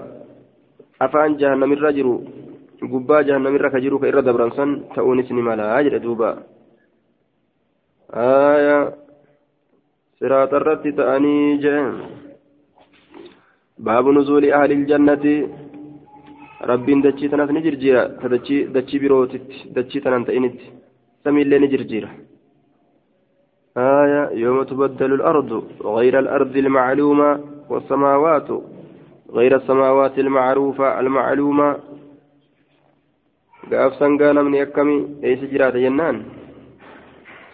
أفان 1.01 1.37
جهنم 1.37 1.73
الرجل 1.73 2.07
قبا 2.81 3.21
جهنم 3.21 3.55
الركجر 3.55 3.97
كإرى 3.97 4.21
دبرنسان 4.21 4.69
تؤنسني 4.95 5.41
ملا 5.41 5.79
أجر 5.79 5.97
دوبا. 5.97 6.31
آية 8.13 8.93
صراط 10.19 10.53
الرت 10.53 10.87
تأني 10.87 11.57
جهنم 11.57 12.26
باب 13.79 14.07
نزول 14.07 14.51
أهل 14.51 14.71
الجنة. 14.71 15.25
رب 16.61 16.85
دتشي 17.05 17.27
تنات 17.27 17.51
نجرجيرا 17.51 18.03
تدتشي 18.21 18.63
دتشي 18.63 18.97
بروتت 18.99 19.47
دتشي 19.75 19.99
تنان 19.99 20.25
تئنت 20.25 20.59
سمي 21.23 21.41
اللي 21.41 21.59
نجرجيرا 21.59 22.09
آية 23.77 24.29
يوم 24.43 24.63
تبدل 24.63 25.13
الأرض 25.13 25.51
غير 25.97 26.19
الأرض 26.19 26.57
المعلومة 26.57 27.29
والسماوات 27.69 28.49
غير 29.37 29.55
السماوات 29.55 30.19
المعروفة 30.19 30.99
المعلومة. 30.99 31.77
قاف 33.71 33.93
سنقانا 33.99 34.41
من 34.41 34.53
يكمي 34.55 34.97
أي 35.23 35.35
سجرات 35.41 35.75
جنان. 35.75 36.23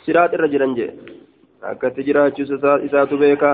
سرات 0.06 0.34
الرجل 0.34 0.62
أنجي 0.62 0.90
أكا 1.64 1.90
تجرات 1.90 2.40
إسات 2.40 3.14
بيكا. 3.14 3.52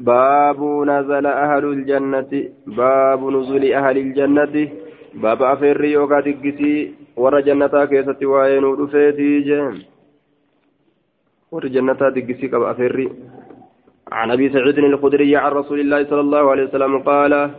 باب 0.00 0.60
نزل 0.62 1.26
أهل 1.26 1.64
الجنة 1.64 2.32
باب 2.66 3.20
نزول 3.28 3.72
أهل 3.72 3.96
الجنة. 3.98 4.68
باب 5.14 5.42
أفر 5.42 5.84
يوكا 5.84 6.20
تقسي 6.20 6.94
ور 7.16 7.40
جنة 7.40 7.84
كيست 7.84 8.22
وين 8.24 8.64
ودفيتي 8.64 9.40
جن 9.40 9.74
ور 11.52 11.66
جنة 11.66 11.92
تقسي 11.92 12.48
كب 12.48 12.62
أفر. 12.62 13.08
عن 14.12 14.30
أبي 14.30 14.48
سعيد 14.48 14.78
الخدري 14.78 15.36
عن 15.36 15.52
رسول 15.52 15.80
الله 15.80 16.04
صلى 16.04 16.20
الله 16.20 16.50
عليه 16.50 16.64
وسلم 16.64 16.98
قال 16.98 17.50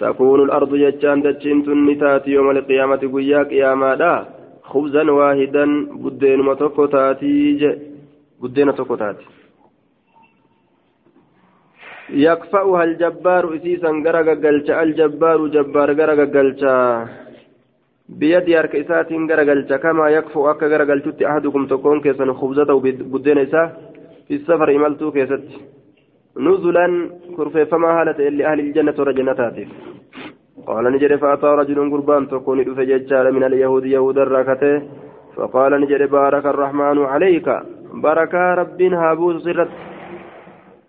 تكون 0.00 0.40
الأرض 0.44 0.74
جتان 0.74 1.22
دجين 1.22 1.64
تنتات 1.64 2.28
يوم 2.28 2.50
القيامة 2.50 3.02
قياك 3.14 3.52
يا 3.52 3.74
مادا 3.74 4.14
خبزا 4.62 5.10
واحدا 5.10 5.64
بدين 6.04 6.40
متوكو 6.42 6.86
تاتي 6.86 7.78
بدين 8.42 8.74
تاتي. 8.74 9.43
يكفأها 12.10 12.84
الجبار 12.84 13.56
إسيسا 13.56 13.90
غرق 14.06 14.28
قلشا 14.44 14.82
الجبار 14.82 15.46
جبار 15.46 15.88
غرق 16.00 16.20
قلشا 16.34 16.76
بيد 18.08 18.48
يارك 18.48 18.76
إساتين 18.76 19.30
غرق 19.30 19.48
قلشا 19.50 19.76
كما 19.76 20.08
يكفو 20.08 20.50
أكا 20.50 20.66
غرق 20.66 20.88
قلشت 20.90 21.22
أحدكم 21.22 21.66
تكون 21.66 22.00
كيسا 22.00 22.32
خبزته 22.32 22.80
بدين 23.12 23.38
إسا. 23.38 23.62
في 24.28 24.34
السفر 24.34 24.68
إمالتو 24.76 25.10
كيست. 25.10 25.44
نزلا 26.36 26.86
كرفي 27.36 27.64
فما 27.64 27.90
هالت 28.00 28.20
إلا 28.20 28.52
أهل 28.52 28.60
الجنة 28.60 28.94
ورجنتاتي 28.98 29.68
قال 30.66 30.84
نجد 30.92 31.16
فأتى 31.16 31.46
رجل 31.46 31.78
قربان 31.92 32.28
تكون 32.28 32.74
فججال 32.74 33.34
من 33.34 33.44
اليهود 33.44 33.84
يهود 33.86 34.18
الراكته 34.18 34.82
فقال 35.36 35.80
نجد 35.80 36.02
بارك 36.10 36.46
الرحمن 36.46 36.98
عليك. 37.12 37.48
بركة 37.94 38.54
رب 38.54 38.82
هابوس 38.82 39.42
سرت 39.44 39.70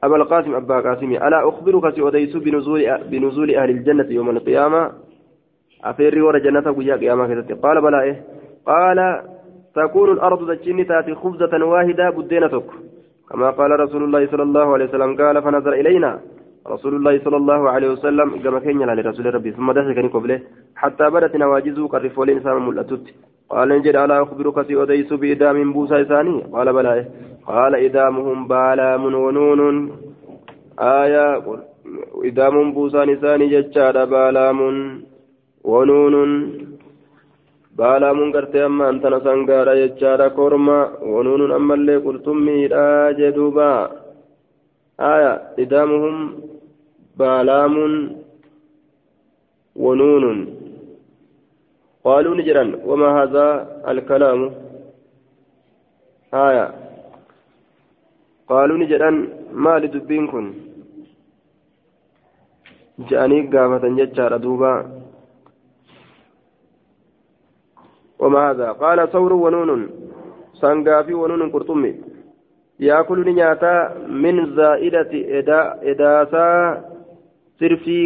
أبا 0.03 0.15
القاسم 0.15 0.55
أبا 0.55 0.79
قاسم 0.79 1.11
ألا 1.11 1.49
أخبرك 1.49 1.95
سأديس 1.95 2.35
بنزول 2.35 2.97
بنزول 3.11 3.55
أهل 3.55 3.69
الجنة 3.69 4.07
يوم 4.09 4.29
القيامة؟ 4.29 4.91
أفيري 5.83 6.21
ورا 6.21 6.39
جنة 6.39 6.71
ويا 6.71 6.95
قيامة 6.95 7.45
قال 7.63 7.81
بلى 7.81 8.03
إيه؟ 8.03 8.23
قال 8.65 9.21
تكون 9.75 10.11
الأرض 10.11 10.55
تجني 10.55 10.83
تأتي 10.83 11.15
خبزة 11.15 11.65
واحدة 11.65 12.09
بدينتك. 12.09 12.65
كما 13.29 13.49
قال 13.49 13.79
رسول 13.79 14.03
الله 14.03 14.27
صلى 14.27 14.43
الله 14.43 14.73
عليه 14.73 14.85
وسلم 14.85 15.15
قال 15.17 15.41
فنظر 15.43 15.73
إلينا. 15.73 16.19
رسول 16.67 16.93
الله 16.95 17.19
صلى 17.25 17.37
الله 17.37 17.69
عليه 17.69 17.89
وسلم 17.95 18.27
كما 18.43 18.59
كان 18.59 18.89
على 18.89 19.01
رسول 19.01 19.25
ربي 19.35 19.51
ثم 19.51 19.71
دخل 19.71 20.09
قبله 20.15 20.39
حتى 20.75 21.05
بدت 21.13 21.35
نواجزه 21.35 21.87
قرف 21.93 22.17
ولين 22.19 22.39
سام 22.45 22.67
ملأتت 22.67 23.05
قال 23.49 23.69
نجد 23.69 23.95
ألا 23.95 24.15
أخبرك 24.23 24.57
سأديس 24.67 25.09
بإدام 25.21 25.57
بوسى 25.73 26.03
ثاني 26.11 26.35
قال 26.53 26.67
بلى 26.73 27.05
قال 27.47 27.73
إدامهم 27.85 28.37
بالام 28.47 29.03
ونون 29.25 29.91
آية 30.79 31.25
إدام 32.29 32.55
بوسى 32.75 33.15
ثاني 33.23 33.45
ججار 33.53 33.95
بالام 34.11 34.59
ونون 35.63 36.31
baalaamuun 37.79 38.31
gartee 38.31 38.61
amma 38.63 38.85
antana 38.87 39.17
sangaadha 39.23 39.73
jechaadha 39.79 40.27
korma 40.37 40.75
wanuunun 41.13 41.51
ammallee 41.57 41.97
qurxummiidha 42.05 42.83
jedhuuba 43.17 43.67
aya 45.11 45.31
idaamuhum 45.63 46.15
ni 52.35 52.43
jedhan 52.47 52.69
wamaa 52.89 53.13
haadhaa 53.17 53.53
alkalaamu 53.91 54.47
aya 56.43 56.65
qaaluu 58.51 58.77
ni 58.81 58.87
jedhan 58.91 59.17
maali 59.67 59.87
dubbiin 59.95 60.27
kun 60.33 60.47
je'anii 63.09 63.47
gaafatan 63.55 63.97
jechaadha 64.01 64.43
duuba 64.47 64.71
وما 68.19 68.51
هذا 68.51 68.71
قال 68.71 68.99
ثور 69.11 69.33
ونون 69.33 69.89
سنغافي 70.61 71.13
ونون 71.13 71.51
قرطمي 71.51 71.91
يأكل 72.79 73.19
نياتا 73.25 73.75
من 74.23 74.55
زائدة 74.55 75.11
إدا 75.39 75.59
إداسا 75.91 76.49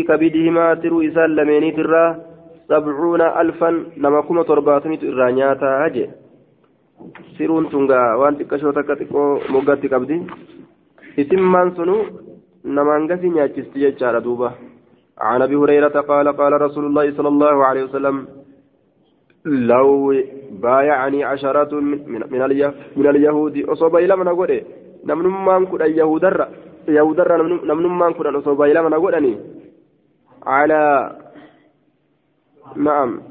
كبدهما 0.08 0.74
ترو 0.74 1.02
إسال 1.02 1.36
لميني 1.36 1.72
ترى 1.72 2.06
سبعون 2.70 3.22
ألفا 3.22 3.70
نما 3.98 4.22
كما 4.22 4.44
ترباتني 4.44 4.98
ترى 4.98 5.32
نياتا 5.32 5.70
هجي 5.86 6.06
siruun 7.38 7.70
tungaa 7.72 8.18
waan 8.20 8.36
xiqqashoo 8.40 8.74
takka 8.76 9.00
xiqqoo 9.00 9.40
moggaatti 9.56 9.92
qabdi. 9.94 10.16
Isimmaan 11.22 11.72
sunu? 11.78 11.96
Namaan 12.64 13.08
gasii 13.08 13.32
nyaachisti 13.36 13.84
jechaadha 13.84 14.20
duuba. 14.26 14.50
عن 15.20 15.42
ابي 15.42 15.56
هريره 15.56 16.00
قال 16.00 16.28
قال 16.28 16.62
رسول 16.62 16.86
الله 16.86 17.12
صلى 17.18 17.28
الله 17.28 17.66
عليه 17.66 17.84
وسلم 17.84 18.28
لو 19.46 20.14
بايعني 20.52 21.24
عشرة 21.24 21.80
من, 21.80 22.24
من, 22.96 23.08
اليهود 23.08 23.58
أصوب 23.58 23.96
إلى 23.96 24.16
من 24.16 24.28
أقول 24.28 24.62
نمن 25.06 25.26
من 25.26 25.66
كن 25.66 25.82
نمن 26.88 27.98
من 28.00 28.14
كن 28.14 28.36
أصوب 28.36 28.62
إلى 28.62 28.82
من 28.82 28.94
أقول 28.94 29.38
على 30.46 31.16
نعم. 32.76 33.22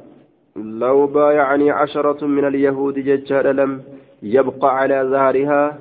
لو 0.56 1.06
بايعني 1.06 1.70
عشرة 1.70 2.26
من 2.26 2.44
اليهود 2.44 2.94
ججال 2.94 3.56
لم 3.56 3.82
يبقى 4.22 4.76
على 4.78 5.02
ظهرها 5.02 5.78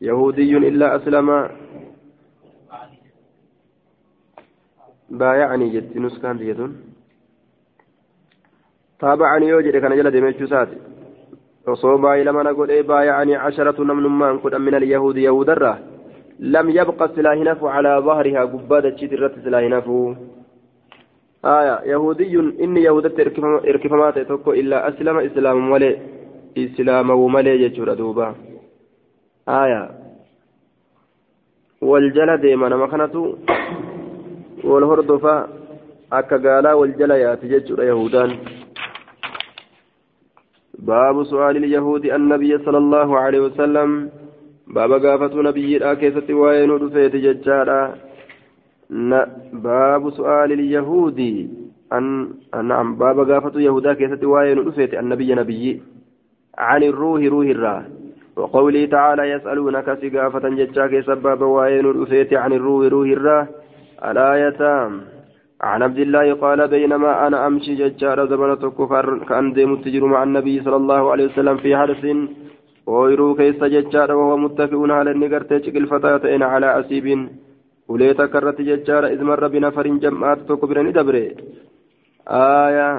يهودي 0.00 0.56
إلا 0.56 0.96
أسلم. 0.96 1.48
بايعني 5.10 5.68
جت 5.70 5.96
نسكان 5.96 6.36
ديتون 6.38 6.76
تابعني 8.98 9.46
يوجد 9.48 9.76
كان 9.76 9.96
جل 9.96 10.10
دمشق 10.10 10.44
ساتي 10.44 10.76
وصوبا 11.68 12.14
إلى 12.14 12.32
من 12.32 12.46
أقول 12.46 12.70
إيه 12.70 12.82
بايعني 12.82 13.36
عشرة 13.36 13.84
نمن 13.84 14.02
من 14.02 14.38
كن 14.38 14.60
من 14.60 14.74
اليهود 14.74 15.16
يهودرة. 15.16 15.78
لم 16.40 16.70
يبقى 16.70 17.08
سلاح 17.16 17.36
نفو 17.36 17.68
على 17.68 18.02
ظهرها 18.04 18.44
قبادة 18.44 18.96
شترة 18.96 19.32
سلاح 19.44 19.62
نفو 19.62 20.14
آية 21.44 21.80
يهودي 21.92 22.38
إني 22.64 22.82
يهودت 22.82 23.20
إركفمات 23.68 24.18
تكو 24.18 24.52
إلا 24.52 24.88
أسلم 24.88 25.18
إسلام 25.18 25.70
ملي 25.70 25.98
إسلام 26.58 27.10
وملي 27.10 27.62
يجور 27.62 27.94
دوبا. 27.94 28.34
آية. 29.48 29.90
والجلد 31.82 32.46
من 32.46 32.76
مخنته 32.76 33.36
والهردفة 34.64 35.48
wal 36.10 36.92
jala 36.98 37.16
yaate 37.18 37.48
jechuudha 37.48 37.84
yahudaan 37.84 38.38
باب 40.80 41.24
سؤال 41.24 41.56
اليهود 41.56 42.04
النبي 42.04 42.58
صلى 42.64 42.78
الله 42.78 43.18
عليه 43.18 43.40
وسلم 43.40 44.10
باب 44.74 44.92
قافة 44.92 45.42
نبي 45.42 45.76
الآكيسة 45.76 46.34
وين 46.34 46.70
رفيت 46.70 47.16
ججارا 47.16 47.94
باب 49.52 50.10
سؤال 50.10 50.52
اليهود 50.52 51.20
أن 51.92 52.28
نعم 52.64 52.96
باب 52.96 53.30
قافة 53.30 53.60
يهودا 53.60 53.92
كيسة 53.94 54.26
وين 54.26 54.58
رفيت 54.58 54.94
النبي 54.94 55.34
نبي 55.34 55.82
عن 56.58 56.82
الروح 56.82 57.22
روح 57.22 57.46
الراه 57.46 57.84
وقوله 58.36 58.86
تعالى 58.86 59.30
يسألونك 59.30 59.98
سقافة 60.02 60.48
ججا 60.48 60.86
كيسة 60.86 61.14
باب 61.14 61.42
وين 61.42 61.86
رفيت 61.86 62.32
عن 62.34 62.52
الروح 62.52 62.86
روح 62.92 63.08
الراه 63.08 63.46
الآية 64.10 64.60
عن 65.60 65.82
عبد 65.82 65.98
الله 65.98 66.34
قال 66.34 66.68
بينما 66.68 67.26
أنا 67.26 67.46
أمشي 67.46 67.76
زمن 68.30 68.54
كفر 68.54 69.24
كأن 69.28 69.52
ديمت 69.52 69.86
مع 69.88 70.22
النبي 70.22 70.62
صلى 70.64 70.76
الله 70.76 71.10
عليه 71.10 71.24
وسلم 71.24 71.56
في 71.56 71.76
حرس 71.76 72.04
ويرو 72.90 73.28
كيس 73.38 73.60
ججار 73.74 74.10
وهو 74.18 74.36
متكئ 74.44 74.80
على 74.98 75.10
النقر 75.14 75.42
تشك 75.50 75.76
الفتاتين 75.82 76.42
على 76.52 76.68
أسيب 76.80 77.06
وليت 77.90 78.20
كرت 78.32 78.58
ججار 78.68 79.02
إذ 79.14 79.20
مر 79.28 79.42
بنفر 79.52 79.86
جمعات 80.04 80.38
تكبرني 80.48 80.92
دبري 80.98 81.26
آية 82.62 82.90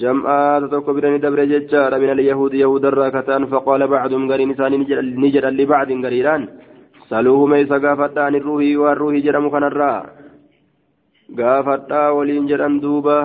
جمعات 0.00 0.62
تكبرني 0.72 1.18
دبري 1.24 1.44
ججار 1.52 1.92
من 2.02 2.10
اليهود 2.14 2.52
يهود 2.62 2.84
الراكتان 2.90 3.42
فقال 3.52 3.80
بعضهم 3.94 4.22
قرين 4.30 4.48
نسان 4.50 4.72
نجر 5.22 5.46
لبعض 5.58 5.88
قريران 6.04 6.42
سألوه 7.08 7.46
ميسا 7.50 7.78
قافت 7.84 8.18
عن 8.26 8.34
الروح 8.40 8.62
والروح 8.82 9.14
جرم 9.26 9.44
كان 9.54 9.64
gaafadhaa 11.34 12.14
waliin 12.14 12.46
jedhan 12.50 12.80
duuba. 12.82 13.16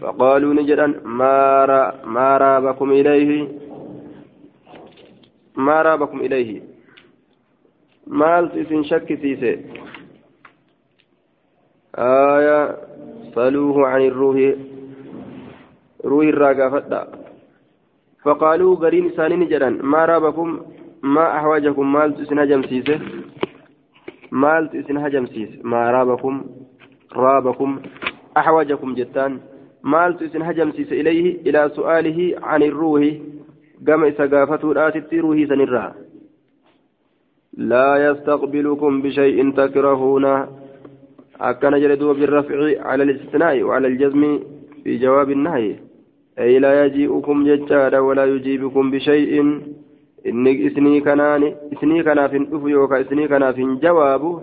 Faqaaluu 0.00 0.52
ni 0.54 0.66
jedhan 0.68 0.92
maa 1.04 2.34
raabakum 2.42 2.92
ilayhi? 2.92 3.38
Maa 5.66 5.82
raabakum 5.88 6.20
ilayhi 6.28 6.56
maaltu 8.22 8.60
isin 8.62 8.84
shakkisiise 8.90 9.52
aya 12.08 12.58
saluuhu 13.34 13.82
can 13.90 14.02
irruuhi 14.08 14.48
ruuhi 16.10 16.28
irraa 16.32 16.54
gaafadha 16.60 17.00
faqaaluu 18.24 18.76
gariin 18.84 19.10
isaanii 19.10 19.40
ni 19.42 19.50
jedhan 19.54 19.80
maa 19.94 20.06
raabakum 20.12 20.50
maa 21.16 21.30
ahwajakum 21.40 21.86
maaltu 21.96 22.22
isin 22.26 22.38
hajamsiise 22.44 23.00
maaltu 24.44 24.80
isin 24.82 25.04
hajamsiise 25.06 25.60
maa 25.74 25.90
raabakum 25.98 26.40
رابكم 27.16 27.70
أحوجكم 28.36 28.94
جتان 28.94 29.40
مالت 29.82 30.22
إسن 30.22 30.42
هجم 30.42 30.70
سيس 30.72 30.92
إليه 30.92 31.40
إلى 31.46 31.70
سؤاله 31.76 32.18
عن 32.42 32.62
الروح 32.62 33.02
قام 33.86 34.04
إسقافته 34.04 34.72
الآتت 34.72 35.14
روحي 35.14 35.46
سنرها 35.46 35.94
لا 37.56 38.10
يستقبلكم 38.10 39.02
بشيء 39.02 39.50
تكرهونه 39.50 40.48
أكن 41.40 41.70
جلدوا 41.80 42.12
بالرفع 42.12 42.56
على 42.88 43.02
الاستثناء 43.02 43.62
وعلى 43.62 43.88
الجزم 43.88 44.40
في 44.84 44.98
جواب 44.98 45.30
النهي 45.30 45.76
أي 46.38 46.58
لا 46.58 46.84
يجيئكم 46.84 47.44
ججالا 47.48 48.00
ولا 48.00 48.24
يجيبكم 48.24 48.90
بشيء 48.90 49.32
إني 50.26 50.66
إسني 50.66 51.00
كنان 51.00 51.54
إسني 51.72 52.02
كناف 52.02 52.34
أفيوك 52.34 52.92
إسني 52.92 53.28
كناف 53.28 53.56
جوابه 53.58 54.42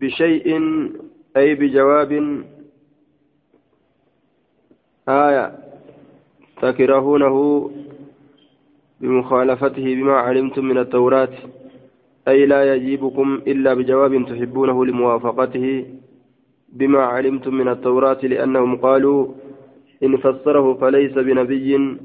بشيء 0.00 0.46
أي 1.36 1.54
بجواب 1.54 2.12
آية 5.08 5.52
تكرهونه 6.62 7.70
بمخالفته 9.02 9.84
بما 9.94 10.12
علمتم 10.16 10.64
من 10.64 10.78
التوراة 10.78 11.34
أي 12.28 12.46
لا 12.46 12.74
يجيبكم 12.74 13.40
إلا 13.46 13.74
بجواب 13.74 14.26
تحبونه 14.28 14.86
لموافقته 14.86 15.86
بما 16.72 17.02
علمتم 17.02 17.54
من 17.54 17.68
التوراة 17.68 18.18
لأنهم 18.22 18.76
قالوا 18.76 19.28
إن 20.02 20.16
فسره 20.16 20.74
فليس 20.74 21.12
بنبي 21.12 21.96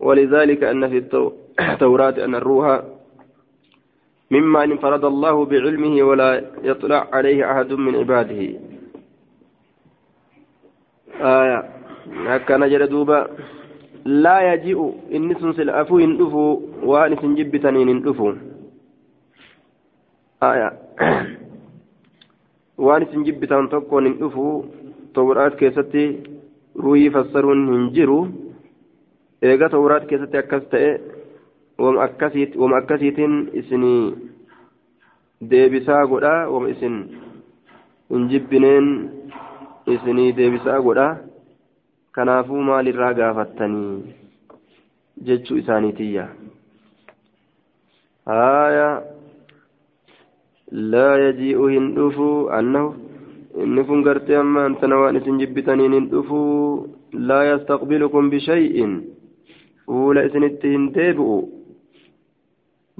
ولذلك 0.00 0.64
أن 0.64 0.88
في 0.88 0.98
التوراة 1.72 2.14
أن 2.24 2.34
الروح 2.34 2.82
مما 4.30 4.64
انفرد 4.64 5.04
الله 5.04 5.44
بعلمه 5.44 6.02
ولا 6.02 6.44
يطلع 6.62 7.08
عليه 7.12 7.52
أحد 7.52 7.72
من 7.72 7.96
عباده. 7.96 8.40
آية. 11.20 11.58
هكذا 12.26 12.66
جل 12.66 12.86
دوبا. 12.86 13.28
لا 14.04 14.54
يجيء 14.54 14.94
إن 15.12 15.34
سنسل 15.40 15.70
أفو 15.70 15.98
إن 15.98 16.16
دفو 16.16 16.60
وأن 16.84 17.16
سنجبتنين 17.16 17.88
إن 17.88 18.00
دفو 18.02 18.32
آية 20.42 20.68
tawraat 25.14 25.56
keessatti 25.58 26.02
ruhii 26.84 27.10
fassaruun 27.14 27.62
hin 27.72 27.86
jiru 27.94 28.18
eega 29.42 29.68
tawraat 29.72 30.06
keessatti 30.10 30.38
akkas 30.42 30.64
ta'e 30.74 30.90
wama 31.78 32.76
akkasiitiin 32.80 33.34
isinii 33.62 34.02
deebisaa 35.50 36.04
godha 36.12 36.34
wama 36.52 36.70
isin 36.74 36.96
hin 38.14 38.28
jibbineen 38.32 38.88
isinii 39.96 40.30
deebisaa 40.38 40.80
godha 40.86 41.08
kanaafuu 42.18 42.62
maalirraa 42.70 43.12
gaafattanii 43.20 44.14
jechuu 45.30 45.60
isaaniitiyya 45.62 46.28
haaya 48.26 48.90
لا 50.92 51.10
يجيء 51.28 51.58
هندفو 51.76 52.48
أنه 52.48 52.84
إن 53.62 53.76
فنقرت 53.82 54.30
أما 54.30 54.66
أنت 54.66 54.84
نوان 54.84 55.20
سنجبتنين 55.20 55.92
هندفو 55.94 56.40
لا 57.12 57.40
يستقبلكم 57.50 58.30
بشيء 58.30 58.76
fuula 59.90 60.22
isinitti 60.26 60.70
hin 60.72 60.82
deebi'u 60.94 61.36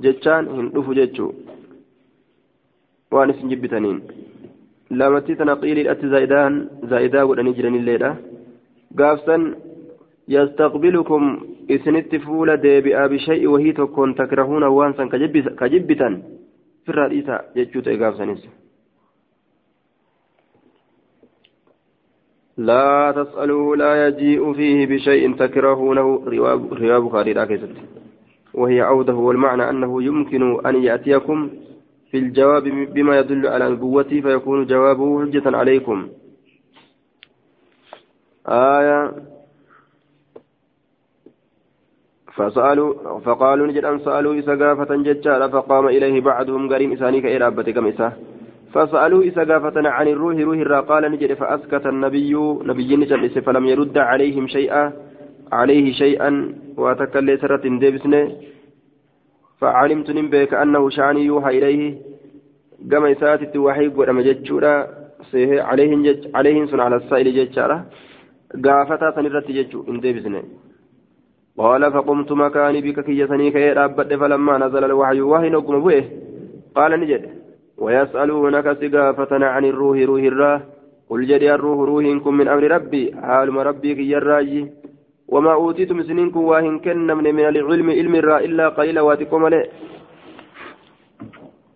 jechaan 0.05 0.49
hin 0.55 0.71
dhufu 0.75 0.95
jechuu 0.99 1.29
waan 3.15 3.31
isin 3.35 3.53
jibbitaniin 3.53 4.01
lamattii 5.03 5.37
tana 5.41 5.55
qiiliidhatti 5.61 6.11
zaa'idaa 6.15 7.23
godhanii 7.31 7.55
jiranilleedha 7.59 8.11
fuula 12.25 12.57
deebi'aa 12.57 13.09
bishay'i 13.09 13.47
wahii 13.47 13.73
tokkoon 13.75 14.15
takrahuuna 14.15 14.71
waan 14.71 14.95
san 14.97 15.09
ka 15.09 15.69
jibbitan 15.69 16.23
firraa 16.87 17.09
dhiisa 17.09 17.45
jechuu 17.55 17.83
ta'e 17.83 17.97
gaafsanis 17.97 18.43
لا 22.61 23.13
تسألوه 23.17 23.77
لا 23.77 24.07
يجيء 24.07 24.53
فيه 24.53 24.87
بشيء 24.87 25.37
تكرهونه 25.37 26.25
رواية 26.27 26.99
بخاري 26.99 27.33
راكزت 27.33 27.73
وهي 28.55 28.81
عوده 28.81 29.15
والمعنى 29.15 29.71
أنه 29.71 30.03
يمكن 30.03 30.67
أن 30.67 30.83
يأتيكم 30.83 31.51
في 32.11 32.19
الجواب 32.19 32.63
بما 32.95 33.19
يدل 33.19 33.47
على 33.47 33.71
نبوته 33.71 34.21
فيكون 34.21 34.67
جوابه 34.67 35.25
حجة 35.25 35.57
عليكم 35.57 36.09
آية. 38.51 39.13
فسألوا 42.35 43.21
فقالوا 43.21 43.67
نجد 43.67 43.85
أن 43.85 43.99
سألوا 43.99 44.35
إذا 44.35 44.55
قافة 44.65 44.97
ججارة 44.97 45.47
فقام 45.47 45.87
إليه 45.89 46.21
بعضهم 46.21 46.73
قريم 46.73 46.93
إسانيك 46.93 47.27
إرابة 47.27 47.63
كم 47.63 47.87
إساه 47.87 48.13
فسألوه 48.73 49.31
قافتنا 49.37 49.91
عن 49.91 50.09
الروح 50.09 50.37
روح 50.37 50.57
الرا 50.57 50.81
قال 50.81 51.13
نجد 51.13 51.33
فأسكت 51.35 51.87
النبي 51.87 52.35
نبي 52.71 52.97
نجلس 52.97 53.39
فلم 53.39 53.65
يرد 53.67 53.99
عليهم 53.99 54.47
شيئا 54.47 54.93
عليه 55.53 55.93
شيئا 55.93 56.31
وتكلي 56.77 57.37
سرة 57.37 57.65
ديبسنه 57.83 58.33
فعلمت 59.61 60.11
نبيك 60.11 60.55
أنه 60.55 60.91
شعني 60.91 61.21
يوحى 61.25 61.59
إليه. 61.59 61.99
قام 62.93 63.05
إساتت 63.05 63.57
وحي 63.57 63.87
ودم 63.89 64.21
ججورا 64.21 64.75
سيه 65.31 65.63
عليهم 65.63 66.03
جج 66.07 66.23
عليهم 66.35 66.67
سن 66.67 66.81
على 66.81 66.97
السائل 66.97 67.29
ججارة 67.39 67.79
قافتا 68.65 69.11
سنرت 69.17 69.49
ججو 69.57 69.81
إن 69.89 70.01
ديبسنه 70.01 70.43
قال 71.59 71.93
فقمت 71.93 72.33
مكاني 72.33 72.81
بك 72.81 72.99
كي 73.07 73.19
يسني 73.19 73.51
كي 73.51 73.75
فلما 74.21 74.59
نزل 74.59 74.85
الوحي 74.85 75.21
وحي 75.21 75.49
نقم 75.55 75.81
به 75.85 76.05
قال 76.77 76.93
نجد 77.01 77.25
ويسألونك 77.83 78.67
سقافة 78.81 79.33
عن 79.55 79.65
الروح 79.65 79.99
روح 80.11 80.23
الراه 80.33 80.61
قل 81.11 81.21
جدي 81.31 81.55
الروح 81.55 81.79
روحكم 81.89 82.33
من 82.39 82.49
أمر 82.49 82.65
ربي 82.77 83.03
حالم 83.23 83.57
ربي 83.59 83.91
كي 83.95 84.17
الراجي 84.17 84.63
وما 85.29 85.53
أوتيتم 85.53 86.03
سنينكم 86.03 86.43
واهن 86.51 86.79
كن 86.85 87.07
من, 87.19 87.27
العلم 87.53 87.89
علم 87.99 88.15
الرا 88.15 88.39
إلا 88.47 88.69
قليلا 88.69 89.01
واتكم 89.01 89.45
عليه 89.45 89.65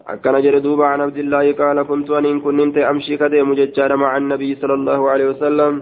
أكن 0.09 0.37
جري 0.45 0.61
دوبا 0.61 0.85
عن 0.93 1.01
عبد 1.01 1.19
الله 1.25 1.53
قال 1.53 1.83
كنت 1.91 2.11
أن 2.11 2.41
كنت 2.41 2.77
أمشي 2.79 3.17
كديم 3.17 3.55
ججار 3.55 3.97
مع 3.97 4.17
النبي 4.17 4.51
صلى 4.61 4.75
الله 4.75 5.01
عليه 5.11 5.27
وسلم 5.33 5.73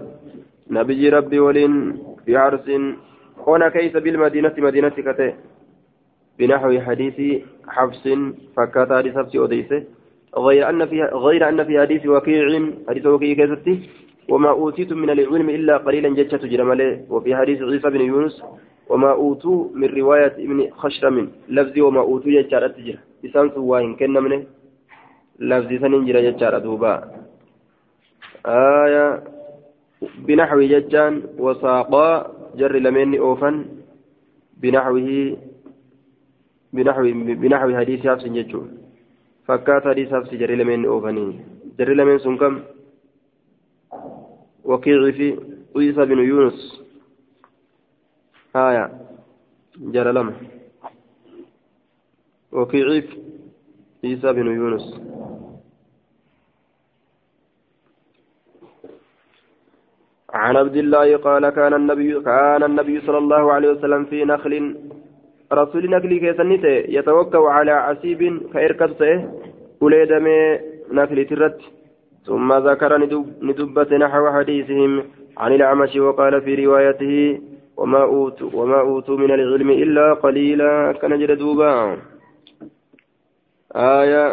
نبي 0.69 1.09
ربي 1.09 1.39
ولين 1.39 1.97
في 2.25 2.35
عرس. 2.35 2.69
هنا 3.47 3.69
كيس 3.69 3.93
بالمدينة 3.97 4.53
مدينة 4.57 4.89
كتي 4.89 5.33
بنحو 6.39 6.79
حديث 6.79 7.43
حفص 7.67 8.03
فكتا 8.57 9.01
لسبس 9.01 9.35
أديسه 9.35 9.83
غير 10.37 10.69
أن 10.69 10.85
في 10.85 11.01
غير 11.03 11.49
أن 11.49 11.63
في 11.63 11.81
حديث 11.81 12.05
وكيع 12.05 12.43
حديث 12.89 13.05
وكيع 13.05 13.33
كذبته 13.35 13.79
وما 14.29 14.49
أوتيتم 14.49 14.97
من 14.97 15.09
العلم 15.09 15.49
إلا 15.49 15.77
قليلا 15.77 16.09
جتة 16.09 16.47
جرمله 16.47 17.05
وفي 17.09 17.35
حديث 17.35 17.61
عيسى 17.61 17.89
بن 17.89 18.01
يونس 18.01 18.43
وما 18.89 19.11
أوتوا 19.11 19.67
من 19.73 19.87
رواية 19.87 20.35
ابن 20.45 20.69
خشرم. 20.71 21.31
لفظي 21.49 21.81
وما 21.81 22.01
أوتوا 22.01 22.31
جتة 22.31 22.67
تجرى. 22.67 22.97
إسان 23.25 23.49
سواهن 23.55 23.95
كن 23.95 24.13
منه. 24.13 24.43
لفظي 25.39 25.79
سننجر 25.79 26.19
جتة 26.19 26.57
دوبا. 26.57 26.93
آية 28.45 29.32
بنحو 30.27 30.59
ججان 30.61 31.13
وساقا 31.39 32.07
جر 32.55 32.75
لمن 32.85 33.17
أوفا 33.17 33.65
بنحوه 34.61 35.37
بنحو 36.73 37.03
بنحو 37.41 37.67
حديث 37.77 37.99
حفص 38.07 38.25
ججون 38.25 38.83
fakkaata 39.47 39.89
hadiisaaf 39.89 40.29
si 40.29 40.37
jarri 40.41 40.55
lameen 40.59 40.85
oofanii 40.91 41.31
jarri 41.77 41.95
lameen 41.95 42.19
sun 42.25 42.37
kam 42.41 42.61
wakiicii 44.71 45.13
fi 45.17 45.27
ciisa 45.73 46.05
binu 46.11 46.23
yunus 46.23 46.59
haya 48.53 48.85
jara 49.95 50.13
lama 50.13 50.33
wakiiciif 52.51 53.07
ciisa 54.01 54.33
binu 54.33 54.55
عن 60.33 60.55
عبد 60.57 60.75
الله 60.75 61.17
قال 61.17 61.49
كان 61.49 61.73
النبي 61.73 62.19
كان 62.21 62.63
النبي 62.63 63.01
صلى 63.01 63.17
الله 63.17 63.51
عليه 63.51 63.69
وسلم 63.69 64.05
في 64.05 64.25
نخل. 64.25 64.75
رسول 65.53 65.89
نقلي 65.89 66.19
كيسنيته 66.19 66.75
يتوكل 66.97 67.37
على 67.37 67.71
عسيب 67.71 68.21
كإركته 68.53 69.15
وليدم 69.81 70.27
نقلي 70.91 71.23
ترت. 71.25 71.59
ثم 72.25 72.53
ذكر 72.53 72.91
ندبة 73.41 73.97
نحو 73.97 74.23
حديثهم 74.31 75.03
عن 75.37 75.51
الأعمش 75.53 75.95
وقال 75.95 76.41
في 76.41 76.65
روايته 76.65 77.41
وما 77.77 78.03
أوتوا 78.03 78.49
وما 78.53 78.79
أوتوا 78.79 79.17
من 79.17 79.31
العلم 79.31 79.69
إلا 79.69 80.13
قليلا 80.13 80.91
كان 81.01 81.37
دوبا. 81.37 81.97
آية 83.75 84.25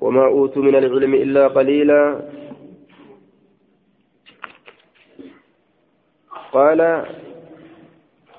وما 0.00 0.24
أوتوا 0.26 0.62
من 0.62 0.74
العلم 0.74 1.14
إلا 1.14 1.48
قليلا 1.48 2.00
قال 6.54 6.80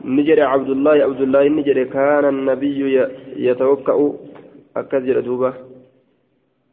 نجري 0.05 0.41
عبد 0.41 0.69
الله 0.69 0.91
عبد 0.91 1.21
الله 1.21 1.43
نجري 1.47 1.85
كان 1.85 2.25
النبي 2.25 2.79
يتوكأ. 3.47 4.13
أكثر 4.77 5.19
دوبة. 5.19 5.53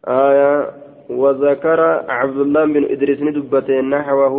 آية 0.09 0.71
وذكر 1.11 1.81
عبد 2.09 2.39
الله 2.45 2.65
بن 2.65 2.85
إدريس 2.95 3.21
ندبة 3.23 3.81
نحوه. 3.81 4.37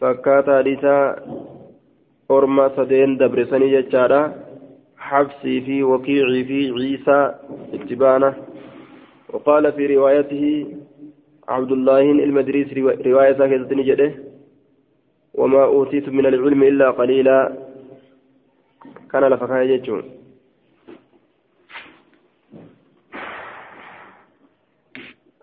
فكات 0.00 0.48
لسا 0.48 0.96
أرما 2.30 2.66
سدين 2.76 3.16
دبرسني 3.16 3.66
جتارا 3.74 4.22
حبسي 4.98 5.60
في 5.60 5.82
وكيعي 5.82 6.44
في 6.44 6.60
عيسى 6.76 7.20
اتبانه. 7.74 8.34
وقال 9.32 9.72
في 9.72 9.96
روايته 9.96 10.66
عبد 11.48 11.72
الله 11.72 12.00
المدريس 12.00 12.68
رواية 13.06 13.32
كذا 13.32 13.74
نجده. 13.80 14.27
وما 15.38 15.64
أوتيت 15.64 16.08
من 16.08 16.26
العلم 16.26 16.62
إلا 16.62 16.90
قليلا. 16.90 17.38
كان 19.12 19.24
لفكاية 19.24 19.66
جيتشون 19.66 20.02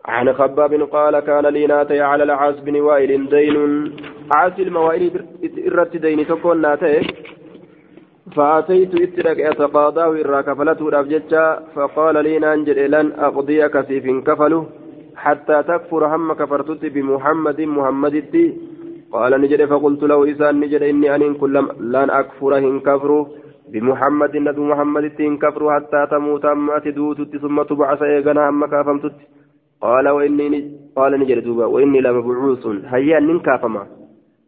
عن 0.06 0.34
خباب 0.34 0.74
قال 0.96 1.20
كان 1.20 1.46
لي 1.46 1.68
ناتي 1.68 2.02
على 2.02 2.24
العاص 2.24 2.56
بن 2.60 2.76
وائل 2.88 3.30
دين. 3.30 3.58
عاص 4.36 4.56
الموائل 4.60 5.26
إرت 5.68 5.98
دين 5.98 6.28
تكون 6.28 6.62
ناتي. 6.62 6.96
فأتيت 8.36 8.94
إترك 9.02 9.40
أتقاضاه 9.40 10.12
إرى 10.22 10.44
كفلته 10.44 10.90
الأبججة 10.90 11.60
فقال 11.76 12.16
لي 12.24 12.40
نانجل 12.40 12.92
لن 12.92 13.08
أقضيك 13.28 13.82
سيف 13.88 14.06
كفله. 14.28 14.62
حتى 15.16 15.64
تكفر 15.64 16.16
هم 16.16 16.34
كفرتت 16.34 16.86
بمحمد 16.86 17.62
محمد 17.62 18.16
قال 19.12 19.42
نجد 19.42 19.66
فقلت 19.66 20.04
له 20.04 20.32
إسان 20.32 20.60
نجد 20.60 20.82
إني 20.82 21.16
أن 21.16 21.34
كل 21.34 21.56
لن 21.80 22.10
أكفر 22.10 22.58
إن 22.58 22.80
كفر 22.80 23.26
بمحمد 23.72 24.38
ندو 24.38 24.64
محمد 24.64 25.06
إن 25.20 25.38
كفر 25.38 25.62
حتى 25.76 26.08
تموت 26.12 26.46
أما 26.46 26.80
تدوت 26.80 27.38
ثم 27.38 27.62
تبعث 27.62 28.02
إيغنا 28.02 28.50
أما 28.50 28.68
كافمتت. 28.68 29.16
قال 29.82 30.10
وإني 30.10 30.72
قال 30.96 31.20
نجد 31.20 31.44
دوبا 31.44 31.66
وإني 31.66 32.02
لمبعوث. 32.02 32.68
هيا 32.94 33.20
نن 33.20 33.40
كافما. 33.40 33.84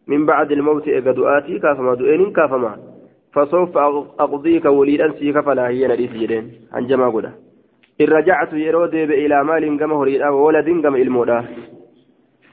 من 0.08 0.26
بعد 0.26 0.52
الموت 0.52 0.88
إيغا 0.88 1.12
دؤاتي 1.12 1.60
كافما. 1.60 1.94
دؤين 1.96 2.32
كافما. 2.32 2.78
فسوف 3.34 3.78
أقضيك 4.20 4.66
وليدا 4.66 5.12
سيك 5.12 5.40
فلا 5.40 5.68
هي 5.68 5.88
نديس 5.88 6.12
جدين. 6.12 6.46
عن 6.74 6.88
جما 6.88 7.10
قدا 7.10 7.32
إن 8.02 8.08
رجعت 8.08 8.54
يرو 8.54 8.86
ديب 8.86 9.12
إلى 9.12 9.44
مال 9.44 9.80
قم 9.80 9.92
هريدا 9.94 10.30
وولد 10.30 10.68
قم 10.86 10.96
إلمودا. 10.96 11.46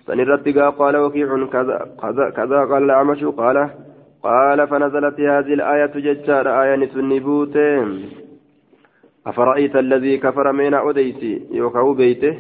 سنرد 0.07 0.59
قال 0.59 0.97
وكيع 0.97 1.47
كذا 1.47 1.77
كذا 2.03 2.31
كذا 2.31 2.65
قال 2.71 2.83
الأعمش 2.83 3.25
قال 3.25 3.71
قال 4.23 4.69
فنزلت 4.69 5.21
هذه 5.21 5.55
الآية 5.59 5.93
ججار 6.07 6.63
آية 6.63 6.77
نسنبوت 6.77 7.57
أفرأيت 9.27 9.77
الذي 9.77 10.19
كفر 10.19 10.53
من 10.53 10.75
أديسي 10.75 11.43
يوكو 11.51 11.95
بيته. 11.95 12.35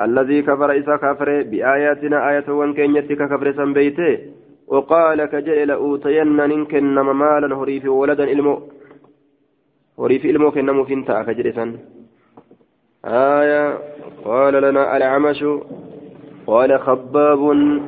الذي 0.00 0.42
كفر 0.42 0.70
إذا 0.70 0.96
كفر 0.96 1.42
بآياتنا 1.42 2.30
آية 2.30 2.48
وانكينيتك 2.48 3.18
كفر 3.32 3.52
سن 3.52 3.72
بيته. 3.72 4.18
وقال 4.66 5.24
كجل 5.24 5.68
لأوتين 5.68 6.36
ننكن 6.36 6.94
مالا 6.94 7.56
هريف 7.56 7.84
ولدا 7.84 8.24
إلمو 8.24 8.62
هريف 9.98 10.24
إلمو 10.24 10.50
كنمو 10.50 10.84
فينتا 10.84 11.22
كجل 11.22 11.78
آية 13.04 13.78
قال 14.24 14.54
لنا 14.62 14.96
العمش 14.96 15.44
قال 16.46 16.78
خباب 16.78 17.40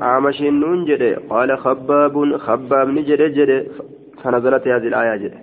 عمش 0.02 0.40
ننجد 0.40 1.28
قال 1.30 1.58
خباب 1.58 2.36
خباب 2.36 2.88
نجد 2.88 3.22
جد. 3.22 3.70
فنزلت 4.22 4.68
هذه 4.68 4.88
الآية 4.88 5.16
جد. 5.16 5.34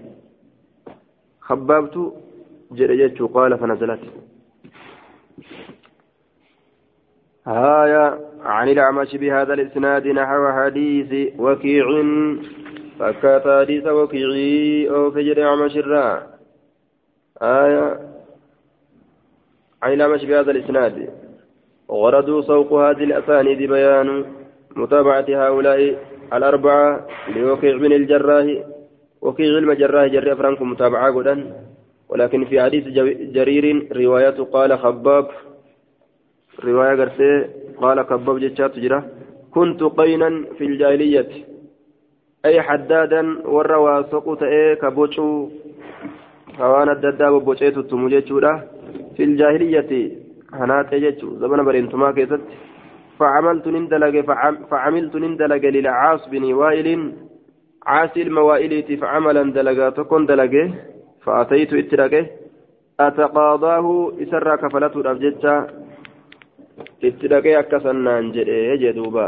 خبابت 1.41 2.13
جد 2.71 2.91
جد 2.91 3.21
قال 3.21 3.57
فنزلت. 3.57 3.99
آية 7.47 8.19
عن 8.43 8.69
الأعمش 8.69 9.15
بهذا 9.15 9.53
الإسناد 9.53 10.07
نحو 10.07 10.51
حديث 10.51 11.39
وكيع. 11.39 11.85
فكات 12.99 13.47
حديث 13.61 13.87
وكيعي 13.87 14.89
أو 14.89 15.11
فجر 15.11 15.43
أعمش 15.43 15.77
الراء 15.77 16.39
آية 17.41 17.99
عن 19.83 19.93
الأعمش 19.93 20.25
بهذا 20.25 20.51
الإسناد. 20.51 21.20
وردوا 21.91 22.41
سوق 22.41 22.73
هذه 22.73 23.03
الأسانيد 23.03 23.57
بيان 23.71 24.25
متابعة 24.75 25.25
هؤلاء 25.29 25.95
الأربعة 26.33 27.07
لوكيع 27.35 27.77
بن 27.77 27.91
الجراح 27.93 28.45
وكيع 29.21 29.57
المجراح 29.57 30.05
جري 30.05 30.35
فرانكم 30.35 30.69
متابعة 30.71 31.15
قدا. 31.15 31.35
ولكن 32.09 32.45
في 32.45 32.61
حديث 32.61 32.87
جرير 33.35 33.87
رواية 33.95 34.37
قال 34.53 34.79
خباب 34.79 35.27
رواية 36.63 36.95
قرسي 36.99 37.47
قال 37.81 38.01
كباب 38.01 38.39
جتشات 38.39 38.79
جرا 38.79 39.03
كنت 39.51 39.83
قينا 39.83 40.45
في 40.57 40.63
الجاهلية 40.65 41.27
أي 42.45 42.61
حدادا 42.61 43.47
وروا 43.47 44.01
سقط 44.01 44.43
إيه 44.43 44.73
كبوشو 44.73 45.49
فوانا 46.57 46.91
الدداب 46.91 47.33
بوشيت 47.45 47.77
التموجيتشورا 47.77 48.63
في 49.17 49.23
الجاهلية 49.23 50.11
هنات 50.53 50.93
يجتشو 50.93 51.35
زمن 51.41 51.63
برينتما 51.65 52.11
كيست 52.11 52.41
فعملت 53.19 53.67
نندلق 53.67 54.15
فعملت 54.71 55.15
نندلق 55.15 55.63
للعاص 55.75 56.29
بن 56.29 56.53
وائل 56.53 56.87
عاصي 57.85 58.21
الموائلة 58.21 58.95
فعملا 59.01 59.43
دلقا 59.53 59.89
تكون 59.89 60.25
دلقه 60.25 60.73
فأتيت 61.23 61.73
اتلقه 61.73 62.25
أتقاضاه 62.99 64.11
إسرى 64.23 64.57
كفلته 64.57 64.99
الأبجتة 65.01 65.55
jedhee 68.35 68.77
jee 68.81 68.93
duuba. 68.95 69.25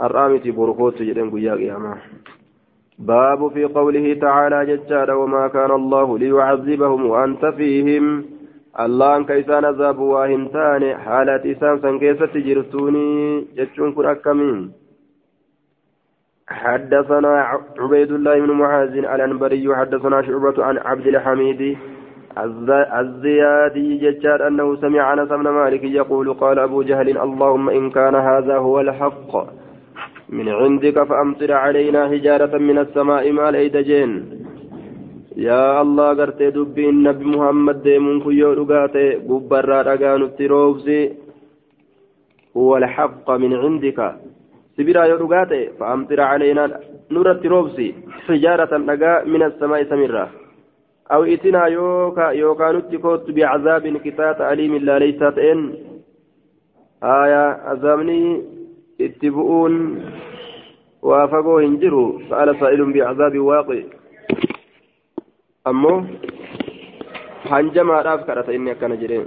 Har'aa 0.00 0.28
miti 0.32 0.52
borkootu 0.52 1.04
jedhen 1.08 1.30
guyyaa 1.32 1.56
qiyaamaa. 1.60 1.98
باب 2.98 3.48
في 3.54 3.64
قوله 3.64 4.14
تعالى 4.14 4.58
ججار 4.66 5.10
وما 5.10 5.48
كان 5.48 5.70
الله 5.70 6.18
ليعذبهم 6.18 7.06
وأنت 7.06 7.44
فيهم 7.46 8.24
الله 8.80 9.16
أنك 9.16 9.30
إسان 9.30 9.64
عذاب 9.64 9.98
واهنتان 9.98 10.96
حالة 10.96 11.52
إسان 11.52 11.80
سنكيسة 11.82 12.32
جرتوني 12.34 13.40
جتشون 13.56 13.92
كن 13.92 14.06
أكمين 14.06 14.72
حدثنا 16.48 17.58
عبيد 17.78 18.12
الله 18.12 18.40
بن 18.40 18.50
معاذ 18.50 18.96
الأنبري 18.96 19.76
حدثنا 19.76 20.22
شعبة 20.22 20.64
عن 20.64 20.78
عبد 20.78 21.06
الحميد 21.06 21.78
الزيادي 23.00 23.98
ججار 23.98 24.48
أنه 24.48 24.76
سمع 24.76 25.12
أنس 25.12 25.28
بن 25.28 25.48
مالك 25.48 25.84
يقول 25.84 26.34
قال 26.34 26.58
أبو 26.58 26.82
جهل 26.82 27.18
اللهم 27.18 27.70
إن 27.70 27.90
كان 27.90 28.14
هذا 28.14 28.56
هو 28.56 28.80
الحق 28.80 29.32
من 30.28 30.48
عندك 30.48 31.02
فأمطر 31.02 31.52
علينا 31.52 32.08
حجارة 32.08 32.58
من 32.58 32.78
السماء 32.78 33.32
ما 33.32 33.48
الأيدجين 33.48 34.42
يا 35.36 35.82
الله 35.82 36.08
قرت 36.18 36.42
دبي 36.42 36.88
النبي 36.88 37.24
محمد 37.24 37.82
ديمون 37.82 38.20
كيو 38.24 38.52
رقاتي 38.52 39.06
قبرا 39.28 39.82
رقان 39.82 40.22
التروفسي 40.22 41.00
هو 42.56 42.76
الحق 42.76 43.30
من 43.42 43.52
عندك 43.62 43.98
سبرا 44.76 45.04
يرقاتي 45.04 45.62
فأمطر 45.78 46.20
علينا 46.20 46.80
نور 47.10 47.30
التروفسي 47.30 47.88
حجارة 48.26 48.72
رقا 48.90 49.24
من 49.32 49.42
السماء 49.42 49.84
سمرة 49.90 50.30
أو 51.12 51.22
إتنا 51.24 51.66
يوكا 51.66 52.26
يوكا 52.42 52.72
نتكوت 52.72 53.30
بعذاب 53.30 53.84
كتات 54.04 54.40
أليم 54.40 54.76
لا 54.76 54.98
ليس 54.98 55.22
إن 55.22 55.60
آية 57.02 57.72
أزامني 57.72 58.42
اتبؤون 59.00 59.74
وافقوا 61.02 61.60
هنجروا 61.62 62.18
سأل 62.30 62.48
سائل 62.60 62.92
بعذاب 62.92 63.38
واقع 63.38 63.82
هنجما 67.50 68.02
راف 68.02 68.20
كرت 68.26 68.48
إني 68.48 68.74
كان 68.74 68.98
جرين 69.00 69.26